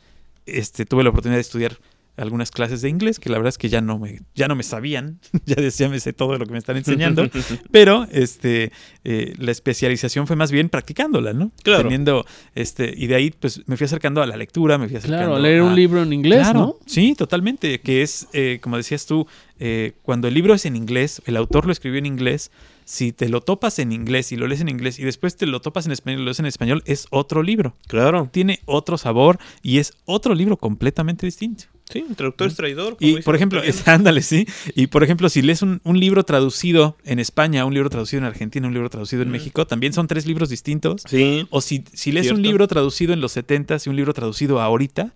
este, 0.46 0.84
tuve 0.84 1.04
la 1.04 1.10
oportunidad 1.10 1.38
de 1.38 1.42
estudiar 1.42 1.78
algunas 2.16 2.50
clases 2.50 2.80
de 2.82 2.88
inglés 2.88 3.18
que 3.18 3.28
la 3.28 3.38
verdad 3.38 3.48
es 3.48 3.58
que 3.58 3.68
ya 3.68 3.80
no 3.80 3.98
me, 3.98 4.20
ya 4.34 4.46
no 4.48 4.54
me 4.54 4.62
sabían, 4.62 5.18
ya 5.46 5.56
decía 5.56 5.88
me 5.88 5.98
sé 6.00 6.12
todo 6.12 6.38
lo 6.38 6.46
que 6.46 6.52
me 6.52 6.58
están 6.58 6.76
enseñando, 6.76 7.28
pero 7.70 8.06
este, 8.12 8.70
eh, 9.04 9.34
la 9.38 9.50
especialización 9.50 10.26
fue 10.26 10.36
más 10.36 10.52
bien 10.52 10.68
practicándola, 10.68 11.32
¿no? 11.32 11.50
Claro. 11.62 11.82
Teniendo, 11.82 12.24
este, 12.54 12.94
y 12.96 13.06
de 13.08 13.14
ahí 13.16 13.30
pues 13.38 13.62
me 13.66 13.76
fui 13.76 13.84
acercando 13.86 14.22
a 14.22 14.26
la 14.26 14.36
lectura, 14.36 14.78
me 14.78 14.86
fui 14.88 14.96
acercando 14.96 15.26
Claro, 15.26 15.38
leer 15.42 15.60
a- 15.60 15.64
un 15.64 15.74
libro 15.74 16.02
en 16.02 16.12
inglés, 16.12 16.40
Claro, 16.40 16.58
¿no? 16.60 16.76
Sí, 16.86 17.14
totalmente. 17.16 17.80
Que 17.80 18.02
es, 18.02 18.28
eh, 18.32 18.58
como 18.62 18.76
decías 18.76 19.06
tú, 19.06 19.26
eh, 19.58 19.92
cuando 20.02 20.28
el 20.28 20.34
libro 20.34 20.54
es 20.54 20.66
en 20.66 20.76
inglés, 20.76 21.22
el 21.26 21.36
autor 21.36 21.66
lo 21.66 21.72
escribió 21.72 21.98
en 21.98 22.06
inglés, 22.06 22.50
si 22.84 23.12
te 23.12 23.28
lo 23.28 23.40
topas 23.40 23.78
en 23.78 23.92
inglés 23.92 24.32
y 24.32 24.36
lo 24.36 24.46
lees 24.46 24.60
en 24.60 24.68
inglés 24.68 24.98
y 24.98 25.04
después 25.04 25.36
te 25.36 25.46
lo 25.46 25.60
topas 25.60 25.86
en 25.86 25.92
español 25.92 26.20
y 26.20 26.22
lo 26.22 26.26
lees 26.26 26.38
en 26.40 26.46
español, 26.46 26.82
es 26.86 27.06
otro 27.10 27.42
libro. 27.42 27.76
Claro. 27.86 28.28
Tiene 28.32 28.60
otro 28.66 28.98
sabor 28.98 29.38
y 29.62 29.78
es 29.78 29.92
otro 30.04 30.34
libro 30.34 30.56
completamente 30.56 31.26
distinto. 31.26 31.64
Sí, 31.90 32.02
un 32.08 32.14
traductor 32.14 32.48
es 32.48 32.54
traidor. 32.56 32.96
como 32.96 33.10
Y, 33.18 33.20
por 33.22 33.36
ejemplo, 33.36 33.62
es- 33.62 33.86
ándale, 33.88 34.22
sí. 34.22 34.46
Y, 34.74 34.86
por 34.86 35.04
ejemplo, 35.04 35.28
si 35.28 35.42
lees 35.42 35.60
un, 35.60 35.80
un 35.84 36.00
libro 36.00 36.22
traducido 36.24 36.96
en 37.04 37.18
España, 37.18 37.64
un 37.66 37.74
libro 37.74 37.90
traducido 37.90 38.20
en 38.20 38.24
Argentina, 38.26 38.66
un 38.66 38.72
libro 38.72 38.88
traducido 38.88 39.22
en 39.22 39.28
Mm. 39.28 39.32
México, 39.32 39.66
también 39.66 39.92
son 39.92 40.06
tres 40.06 40.24
libros 40.26 40.48
distintos. 40.48 41.02
Sí, 41.06 41.46
O 41.50 41.60
si, 41.60 41.84
si 41.92 42.10
lees 42.12 42.24
Cierto. 42.24 42.38
un 42.38 42.42
libro 42.42 42.66
traducido 42.68 43.12
en 43.12 43.20
los 43.20 43.32
70 43.32 43.76
y 43.84 43.88
un 43.90 43.96
libro 43.96 44.14
traducido 44.14 44.60
ahorita, 44.62 45.12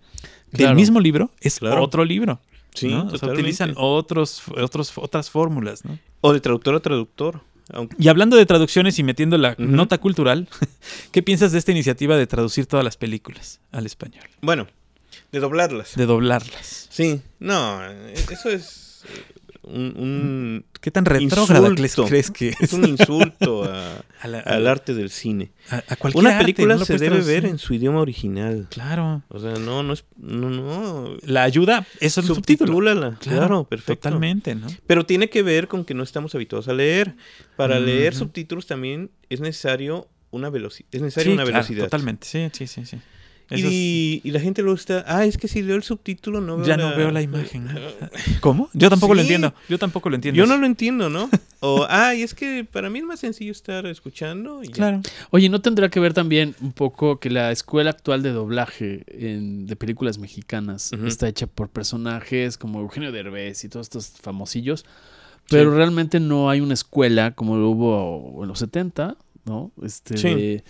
Claro. 0.51 0.69
el 0.71 0.75
mismo 0.75 0.99
libro 0.99 1.31
es 1.41 1.59
Claro. 1.59 1.83
otro 1.83 2.05
libro. 2.05 2.39
sí, 2.75 2.87
¿no? 2.87 3.07
O 3.11 3.17
sea, 3.17 3.29
utilizan 3.29 3.73
otros, 3.75 4.43
otros, 4.55 4.93
otras 4.97 5.29
fórmulas. 5.31 5.83
¿no? 5.83 5.97
O 6.21 6.33
de 6.33 6.39
traductor 6.39 6.75
a 6.75 6.79
traductor. 6.79 7.41
Aunque, 7.71 7.95
Y 7.99 8.07
hablando 8.07 8.35
de 8.35 8.45
traducciones 8.45 8.97
y 8.99 9.03
metiendo 9.03 9.37
la 9.37 9.55
nota 9.57 9.97
cultural, 9.97 10.47
¿qué 11.11 11.21
piensas 11.23 11.51
de 11.51 11.59
esta 11.59 11.71
iniciativa 11.71 12.17
de 12.17 12.27
traducir 12.27 12.65
todas 12.65 12.83
las 12.83 12.97
películas 12.97 13.59
al 13.71 13.85
español? 13.85 14.23
bueno, 14.41 14.67
de 15.31 15.39
doblarlas. 15.39 15.95
De 15.95 16.05
doblarlas. 16.05 16.87
Sí, 16.89 17.21
no, 17.39 17.85
eh, 17.85 18.13
eso 18.31 18.49
es 18.49 19.03
eh, 19.05 19.38
un, 19.71 19.93
un- 19.97 20.65
¿Qué 20.81 20.91
tan 20.91 21.05
retrógrada 21.05 21.73
crees 22.07 22.31
que 22.31 22.49
es 22.49 22.55
es? 22.61 22.73
un 22.73 22.85
insulto 22.85 23.63
a- 23.65 24.03
A 24.21 24.27
la- 24.27 24.39
al 24.39 24.67
arte 24.67 24.93
del 24.93 25.09
cine. 25.09 25.51
a- 25.69 25.77
a 25.87 25.95
cualquier 25.95 26.21
Una 26.21 26.31
arte, 26.31 26.43
película 26.43 26.75
no 26.75 26.83
se 26.85 26.97
debe 26.97 27.21
ver 27.21 27.45
en 27.45 27.57
su 27.57 27.73
idioma 27.73 28.01
original. 28.01 28.67
Claro. 28.69 29.23
O 29.29 29.39
sea, 29.39 29.53
no, 29.53 29.81
no 29.83 29.93
es, 29.93 30.03
no, 30.17 30.49
no. 30.49 31.15
La 31.23 31.43
ayuda, 31.43 31.85
es 32.01 32.17
el 32.17 32.25
subtítulo. 32.25 32.73
Subtitúlala, 32.73 33.17
claro, 33.19 33.63
perfecto. 33.63 34.09
Totalmente, 34.09 34.55
¿no? 34.55 34.67
Pero 34.87 35.05
tiene 35.05 35.29
que 35.29 35.41
ver 35.43 35.67
con 35.69 35.85
que 35.85 35.93
no 35.93 36.03
estamos 36.03 36.35
habituados 36.35 36.67
a 36.67 36.73
leer. 36.73 37.15
Para 37.55 37.79
leer 37.79 38.13
Ujú. 38.13 38.25
subtítulos 38.25 38.67
también 38.67 39.09
es 39.29 39.39
necesario 39.39 40.07
una 40.31 40.49
velocidad. 40.49 40.89
Es 40.91 41.01
necesaria 41.01 41.29
Sí, 41.29 41.33
una 41.33 41.43
claro, 41.43 41.53
velocidad. 41.57 41.83
totalmente. 41.85 42.27
Sí, 42.27 42.49
sí, 42.53 42.67
sí, 42.67 42.85
sí. 42.85 42.97
Es- 43.49 43.61
Y, 43.63 44.21
y 44.23 44.31
la 44.31 44.39
gente 44.39 44.61
luego 44.61 44.75
está, 44.75 45.03
ah, 45.07 45.25
es 45.25 45.37
que 45.37 45.47
si 45.47 45.61
leo 45.63 45.75
el 45.75 45.81
subtítulo 45.83 46.39
no 46.39 46.57
veo 46.57 46.65
ya 46.65 46.77
la... 46.77 46.91
no 46.91 46.95
veo 46.97 47.09
la 47.11 47.21
imagen. 47.29 47.67
¿Cómo? 48.41 48.69
Yo 48.73 48.89
tampoco 48.89 49.13
lo 49.15 49.21
entiendo. 49.21 49.53
Yo 49.67 49.77
tampoco 49.79 50.09
lo 50.09 50.15
entiendo. 50.15 50.37
Yo 50.37 50.45
no 50.45 50.57
lo 50.57 50.65
entiendo, 50.65 51.09
¿no? 51.09 51.29
O, 51.59 51.85
ah, 51.89 52.13
y 52.15 52.21
es 52.21 52.33
que 52.35 52.63
para 52.63 52.89
mí 52.89 52.99
es 52.99 53.05
más 53.05 53.19
sencillo 53.19 53.51
estar 53.51 53.85
escuchando 53.87 54.63
y 54.63 54.67
ya. 54.67 54.73
Claro. 54.73 55.01
Oye, 55.31 55.49
¿no 55.49 55.61
tendrá 55.61 55.89
que 55.89 55.99
ver 55.99 56.13
también 56.13 56.55
un 56.61 56.71
poco 56.73 57.19
que 57.19 57.29
la 57.29 57.51
escuela 57.51 57.89
actual 57.89 58.21
de 58.23 58.31
doblaje 58.31 59.03
en- 59.07 59.65
de 59.65 59.75
películas 59.75 60.19
mexicanas 60.19 60.91
está 61.05 61.27
hecha 61.27 61.47
por 61.47 61.69
personajes 61.69 62.57
como 62.57 62.79
Eugenio 62.81 63.11
Derbez 63.11 63.63
y 63.63 63.69
todos 63.69 63.87
estos 63.87 64.13
famosillos? 64.21 64.85
Pero 65.49 65.71
Sí. 65.71 65.77
realmente 65.77 66.19
no 66.19 66.51
hay 66.51 66.61
una 66.61 66.75
escuela 66.75 67.31
como 67.31 67.57
lo 67.57 67.69
hubo 67.69 68.43
en 68.43 68.47
los 68.49 68.59
70, 68.59 69.17
¿no? 69.45 69.71
Este, 69.81 70.15
Sí. 70.17 70.27
de, 70.35 70.63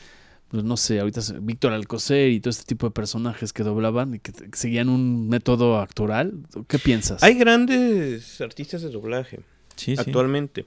pues 0.50 0.64
no 0.64 0.78
sé, 0.78 1.00
ahorita 1.00 1.22
Víctor 1.42 1.74
Alcocer 1.74 2.30
y 2.32 2.40
todo 2.40 2.50
este 2.50 2.64
tipo 2.66 2.88
de 2.88 2.92
personajes 2.92 3.54
que 3.54 3.64
doblaban 3.64 4.16
y 4.16 4.20
que, 4.20 4.32
que 4.32 4.58
seguían 4.58 4.90
un 4.90 5.30
método 5.30 5.80
actoral. 5.80 6.34
¿Qué 6.68 6.80
piensas? 6.80 7.22
Hay 7.24 7.36
grandes 7.36 8.42
artistas 8.42 8.82
de 8.82 8.90
doblaje 8.90 9.42
Sí, 9.76 9.96
sí. 9.96 10.02
actualmente. 10.02 10.66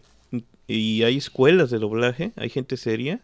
Y 0.68 1.03
hay 1.03 1.16
escuelas 1.18 1.70
de 1.70 1.78
doblaje, 1.78 2.33
hay 2.37 2.49
gente 2.49 2.76
seria. 2.76 3.20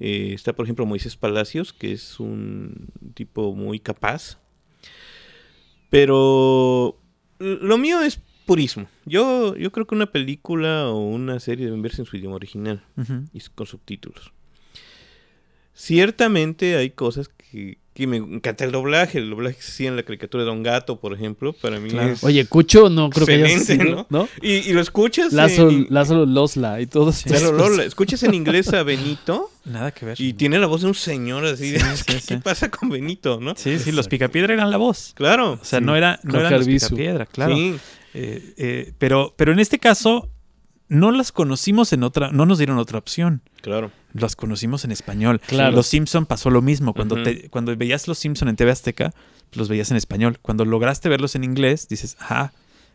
Eh, 0.00 0.32
está, 0.34 0.52
por 0.54 0.66
ejemplo, 0.66 0.84
Moisés 0.84 1.16
Palacios, 1.16 1.72
que 1.72 1.92
es 1.92 2.20
un 2.20 2.88
tipo 3.14 3.54
muy 3.54 3.78
capaz. 3.78 4.38
Pero 5.88 6.98
lo 7.38 7.78
mío 7.78 8.00
es 8.02 8.20
purismo. 8.44 8.86
Yo, 9.04 9.56
yo 9.56 9.72
creo 9.72 9.86
que 9.86 9.94
una 9.94 10.10
película 10.10 10.88
o 10.88 10.98
una 10.98 11.40
serie 11.40 11.66
deben 11.66 11.82
verse 11.82 12.02
en 12.02 12.06
su 12.06 12.16
idioma 12.16 12.36
original 12.36 12.82
y 13.32 13.40
con 13.54 13.66
subtítulos. 13.66 14.32
Ciertamente 15.76 16.76
hay 16.76 16.90
cosas 16.90 17.28
que, 17.28 17.78
que 17.94 18.06
me 18.06 18.16
encanta 18.16 18.64
el 18.64 18.72
doblaje. 18.72 19.18
El 19.18 19.30
doblaje 19.30 19.56
que 19.56 19.62
se 19.62 19.70
hacía 19.72 19.88
en 19.88 19.96
la 19.96 20.02
caricatura 20.02 20.42
de 20.42 20.48
Don 20.48 20.62
Gato, 20.62 20.98
por 20.98 21.12
ejemplo, 21.12 21.52
para 21.52 21.78
mí 21.78 21.90
Claro. 21.90 22.12
es... 22.14 22.24
Oye, 22.24 22.44
Cucho, 22.46 22.88
no 22.90 23.08
creo 23.10 23.26
que 23.26 23.34
haya 23.34 23.46
Excelente, 23.48 23.84
sido, 23.84 24.06
¿no? 24.10 24.28
Y, 24.42 24.52
y 24.54 24.72
lo 24.72 24.80
escuchas 24.80 25.32
Lázaro, 25.32 25.70
en... 25.70 25.86
Lázaro 25.90 26.26
Losla 26.26 26.80
y 26.80 26.86
todo 26.86 27.10
eso. 27.10 27.28
Claro, 27.28 27.52
Lola, 27.52 27.84
escuchas 27.84 28.22
en 28.24 28.34
inglés 28.34 28.72
a 28.72 28.82
Benito 28.82 29.50
Nada 29.64 29.90
que 29.92 30.06
ver. 30.06 30.20
y 30.20 30.32
tiene 30.32 30.58
la 30.58 30.66
voz 30.66 30.80
de 30.80 30.88
un 30.88 30.94
señor 30.94 31.44
así. 31.44 31.70
de, 31.70 31.78
Sí, 31.80 31.86
sí, 31.96 32.04
¿Qué, 32.06 32.20
sí. 32.20 32.26
qué 32.28 32.36
pasa 32.38 32.70
con 32.70 32.88
Benito, 32.88 33.38
no? 33.40 33.54
Sí, 33.56 33.78
sí, 33.78 33.92
los 33.92 34.08
Picapiedra 34.08 34.54
eran 34.54 34.70
la 34.70 34.78
voz. 34.78 35.12
Claro. 35.14 35.52
O 35.60 35.64
sea, 35.64 35.78
Sí. 35.78 35.84
no, 35.84 35.94
era, 35.94 36.18
no 36.24 36.40
eran 36.40 36.52
los. 36.54 36.66
Picapiedra, 36.66 37.26
claro. 37.26 37.54
Sí. 37.54 37.76
Eh, 38.14 38.54
eh, 38.56 38.92
pero, 38.98 39.34
pero 39.36 39.52
en 39.52 39.58
este 39.60 39.78
caso, 39.78 40.30
no 40.88 41.10
las 41.10 41.32
conocimos 41.32 41.92
en 41.92 42.02
otra, 42.02 42.30
no 42.30 42.46
nos 42.46 42.58
dieron 42.58 42.78
otra 42.78 42.98
opción. 42.98 43.42
Claro. 43.60 43.90
Las 44.12 44.36
conocimos 44.36 44.84
en 44.84 44.92
español. 44.92 45.40
Claro. 45.46 45.74
Los 45.74 45.86
Simpson 45.88 46.26
pasó 46.26 46.50
lo 46.50 46.62
mismo. 46.62 46.94
Cuando, 46.94 47.22
te- 47.22 47.48
cuando 47.50 47.76
veías 47.76 48.06
los 48.08 48.18
Simpson 48.18 48.48
en 48.48 48.56
TV 48.56 48.70
Azteca, 48.70 49.12
los 49.52 49.68
veías 49.68 49.90
en 49.90 49.96
español. 49.96 50.38
Cuando 50.40 50.64
lograste 50.64 51.08
verlos 51.08 51.34
en 51.34 51.44
inglés, 51.44 51.88
dices, 51.88 52.16
ajá. 52.20 52.52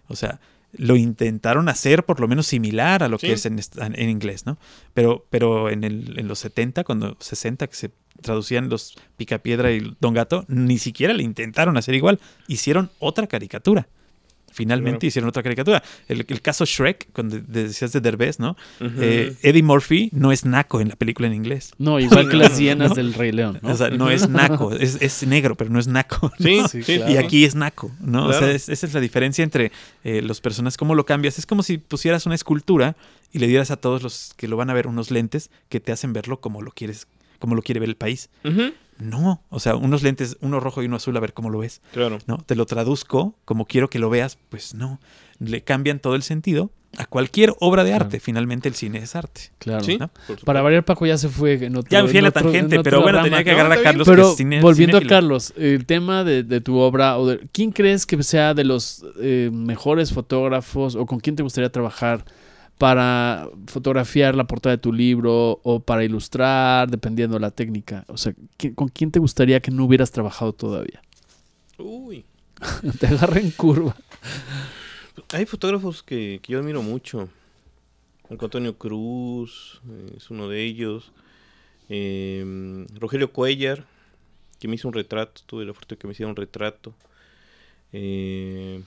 O 0.07 0.15
sea, 0.15 0.39
lo 0.73 0.95
intentaron 0.95 1.67
hacer 1.69 2.05
por 2.05 2.19
lo 2.21 2.27
menos 2.29 2.47
similar 2.47 3.03
a 3.03 3.09
lo 3.09 3.17
Sí. 3.19 3.27
que 3.27 3.33
es 3.33 3.45
en, 3.45 3.59
en 3.77 4.09
inglés, 4.09 4.45
¿no? 4.45 4.57
Pero, 4.93 5.25
pero 5.29 5.69
en, 5.69 5.83
el, 5.83 6.17
en 6.17 6.27
los 6.29 6.39
70, 6.39 6.83
cuando 6.85 7.17
60, 7.19 7.67
que 7.67 7.75
se 7.75 7.91
traducían 8.21 8.69
los 8.69 8.95
Picapiedra 9.17 9.71
y 9.71 9.95
Don 9.99 10.13
Gato, 10.13 10.45
ni 10.47 10.77
siquiera 10.77 11.13
le 11.13 11.23
intentaron 11.23 11.75
hacer 11.77 11.93
igual. 11.95 12.19
Hicieron 12.47 12.89
otra 12.99 13.27
caricatura. 13.27 13.87
Finalmente 14.53 14.99
Claro. 14.99 15.07
hicieron 15.07 15.29
otra 15.29 15.43
caricatura. 15.43 15.81
El, 16.07 16.25
el 16.27 16.41
caso 16.41 16.65
Shrek, 16.65 17.07
cuando 17.13 17.39
de- 17.39 17.63
decías 17.67 17.91
de 17.93 18.01
Derbez, 18.01 18.39
¿no? 18.39 18.57
Eh, 18.79 19.33
Eddie 19.41 19.63
Murphy 19.63 20.09
no 20.13 20.31
es 20.31 20.45
naco 20.45 20.81
en 20.81 20.89
la 20.89 20.95
película 20.95 21.27
en 21.27 21.33
inglés. 21.33 21.71
No, 21.77 21.99
igual 21.99 22.29
que 22.29 22.35
las 22.37 22.57
hienas 22.59 22.89
no. 22.89 22.95
del 22.95 23.13
Rey 23.13 23.31
León, 23.31 23.59
¿no? 23.61 23.71
O 23.71 23.77
sea, 23.77 23.89
no 23.89 24.09
es 24.09 24.27
naco, 24.29 24.73
es, 24.75 24.97
es 25.01 25.25
negro, 25.25 25.55
pero 25.55 25.69
no 25.69 25.79
es 25.79 25.87
naco. 25.87 26.31
¿no? 26.37 26.45
Sí, 26.45 26.61
Sí, 26.71 26.83
sí, 26.83 26.95
claro. 26.97 27.11
Y 27.13 27.17
aquí 27.17 27.45
es 27.45 27.55
naco, 27.55 27.91
¿no? 28.01 28.27
O 28.27 28.33
sea, 28.33 28.51
es- 28.51 28.69
esa 28.69 28.85
es 28.85 28.93
la 28.93 28.99
diferencia 28.99 29.43
entre 29.43 29.71
eh, 30.03 30.21
los 30.21 30.41
personajes, 30.41 30.77
cómo 30.77 30.95
lo 30.95 31.05
cambias. 31.05 31.39
Es 31.39 31.45
como 31.45 31.63
si 31.63 31.77
pusieras 31.77 32.25
una 32.25 32.35
escultura 32.35 32.95
y 33.31 33.39
le 33.39 33.47
dieras 33.47 33.71
a 33.71 33.77
todos 33.77 34.03
los 34.03 34.33
que 34.35 34.47
lo 34.47 34.57
van 34.57 34.69
a 34.69 34.73
ver 34.73 34.87
unos 34.87 35.11
lentes 35.11 35.49
que 35.69 35.79
te 35.79 35.91
hacen 35.91 36.11
verlo 36.13 36.41
como 36.41 36.61
lo 36.61 36.71
quieres, 36.71 37.07
como 37.39 37.55
lo 37.55 37.61
quiere 37.61 37.79
ver 37.79 37.89
el 37.89 37.95
país. 37.95 38.29
No, 39.01 39.41
o 39.49 39.59
sea, 39.59 39.75
unos 39.75 40.03
lentes, 40.03 40.37
uno 40.41 40.59
rojo 40.59 40.81
y 40.81 40.85
uno 40.85 40.95
azul, 40.97 41.15
a 41.17 41.19
ver 41.19 41.33
cómo 41.33 41.49
lo 41.49 41.59
ves. 41.59 41.81
Claro. 41.93 42.19
¿no? 42.27 42.37
Te 42.45 42.55
lo 42.55 42.65
traduzco 42.65 43.35
como 43.45 43.65
quiero 43.65 43.89
que 43.89 43.99
lo 43.99 44.09
veas, 44.09 44.37
pues 44.49 44.75
no. 44.75 44.99
Le 45.39 45.63
cambian 45.63 45.99
todo 45.99 46.15
el 46.15 46.21
sentido 46.23 46.69
a 46.97 47.05
cualquier 47.05 47.53
obra 47.61 47.83
de 47.83 47.93
arte. 47.93 48.09
Claro. 48.09 48.23
Finalmente 48.25 48.67
el 48.69 48.75
cine 48.75 48.99
es 48.99 49.15
arte. 49.15 49.51
Claro. 49.59 49.85
Para 50.45 50.61
variar, 50.61 50.83
Paco 50.85 51.05
ya 51.05 51.17
se 51.17 51.29
fue 51.29 51.53
en 51.53 51.77
otro 51.77 51.89
Ya 51.89 52.03
me 52.03 52.09
fui 52.09 52.17
a 52.17 52.19
en 52.19 52.23
la 52.25 52.29
otro- 52.29 52.43
tangente, 52.43 52.75
en 52.75 52.83
pero 52.83 53.01
bueno, 53.01 53.17
rama. 53.19 53.29
tenía 53.29 53.43
que 53.43 53.51
agarrar 53.51 53.79
a. 53.79 53.81
Carlos. 53.81 54.07
Pero 54.07 54.23
que 54.23 54.29
es 54.31 54.37
cine- 54.37 54.61
volviendo 54.61 54.97
a. 54.97 55.01
Carlos, 55.01 55.53
el 55.57 55.85
tema 55.85 56.23
de, 56.23 56.43
de 56.43 56.61
tu 56.61 56.77
obra, 56.77 57.17
o 57.17 57.25
de, 57.27 57.47
¿quién 57.51 57.71
crees 57.71 58.05
que 58.05 58.21
sea 58.23 58.53
de 58.53 58.65
los 58.65 59.03
eh, 59.19 59.49
mejores 59.51 60.13
fotógrafos 60.13 60.95
o 60.95 61.05
con 61.05 61.19
quién 61.19 61.35
te 61.35 61.43
gustaría 61.43 61.71
trabajar 61.71 62.23
para 62.81 63.47
fotografiar 63.67 64.33
la 64.33 64.47
portada 64.47 64.75
de 64.75 64.81
tu 64.81 64.91
libro 64.91 65.59
o 65.61 65.81
para 65.81 66.03
ilustrar, 66.03 66.89
dependiendo 66.89 67.35
de 67.35 67.39
la 67.41 67.51
técnica? 67.51 68.05
O 68.07 68.17
sea, 68.17 68.33
¿qui- 68.57 68.73
¿con 68.73 68.87
quién 68.87 69.11
te 69.11 69.19
gustaría 69.19 69.59
que 69.59 69.69
no 69.69 69.85
hubieras 69.85 70.09
trabajado 70.09 70.51
todavía? 70.51 70.99
Uy. 71.77 72.25
te 72.99 73.05
agarré 73.05 73.41
en 73.41 73.51
curva. 73.51 73.95
Hay 75.31 75.45
fotógrafos 75.45 76.01
que, 76.01 76.39
que 76.41 76.53
yo 76.53 76.59
admiro 76.59 76.81
mucho. 76.81 77.29
Marco 78.31 78.45
Antonio 78.45 78.75
Cruz 78.75 79.79
eh, 79.87 80.13
es 80.17 80.31
uno 80.31 80.49
de 80.49 80.63
ellos. 80.63 81.11
Eh, 81.87 82.87
Rogelio 82.99 83.31
Cuellar, 83.31 83.85
que 84.59 84.67
me 84.67 84.73
hizo 84.73 84.87
un 84.87 84.95
retrato. 84.95 85.43
Tuve 85.45 85.65
la 85.65 85.73
fortuna 85.75 85.97
de 85.97 85.99
que 85.99 86.07
me 86.07 86.13
hiciera 86.13 86.31
un 86.31 86.35
retrato. 86.35 86.95
Eh, 87.93 88.81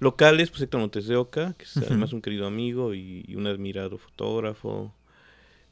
locales, 0.00 0.50
pues 0.50 0.62
Héctor 0.62 0.80
Montes 0.80 1.06
de 1.06 1.16
Oca, 1.16 1.54
que 1.56 1.64
es 1.64 1.76
además 1.76 2.12
un 2.12 2.22
querido 2.22 2.46
amigo 2.46 2.94
y, 2.94 3.24
y 3.28 3.36
un 3.36 3.46
admirado 3.46 3.98
fotógrafo. 3.98 4.92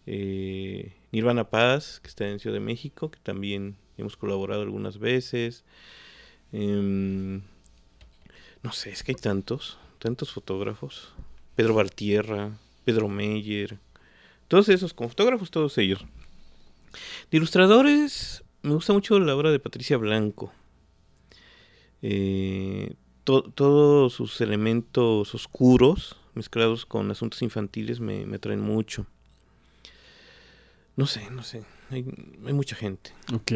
Eh, 0.06 0.94
Nirvana 1.12 1.50
Paz, 1.50 2.00
que 2.00 2.08
está 2.08 2.26
en 2.28 2.38
Ciudad 2.38 2.54
de 2.54 2.60
México, 2.60 3.10
que 3.10 3.18
también 3.20 3.76
hemos 3.98 4.16
colaborado 4.16 4.62
algunas 4.62 4.98
veces. 4.98 5.64
Em, 6.52 7.42
no 8.62 8.72
sé, 8.72 8.90
es 8.90 9.02
que 9.02 9.12
hay 9.12 9.16
tantos, 9.16 9.78
tantos 9.98 10.32
fotógrafos. 10.32 11.12
Pedro 11.56 11.74
Valtierra, 11.74 12.56
Pedro 12.84 13.08
Meyer, 13.08 13.78
todos 14.48 14.70
esos, 14.70 14.94
como 14.94 15.10
fotógrafos, 15.10 15.50
todos 15.50 15.76
ellos. 15.76 16.04
De 17.30 17.36
ilustradores, 17.36 18.44
me 18.62 18.72
gusta 18.72 18.94
mucho 18.94 19.18
la 19.18 19.36
obra 19.36 19.50
de 19.50 19.58
Patricia 19.58 19.98
Blanco. 19.98 20.52
Eh, 22.00 22.94
to- 23.28 23.42
todos 23.54 24.14
sus 24.14 24.40
elementos 24.40 25.34
oscuros, 25.34 26.16
mezclados 26.34 26.86
con 26.86 27.10
asuntos 27.10 27.42
infantiles, 27.42 28.00
me, 28.00 28.24
me 28.24 28.36
atraen 28.36 28.60
mucho. 28.60 29.04
No 30.96 31.06
sé, 31.06 31.30
no 31.30 31.42
sé, 31.42 31.62
hay, 31.90 32.04
hay 32.46 32.52
mucha 32.52 32.74
gente. 32.74 33.12
Ok. 33.34 33.52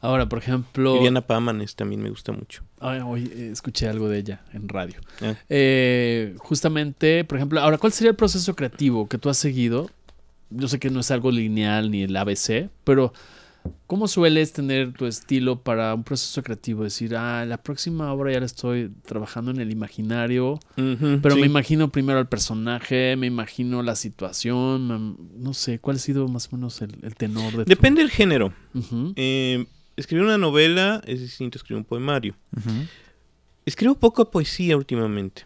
Ahora, 0.00 0.28
por 0.28 0.38
ejemplo, 0.38 0.94
Viviana 0.94 1.22
Pámanes 1.26 1.74
también 1.74 2.02
me 2.02 2.10
gusta 2.10 2.32
mucho. 2.32 2.62
Ay, 2.80 3.00
hoy 3.04 3.30
eh, 3.34 3.50
escuché 3.52 3.88
algo 3.88 4.08
de 4.08 4.18
ella 4.18 4.42
en 4.52 4.68
radio. 4.68 5.00
Ah. 5.22 5.34
Eh, 5.48 6.34
justamente, 6.38 7.24
por 7.24 7.38
ejemplo, 7.38 7.60
ahora, 7.60 7.78
¿cuál 7.78 7.92
sería 7.92 8.10
el 8.10 8.16
proceso 8.16 8.54
creativo 8.54 9.08
que 9.08 9.18
tú 9.18 9.28
has 9.28 9.38
seguido? 9.38 9.90
Yo 10.50 10.68
sé 10.68 10.78
que 10.78 10.90
no 10.90 11.00
es 11.00 11.10
algo 11.10 11.30
lineal 11.30 11.90
ni 11.90 12.02
el 12.02 12.16
ABC, 12.16 12.68
pero 12.84 13.12
¿cómo 13.86 14.06
sueles 14.08 14.52
tener 14.52 14.92
tu 14.92 15.06
estilo 15.06 15.62
para 15.62 15.94
un 15.94 16.04
proceso 16.04 16.42
creativo? 16.42 16.84
Decir, 16.84 17.16
ah, 17.16 17.44
la 17.46 17.58
próxima 17.62 18.12
obra 18.12 18.32
ya 18.32 18.40
la 18.40 18.46
estoy 18.46 18.90
trabajando 19.04 19.50
en 19.50 19.60
el 19.60 19.70
imaginario, 19.70 20.58
pero 20.76 21.34
sí. 21.34 21.40
me 21.40 21.46
imagino 21.46 21.90
primero 21.90 22.18
al 22.18 22.28
personaje, 22.28 23.16
me 23.16 23.26
imagino 23.26 23.82
la 23.82 23.96
situación, 23.96 24.86
me- 24.88 25.16
no 25.38 25.54
sé, 25.54 25.78
¿cuál 25.78 25.96
ha 25.96 26.00
sido 26.00 26.28
más 26.28 26.48
o 26.52 26.56
menos 26.56 26.80
el, 26.82 26.96
el 27.02 27.14
tenor 27.14 27.56
de 27.56 27.64
Depende 27.64 28.00
del 28.02 28.10
género. 28.10 28.52
Eh, 29.16 29.66
escribir 29.96 30.24
una 30.24 30.38
novela 30.38 31.02
es 31.06 31.20
distinto 31.20 31.56
a 31.56 31.58
escribir 31.58 31.78
un 31.78 31.84
poemario. 31.84 32.34
Escribo 33.66 33.94
poco 33.96 34.30
poesía 34.30 34.76
últimamente. 34.76 35.42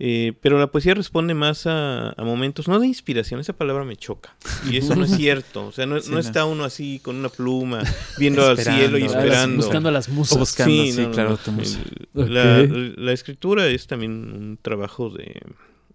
Eh, 0.00 0.32
pero 0.40 0.58
la 0.60 0.68
poesía 0.68 0.94
responde 0.94 1.34
más 1.34 1.66
a, 1.66 2.10
a 2.10 2.22
momentos, 2.24 2.68
no 2.68 2.78
de 2.78 2.86
inspiración, 2.86 3.40
esa 3.40 3.52
palabra 3.52 3.84
me 3.84 3.96
choca. 3.96 4.36
Y 4.70 4.76
eso 4.76 4.94
no 4.94 5.04
es 5.04 5.10
cierto. 5.16 5.66
O 5.66 5.72
sea, 5.72 5.86
no, 5.86 6.00
Sí, 6.00 6.08
no 6.10 6.14
no. 6.14 6.20
está 6.20 6.44
uno 6.44 6.62
así 6.64 7.00
con 7.02 7.16
una 7.16 7.28
pluma, 7.28 7.82
viendo 8.16 8.46
al 8.46 8.58
cielo 8.58 8.96
y 8.98 9.04
esperando. 9.04 9.56
buscando 9.56 9.88
a 9.88 9.92
las 9.92 10.08
musas. 10.08 10.36
O 10.36 10.38
buscando, 10.40 10.84
sí, 10.84 11.06
claro, 11.12 11.36
tu 11.36 11.50
El- 11.50 11.56
musa. 11.56 11.80
la, 12.14 13.12
escritura 13.12 13.66
es 13.66 13.86
también 13.88 14.12
un 14.12 14.58
trabajo 14.62 15.10
de, 15.10 15.40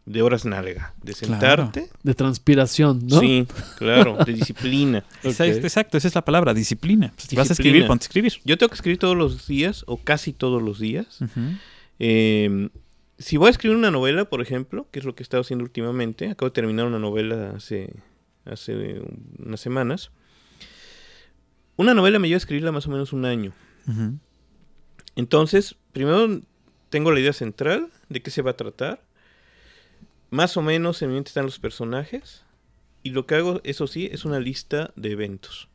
de 0.05 0.21
horas 0.21 0.43
nalga, 0.43 0.93
de 1.01 1.13
Claro. 1.13 1.63
sentarte. 1.71 1.89
De 2.03 2.13
transpiración, 2.13 3.07
¿no? 3.07 3.21
Sí, 3.21 3.47
claro, 3.77 4.17
de 4.25 4.33
disciplina. 4.33 5.05
Esa- 5.23 5.45
Ok. 5.45 5.49
Exacto, 5.63 5.97
esa 5.97 6.09
es 6.09 6.15
la 6.15 6.25
palabra, 6.25 6.53
disciplina. 6.53 7.13
Vas 7.37 7.49
a 7.49 7.53
escribir, 7.53 7.87
ponte 7.87 8.03
a 8.03 8.07
escribir. 8.07 8.33
Yo 8.43 8.57
tengo 8.57 8.69
que 8.69 8.75
escribir 8.75 8.99
todos 8.99 9.15
los 9.15 9.47
días, 9.47 9.83
o 9.87 9.95
casi 9.95 10.33
todos 10.33 10.61
los 10.61 10.79
días. 10.79 11.21
Ujú. 11.21 11.39
Eh, 11.99 12.67
si 13.23 13.37
voy 13.37 13.47
a 13.47 13.51
escribir 13.51 13.77
una 13.77 13.89
novela, 13.89 14.25
por 14.25 14.41
ejemplo, 14.41 14.87
que 14.91 14.99
es 14.99 15.05
lo 15.05 15.15
que 15.15 15.23
he 15.23 15.25
estado 15.25 15.41
haciendo 15.41 15.63
últimamente, 15.63 16.29
acabo 16.29 16.49
de 16.49 16.53
terminar 16.53 16.85
una 16.85 16.99
novela 16.99 17.53
hace, 17.55 17.95
hace 18.43 19.01
unas 19.39 19.61
semanas. 19.61 20.11
Una 21.77 21.93
novela 21.93 22.19
me 22.19 22.27
lleva 22.27 22.35
a 22.35 22.43
escribirla 22.43 22.73
más 22.73 22.85
o 22.87 22.91
menos 22.91 23.13
un 23.13 23.23
año. 23.23 23.53
Entonces, 25.15 25.75
primero 25.93 26.41
tengo 26.89 27.11
la 27.11 27.19
idea 27.21 27.33
central 27.33 27.89
de 28.09 28.21
qué 28.21 28.29
se 28.29 28.41
va 28.41 28.51
a 28.51 28.57
tratar. 28.57 29.01
Más 30.29 30.57
o 30.57 30.61
menos 30.61 31.01
en 31.01 31.09
mi 31.09 31.15
mente 31.15 31.29
están 31.29 31.45
los 31.45 31.59
personajes. 31.59 32.43
Y 33.03 33.11
lo 33.11 33.25
que 33.25 33.35
hago, 33.35 33.61
eso 33.63 33.87
sí, 33.87 34.09
es 34.11 34.25
una 34.25 34.39
lista 34.39 34.91
de 34.97 35.11
eventos. 35.11 35.69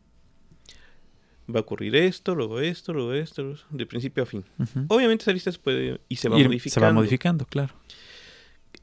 Va 1.53 1.61
a 1.61 1.63
ocurrir 1.63 1.97
esto, 1.97 2.35
luego 2.35 2.61
esto, 2.61 2.93
luego 2.93 3.15
esto, 3.15 3.43
luego 3.43 3.57
esto, 3.57 3.67
de 3.71 3.87
principio 3.87 4.23
a 4.23 4.27
fin. 4.27 4.45
Ujú. 4.59 4.85
Obviamente 4.89 5.23
esa 5.23 5.33
lista 5.33 5.51
se 5.51 5.59
puede 5.59 6.01
y 6.09 6.17
se 6.17 6.29
va 6.29 6.37
Ir- 6.39 6.45
modificando. 6.45 6.75
Se 6.75 6.81
va 6.81 6.93
modificando, 6.93 7.47
claro. 7.47 7.75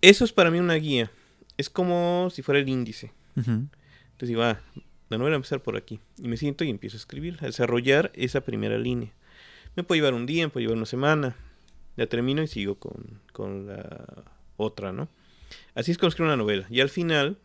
Eso 0.02 0.26
es 0.26 0.32
para 0.34 0.50
mí 0.52 0.60
una 0.60 0.74
guía. 0.76 1.12
Es 1.58 1.70
como 1.70 2.30
si 2.32 2.42
fuera 2.42 2.60
el 2.60 2.68
índice. 2.68 3.12
Ujú. 3.36 3.52
Entonces 3.52 4.30
digo, 4.30 4.44
ah, 4.44 4.60
la 5.10 5.18
novela 5.18 5.34
va 5.34 5.36
a 5.36 5.38
empezar 5.38 5.62
por 5.62 5.78
aquí. 5.78 6.00
Y 6.18 6.28
me 6.28 6.38
siento 6.38 6.64
y 6.64 6.70
empiezo 6.70 6.98
a 6.98 7.00
escribir, 7.00 7.38
a 7.42 7.46
desarrollar 7.46 8.12
esa 8.16 8.42
primera 8.42 8.78
línea. 8.78 9.12
Me 9.76 9.84
puede 9.84 10.00
llevar 10.02 10.14
un 10.14 10.26
día, 10.26 10.46
me 10.46 10.50
puede 10.50 10.64
llevar 10.66 10.78
una 10.78 10.86
semana. 10.86 11.36
La 11.98 12.08
termino 12.08 12.42
y 12.42 12.48
sigo 12.48 12.76
con, 12.76 13.22
con 13.32 13.68
la 13.68 14.06
otra, 14.58 14.92
¿no? 14.92 15.08
Así 15.76 15.92
es 15.92 15.98
como 15.98 16.10
escribo 16.10 16.28
una 16.28 16.38
novela. 16.38 16.66
Y 16.70 16.82
al 16.82 16.90
final 16.90 17.38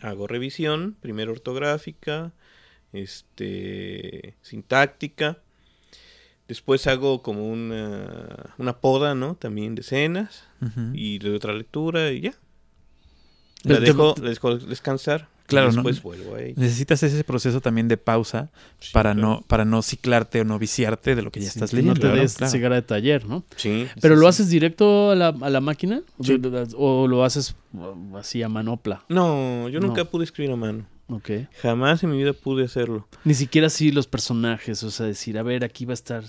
hago 0.00 0.26
revisión, 0.26 0.96
primero 1.00 1.32
ortográfica, 1.32 2.32
este, 2.92 4.34
sintáctica. 4.42 5.38
Después 6.46 6.86
hago 6.86 7.22
como 7.22 7.46
una, 7.50 8.54
una 8.56 8.78
poda, 8.80 9.14
¿no? 9.14 9.34
También 9.34 9.74
de 9.74 9.82
escenas. 9.82 10.44
Ujú. 10.62 10.92
Y 10.94 11.18
le 11.18 11.28
doy 11.28 11.36
otra 11.36 11.52
lectura 11.52 12.10
y 12.10 12.22
ya. 12.22 12.32
Pero 13.62 13.74
La 13.74 13.80
te- 13.80 13.86
dejo, 13.86 14.14
la 14.22 14.30
dejo 14.30 14.56
descansar. 14.56 15.28
Claro, 15.46 15.70
y 15.72 15.76
¿no? 15.76 15.82
después 15.82 16.02
vuelvo 16.02 16.34
a 16.36 16.42
ella. 16.42 16.54
Necesitas 16.58 17.02
ese 17.02 17.24
proceso 17.24 17.62
también 17.62 17.88
de 17.88 17.96
pausa 17.96 18.50
Sí, 18.80 18.90
para 18.92 19.14
claro. 19.14 19.28
no 19.28 19.40
para 19.46 19.64
no 19.64 19.80
ciclarte 19.80 20.42
o 20.42 20.44
no 20.44 20.58
viciarte 20.58 21.14
de 21.14 21.22
lo 21.22 21.30
que 21.32 21.40
ya 21.40 21.46
Sí, 21.50 21.58
estás 21.58 21.72
leyendo. 21.72 21.94
no 21.94 22.00
te 22.00 22.06
claro, 22.06 22.16
des 22.20 22.34
claro. 22.36 22.50
cigarra 22.52 22.74
de 22.74 22.82
taller, 22.82 23.24
¿no? 23.24 23.44
Sí. 23.56 23.86
Pero 24.02 24.14
Sí, 24.14 24.20
lo 24.20 24.28
haces 24.28 24.50
directo 24.50 25.10
a 25.10 25.14
la, 25.14 25.28
a 25.28 25.48
la 25.50 25.60
máquina 25.62 26.02
Sí. 26.22 26.36
De- 26.36 26.50
de- 26.50 26.74
o 26.76 27.08
lo 27.08 27.24
haces 27.24 27.56
uh, 27.72 28.18
así 28.18 28.42
a 28.42 28.48
manopla. 28.50 29.04
No, 29.08 29.70
yo 29.70 29.80
nunca 29.80 30.04
No. 30.04 30.10
pude 30.10 30.24
escribir 30.24 30.52
a 30.52 30.56
mano. 30.56 30.86
Ok. 31.08 31.30
Jamás 31.62 32.02
en 32.04 32.10
mi 32.10 32.18
vida 32.18 32.32
pude 32.32 32.64
hacerlo. 32.64 33.08
Ni 33.24 33.34
siquiera 33.34 33.66
así 33.68 33.90
los 33.92 34.06
personajes, 34.06 34.82
o 34.82 34.90
sea, 34.90 35.06
decir, 35.06 35.38
a 35.38 35.42
ver, 35.42 35.64
aquí 35.64 35.84
va 35.84 35.92
a 35.92 35.94
estar 35.94 36.24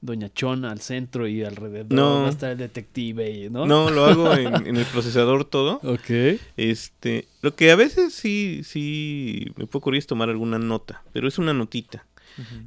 Doña 0.00 0.28
Chona 0.32 0.70
al 0.72 0.80
centro 0.80 1.28
y 1.28 1.44
alrededor 1.44 1.92
No. 1.92 2.22
va 2.22 2.26
a 2.26 2.30
estar 2.30 2.50
el 2.50 2.58
detective, 2.58 3.30
y- 3.30 3.50
¿no? 3.50 3.66
No, 3.66 3.88
lo 3.90 4.04
hago 4.04 4.34
en, 4.34 4.44
en 4.66 4.76
el 4.76 4.84
procesador 4.86 5.44
todo. 5.44 5.80
Ok. 5.84 6.40
Este, 6.56 7.26
lo 7.40 7.54
que 7.54 7.70
a 7.70 7.76
veces 7.76 8.12
sí, 8.12 8.62
sí 8.64 9.46
me 9.56 9.66
puede 9.66 9.78
ocurrir 9.78 9.98
es 10.00 10.06
tomar 10.06 10.28
alguna 10.28 10.58
nota, 10.58 11.02
pero 11.12 11.28
es 11.28 11.38
una 11.38 11.54
notita. 11.54 12.04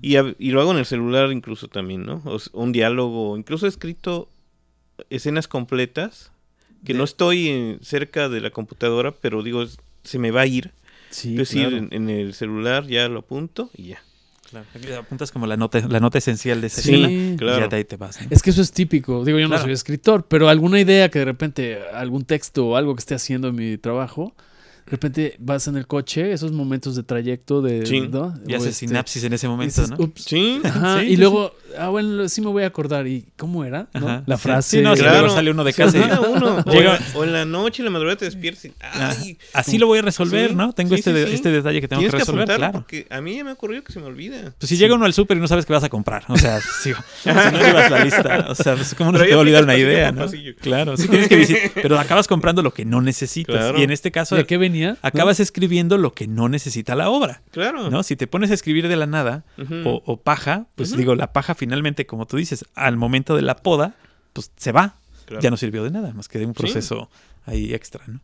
Y, 0.01 0.15
a- 0.15 0.35
y 0.39 0.51
lo 0.51 0.61
hago 0.61 0.71
en 0.71 0.77
el 0.77 0.85
celular 0.85 1.31
incluso 1.31 1.67
también, 1.67 2.05
¿no? 2.05 2.21
O 2.25 2.37
un 2.53 2.71
diálogo, 2.71 3.35
incluso 3.37 3.65
he 3.65 3.69
escrito 3.69 4.29
escenas 5.09 5.47
completas 5.47 6.31
que 6.85 6.93
De- 6.93 6.99
no 6.99 7.03
estoy 7.03 7.49
en- 7.49 7.79
cerca 7.81 8.29
de 8.29 8.41
la 8.41 8.51
computadora, 8.51 9.11
pero 9.11 9.43
digo, 9.43 9.63
se 10.03 10.19
me 10.19 10.31
va 10.31 10.41
a 10.41 10.45
ir. 10.47 10.71
Sí, 11.09 11.31
es 11.31 11.37
decir, 11.37 11.61
claro. 11.69 11.77
en, 11.77 11.89
en 11.91 12.09
el 12.09 12.33
celular 12.33 12.85
ya 12.87 13.07
lo 13.07 13.19
apunto 13.19 13.69
y 13.75 13.87
ya. 13.89 14.03
Claro. 14.49 14.65
Aquí 14.75 14.91
apuntas 14.91 15.31
como 15.31 15.47
la 15.47 15.57
nota 15.57 15.79
la 15.87 15.99
nota 15.99 16.19
esencial 16.19 16.61
de 16.61 16.67
esa 16.67 16.81
Sí, 16.81 16.93
escena 16.93 17.11
y 17.11 17.35
claro. 17.37 17.59
ya 17.61 17.67
de 17.67 17.75
ahí 17.77 17.83
te 17.83 17.97
vas. 17.97 18.21
¿no? 18.21 18.27
Es 18.29 18.41
que 18.43 18.51
eso 18.51 18.61
es 18.61 18.71
típico. 18.71 19.25
Digo, 19.25 19.39
yo 19.39 19.47
no 19.47 19.57
soy 19.57 19.71
escritor, 19.71 20.25
pero 20.27 20.49
alguna 20.49 20.79
idea 20.79 21.09
que 21.09 21.19
de 21.19 21.25
repente, 21.25 21.79
algún 21.93 22.25
texto 22.25 22.67
o 22.67 22.75
algo 22.75 22.95
que 22.95 22.99
esté 22.99 23.15
haciendo 23.15 23.47
en 23.49 23.55
mi 23.55 23.77
trabajo, 23.77 24.33
de 24.85 24.91
repente 24.91 25.35
vas 25.39 25.67
en 25.67 25.77
el 25.77 25.87
coche, 25.87 26.31
esos 26.31 26.51
momentos 26.51 26.95
de 26.95 27.01
trayecto 27.03 27.61
de... 27.61 27.85
Sí. 27.85 28.01
¿no? 28.01 28.33
Y 28.47 28.53
haces 28.53 28.69
este, 28.73 28.87
sinapsis 28.87 29.23
en 29.23 29.33
ese 29.33 29.47
momento, 29.47 29.81
dices, 29.81 29.97
¿no? 29.97 30.03
"Ups". 30.05 30.23
Sí, 30.25 30.61
Ajá, 30.63 30.99
Sí, 30.99 31.05
y 31.07 31.09
sí, 31.09 31.17
luego, 31.17 31.55
ah, 31.79 31.89
bueno, 31.89 32.29
sí 32.29 32.41
me 32.41 32.47
voy 32.47 32.63
a 32.63 32.67
acordar. 32.67 33.07
¿Y 33.07 33.25
cómo 33.35 33.65
era? 33.65 33.87
¿no? 33.95 34.07
Ajá, 34.07 34.23
La 34.27 34.37
frase. 34.37 34.77
Sí, 34.77 34.83
no, 34.83 34.95
si 34.95 35.01
Claro. 35.01 35.19
luego 35.21 35.33
sale 35.35 35.49
uno 35.51 35.63
de 35.63 35.73
casa 35.73 35.97
y 35.97 36.01
olvida 36.01 36.19
uno. 36.21 36.55
O, 36.65 36.71
Llega- 36.71 36.97
en 36.97 37.01
la, 37.13 37.19
o 37.19 37.23
en 37.23 37.33
la 37.33 37.45
noche, 37.45 37.81
en 37.81 37.85
la 37.85 37.91
madrugada 37.91 38.17
te 38.17 38.25
despiertas 38.25 38.65
y, 38.65 38.73
ay, 38.81 39.37
así 39.53 39.77
lo 39.79 39.87
voy 39.87 39.99
a 39.99 40.01
resolver, 40.03 40.49
Sí, 40.49 40.55
¿no? 40.55 40.71
Tengo 40.73 40.89
sí, 40.89 40.95
este, 40.99 41.11
sí, 41.11 41.19
de- 41.19 41.27
sí. 41.27 41.33
este 41.33 41.49
detalle 41.51 41.81
que 41.81 41.87
tengo 41.87 42.01
que 42.01 42.09
tienes 42.09 42.25
que 42.25 42.31
resolver, 42.31 42.57
claro. 42.57 42.71
porque 42.73 43.07
a 43.09 43.21
mí 43.21 43.35
ya 43.37 43.43
me 43.43 43.49
ha 43.49 43.53
ocurrido 43.53 43.83
que 43.83 43.91
se 43.91 43.99
me 43.99 44.05
olvida. 44.05 44.53
Pues 44.59 44.69
si 44.69 44.77
llega 44.77 44.93
uno 44.95 45.05
al 45.05 45.13
súper 45.13 45.37
y 45.37 45.39
no 45.39 45.47
sabes 45.47 45.65
qué 45.65 45.73
vas 45.73 45.83
a 45.83 45.89
comprar, 45.89 46.23
o 46.27 46.37
sea, 46.37 46.59
si, 46.83 46.91
si 47.23 47.29
no 47.29 47.59
llevas 47.59 47.89
la 47.91 48.03
lista, 48.05 48.45
o 48.49 48.55
sea, 48.55 48.75
pues, 48.75 48.93
¿cómo 48.95 49.11
no 49.11 49.19
te 49.19 49.29
va 49.29 49.35
a 49.35 49.39
olvidar 49.39 49.63
una 49.63 49.75
idea, 49.77 50.11
no? 50.11 50.27
Claro, 50.61 50.95
sí 50.97 51.07
tienes 51.07 51.27
que 51.27 51.35
visitar, 51.37 51.71
pero 51.81 51.97
acabas 51.99 52.27
comprando 52.27 52.61
lo 52.61 52.71
que 52.73 52.85
no 52.85 53.01
necesitas. 53.01 53.73
Y 53.77 53.83
en 53.83 53.91
este 53.91 54.11
caso, 54.11 54.35
¿De 54.35 54.45
qué 54.45 54.57
acabas 54.83 55.39
escribiendo 55.39 55.97
lo 55.97 56.13
que 56.13 56.27
no 56.27 56.49
necesita 56.49 56.95
la 56.95 57.09
obra, 57.09 57.41
Claro. 57.51 57.89
¿no? 57.89 58.03
Si 58.03 58.15
te 58.15 58.27
pones 58.27 58.51
a 58.51 58.53
escribir 58.53 58.87
de 58.87 58.95
la 58.95 59.05
nada 59.07 59.43
o, 59.85 60.01
o 60.05 60.17
paja, 60.17 60.67
pues 60.75 60.95
digo, 60.95 61.15
la 61.15 61.31
paja 61.33 61.55
finalmente, 61.55 62.05
como 62.05 62.25
tú 62.27 62.37
dices, 62.37 62.65
al 62.75 62.97
momento 62.97 63.35
de 63.35 63.41
la 63.41 63.55
poda, 63.57 63.95
pues 64.33 64.51
se 64.57 64.71
va. 64.71 64.95
Claro. 65.25 65.41
Ya 65.41 65.49
no 65.49 65.57
sirvió 65.57 65.83
de 65.83 65.89
nada, 65.91 66.13
más 66.13 66.27
que 66.27 66.37
de 66.39 66.45
un 66.45 66.53
proceso 66.53 67.09
ahí 67.45 67.73
extra, 67.73 68.03
¿no? 68.07 68.19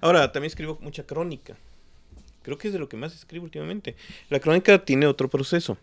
Ahora, 0.00 0.30
también 0.30 0.48
escribo 0.48 0.78
mucha 0.82 1.04
crónica. 1.04 1.56
Creo 2.42 2.58
que 2.58 2.68
es 2.68 2.72
de 2.74 2.78
lo 2.78 2.88
que 2.88 2.96
más 2.96 3.14
escribo 3.14 3.44
últimamente. 3.44 3.96
La 4.30 4.38
crónica 4.38 4.84
tiene 4.84 5.06
otro 5.06 5.28
proceso. 5.28 5.78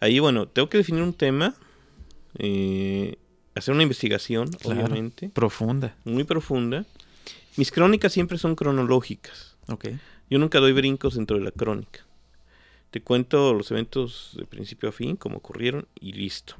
Ahí, 0.00 0.18
bueno, 0.18 0.46
tengo 0.48 0.68
que 0.68 0.76
definir 0.76 1.02
un 1.02 1.14
tema, 1.14 1.54
eh, 2.38 3.16
hacer 3.54 3.72
una 3.74 3.82
investigación, 3.84 4.48
Claro. 4.48 4.80
obviamente, 4.80 5.30
Profunda, 5.30 5.94
muy 6.04 6.24
profunda. 6.24 6.84
Mis 7.56 7.70
crónicas 7.70 8.12
siempre 8.12 8.38
son 8.38 8.54
cronológicas. 8.56 9.56
ok. 9.68 9.88
Yo 10.30 10.38
nunca 10.38 10.58
doy 10.58 10.72
brincos 10.72 11.16
dentro 11.16 11.38
de 11.38 11.44
la 11.44 11.50
crónica. 11.50 12.04
Te 12.90 13.02
cuento 13.02 13.52
los 13.52 13.70
eventos 13.70 14.32
de 14.36 14.46
principio 14.46 14.88
a 14.88 14.92
fin, 14.92 15.16
como 15.16 15.36
ocurrieron, 15.36 15.86
y 16.00 16.12
listo. 16.12 16.56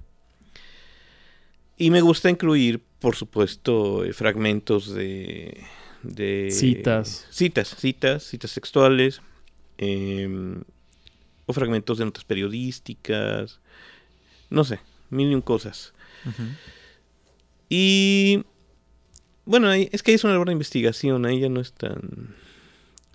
Y 1.79 1.91
me 1.91 2.03
gusta 2.03 2.29
incluir, 2.29 2.83
por 3.01 3.16
supuesto, 3.16 4.05
eh, 4.05 4.12
fragmentos 4.12 4.95
de, 4.95 5.65
de... 6.03 6.51
Citas. 6.51 7.27
Citas, 7.31 7.75
citas, 7.79 8.23
citas 8.25 8.55
textuales. 8.55 9.23
em, 9.79 10.62
o 11.47 11.53
fragmentos 11.53 11.99
de 11.99 12.05
notas 12.05 12.25
periodísticas. 12.25 13.61
No 14.51 14.65
sé, 14.65 14.81
mil 15.11 15.31
y 15.31 15.35
un 15.35 15.41
cosas. 15.41 15.95
Y... 17.69 18.45
Bueno, 19.45 19.73
es 19.73 20.03
que 20.03 20.11
ahí 20.11 20.15
es 20.16 20.25
una 20.25 20.33
labor 20.35 20.49
de 20.49 20.53
investigación, 20.55 21.27
ahí 21.27 21.41
ya 21.41 21.49
no 21.49 21.61
es 21.61 21.73
tan... 21.73 22.35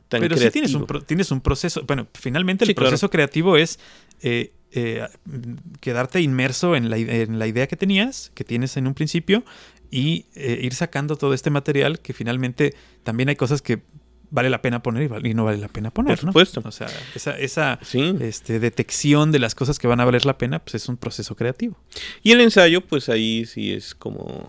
tan 0.08 0.22
Pero 0.22 0.38
sí 0.38 0.50
tienes 0.52 0.74
un, 0.74 0.82
creativo. 0.82 0.88
pro- 0.88 1.02
tienes 1.04 1.32
un 1.32 1.42
proceso. 1.42 1.84
Bueno, 1.88 2.08
finalmente 2.14 2.64
el 2.66 2.70
Sí, 2.70 2.76
claro. 2.76 2.90
proceso 2.90 3.10
creativo 3.10 3.58
es 3.58 3.80
eh, 4.22 4.52
eh, 4.72 5.08
quedarte 5.80 6.22
inmerso 6.22 6.76
en 6.76 6.90
la, 6.90 6.98
en 6.98 7.40
la 7.40 7.48
idea 7.48 7.68
que 7.68 7.76
tenías, 7.78 8.32
que 8.36 8.44
tienes 8.44 8.78
en 8.78 8.86
un 8.88 8.94
principio, 8.94 9.44
y 9.92 10.26
eh, 10.36 10.60
ir 10.62 10.76
sacando 10.76 11.16
todo 11.16 11.34
este 11.34 11.50
material 11.50 12.00
que 12.00 12.14
finalmente 12.14 12.76
también 13.04 13.30
hay 13.30 13.36
cosas 13.36 13.62
que 13.64 13.82
vale 14.30 14.52
la 14.52 14.62
pena 14.62 14.84
poner 14.84 15.10
y, 15.26 15.34
no 15.34 15.46
vale 15.46 15.58
la 15.58 15.68
pena 15.70 15.90
poner. 15.90 16.16
Por 16.18 16.26
¿no? 16.26 16.32
supuesto. 16.32 16.62
O 16.64 16.72
sea, 16.72 16.88
esa, 17.16 17.36
esa 17.40 17.80
Sí. 17.82 18.16
este, 18.20 18.60
detección 18.60 19.32
de 19.32 19.40
las 19.40 19.56
cosas 19.56 19.80
que 19.80 19.88
van 19.88 20.00
a 20.00 20.06
valer 20.06 20.26
la 20.28 20.38
pena, 20.38 20.60
pues 20.60 20.76
es 20.76 20.88
un 20.90 20.98
proceso 20.98 21.36
creativo. 21.36 21.76
Y 22.22 22.34
el 22.34 22.42
ensayo, 22.42 22.82
pues 22.82 23.10
ahí 23.10 23.48
sí 23.48 23.72
es 23.74 23.96
como 23.96 24.48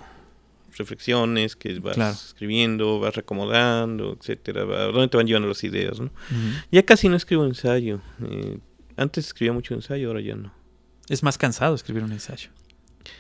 reflexiones 0.81 1.55
que 1.57 1.79
vas 1.79 1.95
Claro. 1.95 2.13
escribiendo, 2.13 2.99
vas 3.01 3.15
recomodando, 3.15 4.17
etcétera, 4.21 4.65
va- 4.65 4.85
dónde 4.87 5.09
te 5.09 5.17
van 5.17 5.27
llevando 5.27 5.49
las 5.49 5.63
ideas, 5.65 6.01
¿no? 6.01 6.11
Ya 6.73 6.83
casi 6.85 7.09
no 7.09 7.17
escribo 7.17 7.45
ensayo. 7.47 8.01
eh, 8.25 8.59
antes 8.97 9.27
escribía 9.29 9.53
mucho 9.53 9.75
ensayo, 9.75 10.09
ahora 10.09 10.21
ya 10.21 10.35
no. 10.35 10.53
Es 11.09 11.23
más 11.23 11.39
cansado 11.39 11.75
escribir 11.75 12.03
un 12.05 12.13
ensayo. 12.13 12.51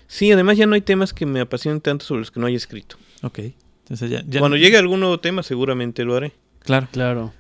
Sí, 0.06 0.30
además 0.30 0.58
ya 0.58 0.66
no 0.66 0.74
hay 0.74 0.80
temas 0.82 1.14
que 1.14 1.24
me 1.26 1.40
apasionen 1.40 1.80
tanto 1.80 2.04
sobre 2.04 2.20
los 2.20 2.30
que 2.30 2.38
no 2.40 2.46
haya 2.46 2.56
escrito. 2.56 2.96
Ok. 3.22 3.38
Entonces 3.84 4.10
ya, 4.10 4.22
ya 4.26 4.40
Cuando 4.40 4.56
llegue 4.56 4.76
algún 4.76 5.00
nuevo 5.00 5.18
tema, 5.20 5.42
seguramente 5.42 6.04
lo 6.04 6.16
haré. 6.16 6.32
Claro. 6.60 6.88
Claro. 6.92 7.32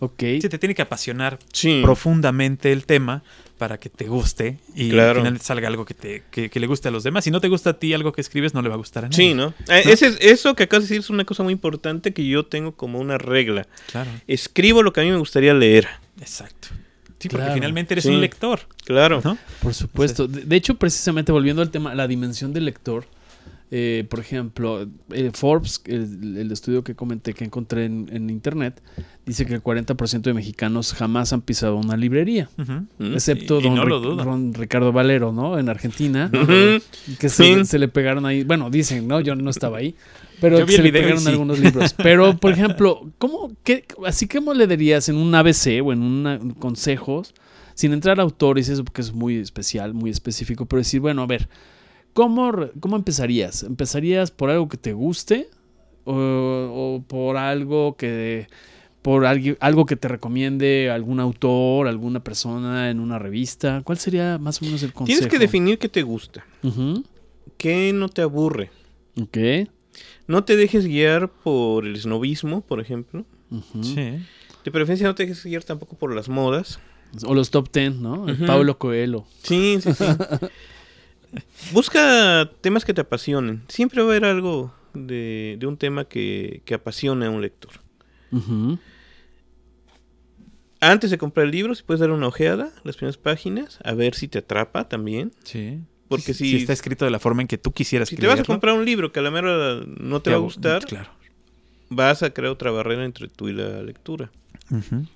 Ok. 0.00 0.20
Sí, 0.40 0.48
te 0.48 0.58
tiene 0.58 0.74
que 0.74 0.82
apasionar 0.82 1.38
Sí. 1.52 1.80
profundamente 1.82 2.72
el 2.72 2.84
tema 2.84 3.22
para 3.58 3.78
que 3.78 3.88
te 3.88 4.06
guste 4.06 4.58
y 4.74 4.90
Claro. 4.90 5.20
al 5.20 5.26
final 5.26 5.40
salga 5.40 5.68
algo 5.68 5.84
que, 5.84 5.94
te, 5.94 6.24
que, 6.30 6.50
que 6.50 6.60
le 6.60 6.66
guste 6.66 6.88
a 6.88 6.90
los 6.90 7.04
demás. 7.04 7.24
Si 7.24 7.30
no 7.30 7.40
te 7.40 7.48
gusta 7.48 7.70
a 7.70 7.78
ti 7.78 7.94
algo 7.94 8.12
que 8.12 8.20
escribes, 8.20 8.52
no 8.52 8.60
le 8.62 8.68
va 8.68 8.74
a 8.74 8.78
gustar 8.78 9.04
a 9.04 9.08
nadie. 9.08 9.28
Sí, 9.28 9.34
¿no? 9.34 9.54
Eh, 9.68 9.82
ese 9.86 10.08
es- 10.08 10.18
eso 10.20 10.54
que 10.54 10.64
acabas 10.64 10.82
de 10.84 10.88
decir 10.88 11.00
es 11.00 11.10
una 11.10 11.24
cosa 11.24 11.42
muy 11.44 11.52
importante 11.52 12.12
que 12.12 12.26
yo 12.26 12.44
tengo 12.44 12.72
como 12.72 12.98
una 12.98 13.16
regla. 13.18 13.66
Claro, 13.92 14.10
Escribo 14.26 14.82
lo 14.82 14.92
que 14.92 15.00
a 15.00 15.04
mí 15.04 15.10
me 15.10 15.16
gustaría 15.18 15.54
leer. 15.54 15.86
exacto. 16.20 16.68
Sí, 17.20 17.28
porque 17.30 17.44
Claro. 17.44 17.54
finalmente 17.54 17.94
eres 17.94 18.04
Sí. 18.04 18.10
un 18.10 18.20
lector, 18.20 18.60
Claro. 18.84 19.22
¿no? 19.24 19.38
Por 19.62 19.72
supuesto. 19.72 20.26
De, 20.26 20.42
de 20.42 20.56
hecho, 20.56 20.74
precisamente 20.74 21.32
volviendo 21.32 21.62
al 21.62 21.70
tema, 21.70 21.94
la 21.94 22.06
dimensión 22.06 22.52
del 22.52 22.66
lector. 22.66 23.06
Eh, 23.76 24.06
por 24.08 24.20
ejemplo, 24.20 24.86
eh, 25.10 25.30
Forbes, 25.34 25.82
el, 25.86 26.36
el 26.38 26.52
estudio 26.52 26.84
que 26.84 26.94
comenté 26.94 27.34
que 27.34 27.44
encontré 27.44 27.86
en, 27.86 28.08
en 28.12 28.30
internet, 28.30 28.80
dice 29.26 29.46
que 29.46 29.54
el 29.54 29.62
40% 29.64 30.20
de 30.22 30.32
mexicanos 30.32 30.92
jamás 30.92 31.32
han 31.32 31.40
pisado 31.40 31.74
una 31.76 31.96
librería. 31.96 32.48
Mm. 32.56 33.14
Excepto 33.14 33.56
Y- 33.56 33.62
y 33.62 33.64
don, 33.64 33.74
no 33.74 33.84
lo 33.84 33.98
Ric- 33.98 34.02
dudo. 34.04 34.24
don 34.24 34.54
Ricardo 34.54 34.92
Valero, 34.92 35.32
¿no? 35.32 35.58
En 35.58 35.68
Argentina. 35.68 36.30
Ujú. 36.32 36.82
Que 37.18 37.28
se, 37.28 37.42
Sí. 37.56 37.64
se 37.64 37.80
le 37.80 37.88
pegaron 37.88 38.26
ahí. 38.26 38.44
Bueno, 38.44 38.70
dicen, 38.70 39.08
¿no? 39.08 39.20
Yo 39.20 39.34
no 39.34 39.50
estaba 39.50 39.78
ahí. 39.78 39.96
Pero 40.40 40.64
se 40.68 40.80
le 40.82 40.92
pegaron 40.92 41.18
sí. 41.20 41.28
algunos 41.30 41.58
libros. 41.58 41.94
Pero, 41.94 42.36
por 42.36 42.52
ejemplo, 42.52 43.10
¿cómo, 43.18 43.50
qué, 43.64 43.86
así 44.06 44.28
que 44.28 44.40
le 44.40 44.66
dirías 44.68 45.08
en 45.08 45.16
un 45.16 45.34
ABC 45.34 45.80
o 45.82 45.92
en 45.92 46.00
una, 46.02 46.38
consejos, 46.60 47.34
sin 47.74 47.92
entrar 47.92 48.20
a 48.20 48.22
autores, 48.22 48.68
eso 48.68 48.84
porque 48.84 49.00
es 49.00 49.12
muy 49.12 49.36
especial, 49.38 49.94
muy 49.94 50.10
específico, 50.10 50.66
pero 50.66 50.78
decir, 50.78 51.00
bueno, 51.00 51.22
a 51.22 51.26
ver, 51.26 51.48
¿cómo, 52.14 52.50
cómo 52.80 52.96
empezarías? 52.96 53.62
¿Empezarías 53.62 54.30
por 54.30 54.48
algo 54.50 54.68
que 54.68 54.78
te 54.78 54.92
guste? 54.94 55.48
¿O, 56.06 56.12
o 56.14 57.02
por 57.06 57.36
algo 57.36 57.96
que 57.96 58.46
por 59.02 59.26
algo 59.26 59.84
que 59.84 59.96
te 59.96 60.08
recomiende 60.08 60.90
algún 60.90 61.20
autor, 61.20 61.88
alguna 61.88 62.20
persona 62.24 62.88
en 62.90 63.00
una 63.00 63.18
revista? 63.18 63.82
¿Cuál 63.84 63.98
sería 63.98 64.38
más 64.38 64.62
o 64.62 64.64
menos 64.64 64.82
el 64.82 64.94
consejo? 64.94 65.18
Tienes 65.18 65.30
que 65.30 65.38
definir 65.38 65.78
qué 65.78 65.90
te 65.90 66.02
gusta, 66.02 66.46
Ujú, 66.62 67.04
qué 67.58 67.92
no 67.92 68.08
te 68.08 68.22
aburre. 68.22 68.70
Ok. 69.20 69.68
No 70.26 70.44
te 70.44 70.56
dejes 70.56 70.86
guiar 70.86 71.28
por 71.30 71.84
el 71.86 72.00
snobismo, 72.00 72.62
por 72.62 72.80
ejemplo. 72.80 73.26
Sí. 73.82 74.18
De 74.64 74.70
preferencia 74.70 75.06
no 75.06 75.14
te 75.14 75.24
dejes 75.26 75.44
guiar 75.44 75.64
tampoco 75.64 75.96
por 75.96 76.14
las 76.14 76.30
modas. 76.30 76.80
O 77.26 77.34
los 77.34 77.50
top 77.50 77.68
ten, 77.68 78.02
¿no? 78.02 78.26
El 78.26 78.36
Ujú. 78.36 78.46
Pablo 78.46 78.78
Coelho. 78.78 79.26
Sí, 79.42 79.78
sí, 79.82 79.92
sí. 79.92 80.04
Busca 81.72 82.50
temas 82.60 82.84
que 82.84 82.94
te 82.94 83.00
apasionen. 83.00 83.62
Siempre 83.68 84.00
va 84.02 84.08
a 84.08 84.10
haber 84.10 84.24
algo 84.24 84.72
de, 84.92 85.56
de 85.58 85.66
un 85.66 85.76
tema 85.76 86.04
que, 86.04 86.62
que 86.64 86.74
apasiona 86.74 87.26
a 87.26 87.30
un 87.30 87.40
lector. 87.42 87.72
Antes 90.80 91.10
de 91.10 91.18
comprar 91.18 91.46
el 91.46 91.52
libro, 91.52 91.74
si 91.74 91.82
puedes 91.82 92.00
dar 92.00 92.10
una 92.10 92.26
ojeada, 92.26 92.70
las 92.84 92.96
primeras 92.96 93.16
páginas, 93.16 93.78
a 93.84 93.94
ver 93.94 94.14
si 94.14 94.28
te 94.28 94.38
atrapa 94.38 94.88
también. 94.88 95.32
Sí. 95.44 95.80
Porque 96.08 96.34
si, 96.34 96.50
si 96.50 96.56
está 96.56 96.74
escrito 96.74 97.06
de 97.06 97.10
la 97.10 97.18
forma 97.18 97.40
en 97.42 97.48
que 97.48 97.56
tú 97.56 97.72
quisieras 97.72 98.10
si 98.10 98.16
te 98.16 98.26
vas 98.26 98.38
a 98.40 98.44
comprar 98.44 98.74
un 98.74 98.84
libro 98.84 99.10
que 99.10 99.20
a 99.20 99.22
la 99.22 99.30
mera 99.30 99.80
no 99.86 100.20
te 100.20 100.30
va 100.30 100.36
a 100.36 100.40
gustar, 100.40 100.84
Claro. 100.84 101.08
vas 101.88 102.22
a 102.22 102.30
crear 102.30 102.52
otra 102.52 102.70
barrera 102.70 103.04
entre 103.04 103.28
tú 103.28 103.48
y 103.48 103.54
la 103.54 103.82
lectura. 103.82 104.30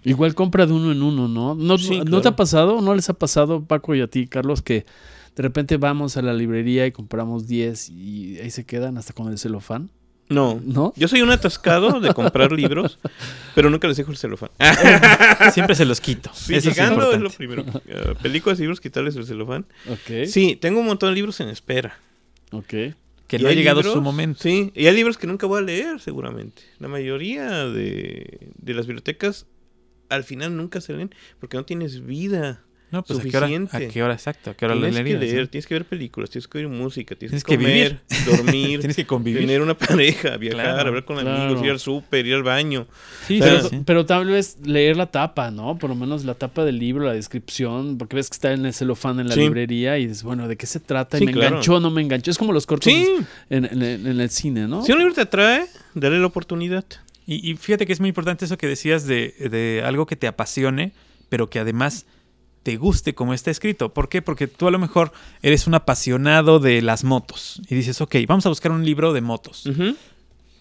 Igual 0.04 0.34
compra 0.34 0.66
de 0.66 0.72
uno 0.72 0.90
en 0.92 1.02
uno, 1.02 1.28
¿no? 1.28 1.54
¿No, 1.54 1.76
Sí, 1.78 1.98
¿no 1.98 2.04
claro. 2.04 2.20
te 2.22 2.28
ha 2.28 2.36
pasado, 2.36 2.80
no 2.80 2.94
les 2.94 3.08
ha 3.10 3.14
pasado, 3.14 3.62
Paco 3.62 3.94
y 3.94 4.00
a 4.00 4.06
ti, 4.06 4.26
Carlos, 4.26 4.62
que 4.62 4.86
de 5.36 5.42
repente 5.42 5.76
vamos 5.76 6.16
a 6.16 6.22
la 6.22 6.32
librería 6.34 6.86
y 6.86 6.92
compramos 6.92 7.46
10 7.46 7.90
y 7.90 8.38
ahí 8.40 8.50
se 8.50 8.64
quedan 8.64 8.98
hasta 8.98 9.12
con 9.12 9.30
el 9.30 9.38
celofán? 9.38 9.90
No. 10.28 10.60
¿No? 10.62 10.92
Yo 10.96 11.08
soy 11.08 11.22
un 11.22 11.30
atascado 11.30 12.00
de 12.00 12.12
comprar 12.12 12.52
libros, 12.52 12.98
pero 13.54 13.70
nunca 13.70 13.88
les 13.88 13.96
dejo 13.96 14.10
el 14.10 14.18
celofán. 14.18 14.50
Siempre 15.52 15.74
se 15.74 15.84
los 15.86 16.00
quito. 16.00 16.30
Sí, 16.34 16.54
Eso 16.54 16.68
es 16.68 16.76
llegando 16.76 17.12
es, 17.12 17.20
lo 17.20 17.30
primero. 17.30 17.64
Eh, 17.86 18.14
películas 18.20 18.58
y 18.58 18.62
libros, 18.62 18.80
quitarles 18.80 19.16
el 19.16 19.24
celofán. 19.24 19.64
Ok. 19.88 20.26
Sí, 20.26 20.56
tengo 20.60 20.80
un 20.80 20.86
montón 20.86 21.10
de 21.10 21.14
libros 21.14 21.40
en 21.40 21.48
espera. 21.48 21.98
Ok. 22.52 22.68
Que 23.26 23.36
Y 23.36 23.38
no 23.42 23.48
ha 23.48 23.52
llegado 23.52 23.80
libros- 23.80 23.94
su 23.94 24.02
momento. 24.02 24.40
Sí, 24.42 24.70
y 24.74 24.86
hay 24.86 24.94
libros 24.94 25.16
que 25.18 25.26
nunca 25.26 25.46
voy 25.46 25.60
a 25.60 25.62
leer, 25.64 26.00
seguramente. 26.00 26.62
La 26.78 26.88
mayoría 26.88 27.66
de, 27.66 28.48
de 28.56 28.74
las 28.74 28.86
bibliotecas 28.86 29.46
al 30.10 30.24
final 30.24 30.56
nunca 30.56 30.80
se 30.80 30.94
leen 30.94 31.14
porque 31.38 31.56
no 31.56 31.64
tienes 31.64 32.04
vida. 32.04 32.62
No, 32.90 33.02
pues 33.04 33.18
¿a 33.18 33.22
qué, 33.22 33.36
hora. 33.36 33.46
¿a 33.72 33.80
qué 33.80 34.02
hora 34.02 34.14
exacto? 34.14 34.50
¿A 34.50 34.54
qué 34.54 34.64
hora 34.64 34.74
Tienes 34.74 34.96
que 34.96 35.02
leerías? 35.04 35.20
leer, 35.32 35.48
tienes 35.48 35.66
que 35.66 35.74
ver 35.74 35.84
películas, 35.84 36.30
tienes 36.30 36.48
que 36.48 36.58
oír 36.58 36.68
música, 36.68 37.14
tienes, 37.14 37.42
Tienes 37.42 37.44
que 37.44 37.58
que 37.58 37.64
comer, 37.64 38.00
dormir, 38.26 38.80
Tienes 38.80 38.96
que 38.96 39.06
convivir. 39.06 39.40
tener 39.42 39.60
una 39.60 39.74
pareja, 39.76 40.36
viajar, 40.38 40.64
Claro, 40.64 40.88
hablar 40.88 41.04
con 41.04 41.18
claro. 41.18 41.42
amigos, 41.44 41.64
ir 41.64 41.70
al 41.70 41.78
súper, 41.80 42.24
ir 42.26 42.34
al 42.34 42.42
baño. 42.42 42.86
Sí, 43.26 43.38
Pero- 43.40 43.68
sí. 43.68 43.82
Pero 43.84 44.06
tal 44.06 44.24
vez 44.26 44.56
leer 44.64 44.96
la 44.96 45.06
tapa, 45.10 45.50
¿no? 45.50 45.76
Por 45.78 45.90
lo 45.90 45.96
menos 45.96 46.24
la 46.24 46.34
tapa 46.34 46.64
del 46.64 46.78
libro, 46.78 47.04
la 47.04 47.12
descripción, 47.12 47.98
porque 47.98 48.16
ves 48.16 48.30
que 48.30 48.34
está 48.34 48.52
en 48.52 48.64
el 48.64 48.72
celofán 48.72 49.20
en 49.20 49.28
la 49.28 49.34
Sí. 49.34 49.40
librería 49.40 49.98
y 49.98 50.06
dices, 50.06 50.22
bueno, 50.22 50.48
¿de 50.48 50.56
qué 50.56 50.64
se 50.66 50.80
trata? 50.80 51.18
¿Y 51.18 51.26
me 51.26 51.32
claro. 51.32 51.48
enganchó 51.48 51.74
o 51.74 51.80
no 51.80 51.90
me 51.90 52.00
enganchó? 52.00 52.30
Es 52.30 52.38
como 52.38 52.52
los 52.54 52.64
cortos 52.66 52.90
Sí, 52.92 53.06
en, 53.50 53.64
en- 53.66 53.82
en 54.06 54.20
el 54.20 54.30
cine, 54.30 54.66
¿no? 54.66 54.82
si 54.84 54.92
un 54.92 54.98
libro 54.98 55.12
te 55.14 55.20
atrae, 55.20 55.66
dale 55.94 56.18
la 56.18 56.26
oportunidad. 56.26 56.84
Y, 57.26 57.50
y 57.50 57.56
fíjate 57.56 57.84
que 57.86 57.92
es 57.92 58.00
muy 58.00 58.08
importante 58.08 58.46
eso 58.46 58.56
que 58.56 58.66
decías 58.66 59.06
de, 59.06 59.34
de 59.50 59.82
algo 59.84 60.06
que 60.06 60.16
te 60.16 60.26
apasione, 60.26 60.92
pero 61.28 61.50
que 61.50 61.58
además 61.58 62.06
te 62.68 62.76
guste 62.76 63.14
como 63.14 63.32
está 63.32 63.50
escrito. 63.50 63.94
¿Por 63.94 64.10
qué? 64.10 64.20
Porque 64.20 64.46
tú 64.46 64.68
a 64.68 64.70
lo 64.70 64.78
mejor 64.78 65.10
eres 65.40 65.66
un 65.66 65.74
apasionado 65.74 66.58
de 66.58 66.82
las 66.82 67.02
motos 67.02 67.62
y 67.66 67.74
dices, 67.74 67.98
ok, 68.02 68.16
vamos 68.26 68.44
a 68.44 68.50
buscar 68.50 68.72
un 68.72 68.84
libro 68.84 69.14
de 69.14 69.22
motos. 69.22 69.62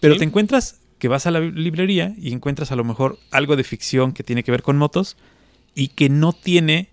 Pero 0.00 0.14
Sí. 0.14 0.18
te 0.20 0.24
encuentras 0.24 0.80
que 0.98 1.08
vas 1.08 1.26
a 1.26 1.30
la 1.30 1.40
librería 1.40 2.14
y 2.16 2.32
encuentras 2.32 2.72
a 2.72 2.76
lo 2.76 2.84
mejor 2.84 3.18
algo 3.30 3.56
de 3.56 3.62
ficción 3.64 4.12
que 4.12 4.22
tiene 4.22 4.42
que 4.42 4.50
ver 4.50 4.62
con 4.62 4.78
motos 4.78 5.18
y 5.74 5.88
que 5.88 6.08
no 6.08 6.32
tiene 6.32 6.88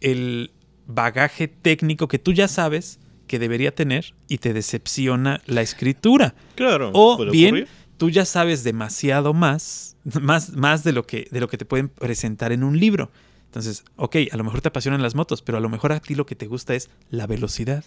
el 0.00 0.52
bagaje 0.86 1.46
técnico 1.46 2.08
que 2.08 2.18
tú 2.18 2.32
ya 2.32 2.48
sabes 2.48 2.98
que 3.26 3.38
debería 3.38 3.74
tener 3.74 4.14
y 4.26 4.38
te 4.38 4.54
decepciona 4.54 5.42
la 5.44 5.60
escritura. 5.60 6.34
Claro. 6.54 6.92
O 6.94 7.26
bien, 7.30 7.48
ocurrir. 7.56 7.68
tú 7.98 8.08
ya 8.08 8.24
sabes 8.24 8.64
demasiado 8.64 9.34
más, 9.34 9.96
más, 10.22 10.54
más 10.54 10.82
de, 10.82 10.92
lo 10.92 11.06
que, 11.06 11.28
de 11.30 11.40
lo 11.40 11.48
que 11.48 11.58
te 11.58 11.66
pueden 11.66 11.90
presentar 11.90 12.52
en 12.52 12.64
un 12.64 12.80
libro. 12.80 13.10
Entonces, 13.50 13.84
ok, 13.96 14.16
a 14.30 14.36
lo 14.36 14.44
mejor 14.44 14.60
te 14.60 14.68
apasionan 14.68 15.02
las 15.02 15.14
motos, 15.16 15.42
pero 15.42 15.58
a 15.58 15.60
lo 15.60 15.68
mejor 15.68 15.92
a 15.92 15.98
ti 16.00 16.14
lo 16.14 16.24
que 16.24 16.36
te 16.36 16.46
gusta 16.46 16.74
es 16.74 16.88
la 17.10 17.26
velocidad. 17.26 17.84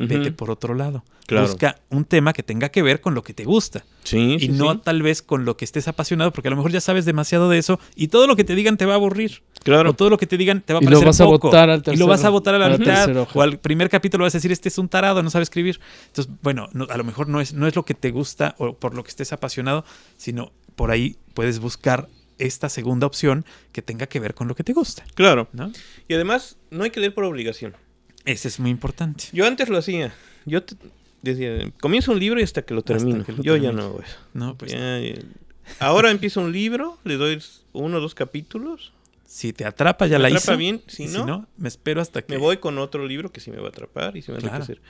Vete 0.00 0.30
por 0.30 0.48
otro 0.48 0.74
lado. 0.74 1.02
Claro. 1.26 1.48
Busca 1.48 1.80
un 1.90 2.04
tema 2.04 2.32
que 2.32 2.44
tenga 2.44 2.68
que 2.68 2.82
ver 2.82 3.00
con 3.00 3.16
lo 3.16 3.24
que 3.24 3.34
te 3.34 3.42
gusta 3.44 3.84
Sí, 4.04 4.36
y 4.36 4.38
sí, 4.38 4.48
no 4.50 4.74
sí. 4.74 4.80
tal 4.84 5.02
vez 5.02 5.22
con 5.22 5.44
lo 5.44 5.56
que 5.56 5.64
estés 5.64 5.88
apasionado, 5.88 6.30
porque 6.30 6.46
a 6.46 6.50
lo 6.52 6.56
mejor 6.56 6.70
ya 6.70 6.80
sabes 6.80 7.04
demasiado 7.04 7.48
de 7.48 7.58
eso 7.58 7.80
y 7.96 8.06
todo 8.06 8.28
lo 8.28 8.36
que 8.36 8.44
te 8.44 8.54
digan 8.54 8.76
te 8.76 8.86
va 8.86 8.92
a 8.92 8.94
aburrir. 8.96 9.42
Claro. 9.64 9.90
O 9.90 9.94
todo 9.94 10.08
lo 10.08 10.16
que 10.16 10.28
te 10.28 10.36
digan 10.36 10.60
te 10.62 10.72
va 10.72 10.78
a 10.78 10.82
Y 10.82 10.84
lo 10.84 11.00
parecer 11.00 11.06
vas 11.08 11.20
a 11.20 11.24
poco. 11.24 11.48
botar 11.48 11.68
al 11.68 11.82
Y 11.84 11.96
lo 11.96 12.06
vas 12.06 12.22
a 12.22 12.28
botar 12.30 12.54
a 12.54 12.58
la 12.60 12.66
a 12.66 12.68
la 12.68 12.78
mitad. 12.78 13.26
O 13.34 13.42
al 13.42 13.58
primer 13.58 13.90
capítulo 13.90 14.22
vas 14.22 14.36
a 14.36 14.38
decir, 14.38 14.52
este 14.52 14.68
es 14.68 14.78
un 14.78 14.88
tarado, 14.88 15.20
no 15.24 15.30
sabe 15.30 15.42
escribir. 15.42 15.80
Entonces, 16.06 16.32
bueno, 16.42 16.68
no- 16.74 16.86
a 16.88 16.96
lo 16.96 17.02
mejor 17.02 17.28
no 17.28 17.40
es, 17.40 17.52
no 17.52 17.66
es 17.66 17.74
lo 17.74 17.84
que 17.84 17.94
te 17.94 18.12
gusta 18.12 18.54
o 18.58 18.74
por 18.74 18.94
lo 18.94 19.02
que 19.02 19.08
estés 19.10 19.32
apasionado, 19.32 19.84
sino 20.16 20.52
por 20.76 20.92
ahí 20.92 21.16
puedes 21.34 21.58
buscar 21.58 22.08
esta 22.38 22.68
segunda 22.68 23.06
opción 23.06 23.44
que 23.72 23.82
tenga 23.82 24.06
que 24.06 24.20
ver 24.20 24.34
con 24.34 24.48
lo 24.48 24.54
que 24.54 24.64
te 24.64 24.72
gusta. 24.72 25.04
Claro. 25.14 25.48
¿no? 25.52 25.72
Y 26.08 26.14
además, 26.14 26.56
no 26.70 26.84
hay 26.84 26.90
que 26.90 27.00
leer 27.00 27.14
por 27.14 27.24
obligación. 27.24 27.76
Ese 28.24 28.48
es 28.48 28.60
muy 28.60 28.70
importante. 28.70 29.24
Yo 29.32 29.46
antes 29.46 29.68
lo 29.68 29.78
hacía. 29.78 30.12
Yo 30.44 30.62
te- 30.62 30.76
decía, 31.22 31.70
comienzo 31.80 32.12
un 32.12 32.18
libro 32.20 32.40
y 32.40 32.42
hasta 32.44 32.62
que 32.62 32.74
lo 32.74 32.82
termino. 32.82 33.24
que 33.24 33.32
lo 33.32 33.42
Yo 33.42 33.56
ya 33.56 33.72
no 33.72 33.82
hago 33.82 34.00
eso. 34.02 34.16
No, 34.34 34.56
pues 34.56 34.72
Ya, 34.72 34.98
ya. 35.00 35.14
Ahora 35.80 36.10
empiezo 36.10 36.40
un 36.40 36.52
libro, 36.52 36.98
le 37.04 37.16
doy 37.16 37.42
uno 37.72 37.98
o 37.98 38.00
dos 38.00 38.14
capítulos, 38.14 38.92
si 39.26 39.52
te 39.52 39.66
atrapa 39.66 40.06
ya 40.06 40.16
me 40.18 40.22
la 40.22 40.28
atrapa 40.28 40.52
hizo. 40.52 40.56
bien, 40.56 40.82
si 40.86 41.04
y 41.04 41.08
no, 41.08 41.46
me 41.58 41.68
espero 41.68 42.00
hasta 42.00 42.22
que 42.22 42.32
me 42.32 42.38
voy 42.38 42.56
con 42.56 42.78
otro 42.78 43.06
libro 43.06 43.30
que 43.30 43.40
sí 43.40 43.50
me 43.50 43.58
va 43.58 43.66
a 43.66 43.68
atrapar 43.68 44.16
y 44.16 44.22
sí 44.22 44.32
me 44.32 44.38
va 44.38 44.38
a 44.38 44.42
Claro. 44.48 44.64
enriquecer. 44.64 44.82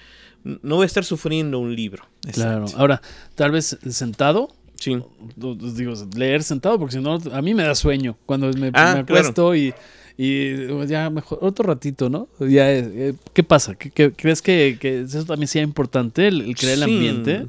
N- 0.45 0.61
No 0.63 0.77
voy 0.77 0.85
a 0.85 0.87
estar 0.87 1.05
sufriendo 1.05 1.59
un 1.59 1.75
libro. 1.75 2.05
Claro. 2.33 2.67
Ahora, 2.77 3.03
tal 3.35 3.51
vez 3.51 3.77
sentado, 3.91 4.55
Sí. 4.79 4.95
o- 4.95 5.09
o- 5.41 5.55
digo, 5.55 5.93
leer 6.17 6.43
sentado, 6.43 6.79
porque 6.79 6.97
si 6.97 7.01
no, 7.01 7.19
a 7.33 7.43
mí 7.43 7.55
me 7.55 7.63
da 7.65 7.75
sueño 7.75 8.17
cuando 8.27 8.51
me, 8.53 8.71
Ah, 8.75 8.93
me 8.95 9.01
acuesto 9.01 9.55
y, 9.55 9.75
y 10.17 10.87
ya 10.87 11.11
mejor, 11.11 11.39
otro 11.43 11.65
ratito, 11.67 12.09
¿no? 12.11 12.29
Ya, 12.41 12.73
eh, 12.73 13.15
¿Qué 13.33 13.43
pasa? 13.43 13.75
¿Qué, 13.75 13.91
qué- 13.91 14.13
crees 14.13 14.41
que, 14.43 14.79
que 14.81 15.01
eso 15.03 15.25
también 15.25 15.49
sea 15.49 15.63
importante, 15.63 16.29
el, 16.29 16.43
el 16.43 16.57
crear 16.57 16.75
el 16.75 16.83
ambiente? 16.85 17.47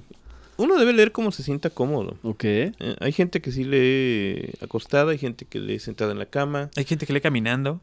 Uno 0.57 0.77
debe 0.77 0.91
leer 0.91 1.11
como 1.13 1.31
se 1.31 1.41
sienta 1.41 1.69
cómodo. 1.69 2.17
Ok. 2.21 2.43
Eh, 2.43 2.73
hay 2.99 3.11
gente 3.13 3.41
que 3.41 3.51
sí 3.51 3.63
lee 3.63 4.51
acostada, 4.61 5.11
hay 5.11 5.17
gente 5.17 5.45
que 5.45 5.59
lee 5.59 5.79
sentada 5.79 6.11
en 6.11 6.19
la 6.19 6.25
cama. 6.25 6.69
Hay 6.75 6.83
gente 6.83 7.05
que 7.05 7.13
lee 7.13 7.21
caminando. 7.21 7.79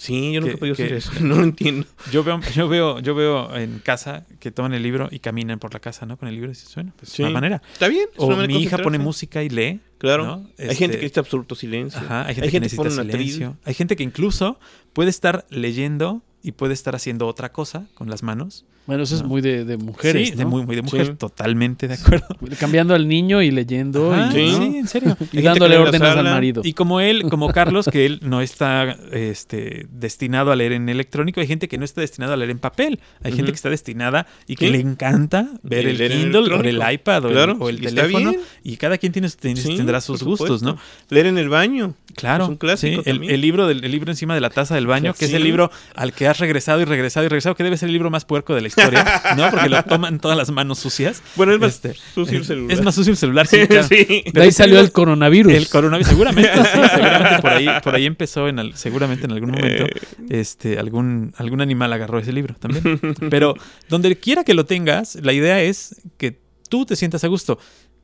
Sí, 0.00 0.32
yo 0.32 0.40
nunca 0.40 0.52
Que- 0.52 0.56
he 0.56 0.58
podido 0.58 0.76
que- 0.76 0.84
hacer 0.84 0.96
eso. 0.96 1.12
No 1.20 1.36
lo 1.36 1.42
entiendo. 1.42 1.86
Yo 2.10 2.24
veo, 2.24 2.40
yo 2.54 2.68
veo, 2.70 3.00
yo 3.00 3.14
veo 3.14 3.54
en 3.54 3.80
casa 3.80 4.24
que 4.38 4.50
toman 4.50 4.72
el 4.72 4.82
libro 4.82 5.08
y 5.10 5.18
caminan 5.18 5.58
por 5.58 5.74
la 5.74 5.80
casa, 5.80 6.06
¿no? 6.06 6.16
Con 6.16 6.26
el 6.26 6.34
libro 6.36 6.48
y 6.48 6.54
dices, 6.54 6.74
bueno, 6.74 6.94
pues 6.96 7.12
Sí. 7.12 7.22
es 7.22 7.26
una 7.28 7.34
manera. 7.34 7.60
Está 7.70 7.86
bien. 7.88 8.04
es 8.10 8.18
O 8.18 8.34
mi 8.34 8.62
hija 8.62 8.78
pone 8.78 8.98
música 8.98 9.42
y 9.42 9.50
lee. 9.50 9.80
Claro. 9.98 10.24
¿no? 10.24 10.34
Hay 10.58 10.68
Este, 10.68 10.74
gente 10.76 10.96
que 10.96 11.02
necesita 11.02 11.20
absoluto 11.20 11.54
silencio. 11.54 12.00
Ajá, 12.00 12.24
hay 12.26 12.34
gente, 12.34 12.50
que 12.50 12.60
necesita 12.60 12.82
un 12.88 12.98
atril. 13.00 13.10
silencio. 13.26 13.58
Hay 13.66 13.74
gente 13.74 13.94
que 13.96 14.02
incluso 14.02 14.58
puede 14.94 15.10
estar 15.10 15.44
leyendo 15.50 16.22
y 16.42 16.52
puede 16.52 16.72
estar 16.72 16.96
haciendo 16.96 17.26
otra 17.26 17.52
cosa 17.52 17.86
con 17.92 18.08
las 18.08 18.22
manos. 18.22 18.64
Bueno, 18.86 19.04
eso 19.04 19.14
es 19.14 19.22
No. 19.22 19.28
muy 19.28 19.40
de, 19.40 19.64
de 19.64 19.76
mujeres, 19.76 20.30
sí, 20.30 20.34
de 20.34 20.44
muy, 20.44 20.64
muy 20.66 20.74
de 20.74 20.82
mujer, 20.82 21.06
Sí. 21.06 21.12
totalmente 21.16 21.86
de 21.86 21.94
acuerdo. 21.94 22.26
Cambiando 22.58 22.94
al 22.94 23.06
niño 23.06 23.40
y 23.40 23.50
leyendo 23.52 24.12
Ajá, 24.12 24.36
y, 24.36 24.50
sí. 24.50 24.52
¿no? 24.52 24.58
sí, 24.72 24.78
en 24.78 24.88
serio. 24.88 25.16
y 25.32 25.42
dándole 25.42 25.76
órdenes 25.78 26.08
al 26.08 26.24
marido. 26.24 26.62
Y 26.64 26.72
como 26.72 27.00
él, 27.00 27.22
como 27.30 27.48
Carlos, 27.52 27.88
que 27.92 28.04
él 28.06 28.18
no 28.22 28.40
está 28.40 28.96
este, 29.12 29.86
destinado 29.92 30.50
a 30.50 30.56
leer 30.56 30.72
en 30.72 30.88
electrónico, 30.88 31.40
hay 31.40 31.46
gente 31.46 31.68
que 31.68 31.78
no 31.78 31.84
está 31.84 32.00
destinado 32.00 32.32
a 32.32 32.36
leer 32.36 32.50
en 32.50 32.58
papel. 32.58 32.98
Hay 33.22 33.32
gente 33.32 33.52
que 33.52 33.56
está 33.56 33.70
destinada 33.70 34.26
y 34.48 34.56
que 34.56 34.70
le 34.70 34.80
encanta 34.80 35.48
ver 35.62 35.86
el 35.86 36.00
en 36.00 36.12
Kindle 36.22 36.52
o 36.54 36.60
el 36.60 36.92
iPad 36.94 37.24
o 37.26 37.28
el- 37.28 37.50
o 37.60 37.68
el, 37.68 37.80
teléfono. 37.80 38.30
bien. 38.30 38.42
Y 38.64 38.76
cada 38.76 38.98
quien 38.98 39.12
tiene, 39.12 39.28
tendrá 39.30 40.00
sus 40.00 40.22
gustos, 40.22 40.62
¿no? 40.62 40.78
Leer 41.10 41.26
en 41.26 41.38
el 41.38 41.48
baño. 41.48 41.94
Claro. 42.16 42.44
Es 42.44 42.50
un 42.50 42.56
clásico 42.56 43.02
sí, 43.02 43.08
el, 43.10 43.16
también. 43.18 43.34
el 43.34 43.40
libro 43.40 43.68
del, 43.68 43.84
el 43.84 43.90
libro 43.92 44.10
encima 44.10 44.34
de 44.34 44.40
la 44.40 44.50
taza 44.50 44.74
del 44.74 44.86
baño, 44.88 45.14
que 45.14 45.26
es 45.26 45.32
el 45.32 45.44
libro 45.44 45.70
al 45.94 46.12
que 46.12 46.26
has 46.26 46.38
regresado 46.40 46.80
y 46.80 46.84
regresado 46.84 47.24
y 47.24 47.28
regresado, 47.28 47.54
que 47.54 47.62
debe 47.62 47.76
ser 47.76 47.86
el 47.88 47.92
libro 47.92 48.10
más 48.10 48.24
puerco 48.24 48.54
de 48.54 48.60
la 48.62 48.66
historia, 48.70 49.22
¿no? 49.36 49.50
Porque 49.50 49.68
lo 49.68 49.82
toman 49.84 50.18
todas 50.18 50.36
las 50.36 50.50
manos 50.50 50.78
sucias. 50.78 51.22
Bueno, 51.36 51.52
es 51.52 51.60
más 51.60 51.74
Este, 51.74 51.94
sucio 52.14 52.38
el 52.38 52.44
celular. 52.44 52.72
Es 52.72 52.82
más 52.82 52.94
sucio 52.94 53.10
el 53.12 53.16
celular, 53.16 53.46
sí, 53.46 53.66
claro. 53.68 53.86
Sí. 53.86 53.96
de 53.96 54.30
pero 54.32 54.44
ahí 54.44 54.52
salió 54.52 54.80
el 54.80 54.90
coronavirus. 54.92 55.52
El 55.52 55.68
coronavirus, 55.68 56.08
seguramente, 56.10 56.50
sí, 56.56 56.78
seguramente 56.94 57.42
por 57.42 57.50
ahí, 57.50 57.66
por 57.84 57.94
ahí 57.94 58.06
empezó 58.06 58.48
en 58.48 58.58
al- 58.58 58.76
seguramente 58.76 59.26
en 59.26 59.32
algún 59.32 59.50
momento, 59.50 59.84
Eh. 59.86 59.90
este, 60.30 60.78
algún, 60.78 61.34
algún 61.36 61.60
animal 61.60 61.92
agarró 61.92 62.18
ese 62.18 62.32
libro 62.32 62.54
también. 62.58 63.00
Pero 63.30 63.54
donde 63.88 64.16
quiera 64.16 64.44
que 64.44 64.54
lo 64.54 64.64
tengas, 64.66 65.16
la 65.16 65.32
idea 65.32 65.60
es 65.60 66.00
que 66.16 66.38
tú 66.68 66.86
te 66.86 66.96
sientas 66.96 67.24
a 67.24 67.26
gusto. 67.28 67.58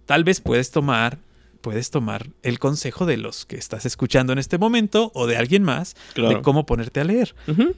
Tal 0.06 0.22
vez 0.24 0.40
puedes 0.40 0.70
tomar, 0.70 1.18
puedes 1.66 1.90
tomar 1.90 2.28
el 2.44 2.60
consejo 2.60 3.06
de 3.06 3.16
los 3.16 3.44
que 3.44 3.56
estás 3.56 3.86
escuchando 3.86 4.32
en 4.32 4.38
este 4.38 4.56
momento 4.56 5.10
o 5.14 5.26
de 5.26 5.36
alguien 5.36 5.64
más 5.64 5.97
de 6.14 6.40
cómo 6.43 6.64
ponerte 6.64 7.01
a 7.01 7.05
leer. 7.05 7.34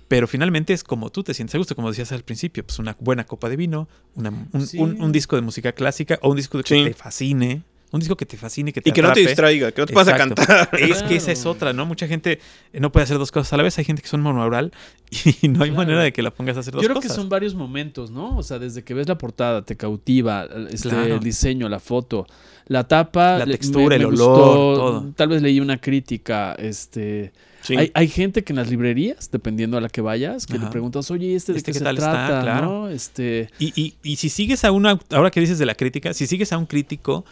Pero 0.08 0.26
finalmente 0.28 0.74
es 0.74 0.84
como 0.84 1.08
tú 1.10 1.22
te 1.24 1.32
sientes 1.32 1.54
a 1.54 1.58
gusto, 1.58 1.74
como 1.74 1.88
decías 1.88 2.12
al 2.12 2.22
principio, 2.22 2.66
pues 2.66 2.78
una 2.78 2.94
buena 3.00 3.24
copa 3.24 3.48
de 3.48 3.56
vino, 3.56 3.88
una- 4.14 4.28
un, 4.52 4.66
Sí. 4.66 4.76
un- 4.78 5.00
un 5.00 5.10
disco 5.10 5.36
de 5.36 5.42
música 5.42 5.72
clásica 5.72 6.18
o 6.20 6.28
un 6.28 6.36
disco 6.36 6.58
de 6.58 6.64
que 6.64 6.74
Sí. 6.76 6.84
te 6.84 6.92
fascine, 6.92 7.62
un 7.90 8.00
disco 8.00 8.16
que 8.16 8.26
te 8.26 8.36
fascine, 8.36 8.72
que 8.72 8.80
te 8.82 8.90
Y 8.90 8.92
que 8.92 9.00
no 9.02 9.12
te 9.12 9.20
distraiga, 9.20 9.72
que 9.72 9.80
no 9.80 9.86
te 9.86 9.94
vas 9.94 10.08
a 10.08 10.12
Exacto. 10.12 10.34
cantar. 10.34 10.68
Es 10.80 11.02
que 11.02 11.16
esa 11.16 11.32
es 11.32 11.46
otra, 11.46 11.72
¿no? 11.72 11.86
Mucha 11.86 12.06
gente 12.06 12.38
eh, 12.72 12.80
no 12.80 12.92
puede 12.92 13.04
hacer 13.04 13.16
dos 13.18 13.32
cosas 13.32 13.52
a 13.52 13.56
la 13.56 13.62
vez. 13.62 13.78
Hay 13.78 13.84
gente 13.84 14.02
que 14.02 14.08
son 14.08 14.20
monaural 14.20 14.72
y 15.42 15.48
no 15.48 15.62
hay 15.64 15.70
Claro. 15.70 15.74
manera 15.74 16.02
de 16.02 16.12
que 16.12 16.22
la 16.22 16.30
pongas 16.30 16.56
a 16.56 16.60
hacer 16.60 16.74
dos 16.74 16.82
Yo 16.82 16.88
creo 16.88 16.96
cosas. 16.96 17.12
que 17.12 17.16
son 17.16 17.28
varios 17.28 17.54
momentos, 17.54 18.10
¿no? 18.10 18.36
O 18.36 18.42
sea, 18.42 18.58
desde 18.58 18.84
que 18.84 18.92
ves 18.94 19.08
la 19.08 19.16
portada, 19.16 19.62
te 19.64 19.76
cautiva 19.76 20.46
este, 20.70 20.88
Claro. 20.90 21.14
el 21.14 21.20
diseño, 21.20 21.68
la 21.68 21.80
foto, 21.80 22.26
la 22.66 22.86
tapa, 22.86 23.38
La 23.38 23.46
textura, 23.46 23.96
el 23.96 24.06
gustó, 24.06 24.32
olor, 24.34 24.76
todo. 24.76 25.12
Tal 25.16 25.28
vez 25.28 25.40
leí 25.42 25.60
una 25.60 25.78
crítica, 25.80 26.54
este... 26.58 27.32
Sí. 27.60 27.76
Hay, 27.76 27.90
hay 27.92 28.06
gente 28.08 28.44
que 28.44 28.52
en 28.52 28.56
las 28.56 28.70
librerías, 28.70 29.30
dependiendo 29.32 29.76
a 29.76 29.80
la 29.80 29.88
que 29.88 30.00
vayas, 30.00 30.46
que 30.46 30.58
le 30.58 30.66
preguntas, 30.66 31.10
oye, 31.10 31.34
¿este 31.34 31.52
de 31.52 31.58
¿Este 31.58 31.70
qué, 31.70 31.72
qué 31.72 31.78
se 31.80 31.84
tal 31.84 31.96
está? 31.98 32.12
trata? 32.12 32.42
Claro. 32.42 32.64
¿no? 32.66 32.88
Este, 32.88 33.50
Y, 33.58 33.72
y, 33.74 33.94
y 34.04 34.16
si 34.16 34.28
sigues 34.28 34.64
a 34.64 34.70
una, 34.70 34.98
ahora 35.10 35.30
que 35.32 35.40
dices 35.40 35.58
de 35.58 35.66
la 35.66 35.74
crítica, 35.74 36.14
si 36.14 36.26
sigues 36.28 36.52
a 36.52 36.56
un 36.58 36.66
crítico 36.66 37.24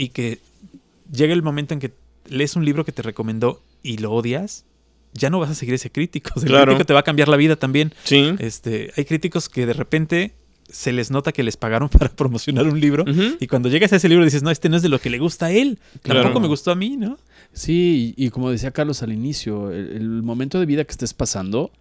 y 0.00 0.08
que 0.10 0.38
llega 1.12 1.32
el 1.34 1.42
momento 1.42 1.74
en 1.74 1.80
que 1.80 1.92
lees 2.28 2.56
un 2.56 2.64
libro 2.64 2.84
que 2.84 2.92
te 2.92 3.02
recomendó 3.02 3.60
y 3.82 3.98
lo 3.98 4.12
odias, 4.12 4.64
ya 5.12 5.28
no 5.30 5.38
vas 5.40 5.50
a 5.50 5.54
seguir 5.54 5.74
ese 5.74 5.90
crítico. 5.90 6.30
El 6.40 6.46
Claro. 6.46 6.66
crítico 6.72 6.86
te 6.86 6.94
va 6.94 7.00
a 7.00 7.02
cambiar 7.02 7.28
la 7.28 7.36
vida 7.36 7.56
también. 7.56 7.92
Sí. 8.04 8.34
Este, 8.38 8.92
hay 8.96 9.04
críticos 9.04 9.48
que 9.48 9.66
de 9.66 9.72
repente 9.74 10.32
se 10.68 10.92
les 10.92 11.10
nota 11.10 11.32
que 11.32 11.42
les 11.42 11.56
pagaron 11.56 11.88
para 11.98 12.08
promocionar 12.10 12.66
un 12.66 12.80
libro. 12.80 13.04
Y 13.40 13.46
cuando 13.48 13.68
llegas 13.68 13.92
a 13.92 13.96
ese 13.96 14.08
libro 14.08 14.24
dices, 14.24 14.42
no, 14.42 14.50
este 14.50 14.68
no 14.68 14.76
es 14.76 14.82
de 14.82 14.88
lo 14.88 15.00
que 15.00 15.10
le 15.10 15.18
gusta 15.18 15.46
a 15.46 15.50
él. 15.50 15.78
Claro. 16.02 16.22
Tampoco 16.22 16.40
me 16.40 16.48
gustó 16.48 16.70
a 16.70 16.74
mí, 16.76 16.96
¿no? 16.96 17.18
sí, 17.52 18.14
y, 18.16 18.26
y 18.26 18.30
como 18.30 18.50
decía 18.50 18.70
Carlos 18.70 19.02
al 19.02 19.12
inicio, 19.12 19.72
el, 19.72 19.90
el 19.96 20.22
momento 20.22 20.60
de 20.60 20.66
vida 20.66 20.84
que 20.84 20.92
estés 20.92 21.12
pasando... 21.14 21.72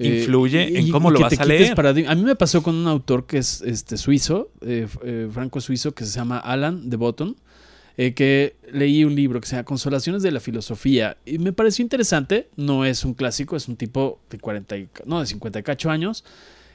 eh, 0.00 0.18
Influye 0.18 0.76
en 0.76 0.90
cómo 0.90 1.10
y 1.10 1.12
lo 1.12 1.18
que 1.18 1.22
vas 1.24 1.34
te 1.36 1.40
a 1.42 1.46
leer. 1.46 1.72
A 2.08 2.14
mí 2.16 2.22
me 2.24 2.34
pasó 2.34 2.64
con 2.64 2.74
un 2.74 2.88
autor 2.88 3.24
que 3.26 3.38
es 3.38 3.62
este 3.62 3.96
suizo, 3.96 4.50
eh, 4.62 4.88
eh, 5.04 5.28
franco-suizo, 5.32 5.94
que 5.94 6.04
se 6.04 6.10
llama 6.18 6.38
Alan 6.38 6.90
de 6.90 6.96
Botton, 6.96 7.36
eh, 7.96 8.14
que 8.14 8.56
leí 8.72 9.04
un 9.04 9.14
libro 9.14 9.40
que 9.40 9.46
se 9.46 9.56
llama 9.56 9.64
Consolaciones 9.64 10.22
de 10.22 10.32
la 10.32 10.40
Filosofía 10.40 11.16
y 11.24 11.38
me 11.38 11.52
pareció 11.52 11.82
interesante. 11.82 12.48
No 12.56 12.84
es 12.84 13.04
un 13.04 13.14
clásico, 13.14 13.56
es 13.56 13.68
un 13.68 13.76
tipo 13.76 14.20
de 14.30 14.38
40, 14.38 14.76
y 14.76 14.88
no, 15.06 15.20
de 15.20 15.26
58 15.26 15.90
años 15.90 16.24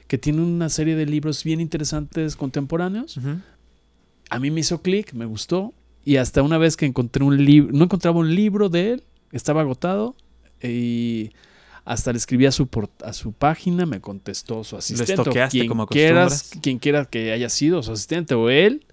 que 0.06 0.18
tiene 0.18 0.42
una 0.42 0.68
serie 0.68 0.96
de 0.96 1.06
libros 1.06 1.44
bien 1.44 1.60
interesantes 1.60 2.34
contemporáneos. 2.34 3.16
Ujú. 3.16 3.38
A 4.28 4.38
mí 4.40 4.50
me 4.50 4.60
hizo 4.60 4.82
clic, 4.82 5.12
me 5.12 5.24
gustó 5.24 5.72
y 6.04 6.16
hasta 6.16 6.42
una 6.42 6.58
vez 6.58 6.76
que 6.76 6.86
encontré 6.86 7.22
un 7.22 7.44
libro, 7.44 7.70
no 7.72 7.84
encontraba 7.84 8.18
un 8.18 8.34
libro 8.34 8.68
de 8.68 8.92
él, 8.92 9.04
estaba 9.32 9.60
agotado 9.60 10.16
y 10.62 11.30
hasta 11.84 12.12
le 12.12 12.18
escribí 12.18 12.46
a 12.46 12.52
su, 12.52 12.68
a 13.04 13.12
su 13.12 13.32
página, 13.32 13.86
me 13.86 14.00
contestó 14.00 14.64
su 14.64 14.76
asistente. 14.76 15.12
o 15.12 15.22
estoqueaste 15.22 15.58
quien 15.58 15.68
como 15.68 15.86
quieras, 15.86 16.50
quien 16.60 16.78
quiera 16.78 17.04
que 17.04 17.32
haya 17.32 17.48
sido 17.48 17.82
su 17.82 17.92
asistente 17.92 18.34
o 18.34 18.50
él. 18.50 18.86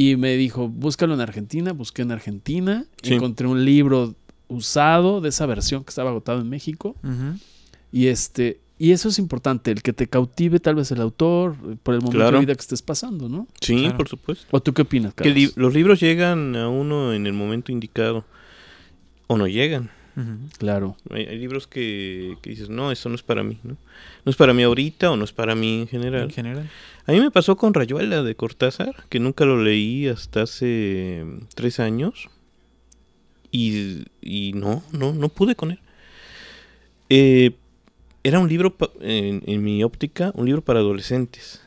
Y 0.00 0.14
me 0.16 0.36
dijo, 0.36 0.68
búscalo 0.68 1.12
en 1.14 1.20
Argentina, 1.20 1.72
busqué 1.72 2.02
en 2.02 2.12
Argentina, 2.12 2.84
Sí. 3.02 3.14
encontré 3.14 3.48
un 3.48 3.64
libro 3.64 4.14
usado 4.46 5.20
de 5.20 5.28
esa 5.30 5.44
versión 5.44 5.82
que 5.82 5.90
estaba 5.90 6.10
agotado 6.10 6.40
en 6.40 6.48
México. 6.48 6.94
Ujú. 7.02 7.36
Y 7.90 8.06
este, 8.06 8.60
y 8.78 8.92
eso 8.92 9.08
es 9.08 9.18
importante, 9.18 9.72
el 9.72 9.82
que 9.82 9.92
te 9.92 10.06
cautive 10.06 10.60
tal 10.60 10.76
vez 10.76 10.92
el 10.92 11.00
autor 11.00 11.56
eh, 11.68 11.76
por 11.82 11.94
el 11.94 12.00
momento 12.00 12.16
Claro. 12.18 12.38
de 12.38 12.44
vida 12.46 12.54
que 12.54 12.60
estés 12.60 12.80
pasando, 12.80 13.28
¿no? 13.28 13.48
Sí, 13.60 13.76
Claro. 13.80 13.96
por 13.96 14.08
supuesto. 14.08 14.46
¿O 14.52 14.60
tú 14.62 14.72
qué 14.72 14.82
opinas, 14.82 15.14
Que 15.14 15.30
li- 15.30 15.50
los 15.56 15.74
libros 15.74 15.98
llegan 15.98 16.54
a 16.54 16.68
uno 16.68 17.12
en 17.12 17.26
el 17.26 17.32
momento 17.32 17.72
indicado. 17.72 18.24
O 19.26 19.36
no 19.36 19.46
llegan. 19.48 19.90
Claro. 20.58 20.96
Hay, 21.10 21.26
hay 21.26 21.38
libros 21.38 21.66
que, 21.68 22.36
que 22.42 22.50
dices, 22.50 22.68
no, 22.68 22.90
eso 22.90 23.08
no 23.08 23.14
es 23.14 23.22
para 23.22 23.42
mí, 23.44 23.58
¿no? 23.62 23.76
No 24.28 24.30
es 24.30 24.36
para 24.36 24.52
mí 24.52 24.62
ahorita 24.62 25.10
o 25.10 25.16
no 25.16 25.24
es 25.24 25.32
para 25.32 25.54
mí 25.54 25.80
en 25.80 25.88
general. 25.88 26.24
En 26.24 26.30
general. 26.30 26.70
A 27.06 27.12
mí 27.12 27.18
me 27.18 27.30
pasó 27.30 27.56
con 27.56 27.72
Rayuela 27.72 28.22
de 28.22 28.34
Cortázar, 28.34 29.06
que 29.08 29.20
nunca 29.20 29.46
lo 29.46 29.64
leí 29.64 30.06
hasta 30.06 30.42
hace 30.42 31.24
mm, 31.24 31.46
tres 31.54 31.80
años. 31.80 32.28
Y, 33.50 34.04
y 34.20 34.52
no, 34.52 34.82
no, 34.92 35.14
no 35.14 35.30
pude 35.30 35.54
con 35.54 35.70
él. 35.70 35.78
Eh, 37.08 37.52
era 38.22 38.38
un 38.38 38.50
libro, 38.50 38.76
en, 39.00 39.42
en 39.46 39.64
mi 39.64 39.82
óptica, 39.82 40.30
un 40.34 40.44
libro 40.44 40.60
para 40.60 40.80
adolescentes. 40.80 41.62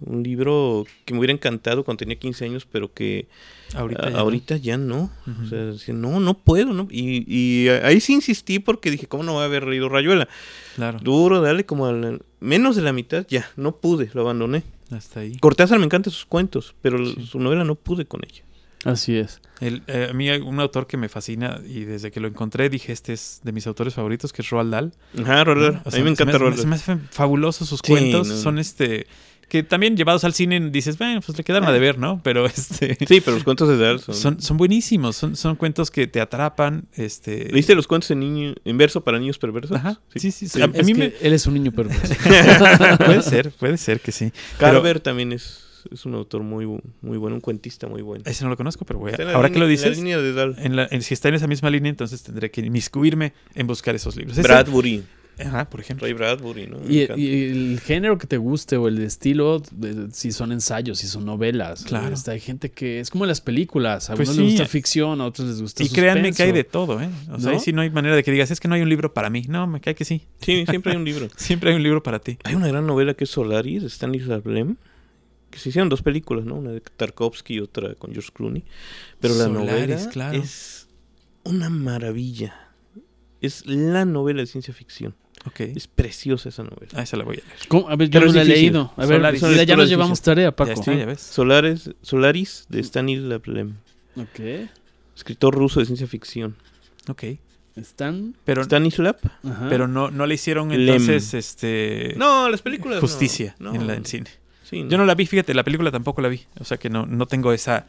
Un 0.00 0.22
libro 0.22 0.84
que 1.04 1.14
me 1.14 1.20
hubiera 1.20 1.32
encantado 1.32 1.84
cuando 1.84 1.98
tenía 1.98 2.16
15 2.18 2.44
años, 2.44 2.66
pero 2.70 2.92
que 2.92 3.26
Ahorita. 3.74 4.02
a- 4.02 4.10
ya 4.10 4.10
no. 4.10 4.18
ahorita 4.18 4.56
ya 4.56 4.76
no. 4.76 5.10
O 5.42 5.46
sea, 5.48 5.58
decía, 5.66 5.94
no, 5.94 6.20
no 6.20 6.34
puedo, 6.34 6.72
¿no? 6.72 6.88
Y, 6.90 7.24
y 7.26 7.68
ahí 7.68 8.00
sí 8.00 8.12
insistí 8.12 8.58
porque 8.58 8.90
dije, 8.90 9.06
¿cómo 9.06 9.22
no 9.22 9.32
voy 9.34 9.42
a 9.42 9.46
haber 9.46 9.66
leído 9.66 9.88
Rayuela? 9.88 10.28
Claro. 10.76 10.98
Duro, 11.00 11.40
dale 11.40 11.64
como 11.64 11.86
a 11.86 11.92
la- 11.92 12.18
menos 12.40 12.76
de 12.76 12.82
la 12.82 12.92
mitad, 12.92 13.26
ya, 13.28 13.48
no 13.56 13.76
pude, 13.76 14.10
lo 14.14 14.22
abandoné. 14.22 14.62
Hasta 14.90 15.20
ahí. 15.20 15.36
Cortázar 15.38 15.78
me 15.78 15.86
encantan 15.86 16.12
sus 16.12 16.26
cuentos, 16.26 16.74
pero 16.82 16.98
Sí. 17.04 17.26
su 17.26 17.38
novela 17.38 17.64
no 17.64 17.74
pude 17.74 18.04
con 18.04 18.20
ella. 18.24 18.42
Así 18.84 19.16
es. 19.16 19.40
El- 19.60 19.82
eh, 19.86 20.08
a 20.10 20.12
mí 20.12 20.28
hay 20.28 20.40
un 20.42 20.60
autor 20.60 20.86
que 20.86 20.98
me 20.98 21.08
fascina 21.08 21.58
y 21.66 21.84
desde 21.84 22.10
que 22.10 22.20
lo 22.20 22.28
encontré 22.28 22.68
dije, 22.68 22.92
este 22.92 23.14
es 23.14 23.40
de 23.42 23.50
mis 23.52 23.66
autores 23.66 23.94
favoritos, 23.94 24.30
que 24.34 24.42
es 24.42 24.50
Roald 24.50 24.70
Dahl. 24.72 24.92
Ajá, 25.22 25.42
Roald 25.44 25.62
Dahl. 25.62 25.72
¿no? 25.76 25.82
A 25.90 25.96
mí 25.96 26.02
me 26.02 26.10
encanta 26.10 26.32
se 26.34 26.38
Roald 26.38 26.56
Se 26.56 26.60
Dahl. 26.62 26.68
me 26.68 26.76
hacen 26.76 27.08
fabulosos 27.10 27.66
sus 27.66 27.80
Sí, 27.82 27.90
cuentos. 27.92 28.28
no, 28.28 28.34
no. 28.34 28.40
Son 28.40 28.58
este... 28.58 29.06
Que 29.54 29.62
también 29.62 29.96
llevados 29.96 30.24
al 30.24 30.34
cine 30.34 30.58
dices, 30.70 30.98
bueno, 30.98 31.20
pues 31.20 31.38
le 31.38 31.44
quedaron 31.44 31.68
a 31.68 31.70
Eh. 31.70 31.74
deber, 31.74 31.96
¿no? 31.96 32.20
Pero 32.24 32.44
este... 32.46 32.96
Sí, 33.06 33.20
pero 33.20 33.36
los 33.36 33.44
cuentos 33.44 33.68
de 33.68 33.76
Dahl 33.76 34.00
son... 34.00 34.14
Son, 34.16 34.40
son 34.42 34.56
buenísimos, 34.56 35.14
son, 35.14 35.36
son 35.36 35.54
cuentos 35.54 35.92
que 35.92 36.08
te 36.08 36.20
atrapan. 36.20 36.86
Este... 36.94 37.52
¿Leíste 37.52 37.76
los 37.76 37.86
cuentos 37.86 38.10
en, 38.10 38.18
niño, 38.18 38.54
en 38.64 38.76
verso 38.78 39.02
para 39.04 39.20
niños 39.20 39.38
perversos? 39.38 39.76
Ajá, 39.76 40.00
sí, 40.16 40.32
sí. 40.32 40.48
Sí. 40.48 40.60
A, 40.60 40.64
a 40.64 40.70
Es 40.74 40.84
mí 40.84 40.92
que 40.92 40.98
me... 40.98 41.12
Él 41.20 41.32
es 41.34 41.46
un 41.46 41.54
niño 41.54 41.70
perverso. 41.70 42.14
puede 43.06 43.22
ser, 43.22 43.52
puede 43.52 43.76
ser 43.76 44.00
que 44.00 44.10
sí. 44.10 44.32
Pero- 44.58 44.72
Carver 44.72 44.98
también 44.98 45.30
es, 45.32 45.60
es 45.92 46.04
un 46.04 46.14
autor 46.14 46.42
muy, 46.42 46.66
muy 47.00 47.16
bueno, 47.18 47.36
un 47.36 47.40
cuentista 47.40 47.86
muy 47.86 48.02
bueno. 48.02 48.24
Ese 48.26 48.42
no 48.42 48.50
lo 48.50 48.56
conozco, 48.56 48.84
pero 48.84 48.98
voy 48.98 49.12
a- 49.12 49.34
ahora 49.34 49.50
que 49.50 49.60
lo 49.60 49.66
en 49.66 49.70
la 49.70 49.76
dices, 49.76 49.96
línea 49.96 50.18
de 50.18 50.32
Dahl. 50.32 50.56
en 50.58 50.74
la- 50.74 50.88
en- 50.90 51.02
si 51.02 51.14
está 51.14 51.28
en 51.28 51.34
esa 51.36 51.46
misma 51.46 51.70
línea, 51.70 51.90
entonces 51.90 52.24
tendré 52.24 52.50
que 52.50 52.60
inmiscuirme 52.60 53.34
en 53.54 53.68
buscar 53.68 53.94
esos 53.94 54.16
libros. 54.16 54.36
Ese- 54.36 54.48
Bradbury. 54.48 55.04
Ajá, 55.38 55.68
por 55.68 55.80
ejemplo. 55.80 56.04
Ray 56.04 56.12
Bradbury, 56.12 56.70
y, 56.88 57.00
el 57.00 57.80
género 57.80 58.18
que 58.18 58.26
te 58.26 58.36
guste 58.36 58.76
o 58.76 58.88
el 58.88 59.02
estilo, 59.02 59.60
de- 59.72 60.08
si 60.12 60.32
son 60.32 60.52
ensayos, 60.52 60.98
si 60.98 61.06
son 61.06 61.24
novelas. 61.24 61.84
Claro. 61.84 62.14
Este, 62.14 62.30
hay 62.30 62.40
gente 62.40 62.70
que 62.70 63.00
es 63.00 63.10
como 63.10 63.26
las 63.26 63.40
películas. 63.40 64.10
A 64.10 64.14
Pues 64.14 64.28
unos 64.28 64.38
les 64.38 64.50
gusta 64.52 64.66
ficción, 64.66 65.20
a 65.20 65.26
otros 65.26 65.48
les 65.48 65.60
gusta 65.60 65.82
Y 65.82 65.88
créanme 65.88 66.32
que 66.32 66.42
hay 66.44 66.52
de 66.52 66.64
todo, 66.64 67.00
¿eh? 67.00 67.08
O 67.30 67.40
sea, 67.40 67.50
¿No? 67.50 67.56
ahí 67.56 67.60
sí 67.60 67.72
no 67.72 67.82
hay 67.82 67.90
manera 67.90 68.14
de 68.14 68.22
que 68.22 68.30
digas, 68.30 68.50
es 68.50 68.60
que 68.60 68.68
no 68.68 68.74
hay 68.74 68.82
un 68.82 68.88
libro 68.88 69.12
para 69.12 69.30
mí. 69.30 69.44
No, 69.48 69.66
me 69.66 69.80
cae 69.80 69.94
que 69.94 70.04
sí. 70.04 70.22
Sí, 70.40 70.64
siempre 70.68 70.92
hay 70.92 70.98
un 70.98 71.04
libro. 71.04 71.28
Siempre 71.36 71.70
hay 71.70 71.76
un 71.76 71.82
libro 71.82 72.02
para 72.02 72.18
ti. 72.18 72.38
Hay 72.44 72.54
una 72.54 72.68
gran 72.68 72.86
novela 72.86 73.14
que 73.14 73.24
es 73.24 73.30
Solaris, 73.30 73.82
de 73.82 73.88
Stanislav 73.88 74.46
Lem, 74.46 74.76
que 75.50 75.58
se 75.58 75.68
hicieron 75.68 75.88
dos 75.88 76.02
películas, 76.02 76.44
¿no? 76.44 76.56
Una 76.56 76.70
de 76.70 76.80
Tarkovsky 76.80 77.54
y 77.54 77.60
otra 77.60 77.94
con 77.94 78.12
George 78.12 78.30
Clooney. 78.32 78.64
Pero 79.20 79.34
la 79.34 79.44
Solaris, 79.44 79.70
novela 79.70 80.10
claro. 80.10 80.38
es 80.38 80.88
una 81.44 81.70
maravilla. 81.70 82.54
Es 83.40 83.66
la 83.66 84.04
novela 84.04 84.40
de 84.40 84.46
ciencia 84.46 84.72
ficción. 84.72 85.14
Ok. 85.46 85.60
Es 85.60 85.86
preciosa 85.88 86.48
esa 86.48 86.62
novela. 86.62 86.88
Ah, 86.94 87.02
esa 87.02 87.16
la 87.16 87.24
voy 87.24 87.36
a 87.36 87.40
leer. 87.46 87.58
¿Cómo? 87.68 87.88
A 87.88 87.96
ver, 87.96 88.08
yo 88.08 88.20
Pero 88.20 88.26
no 88.32 88.32
la 88.32 88.42
he 88.42 88.44
leído. 88.46 88.92
A 88.96 89.04
ver, 89.06 89.18
Solaris. 89.18 89.40
ya- 89.40 89.46
Solaris, 89.48 89.66
ya 89.68 89.76
nos 89.76 89.88
llevamos 89.88 90.22
tarea, 90.22 90.56
Paco. 90.56 90.68
Ya 90.68 90.74
está, 90.74 90.94
ya 90.94 91.04
ves. 91.06 91.20
Solaris, 91.20 91.90
Solaris 92.02 92.64
de 92.68 92.80
Stanislav 92.80 93.42
Lem, 93.46 93.74
Ok. 94.16 94.68
escritor 95.16 95.54
ruso 95.54 95.80
de 95.80 95.86
ciencia 95.86 96.06
ficción. 96.06 96.56
Ok. 97.08 97.24
Están. 97.76 98.36
Pero, 98.44 98.62
Stanislav. 98.62 99.16
Ajá. 99.42 99.66
pero 99.68 99.88
no, 99.88 100.10
no 100.10 100.26
le 100.26 100.34
hicieron 100.34 100.68
Lem. 100.70 100.80
entonces 100.80 101.34
este 101.34 102.14
No, 102.16 102.48
las 102.48 102.62
películas. 102.62 102.96
no. 102.96 103.00
justicia 103.00 103.56
No, 103.58 103.74
en 103.74 103.86
la 103.86 103.94
en 103.94 104.04
cine. 104.06 104.30
Sí, 104.74 104.82
no. 104.84 104.90
Yo 104.90 104.98
no 104.98 105.04
la 105.06 105.14
vi, 105.14 105.26
fíjate, 105.26 105.54
la 105.54 105.62
película 105.64 105.90
tampoco 105.90 106.20
la 106.22 106.28
vi. 106.28 106.42
O 106.60 106.64
sea 106.64 106.76
que 106.76 106.90
no, 106.90 107.06
no 107.06 107.26
tengo 107.26 107.52
esa. 107.52 107.86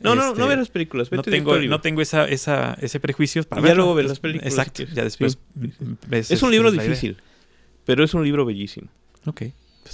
No, 0.00 0.14
no, 0.14 0.28
este, 0.28 0.40
no 0.40 0.46
veas 0.46 0.58
las 0.60 0.68
películas. 0.70 1.12
No 1.12 1.22
tengo, 1.22 1.58
no 1.58 1.80
tengo 1.80 2.00
esa, 2.00 2.26
esa, 2.26 2.74
ese 2.80 3.00
prejuicio 3.00 3.42
para 3.44 3.62
ya 3.62 3.74
luego 3.74 3.94
ves 3.94 4.04
Des- 4.04 4.10
las 4.10 4.20
películas, 4.20 4.52
Exacto, 4.52 4.86
si 4.86 4.94
ya 4.94 5.04
después 5.04 5.38
Sí. 5.60 5.70
ves. 6.08 6.30
Es 6.30 6.42
un 6.42 6.48
este, 6.48 6.50
libro 6.56 6.70
difícil, 6.70 7.16
pero 7.84 8.04
es 8.04 8.14
un 8.14 8.24
libro 8.24 8.44
bellísimo. 8.44 8.88
Ok. 9.26 9.42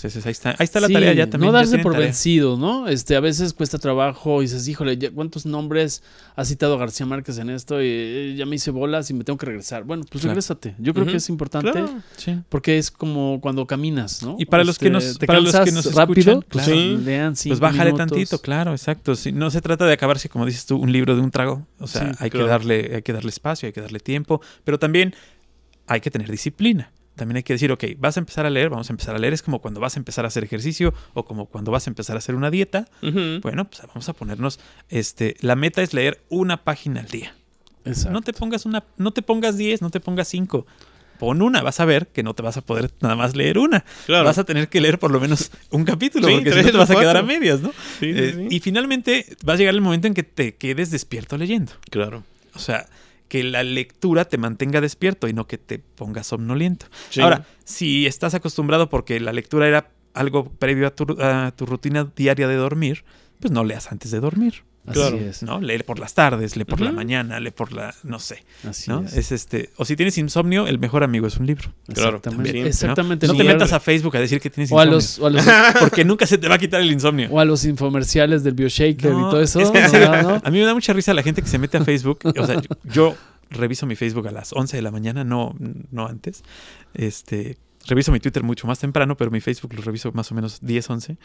Pues 0.01 0.27
ahí 0.27 0.33
está. 0.33 0.51
Ahí 0.51 0.57
está 0.65 0.81
la 0.81 0.89
Sí, 0.89 0.93
tarea 0.93 1.13
ya 1.15 1.29
también. 1.31 1.53
No 1.53 1.57
darse 1.59 1.79
por 1.79 1.93
tarea. 1.93 2.07
vencido, 2.09 2.57
¿no? 2.57 2.89
Este, 2.89 3.17
a 3.17 3.21
veces 3.21 3.53
cuesta 3.53 3.79
trabajo 3.79 4.43
y 4.43 4.47
dices, 4.47 4.67
híjole, 4.69 4.97
ya- 4.99 5.11
¿cuántos 5.11 5.47
nombres 5.47 6.03
ha 6.37 6.45
citado 6.45 6.77
García 6.79 7.07
Márquez 7.07 7.39
en 7.39 7.51
esto? 7.51 7.81
Y 7.81 7.87
eh, 7.89 8.35
ya 8.37 8.45
me 8.47 8.57
hice 8.57 8.71
bolas 8.71 9.09
y 9.11 9.15
me 9.15 9.25
tengo 9.25 9.37
que 9.39 9.47
regresar. 9.47 9.85
Bueno, 9.85 10.03
pues 10.11 10.21
Claro. 10.23 10.33
regrésate. 10.33 10.75
Yo 10.79 10.93
creo 10.95 11.07
que 11.07 11.17
es 11.17 11.29
importante 11.29 11.73
Claro. 11.73 12.01
Sí. 12.17 12.39
porque 12.49 12.79
es 12.79 12.91
como 12.91 13.41
cuando 13.41 13.67
caminas, 13.67 14.23
¿no? 14.23 14.37
Y 14.39 14.45
para 14.47 14.65
los 14.65 14.79
que 14.79 14.87
Este, 14.87 14.93
nos- 14.93 15.19
te 15.19 15.27
para 15.27 15.41
los 15.41 15.53
que 15.53 15.59
cansas 15.59 15.75
nos 15.87 15.95
rápido, 15.95 16.19
escuchan, 16.21 16.45
pues, 16.51 16.65
claro. 16.67 16.81
sí, 16.81 16.97
lean 17.05 17.35
Pues 17.47 17.61
bájale 17.61 17.93
minutos. 17.93 18.07
tantito, 18.09 18.39
claro, 18.41 18.73
exacto. 18.73 19.13
No 19.33 19.51
se 19.51 19.61
trata 19.61 19.87
de 19.87 19.93
acabarse, 19.93 20.29
como 20.29 20.45
dices 20.47 20.67
tú, 20.67 20.77
un 20.77 20.93
libro 20.93 21.15
de 21.15 21.23
un 21.23 21.31
trago. 21.31 21.67
O 21.79 21.87
sea, 21.87 22.13
hay, 22.19 22.31
que 22.31 22.39
darle, 22.43 22.93
hay 22.97 23.03
que 23.03 23.13
darle 23.13 23.31
espacio, 23.31 23.67
hay 23.67 23.73
que 23.73 23.81
darle 23.81 24.01
tiempo, 24.01 24.41
pero 24.65 24.79
también 24.79 25.15
hay 25.87 26.01
que 26.01 26.11
tener 26.11 26.31
disciplina. 26.31 26.91
También 27.17 27.37
hay 27.37 27.43
que 27.45 27.53
decir, 27.53 27.71
ok, 27.71 27.85
vas 27.99 28.17
a 28.17 28.21
empezar 28.21 28.45
a 28.47 28.51
leer, 28.51 28.71
vamos 28.71 28.91
a 28.91 28.93
empezar 28.93 29.15
a 29.15 29.19
leer. 29.19 29.33
Es 29.33 29.43
como 29.43 29.61
cuando 29.61 29.81
vas 29.81 29.97
a 29.97 30.01
empezar 30.01 30.25
a 30.25 30.29
hacer 30.29 30.43
ejercicio 30.45 30.93
o 31.13 31.25
como 31.25 31.47
cuando 31.47 31.71
vas 31.71 31.87
a 31.87 31.91
empezar 31.91 32.17
a 32.17 32.19
hacer 32.19 32.35
una 32.35 32.51
dieta. 32.51 32.89
Bueno, 33.43 33.65
pues 33.69 33.83
vamos 33.87 34.09
a 34.09 34.13
ponernos, 34.15 34.59
este, 34.89 35.37
la 35.41 35.55
meta 35.57 35.83
es 35.83 35.95
leer 35.95 36.23
una 36.29 36.65
página 36.65 37.01
al 37.01 37.07
día. 37.09 37.35
Exacto. 37.85 38.13
No 38.13 38.23
te 38.23 38.33
pongas 38.33 38.67
una, 38.67 38.83
no 38.97 39.13
te 39.13 39.23
pongas 39.23 39.57
10, 39.57 39.83
no 39.83 39.91
te 39.91 40.01
pongas 40.01 40.27
5. 40.29 40.67
pon 41.19 41.43
una, 41.43 41.63
vas 41.63 41.79
a 41.81 41.85
ver 41.85 42.09
que 42.09 42.23
no 42.25 42.35
te 42.35 42.43
vas 42.43 42.57
a 42.57 42.63
poder 42.63 42.91
nada 43.01 43.15
más 43.15 43.37
leer 43.37 43.59
una. 43.59 43.85
Claro. 44.07 44.25
Vas 44.25 44.39
a 44.39 44.45
tener 44.45 44.69
que 44.69 44.81
leer 44.81 44.99
por 44.99 45.11
lo 45.13 45.21
menos 45.21 45.53
un 45.71 45.85
capítulo, 45.85 46.27
Sí, 46.27 46.35
porque 46.35 46.53
si 46.53 46.63
no 46.65 46.71
te 46.73 46.77
vas 46.79 46.91
a 46.91 46.97
quedar 46.97 47.17
a 47.17 47.23
medias, 47.23 47.61
¿no? 47.61 47.69
Sí, 48.01 48.13
sí, 48.13 48.19
Eh, 48.19 48.35
sí. 48.37 48.47
Y 48.57 48.61
finalmente 48.61 49.27
va 49.49 49.53
a 49.53 49.57
llegar 49.57 49.75
el 49.75 49.81
momento 49.81 50.09
en 50.09 50.15
que 50.15 50.23
te 50.25 50.57
quedes 50.57 50.91
despierto 50.91 51.37
leyendo. 51.39 51.73
Claro. 51.91 52.25
O 52.55 52.59
sea, 52.59 52.87
que 53.29 53.43
la 53.45 53.63
lectura 53.63 54.25
te 54.25 54.39
mantenga 54.39 54.81
despierto 54.81 55.29
y 55.29 55.33
no 55.33 55.47
que 55.47 55.59
te 55.59 55.79
pongas 55.79 56.27
somnoliento. 56.27 56.87
Sí. 57.11 57.21
Ahora, 57.21 57.47
si 57.65 58.07
estás 58.07 58.35
acostumbrado 58.35 58.89
porque 58.89 59.21
la 59.21 59.33
lectura 59.33 59.67
era 59.67 59.91
algo 60.13 60.51
previo 60.51 60.87
a 60.87 60.91
tu, 60.91 61.17
a 61.21 61.53
tu 61.57 61.67
rutina 61.67 62.11
diaria 62.17 62.49
de 62.49 62.57
dormir, 62.57 63.05
pues 63.41 63.53
no 63.53 63.65
leas 63.65 63.91
antes 63.91 64.11
de 64.11 64.21
dormir. 64.21 64.65
Así 64.87 65.01
Claro. 65.01 65.17
es. 65.19 65.43
¿no? 65.43 65.61
Lee 65.61 65.83
por 65.83 65.99
las 65.99 66.13
tardes, 66.15 66.57
lee 66.57 66.65
por 66.65 66.81
la 66.81 66.93
mañana, 66.93 67.41
lee 67.41 67.51
por 67.53 67.73
la, 67.73 67.95
no 68.03 68.19
sé, 68.19 68.45
Así 68.69 68.91
¿no? 68.91 69.01
es. 69.03 69.17
Es 69.17 69.33
este, 69.33 69.71
o 69.77 69.85
si 69.85 69.97
tienes 69.97 70.19
insomnio, 70.19 70.67
el 70.67 70.79
mejor 70.79 71.03
amigo 71.05 71.27
es 71.27 71.39
un 71.39 71.47
libro. 71.47 71.73
Claro, 71.93 72.19
Exactamente. 72.19 72.31
también, 72.51 72.65
¿no? 72.65 72.69
Exactamente. 72.69 73.27
No 73.27 73.35
te 73.35 73.45
metas 73.45 73.73
a 73.73 73.81
Facebook 73.81 74.17
a 74.17 74.21
decir 74.21 74.41
que 74.41 74.51
tienes 74.51 74.71
o 74.71 74.79
a 74.79 74.85
insomnio, 74.85 74.97
los, 74.97 75.19
o 75.19 75.27
a 75.27 75.31
los, 75.31 75.45
porque 75.81 76.05
nunca 76.05 76.27
se 76.27 76.37
te 76.39 76.49
va 76.49 76.57
a 76.57 76.59
quitar 76.59 76.81
el 76.83 76.91
insomnio. 76.93 77.29
o 77.31 77.41
a 77.41 77.45
los 77.45 77.65
infomerciales 77.65 78.45
del 78.45 78.55
BioShaker 78.55 79.11
No, 79.11 79.29
y 79.29 79.31
todo 79.31 79.41
eso. 79.41 79.61
es 79.61 79.71
que. 79.71 79.79
A 80.45 80.51
mí 80.51 80.59
me 80.59 80.65
da 80.65 80.75
mucha 80.75 80.93
risa 80.93 81.15
la 81.15 81.23
gente 81.23 81.41
que 81.41 81.49
se 81.49 81.59
mete 81.59 81.79
a 81.79 81.85
Facebook. 81.85 82.19
O 82.39 82.47
sea, 82.47 82.57
yo, 82.61 82.69
yo 82.85 83.17
reviso 83.51 83.87
mi 83.87 83.97
Facebook 83.97 84.29
a 84.29 84.33
las 84.33 84.53
11 84.53 84.77
de 84.77 84.83
la 84.83 84.91
mañana, 84.91 85.25
no, 85.25 85.55
no 85.91 86.07
antes. 86.07 86.43
Este, 86.93 87.57
reviso 87.87 88.13
mi 88.13 88.21
Twitter 88.21 88.43
mucho 88.43 88.67
más 88.67 88.79
temprano, 88.79 89.17
pero 89.17 89.31
mi 89.31 89.41
Facebook 89.41 89.73
lo 89.75 89.83
reviso 89.83 90.13
más 90.13 90.31
o 90.31 90.35
menos 90.35 90.59
10, 90.61 90.91
11. 90.91 91.17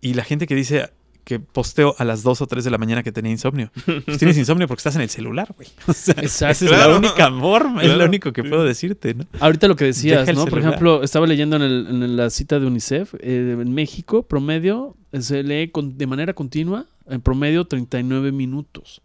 Y 0.00 0.14
la 0.14 0.24
gente 0.24 0.46
que 0.46 0.54
dice 0.54 0.90
que 1.24 1.38
posteo 1.38 1.94
a 1.98 2.04
las 2.04 2.22
2 2.24 2.40
o 2.42 2.46
3 2.46 2.64
de 2.64 2.70
la 2.70 2.78
mañana 2.78 3.02
que 3.02 3.12
tenía 3.12 3.30
insomnio. 3.30 3.70
Pues 4.04 4.18
tienes 4.18 4.36
insomnio 4.38 4.66
porque 4.66 4.80
estás 4.80 4.96
en 4.96 5.02
el 5.02 5.08
celular, 5.08 5.54
güey. 5.56 5.68
O 5.86 5.92
sea, 5.92 6.14
Exacto. 6.14 6.52
esa 6.52 6.64
es 6.64 6.70
Claro. 6.70 6.92
la 6.92 6.98
única 6.98 7.30
forma, 7.30 7.82
es 7.82 7.90
lo 7.96 8.04
único 8.04 8.32
que 8.32 8.42
puedo 8.42 8.64
decirte, 8.64 9.14
¿no? 9.14 9.24
Ahorita 9.40 9.68
lo 9.68 9.76
que 9.76 9.84
decías, 9.86 10.26
¿no? 10.34 10.46
Por 10.46 10.58
ejemplo, 10.58 11.02
estaba 11.02 11.26
leyendo 11.26 11.56
en, 11.56 11.62
el- 11.62 11.86
en 11.88 12.16
la 12.16 12.28
cita 12.30 12.58
de 12.58 12.66
UNICEF, 12.66 13.14
eh, 13.20 13.56
en 13.60 13.72
México, 13.72 14.24
promedio, 14.24 14.96
eh, 15.12 15.22
se 15.22 15.42
lee 15.44 15.68
con- 15.68 15.96
de 15.96 16.06
manera 16.06 16.34
continua, 16.34 16.86
en 17.08 17.20
promedio 17.20 17.64
39 17.66 18.32
minutos. 18.32 19.00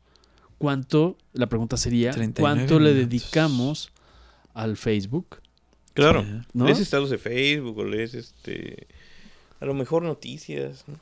¿Cuánto, 0.57 1.17
la 1.33 1.47
pregunta 1.47 1.77
sería, 1.77 2.11
39 2.11 2.41
cuánto 2.65 2.79
le 2.79 2.93
dedicamos 2.95 3.91
al 4.55 4.75
Facebook? 4.75 5.37
Claro. 5.93 6.25
¿No? 6.53 6.65
Lees 6.65 6.79
estados 6.79 7.09
de 7.11 7.17
Facebook 7.19 7.77
o 7.77 7.83
lees 7.83 8.13
este. 8.15 8.87
A 9.59 9.65
lo 9.65 9.73
mejor 9.75 10.01
noticias. 10.03 10.83
¿no? 10.87 10.95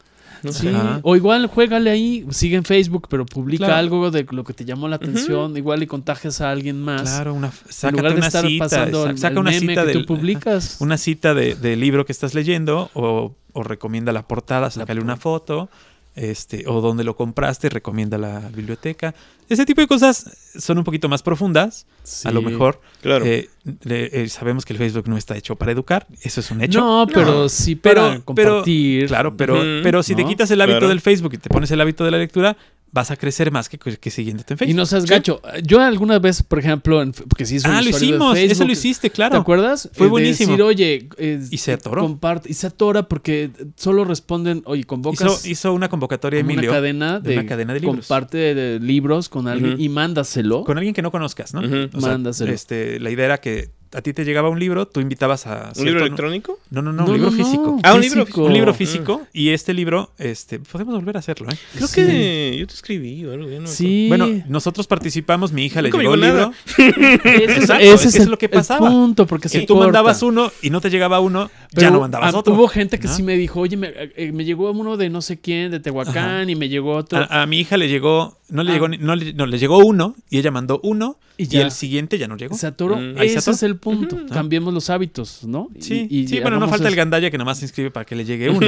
No 0.44 0.52
Sí, 0.54 0.68
sé. 0.68 0.74
O 1.02 1.16
igual 1.16 1.48
juégale 1.48 1.90
ahí, 1.90 2.26
sigue 2.30 2.56
en 2.56 2.64
Facebook, 2.64 3.08
pero 3.10 3.26
publica 3.26 3.66
Claro. 3.66 3.80
algo 3.80 4.12
de 4.12 4.26
lo 4.30 4.44
que 4.44 4.54
te 4.54 4.64
llamó 4.66 4.88
la 4.88 4.98
atención, 4.98 5.58
igual 5.58 5.82
y 5.82 5.88
contagias 5.88 6.40
a 6.42 6.52
alguien 6.52 6.80
más. 6.82 7.02
Claro, 7.04 7.34
una, 7.34 7.48
en 7.48 7.54
sácate 7.72 7.98
lugar 7.98 8.12
de 8.14 8.18
una 8.18 8.28
estar 8.28 8.46
cita, 8.46 8.64
pasando 8.66 9.04
sa- 9.06 9.10
el, 9.10 9.18
saca 9.18 9.32
el 9.34 9.38
una 9.40 9.52
meme 9.52 9.60
cita 9.72 9.82
que 9.82 9.88
del, 9.88 10.06
tú 10.06 10.16
publicas. 10.16 10.78
una 10.82 10.98
cita 10.98 11.34
de, 11.34 11.56
del 11.56 11.80
libro 11.80 12.06
que 12.06 12.12
estás 12.12 12.34
leyendo 12.36 12.92
o, 12.94 13.34
o 13.54 13.64
recomienda 13.64 14.12
la 14.12 14.28
portada, 14.28 14.70
sácale 14.70 15.02
una 15.02 15.18
foto, 15.18 15.70
este, 16.16 16.64
o 16.68 16.80
donde 16.80 17.04
lo 17.04 17.16
compraste, 17.16 17.70
recomienda 17.70 18.18
la 18.18 18.40
biblioteca. 18.54 19.16
Ese 19.48 19.66
tipo 19.66 19.82
de 19.82 19.88
cosas 19.88 20.26
son 20.58 20.78
un 20.80 20.84
poquito 20.84 21.08
más 21.10 21.22
profundas, 21.22 21.86
a 22.24 22.32
lo 22.32 22.42
mejor. 22.42 22.82
Claro. 23.02 23.26
Eh, 23.26 23.50
le- 23.84 24.24
eh, 24.24 24.30
sabemos 24.30 24.66
que 24.66 24.74
el 24.74 24.80
Facebook 24.80 25.08
no 25.08 25.18
está 25.18 25.38
hecho 25.38 25.56
para 25.56 25.72
educar, 25.72 26.08
eso 26.22 26.40
es 26.40 26.50
un 26.52 26.62
hecho. 26.64 26.80
No, 26.80 27.08
pero 27.14 27.26
No. 27.44 27.50
sí 27.50 27.76
Pero- 27.76 28.02
para 28.02 28.12
pero- 28.14 28.26
compartir. 28.26 29.08
Claro, 29.08 29.38
pero, 29.38 29.56
pero 29.84 30.02
si 30.04 30.16
te 30.16 30.26
quitas 30.26 30.50
el 30.52 30.62
hábito 30.62 30.80
Claro. 30.80 30.90
del 30.90 31.02
Facebook 31.02 31.34
y 31.34 31.38
te 31.38 31.50
pones 31.50 31.70
el 31.72 31.80
hábito 31.82 32.04
de 32.04 32.12
la 32.12 32.18
lectura, 32.18 32.58
vas 32.96 33.12
a 33.12 33.18
crecer 33.18 33.52
más 33.52 33.68
que, 33.68 33.78
que 33.78 34.10
siguiéndote 34.10 34.54
en 34.54 34.56
Y 34.56 34.60
Facebook. 34.60 34.78
no 34.78 34.86
seas 34.86 35.06
gacho. 35.06 35.42
Yo 35.64 35.82
alguna 35.82 36.18
vez, 36.18 36.42
por 36.42 36.60
ejemplo, 36.60 37.02
en, 37.02 37.12
porque 37.12 37.46
sí 37.46 37.60
soy 37.60 37.70
Ah, 37.72 37.82
lo 37.82 37.84
de 37.84 37.90
hicimos, 37.90 38.38
eso 38.38 38.66
lo 38.66 38.72
hiciste, 38.72 39.10
¿Te 39.10 39.14
claro. 39.14 39.38
acuerdas? 39.38 39.90
Fue 39.94 40.08
Eh, 40.08 40.10
buenísimo. 40.10 40.52
decir, 40.54 40.64
oye, 40.64 41.10
eh, 41.18 41.42
Y 41.52 41.58
se 41.58 41.74
atoró. 41.74 42.04
comparte- 42.08 42.50
y 42.50 42.54
se 42.54 42.68
atora 42.68 43.10
porque 43.10 43.50
solo 43.76 44.06
responden, 44.06 44.62
oye, 44.66 44.86
convocas 44.86 45.40
Hizo, 45.44 45.48
hizo 45.50 45.74
una 45.74 45.90
convocatoria, 45.90 46.40
Emilio, 46.40 46.70
una 46.72 46.78
cadena 46.80 47.20
de 47.20 47.30
de, 47.32 47.38
una 47.40 47.48
cadena 47.50 47.74
de 47.74 47.82
libros. 47.82 48.08
comparte 48.08 48.56
de 48.56 48.80
libros 48.80 49.28
con 49.28 49.50
alguien 49.50 49.76
y 49.78 49.90
mándaselo. 49.90 50.64
con 50.64 50.78
alguien 50.78 50.94
que 50.94 51.02
no 51.02 51.12
conozcas, 51.12 51.54
¿no? 51.54 51.60
Ujú. 51.60 51.90
O 51.98 52.00
sea, 52.00 52.12
Mándaselo. 52.12 52.54
este, 52.54 53.00
la 53.02 53.10
idea 53.12 53.26
era 53.26 53.38
que 53.40 53.72
a 53.96 54.02
ti 54.02 54.14
te 54.14 54.26
llegaba 54.26 54.50
un 54.50 54.60
libro, 54.60 54.88
tú 54.88 55.00
invitabas 55.00 55.48
a... 55.48 55.72
¿Un 55.78 55.86
libro 55.86 56.02
electrónico? 56.02 56.60
No, 56.70 56.82
no, 56.82 56.92
no, 56.92 57.06
un 57.06 57.14
libro 57.14 57.32
físico. 57.32 57.80
Ah, 57.84 57.94
un 57.94 58.02
libro 58.02 58.26
físico. 58.26 58.44
Un 58.46 58.54
libro 58.54 58.72
Mm. 58.74 58.76
físico. 58.76 59.22
Y 59.34 59.50
este 59.50 59.74
libro, 59.74 60.12
este, 60.18 60.60
podemos 60.60 60.96
volver 60.96 61.16
a 61.16 61.20
hacerlo, 61.20 61.48
¿eh? 61.50 61.58
Creo 61.76 61.88
Sí. 61.88 61.96
que 61.96 62.58
yo 62.60 62.68
te 62.68 62.74
escribí 62.74 63.26
o 63.26 63.32
algo. 63.34 63.50
ya 63.50 63.60
no 63.60 63.68
Sí. 63.68 64.08
Bueno, 64.10 64.28
nosotros 64.48 64.88
participamos, 64.88 65.52
mi 65.52 65.66
hija 65.66 65.82
le 65.82 65.90
llegó 65.92 66.14
el 66.14 66.22
libro. 66.22 66.52
ese, 66.78 66.88
es- 66.90 66.96
Exacto, 67.58 67.84
ese 67.84 67.94
es 67.94 68.02
que 68.02 68.08
es, 68.10 68.16
es 68.16 68.22
el, 68.24 68.30
lo 68.32 68.38
que 68.38 68.46
el 68.48 68.52
pasaba. 68.52 68.90
punto, 68.90 69.26
porque 69.28 69.50
Si 69.50 69.66
tú 69.66 69.74
corta. 69.76 69.86
mandabas 69.86 70.22
uno 70.24 70.52
y 70.62 70.70
no 70.70 70.82
te 70.82 70.90
llegaba 70.90 71.20
uno, 71.20 71.50
ya 71.72 71.90
no 71.92 72.02
mandabas 72.02 72.34
ah, 72.34 72.38
otro. 72.38 72.54
Hubo 72.54 72.68
gente 72.68 73.00
que 73.00 73.08
¿no? 73.08 73.14
sí 73.14 73.24
me 73.24 73.36
dijo, 73.38 73.60
oye, 73.62 73.78
me, 73.78 73.92
eh, 73.96 74.32
me 74.34 74.44
llegó 74.46 74.72
uno 74.72 74.98
de 74.98 75.10
no 75.10 75.22
sé 75.22 75.40
quién, 75.40 75.72
de 75.72 75.80
Tehuacán, 75.80 76.50
y 76.50 76.56
me 76.56 76.70
llegó 76.70 76.94
otro. 76.96 77.20
A, 77.20 77.42
a 77.44 77.46
mi 77.46 77.60
hija 77.60 77.78
le 77.78 77.88
llegó, 77.88 78.38
no 78.50 78.64
le 78.64 78.72
Ah. 78.72 78.74
llegó, 78.74 78.88
no, 78.88 79.16
le, 79.16 79.34
no, 79.34 79.46
le 79.46 79.58
llegó 79.58 79.80
uno 79.80 80.16
y 80.30 80.38
ella 80.38 80.52
mandó 80.52 80.80
uno 80.84 81.18
Y 81.38 81.58
el 81.58 81.72
siguiente 81.72 82.18
ya 82.18 82.28
no 82.28 82.38
llegó. 82.38 82.56
se 82.56 82.68
atoró. 82.68 82.96
Mm. 82.98 83.18
Se 83.18 83.26
Ese 83.26 83.52
es 83.52 83.64
el 83.64 83.78
punto. 83.78 84.18
Cambiemos 84.32 84.74
los 84.74 84.90
hábitos, 84.90 85.44
¿no? 85.46 85.70
Sí, 85.80 86.08
y 86.10 86.28
sí 86.28 86.40
bueno, 86.40 86.60
no 86.60 86.68
falta 86.70 86.88
el 86.88 86.96
gandalla 86.96 87.30
que 87.32 87.38
nomás 87.38 87.58
se 87.60 87.66
inscribe 87.66 87.92
para 87.92 88.06
que 88.06 88.16
le 88.16 88.24
llegue 88.26 88.50
uno 88.50 88.66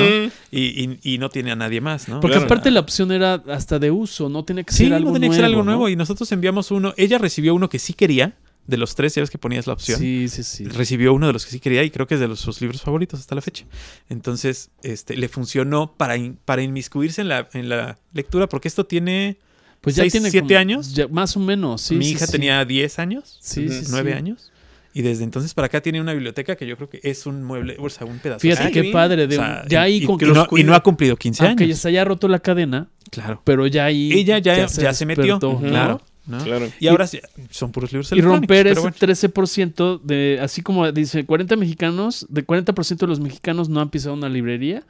y, 0.51 1.17
no 1.19 1.29
tiene 1.29 1.51
a 1.51 1.55
nadie 1.55 1.81
más, 1.81 2.07
¿no? 2.07 2.19
Porque 2.19 2.33
Claro. 2.35 2.45
aparte 2.45 2.71
la 2.71 2.79
opción 2.79 3.11
era 3.11 3.35
hasta 3.47 3.79
de 3.79 3.91
uso, 3.91 4.29
no 4.29 4.43
tenía 4.43 4.63
que 4.63 4.73
Sí, 4.73 4.83
ser 4.85 4.93
algo 4.93 5.09
no 5.09 5.13
tenía 5.13 5.27
nuevo. 5.29 5.31
que 5.31 5.35
ser 5.37 5.45
algo 5.45 5.63
nuevo 5.63 5.89
y 5.89 5.95
nosotros 5.95 6.31
enviamos 6.31 6.71
uno. 6.71 6.93
Ella 6.97 7.17
recibió 7.17 7.53
uno 7.55 7.69
que 7.69 7.79
sí 7.79 7.93
quería, 7.93 8.35
de 8.67 8.75
los 8.75 8.95
tres, 8.95 9.15
ya 9.15 9.21
ves 9.21 9.29
que 9.29 9.37
ponías 9.37 9.65
la 9.65 9.73
opción. 9.73 9.97
Sí, 9.97 10.27
sí, 10.27 10.43
sí. 10.43 10.65
Recibió 10.65 11.13
uno 11.13 11.27
de 11.27 11.33
los 11.33 11.45
que 11.45 11.51
sí 11.51 11.59
quería 11.61 11.83
y 11.83 11.89
creo 11.89 12.05
que 12.05 12.15
es 12.15 12.19
de 12.19 12.27
los, 12.27 12.39
sus 12.41 12.59
libros 12.59 12.81
favoritos 12.81 13.19
hasta 13.21 13.33
la 13.33 13.41
fecha. 13.41 13.63
Entonces, 14.09 14.71
este, 14.83 15.15
le 15.15 15.29
funcionó 15.29 15.93
para, 15.95 16.17
in- 16.17 16.37
para 16.43 16.61
inmiscuirse 16.61 17.21
en 17.21 17.29
la, 17.29 17.47
en 17.53 17.69
la 17.69 17.97
lectura, 18.13 18.47
porque 18.49 18.67
esto 18.67 18.85
tiene... 18.85 19.37
Pues 19.81 19.95
ya 19.95 20.03
seis, 20.03 20.13
tiene 20.13 20.29
siete 20.31 20.47
como- 20.47 20.59
años. 20.59 20.93
ya- 20.93 21.07
más 21.07 21.35
o 21.37 21.39
menos, 21.39 21.81
sí. 21.81 21.95
mi 21.95 22.05
sí, 22.05 22.11
hija 22.11 22.25
sí. 22.25 22.31
tenía 22.31 22.63
10 22.65 22.99
años, 22.99 23.37
Sí, 23.41 23.69
sí, 23.69 23.81
sí. 23.85 23.87
9 23.91 24.13
años. 24.13 24.51
Y 24.93 25.03
desde 25.03 25.23
entonces 25.23 25.53
para 25.53 25.67
acá 25.67 25.79
tiene 25.81 26.01
una 26.01 26.13
biblioteca 26.13 26.55
que 26.55 26.65
yo 26.65 26.75
creo 26.75 26.89
que 26.89 26.99
es 27.03 27.27
un 27.27 27.43
mueble, 27.43 27.75
o 27.79 27.87
sea, 27.89 28.07
un 28.07 28.17
pedazo. 28.17 28.39
Fíjate 28.39 28.63
Ah, 28.63 28.71
qué 28.71 28.81
bien. 28.81 28.91
padre. 28.93 29.27
De 29.27 29.37
O 29.37 29.39
un- 29.41 29.45
sea, 29.45 29.63
ya 29.69 29.83
ahí 29.83 29.97
y, 29.97 30.05
con 30.05 30.15
y 30.15 30.17
que 30.19 30.25
no, 30.25 30.33
los 30.33 30.47
y 30.59 30.63
no 30.63 30.73
ha 30.73 30.81
cumplido 30.81 31.15
15 31.15 31.45
Aunque 31.45 31.65
años. 31.65 31.77
ya 31.77 31.81
se 31.83 31.87
haya 31.89 32.03
roto 32.03 32.27
la 32.27 32.39
cadena, 32.39 32.87
Claro. 33.11 33.39
pero 33.43 33.67
ya 33.67 33.85
ahí. 33.85 34.11
Ella 34.11 34.39
ya, 34.39 34.55
ya, 34.67 34.93
se, 34.93 35.05
metió. 35.05 35.23
despertó, 35.23 35.49
Ujú. 35.51 35.65
¿no? 35.65 35.69
Claro. 35.69 36.01
¿no? 36.25 36.43
Claro. 36.43 36.67
Y 36.79 36.87
ahora 36.87 37.05
sí, 37.07 37.19
son 37.51 37.71
puros 37.71 37.91
libros 37.93 38.11
Y 38.11 38.19
romper 38.21 38.67
ese 38.67 38.81
bueno. 38.81 38.95
13% 38.99 39.99
de, 40.03 40.39
así 40.41 40.61
como 40.63 40.91
dice, 40.91 41.25
40 41.25 41.55
mexicanos, 41.55 42.25
de 42.29 42.43
40% 42.45 43.05
de 43.05 43.07
los 43.07 43.19
mexicanos 43.21 43.69
no 43.69 43.79
han 43.79 43.89
pisado 43.89 44.13
una 44.15 44.27
librería, 44.29 44.83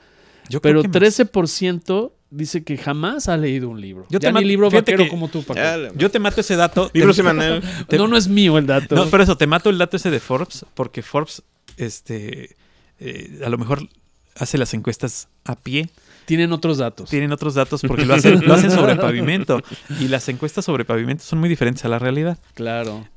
Yo 0.49 0.61
creo 0.61 0.81
pero 0.81 0.81
que 0.83 0.87
más. 0.87 0.93
13% 0.93 2.13
dice 2.29 2.63
que 2.63 2.77
jamás 2.77 3.29
ha 3.29 3.37
leído 3.37 3.69
un 3.69 3.79
libro. 3.81 4.05
Yo 4.09 4.19
te 4.19 4.25
ya 4.27 4.31
ma- 4.33 4.39
ni 4.41 4.45
libro 4.47 4.69
vaquero 4.69 5.03
que- 5.05 5.09
como 5.09 5.27
tú, 5.29 5.43
Paco. 5.43 5.59
Ya, 5.59 5.77
la- 5.77 5.93
Yo 5.93 6.11
te 6.11 6.19
mato 6.19 6.41
ese 6.41 6.55
dato. 6.55 6.89
Libro 6.93 7.11
Te- 7.11 7.15
semanal. 7.17 7.63
te- 7.87 7.97
no, 7.97 8.07
no 8.07 8.17
es 8.17 8.27
mío 8.27 8.57
el 8.57 8.65
dato. 8.67 8.95
No, 8.95 9.07
pero 9.09 9.23
eso, 9.23 9.37
te 9.37 9.47
mato 9.47 9.69
el 9.69 9.77
dato 9.77 9.97
ese 9.97 10.11
de 10.11 10.19
Forbes, 10.19 10.65
porque 10.73 11.01
Forbes, 11.01 11.43
este, 11.77 12.55
eh, 12.99 13.39
a 13.45 13.49
lo 13.49 13.57
mejor 13.57 13.87
hace 14.35 14.57
las 14.57 14.73
encuestas 14.73 15.29
a 15.45 15.55
pie. 15.55 15.89
Tienen 16.27 16.51
otros 16.51 16.77
datos. 16.77 17.09
Tienen 17.09 17.31
otros 17.31 17.53
datos 17.55 17.81
porque 17.87 18.05
lo 18.05 18.13
hacen, 18.13 18.45
lo 18.45 18.53
hacen 18.53 18.69
sobre 18.69 18.95
pavimento. 19.07 19.61
Y 19.99 20.09
las 20.09 20.27
encuestas 20.27 20.65
sobre 20.65 20.83
pavimento 20.83 21.23
son 21.23 21.39
muy 21.39 21.47
diferentes 21.47 21.83
a 21.85 21.87
la 21.87 21.99
realidad. 21.99 22.37
Claro. 22.53 23.07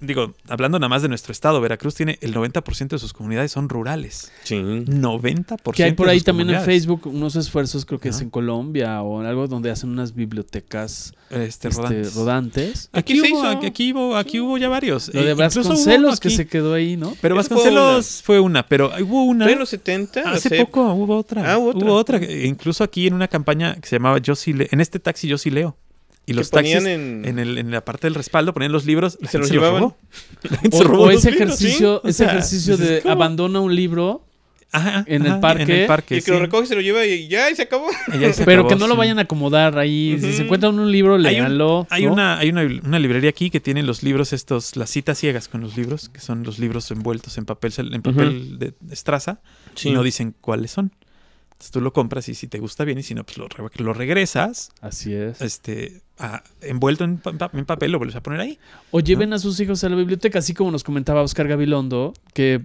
Digo, 0.00 0.34
hablando 0.48 0.78
nada 0.80 0.88
más 0.88 1.02
de 1.02 1.08
nuestro 1.08 1.30
estado, 1.30 1.60
Veracruz 1.60 1.94
tiene 1.94 2.18
el 2.22 2.34
90% 2.34 2.88
de 2.88 2.98
sus 2.98 3.12
comunidades 3.12 3.52
son 3.52 3.68
rurales. 3.68 4.32
Sí. 4.42 4.56
90%. 4.56 5.72
Que 5.72 5.84
hay 5.84 5.92
por 5.92 6.08
ahí 6.08 6.20
también 6.20 6.50
en. 6.50 6.60
Facebook 6.62 7.06
unos 7.06 7.36
esfuerzos, 7.36 7.84
creo 7.84 8.00
que 8.00 8.08
es 8.08 8.20
en 8.20 8.30
Colombia 8.30 9.00
o 9.02 9.20
en 9.20 9.28
algo 9.28 9.46
donde 9.46 9.70
hacen 9.70 9.90
unas 9.90 10.14
bibliotecas 10.16 11.14
Este, 11.30 11.68
este, 11.68 11.80
rodantes. 11.80 12.14
rodantes. 12.16 12.88
Aquí, 12.92 13.12
Aquí 13.12 13.20
se 13.28 13.32
hubo, 13.32 13.38
hizo. 13.52 13.66
aquí, 13.66 13.92
hubo, 13.92 14.16
aquí 14.16 14.40
hubo 14.40 14.58
ya 14.58 14.68
varios. 14.68 15.14
Lo 15.14 15.22
de 15.22 15.30
Eh, 15.30 15.34
Vasconcelos 15.34 16.18
que 16.18 16.30
se 16.30 16.48
quedó 16.48 16.74
ahí, 16.74 16.96
¿no? 16.96 17.14
Pero 17.20 17.36
fue 17.36 17.42
Vasconcelos 17.44 18.22
fue 18.24 18.40
una, 18.40 18.66
pero 18.66 18.90
hubo 19.02 19.22
una. 19.24 19.44
¿Fue 19.44 19.52
en 19.52 19.58
los 19.60 19.68
70? 19.68 20.22
la 20.24 20.30
Hace 20.32 20.50
poco 20.58 20.92
hubo 20.94 21.16
otra. 21.16 21.52
Ah, 21.52 21.58
hubo 21.58 21.68
otra. 21.70 21.86
Hubo 21.86 21.94
otra. 21.94 22.18
Incluso 22.56 22.82
aquí 22.84 23.06
en 23.06 23.14
una 23.14 23.28
campaña 23.28 23.74
que 23.76 23.86
se 23.88 23.96
llamaba 23.96 24.18
Yo 24.18 24.34
sí 24.34 24.52
leo. 24.52 24.66
En 24.70 24.80
este 24.80 24.98
taxi 24.98 25.28
yo 25.28 25.36
sí 25.38 25.50
leo. 25.50 25.76
Y 26.28 26.32
los 26.32 26.50
taxis 26.50 26.74
ponían 26.76 26.90
en... 26.90 27.24
en- 27.24 27.38
el, 27.38 27.58
en 27.58 27.70
la 27.70 27.84
parte 27.84 28.06
del 28.06 28.14
respaldo 28.14 28.52
ponían 28.54 28.72
los 28.72 28.84
libros. 28.86 29.18
la 29.20 29.28
se 29.30 29.38
los 29.38 29.50
llevaban. 29.50 29.80
robó. 29.82 29.96
O, 30.72 30.76
se 30.78 30.84
robó 30.84 31.02
o 31.04 31.10
ese 31.10 31.30
libros, 31.30 31.50
ejercicio, 31.62 32.00
¿sí? 32.02 32.06
O 32.06 32.08
ese 32.08 32.18
sea, 32.24 32.28
ejercicio 32.32 32.76
de 32.78 33.00
¿cómo? 33.02 33.12
abandona 33.12 33.60
un 33.60 33.76
libro, 33.76 34.24
Ajá, 34.72 35.04
en 35.06 35.24
el 35.24 35.38
parque. 35.38 35.62
En 35.62 35.70
el 35.70 35.86
parque, 35.86 36.16
Y 36.16 36.22
que 36.22 36.32
lo 36.32 36.40
recoge 36.40 36.66
se 36.66 36.74
lo 36.74 36.80
lleva 36.80 37.06
y 37.06 37.28
ya, 37.28 37.48
y 37.50 37.54
se 37.54 37.62
acabó. 37.62 37.86
Y 38.12 38.18
ya 38.18 38.32
se 38.32 38.44
pero 38.44 38.62
acabó, 38.62 38.68
que 38.70 38.74
no 38.76 38.88
lo 38.88 38.96
vayan 38.96 39.18
a 39.20 39.22
acomodar 39.22 39.78
ahí. 39.78 40.16
Si 40.20 40.32
se 40.32 40.42
encuentran 40.42 40.76
un 40.78 40.90
libro, 40.90 41.14
Hay 41.14 41.18
un- 41.20 41.22
léanlo. 41.22 41.86
Hay, 41.90 42.06
¿no? 42.06 42.12
una, 42.14 42.38
hay 42.38 42.48
una, 42.48 42.62
una 42.84 42.98
librería 42.98 43.30
aquí 43.30 43.48
que 43.50 43.60
tiene 43.60 43.84
los 43.84 44.02
libros 44.02 44.32
estos, 44.32 44.74
las 44.76 44.90
citas 44.90 45.18
ciegas 45.18 45.46
con 45.46 45.60
los 45.60 45.76
libros, 45.76 46.08
que 46.08 46.18
son 46.20 46.42
los 46.42 46.58
libros 46.58 46.90
envueltos 46.90 47.38
en 47.38 47.44
papel, 47.44 47.70
cel- 47.72 47.94
en 47.94 48.02
papel 48.02 48.58
de, 48.58 48.74
de 48.80 48.92
estraza, 48.94 49.40
y 49.84 49.90
no 49.92 50.02
dicen 50.02 50.34
cuáles 50.40 50.72
son. 50.72 50.90
Entonces 51.56 51.70
tú 51.72 51.80
lo 51.80 51.90
compras 51.94 52.28
y 52.28 52.34
si 52.34 52.48
te 52.48 52.58
gusta 52.58 52.84
bien 52.84 52.98
y 52.98 53.02
si 53.02 53.14
no, 53.14 53.24
pues 53.24 53.38
lo, 53.38 53.48
re- 53.48 53.64
lo 53.82 53.94
regresas, 53.94 54.72
Así 54.82 55.14
es. 55.14 55.40
este, 55.40 56.02
a- 56.18 56.42
envuelto 56.60 57.04
en, 57.04 57.16
pa- 57.16 57.50
en 57.50 57.64
papel, 57.64 57.92
lo 57.92 57.96
vuelves 57.98 58.14
a 58.14 58.22
poner 58.22 58.40
ahí. 58.40 58.58
O 58.90 59.00
lleven 59.00 59.32
a 59.32 59.38
sus 59.38 59.58
hijos 59.60 59.82
a 59.82 59.88
la 59.88 59.96
biblioteca, 59.96 60.38
así 60.40 60.52
como 60.52 60.70
nos 60.70 60.84
comentaba 60.84 61.22
Oscar 61.22 61.48
Gabilondo, 61.48 62.12
que 62.34 62.60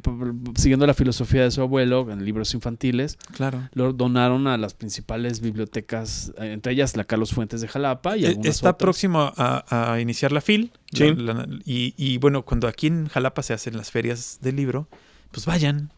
siguiendo 0.58 0.86
la 0.88 0.94
filosofía 0.94 1.44
de 1.44 1.52
su 1.52 1.62
abuelo 1.62 2.12
en 2.12 2.26
libros 2.26 2.54
infantiles, 2.54 3.18
Claro. 3.34 3.70
lo 3.74 3.94
donaron 3.94 4.48
a 4.48 4.58
las 4.58 4.74
principales 4.74 5.40
bibliotecas, 5.40 6.34
entre 6.38 6.74
ellas 6.74 6.98
la 6.98 7.06
Carlos 7.06 7.32
Fuentes 7.32 7.62
de 7.62 7.70
Jalapa 7.70 8.18
y 8.18 8.26
Eh, 8.26 8.28
algunas 8.28 8.56
Está 8.56 8.72
otras. 8.72 8.80
próximo 8.80 9.32
a, 9.38 9.94
a 9.94 10.02
iniciar 10.02 10.34
la 10.34 10.42
FIL. 10.42 10.74
Sí. 10.92 11.16
la- 11.16 11.34
la- 11.34 11.48
y, 11.64 11.94
y 11.96 12.18
bueno, 12.18 12.44
cuando 12.44 12.68
aquí 12.68 12.88
en 12.88 13.08
Jalapa 13.08 13.42
se 13.42 13.54
hacen 13.54 13.78
las 13.78 13.90
ferias 13.90 14.40
del 14.42 14.58
libro, 14.58 14.90
pues 15.32 15.46
vayan. 15.46 15.94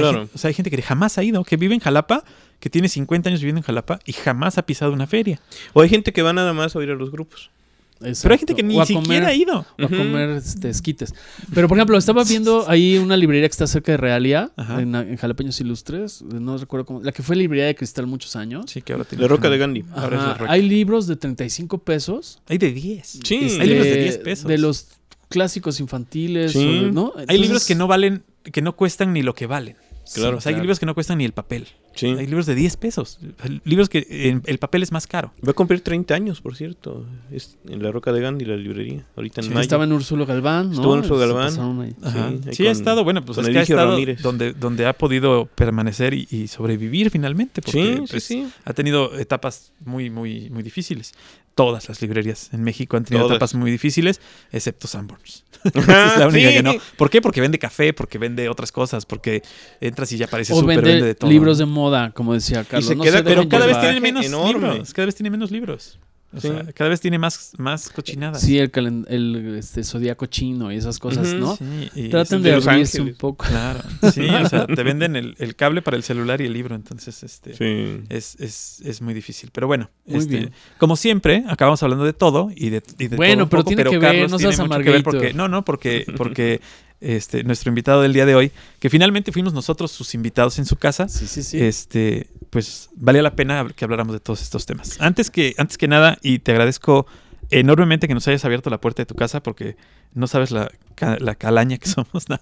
Claro. 0.00 0.28
o 0.34 0.38
sea, 0.38 0.48
hay 0.48 0.54
gente 0.54 0.70
que 0.70 0.80
jamás 0.82 1.18
ha 1.18 1.22
ido, 1.24 1.42
que 1.44 1.56
vive 1.56 1.74
en 1.74 1.80
Jalapa, 1.80 2.24
que 2.60 2.70
tiene 2.70 2.88
50 2.88 3.28
años 3.28 3.40
viviendo 3.40 3.60
en 3.60 3.64
Jalapa 3.64 3.98
y 4.06 4.12
jamás 4.12 4.58
ha 4.58 4.66
pisado 4.66 4.92
una 4.92 5.06
feria. 5.06 5.40
O 5.72 5.80
hay 5.82 5.88
gente 5.88 6.12
que 6.12 6.22
va 6.22 6.32
nada 6.32 6.52
más 6.52 6.74
a 6.74 6.78
oír 6.78 6.90
a 6.90 6.94
los 6.94 7.10
grupos. 7.10 7.50
Pero 7.98 8.32
hay 8.34 8.38
gente 8.38 8.54
que 8.54 8.62
ni 8.62 8.74
siquiera 8.84 9.00
comer- 9.02 9.24
ha 9.24 9.34
ido. 9.34 9.64
o 9.78 9.84
a 9.84 9.88
comer 9.88 10.28
este, 10.28 10.68
esquites. 10.68 11.14
Pero, 11.54 11.66
por 11.66 11.78
ejemplo, 11.78 11.96
estaba 11.96 12.24
viendo 12.24 12.68
ahí 12.68 12.98
una 12.98 13.16
librería 13.16 13.48
que 13.48 13.52
está 13.52 13.66
cerca 13.66 13.92
de 13.92 13.96
Realia, 13.96 14.50
Ajá. 14.54 14.82
en, 14.82 14.94
en 14.94 15.16
Jalapeños 15.16 15.58
Ilustres, 15.62 16.20
no 16.20 16.58
recuerdo 16.58 16.84
cómo, 16.84 17.00
la 17.02 17.12
que 17.12 17.22
fue 17.22 17.36
librería 17.36 17.64
de 17.64 17.74
cristal 17.74 18.06
muchos 18.06 18.36
años. 18.36 18.66
Sí, 18.70 18.82
que 18.82 18.92
ahora 18.92 19.06
tiene 19.06 19.22
La 19.22 19.28
Roca 19.28 19.48
de. 19.48 19.56
Gandhi. 19.56 19.82
Ahora 19.94 20.16
es 20.16 20.22
Ajá, 20.22 20.28
la 20.32 20.34
Roca. 20.38 20.52
Hay 20.52 20.60
libros 20.68 21.06
de 21.06 21.16
35 21.16 21.78
pesos. 21.78 22.42
Hay 22.50 22.58
de 22.58 22.70
10. 22.70 23.20
Sí. 23.24 23.38
Este, 23.42 23.62
Hay 23.62 23.68
libros 23.68 23.86
de 23.86 23.94
de- 23.94 24.02
10 24.02 24.18
pesos. 24.18 24.46
De 24.46 24.58
los 24.58 24.88
clásicos 25.30 25.80
infantiles. 25.80 26.52
Sí. 26.52 26.84
o 26.88 26.92
¿no? 26.92 27.14
Hay 27.28 27.38
libros 27.38 27.64
que 27.66 27.74
no 27.74 27.86
valen, 27.86 28.24
que 28.52 28.60
no 28.60 28.76
cuestan 28.76 29.14
ni 29.14 29.22
lo 29.22 29.34
que 29.34 29.46
valen. 29.46 29.76
Claro, 30.14 30.38
O 30.38 30.40
sea, 30.40 30.50
hay 30.50 30.56
libros 30.60 30.78
que 30.78 30.86
no 30.86 30.94
cuestan 30.94 31.18
ni 31.18 31.24
el 31.24 31.32
papel. 31.32 31.68
Sí. 31.96 32.06
Hay 32.06 32.26
libros 32.26 32.46
de 32.46 32.54
10 32.54 32.76
pesos. 32.76 33.18
Libros 33.64 33.88
que 33.88 34.06
en- 34.08 34.42
el 34.46 34.58
papel 34.58 34.82
es 34.84 34.92
más 34.92 35.06
caro. 35.06 35.32
Va 35.46 35.50
a 35.50 35.54
cumplir 35.54 35.80
30 35.80 36.14
años, 36.14 36.40
por 36.40 36.54
cierto. 36.54 37.04
Es 37.32 37.56
en 37.68 37.82
la 37.82 37.90
Roca 37.90 38.12
de 38.12 38.20
Gandhi, 38.20 38.44
la 38.44 38.56
librería. 38.56 39.04
Ahorita 39.16 39.40
en 39.40 39.44
Sí, 39.46 39.50
mayo. 39.50 39.62
Estaba 39.62 39.84
en 39.84 39.92
Úrsulo 39.92 40.26
Galván, 40.26 40.66
¿no? 40.68 40.74
Estuvo 40.74 40.94
en 40.94 41.00
Úrsulo 41.00 41.18
Galván. 41.18 41.96
Ajá. 42.02 42.30
Sí, 42.30 42.40
Sí, 42.52 42.62
ahí 42.62 42.68
ha 42.68 42.72
con- 42.72 42.78
estado, 42.78 43.02
bueno, 43.04 43.24
pues 43.24 43.36
con 43.36 43.44
es 43.46 43.50
que 43.50 43.58
ha 43.58 43.62
estado 43.62 43.90
Ramírez. 43.92 44.22
donde, 44.22 44.52
donde 44.52 44.86
ha 44.86 44.92
podido 44.92 45.46
permanecer 45.46 46.14
y, 46.14 46.28
y 46.30 46.46
sobrevivir 46.48 47.10
finalmente. 47.10 47.62
Porque 47.62 48.04
pues, 48.08 48.22
sí. 48.24 48.46
ha 48.64 48.72
tenido 48.72 49.18
etapas 49.18 49.72
muy, 49.84 50.10
muy, 50.10 50.50
muy 50.50 50.62
difíciles. 50.62 51.14
Todas 51.54 51.88
las 51.88 52.02
librerías 52.02 52.50
en 52.52 52.62
México 52.62 52.98
han 52.98 53.04
tenido 53.04 53.24
Todas. 53.24 53.36
etapas 53.36 53.54
muy 53.54 53.70
difíciles, 53.70 54.20
excepto 54.52 54.86
Sanborns. 54.88 55.42
Es 55.64 55.74
la 56.18 56.28
única 56.28 56.48
Sí. 56.50 56.54
que 56.56 56.62
no. 56.62 56.74
¿Por 56.98 57.08
qué? 57.08 57.22
Porque 57.22 57.40
vende 57.40 57.58
café, 57.58 57.94
porque 57.94 58.18
vende 58.18 58.50
otras 58.50 58.70
cosas, 58.72 59.06
porque 59.06 59.42
entras 59.80 60.12
y 60.12 60.18
ya 60.18 60.26
parece 60.26 60.52
súper, 60.52 60.76
vende, 60.76 60.90
vende 60.92 61.06
de 61.06 61.14
todo. 61.14 61.30
libros 61.30 61.56
de 61.56 61.64
moda, 61.64 61.85
como 62.14 62.34
decía 62.34 62.64
Carlos. 62.64 62.86
se 62.88 62.96
No 62.96 63.02
queda- 63.04 63.18
se 63.18 63.24
Pero 63.24 63.48
cada 63.48 63.66
vez 63.66 63.80
tiene 63.80 64.00
menos 64.00 64.24
enorme. 64.26 64.68
libros. 64.68 64.92
Cada 64.94 65.06
vez 65.06 65.14
tiene 65.14 65.30
menos 65.30 65.50
libros. 65.50 65.98
O 66.32 66.40
Sí. 66.40 66.48
sea, 66.48 66.64
cada 66.74 66.90
vez 66.90 67.00
tiene 67.00 67.18
más, 67.18 67.52
más 67.56 67.88
cochinadas. 67.88 68.42
Sí, 68.42 68.58
el, 68.58 68.70
calen- 68.70 69.06
el 69.08 69.56
este, 69.58 69.82
zodiaco 69.84 70.26
chino 70.26 70.70
y 70.72 70.76
esas 70.76 70.98
cosas, 70.98 71.32
¿no? 71.34 71.56
Sí, 71.56 71.88
y- 71.94 72.08
Traten 72.08 72.42
de 72.42 72.52
abrirse 72.52 73.00
un 73.00 73.14
poco. 73.14 73.46
Claro. 73.48 73.80
Sí, 74.12 74.28
o 74.28 74.48
sea, 74.48 74.66
te 74.66 74.82
venden 74.82 75.14
el, 75.16 75.34
el 75.38 75.54
cable 75.54 75.82
para 75.82 75.96
el 75.96 76.02
celular 76.02 76.40
y 76.40 76.46
el 76.46 76.52
libro, 76.52 76.74
entonces 76.74 77.22
este 77.22 77.54
Sí. 77.54 78.02
es, 78.10 78.34
es, 78.40 78.82
es 78.84 79.00
muy 79.00 79.14
difícil. 79.14 79.50
Pero 79.52 79.66
bueno, 79.68 79.88
Muy 80.04 80.18
este, 80.18 80.36
bien. 80.36 80.52
como 80.78 80.96
siempre, 80.96 81.44
acabamos 81.48 81.82
hablando 81.84 82.04
de 82.04 82.12
todo 82.12 82.50
y 82.54 82.70
de, 82.70 82.82
y 82.98 83.06
de 83.06 83.16
Bueno, 83.16 83.44
todo 83.44 83.50
pero 83.50 83.62
poco, 83.62 83.68
tiene 83.68 83.84
que 83.84 83.98
ver, 83.98 84.10
Carlos 84.12 84.30
no 84.32 84.36
tiene 84.38 84.52
seas 84.52 84.66
mucho 84.68 84.78
que 84.80 84.84
ver 84.84 84.88
amarguito. 84.96 85.10
porque 85.10 85.32
No, 85.32 85.48
no, 85.48 85.64
porque, 85.64 86.06
porque 86.18 86.60
este, 87.00 87.44
nuestro 87.44 87.68
invitado 87.70 88.02
del 88.02 88.12
día 88.12 88.26
de 88.26 88.34
hoy, 88.34 88.52
que 88.80 88.90
finalmente 88.90 89.32
fuimos 89.32 89.52
nosotros 89.52 89.90
sus 89.92 90.14
invitados 90.14 90.58
en 90.58 90.66
su 90.66 90.76
casa, 90.76 91.08
Sí, 91.08 91.26
sí, 91.26 91.42
sí. 91.42 91.62
este, 91.62 92.28
pues 92.50 92.90
valía 92.94 93.22
la 93.22 93.34
pena 93.36 93.66
que 93.74 93.84
habláramos 93.84 94.14
de 94.14 94.20
todos 94.20 94.42
estos 94.42 94.66
temas. 94.66 94.96
Antes 95.00 95.30
que, 95.30 95.54
antes 95.58 95.78
que 95.78 95.88
nada, 95.88 96.18
y 96.22 96.38
te 96.38 96.52
agradezco 96.52 97.06
enormemente 97.50 98.08
que 98.08 98.14
nos 98.14 98.26
hayas 98.26 98.44
abierto 98.44 98.70
la 98.70 98.80
puerta 98.80 99.02
de 99.02 99.06
tu 99.06 99.14
casa 99.14 99.40
porque 99.40 99.76
no 100.14 100.26
sabes 100.26 100.50
la, 100.50 100.68
ca- 100.96 101.16
la 101.20 101.36
calaña 101.36 101.78
que 101.78 101.88
somos. 101.88 102.28
No. 102.28 102.36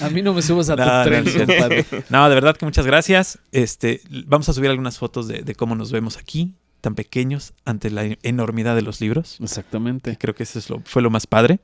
A 0.00 0.08
mí 0.10 0.22
no 0.22 0.34
me 0.34 0.42
subas 0.42 0.70
a 0.70 0.76
tu 0.76 0.82
No, 0.82 1.02
tren, 1.04 1.24
no. 1.24 2.02
No, 2.10 2.28
de 2.28 2.34
verdad 2.34 2.56
que 2.56 2.64
muchas 2.66 2.86
gracias. 2.86 3.38
Este, 3.52 4.00
vamos 4.26 4.48
a 4.48 4.52
subir 4.52 4.70
algunas 4.70 4.98
fotos 4.98 5.28
de, 5.28 5.42
de 5.42 5.54
cómo 5.54 5.74
nos 5.76 5.92
vemos 5.92 6.16
aquí, 6.16 6.54
tan 6.80 6.94
pequeños, 6.94 7.52
ante 7.64 7.90
la 7.90 8.16
enormidad 8.22 8.74
de 8.74 8.82
los 8.82 9.00
libros. 9.00 9.38
Exactamente. 9.40 10.16
Creo 10.18 10.34
que 10.34 10.42
eso 10.42 10.58
es 10.58 10.70
lo, 10.70 10.80
fue 10.84 11.02
lo 11.02 11.10
más 11.10 11.26
padre, 11.26 11.60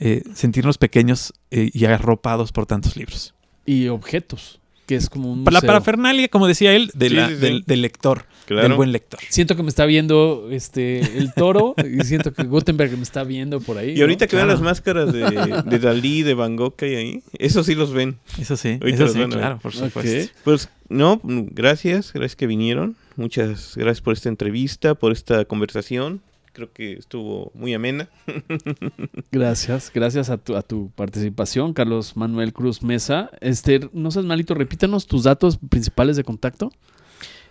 eh, 0.00 0.22
sentirnos 0.34 0.78
pequeños 0.78 1.32
eh, 1.50 1.70
y 1.72 1.84
arropados 1.84 2.50
por 2.52 2.66
tantos 2.66 2.96
libros. 2.96 3.34
Y 3.66 3.86
objetos, 3.88 4.58
que 4.86 4.96
es 4.96 5.08
como 5.08 5.30
un 5.30 5.44
Para 5.44 5.54
la 5.54 5.60
parafernalia, 5.60 6.26
como 6.28 6.46
decía 6.48 6.74
él, 6.74 6.90
de 6.94 7.08
Sí, 7.10 7.14
la- 7.14 7.28
sí, 7.28 7.34
sí. 7.34 7.40
Del, 7.40 7.62
del 7.64 7.82
lector, 7.82 8.24
Claro. 8.46 8.66
del 8.66 8.76
buen 8.76 8.90
lector. 8.90 9.20
Siento 9.28 9.54
que 9.54 9.62
me 9.62 9.68
está 9.68 9.86
viendo 9.86 10.48
este 10.50 11.18
el 11.18 11.32
toro 11.34 11.76
y 11.78 12.04
siento 12.04 12.32
que 12.32 12.42
Gutenberg 12.42 12.96
me 12.96 13.02
está 13.04 13.22
viendo 13.22 13.60
por 13.60 13.78
ahí. 13.78 13.92
Y 13.96 14.00
ahorita 14.00 14.24
¿no? 14.24 14.28
que 14.28 14.34
vean 14.36 14.48
Claro. 14.48 14.58
las 14.60 14.64
máscaras 14.64 15.12
de, 15.12 15.20
de 15.66 15.78
Dalí, 15.78 16.22
de 16.24 16.34
Van 16.34 16.56
Gogh 16.56 16.74
que 16.74 16.86
hay 16.86 16.94
ahí, 16.96 17.22
eso 17.38 17.62
sí 17.62 17.76
los 17.76 17.92
ven. 17.92 18.16
Eso 18.40 18.56
sí, 18.56 18.78
Ahorita 18.80 19.04
eso 19.04 19.04
los 19.04 19.12
sí, 19.12 19.24
claro, 19.38 19.58
por 19.62 19.72
supuesto. 19.72 20.32
Pues 20.42 20.68
no, 20.88 21.20
gracias, 21.22 22.12
gracias 22.12 22.34
que 22.34 22.48
vinieron. 22.48 22.96
Muchas 23.14 23.74
gracias 23.76 24.00
por 24.00 24.14
esta 24.14 24.28
entrevista, 24.30 24.94
por 24.96 25.12
esta 25.12 25.44
conversación. 25.44 26.20
Creo 26.60 26.74
que 26.74 26.92
estuvo 26.92 27.52
muy 27.54 27.72
amena. 27.72 28.10
Gracias, 29.32 29.90
gracias 29.94 30.28
a 30.28 30.36
tu, 30.36 30.56
a 30.56 30.62
tu 30.62 30.90
participación, 30.90 31.72
Carlos 31.72 32.18
Manuel 32.18 32.52
Cruz 32.52 32.82
Mesa. 32.82 33.30
Este, 33.40 33.88
no 33.94 34.10
seas 34.10 34.26
malito, 34.26 34.52
repítanos 34.52 35.06
tus 35.06 35.22
datos 35.22 35.56
principales 35.56 36.18
de 36.18 36.24
contacto. 36.24 36.70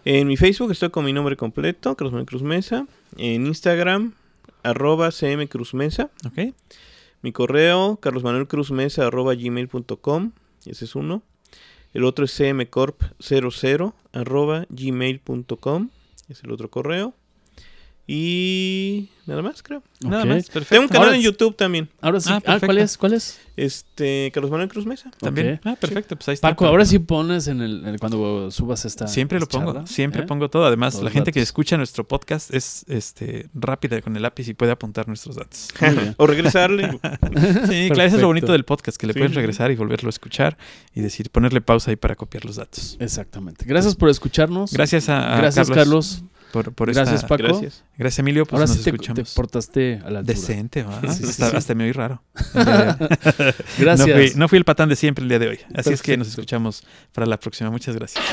En 0.06 0.28
mi 0.28 0.38
Facebook 0.38 0.70
estoy 0.70 0.92
con 0.92 1.06
mi 1.06 1.12
nombre 1.12 1.38
completo, 1.38 1.96
Carlos 1.96 2.12
Manuel 2.12 2.28
Cruz 2.28 2.44
Mesa. 2.44 2.86
En 3.18 3.48
Instagram, 3.48 4.14
arroba 4.62 5.10
CM 5.10 5.48
Cruz 5.48 5.74
Mesa. 5.74 6.12
Ok. 6.28 6.54
Mi 7.24 7.32
correo, 7.32 7.98
carlosmanuelcruzmesa 8.00 9.08
arroba 9.08 9.34
gmail.com. 9.34 10.34
Ese 10.68 10.86
es 10.86 10.94
uno. 10.94 11.24
El 11.96 12.04
otro 12.04 12.26
es 12.26 12.40
cmcorp00 12.40 13.94
arroba 14.14 14.68
gmail.com. 14.70 15.90
Es 16.30 16.44
el 16.44 16.52
otro 16.52 16.70
correo. 16.70 17.16
Y 18.12 19.08
nada 19.28 19.44
más, 19.44 19.62
creo. 19.62 19.84
Nada 20.02 20.26
más, 20.26 20.50
perfecto. 20.50 20.70
Tengo 20.70 20.82
un 20.84 20.88
canal 20.88 21.04
Ahora 21.10 21.18
en. 21.18 21.22
YouTube 21.22 21.56
también. 21.56 21.88
Ahora 22.02 22.20
sí, 22.20 22.28
Ah, 22.32 22.38
ah, 22.38 22.40
perfecto. 22.42 22.66
¿cuál 22.66 22.78
es? 22.80 22.98
¿Cuál 22.98 23.14
es? 23.14 23.40
Este, 23.56 24.32
Carlos 24.34 24.50
Manuel 24.50 24.68
Cruz 24.68 24.88
Mesa. 24.88 25.12
También. 25.20 25.60
Ah, 25.64 25.76
perfecto, 25.80 26.16
pues 26.16 26.28
ahí 26.30 26.34
está. 26.34 26.50
Paco, 26.50 26.66
ahora 26.66 26.86
sí 26.86 26.98
pones 26.98 27.48
en 27.48 27.62
el, 27.62 27.86
en- 27.86 27.98
cuando 28.00 28.50
subas 28.50 28.84
esta. 28.86 29.06
Siempre 29.08 29.40
lo 29.40 29.48
pongo, 29.48 29.74
charla, 29.74 29.86
siempre 29.88 30.24
¿eh? 30.24 30.26
pongo 30.26 30.50
todo. 30.50 30.66
Además, 30.66 30.96
Los 30.96 31.04
la 31.04 31.12
gente 31.12 31.32
que 31.32 31.40
escucha 31.40 31.78
nuestro 31.78 32.04
podcast 32.08 32.52
es 32.52 32.84
este 32.88 33.48
rápida 33.54 34.02
con 34.02 34.16
el 34.16 34.24
lápiz 34.24 34.48
y 34.48 34.56
puede 34.56 34.72
apuntar 34.72 35.08
nuestros 35.08 35.36
datos. 35.36 35.68
O 36.18 36.26
regresarle. 36.26 36.90
Sí, 37.68 37.90
claro, 37.94 38.04
eso 38.08 38.16
es 38.16 38.22
lo 38.24 38.28
bonito 38.28 38.52
del 38.54 38.66
podcast, 38.66 38.98
que 38.98 39.06
le 39.06 39.14
Sí, 39.14 39.20
puedes 39.20 39.36
regresar 39.36 39.70
y 39.70 39.76
volverlo 39.76 40.08
a 40.08 40.12
escuchar 40.12 40.58
y 40.96 41.02
decir, 41.02 41.30
ponerle 41.30 41.62
pausa 41.62 41.92
ahí 41.92 41.96
para 41.96 42.16
copiar 42.16 42.44
los 42.44 42.56
datos. 42.56 42.98
Exactamente. 43.00 43.66
Gracias 43.68 43.96
por 43.96 44.10
escucharnos. 44.10 44.74
Gracias 44.74 45.10
a, 45.10 45.36
a 45.36 45.38
Gracias, 45.38 45.70
Carlos. 45.70 46.24
Por, 46.52 46.74
por 46.74 46.92
Gracias, 46.94 47.16
esta- 47.18 47.28
Paco. 47.28 47.44
Gracias. 47.44 47.84
Gracias, 47.98 48.20
Emilio. 48.20 48.46
Pues 48.46 48.54
Ahora 48.60 48.68
nos 48.68 48.78
sí 48.78 48.84
te, 48.84 48.92
te 48.92 48.96
escuchamos. 48.98 49.34
portaste 49.34 50.02
a 50.06 50.10
la 50.10 50.20
altura. 50.20 50.24
Decente, 50.40 50.84
¿va? 50.84 51.00
Sí, 51.02 51.08
sí, 51.24 51.24
hasta, 51.30 51.50
sí. 51.52 51.56
hasta 51.58 51.76
me 51.76 51.84
oí 51.86 51.92
raro. 51.92 52.22
Gracias. 53.78 54.08
No 54.08 54.14
fui, 54.16 54.32
no 54.36 54.48
fui 54.48 54.58
el 54.58 54.66
patán 54.66 54.90
de 54.90 54.96
siempre 54.96 55.24
el 55.24 55.30
día 55.30 55.40
de 55.40 55.48
hoy. 55.50 55.60
Así 55.76 55.92
es 55.94 56.02
que 56.02 56.18
nos 56.18 56.28
escuchamos 56.30 56.84
para 57.14 57.26
la 57.28 57.38
próxima. 57.40 57.70
Muchas 57.70 57.96
gracias. 57.96 58.24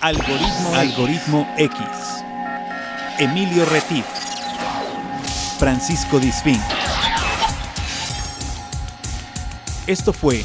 Algoritmo, 0.00 0.74
Algoritmo 0.74 1.54
X. 1.58 1.78
Emilio 3.18 3.64
Retif. 3.66 4.04
Francisco 5.58 6.20
Disfín. 6.20 6.60
Esto 9.86 10.12
fue 10.12 10.44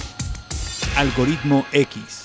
Algoritmo 0.95 1.65
X. 1.71 2.23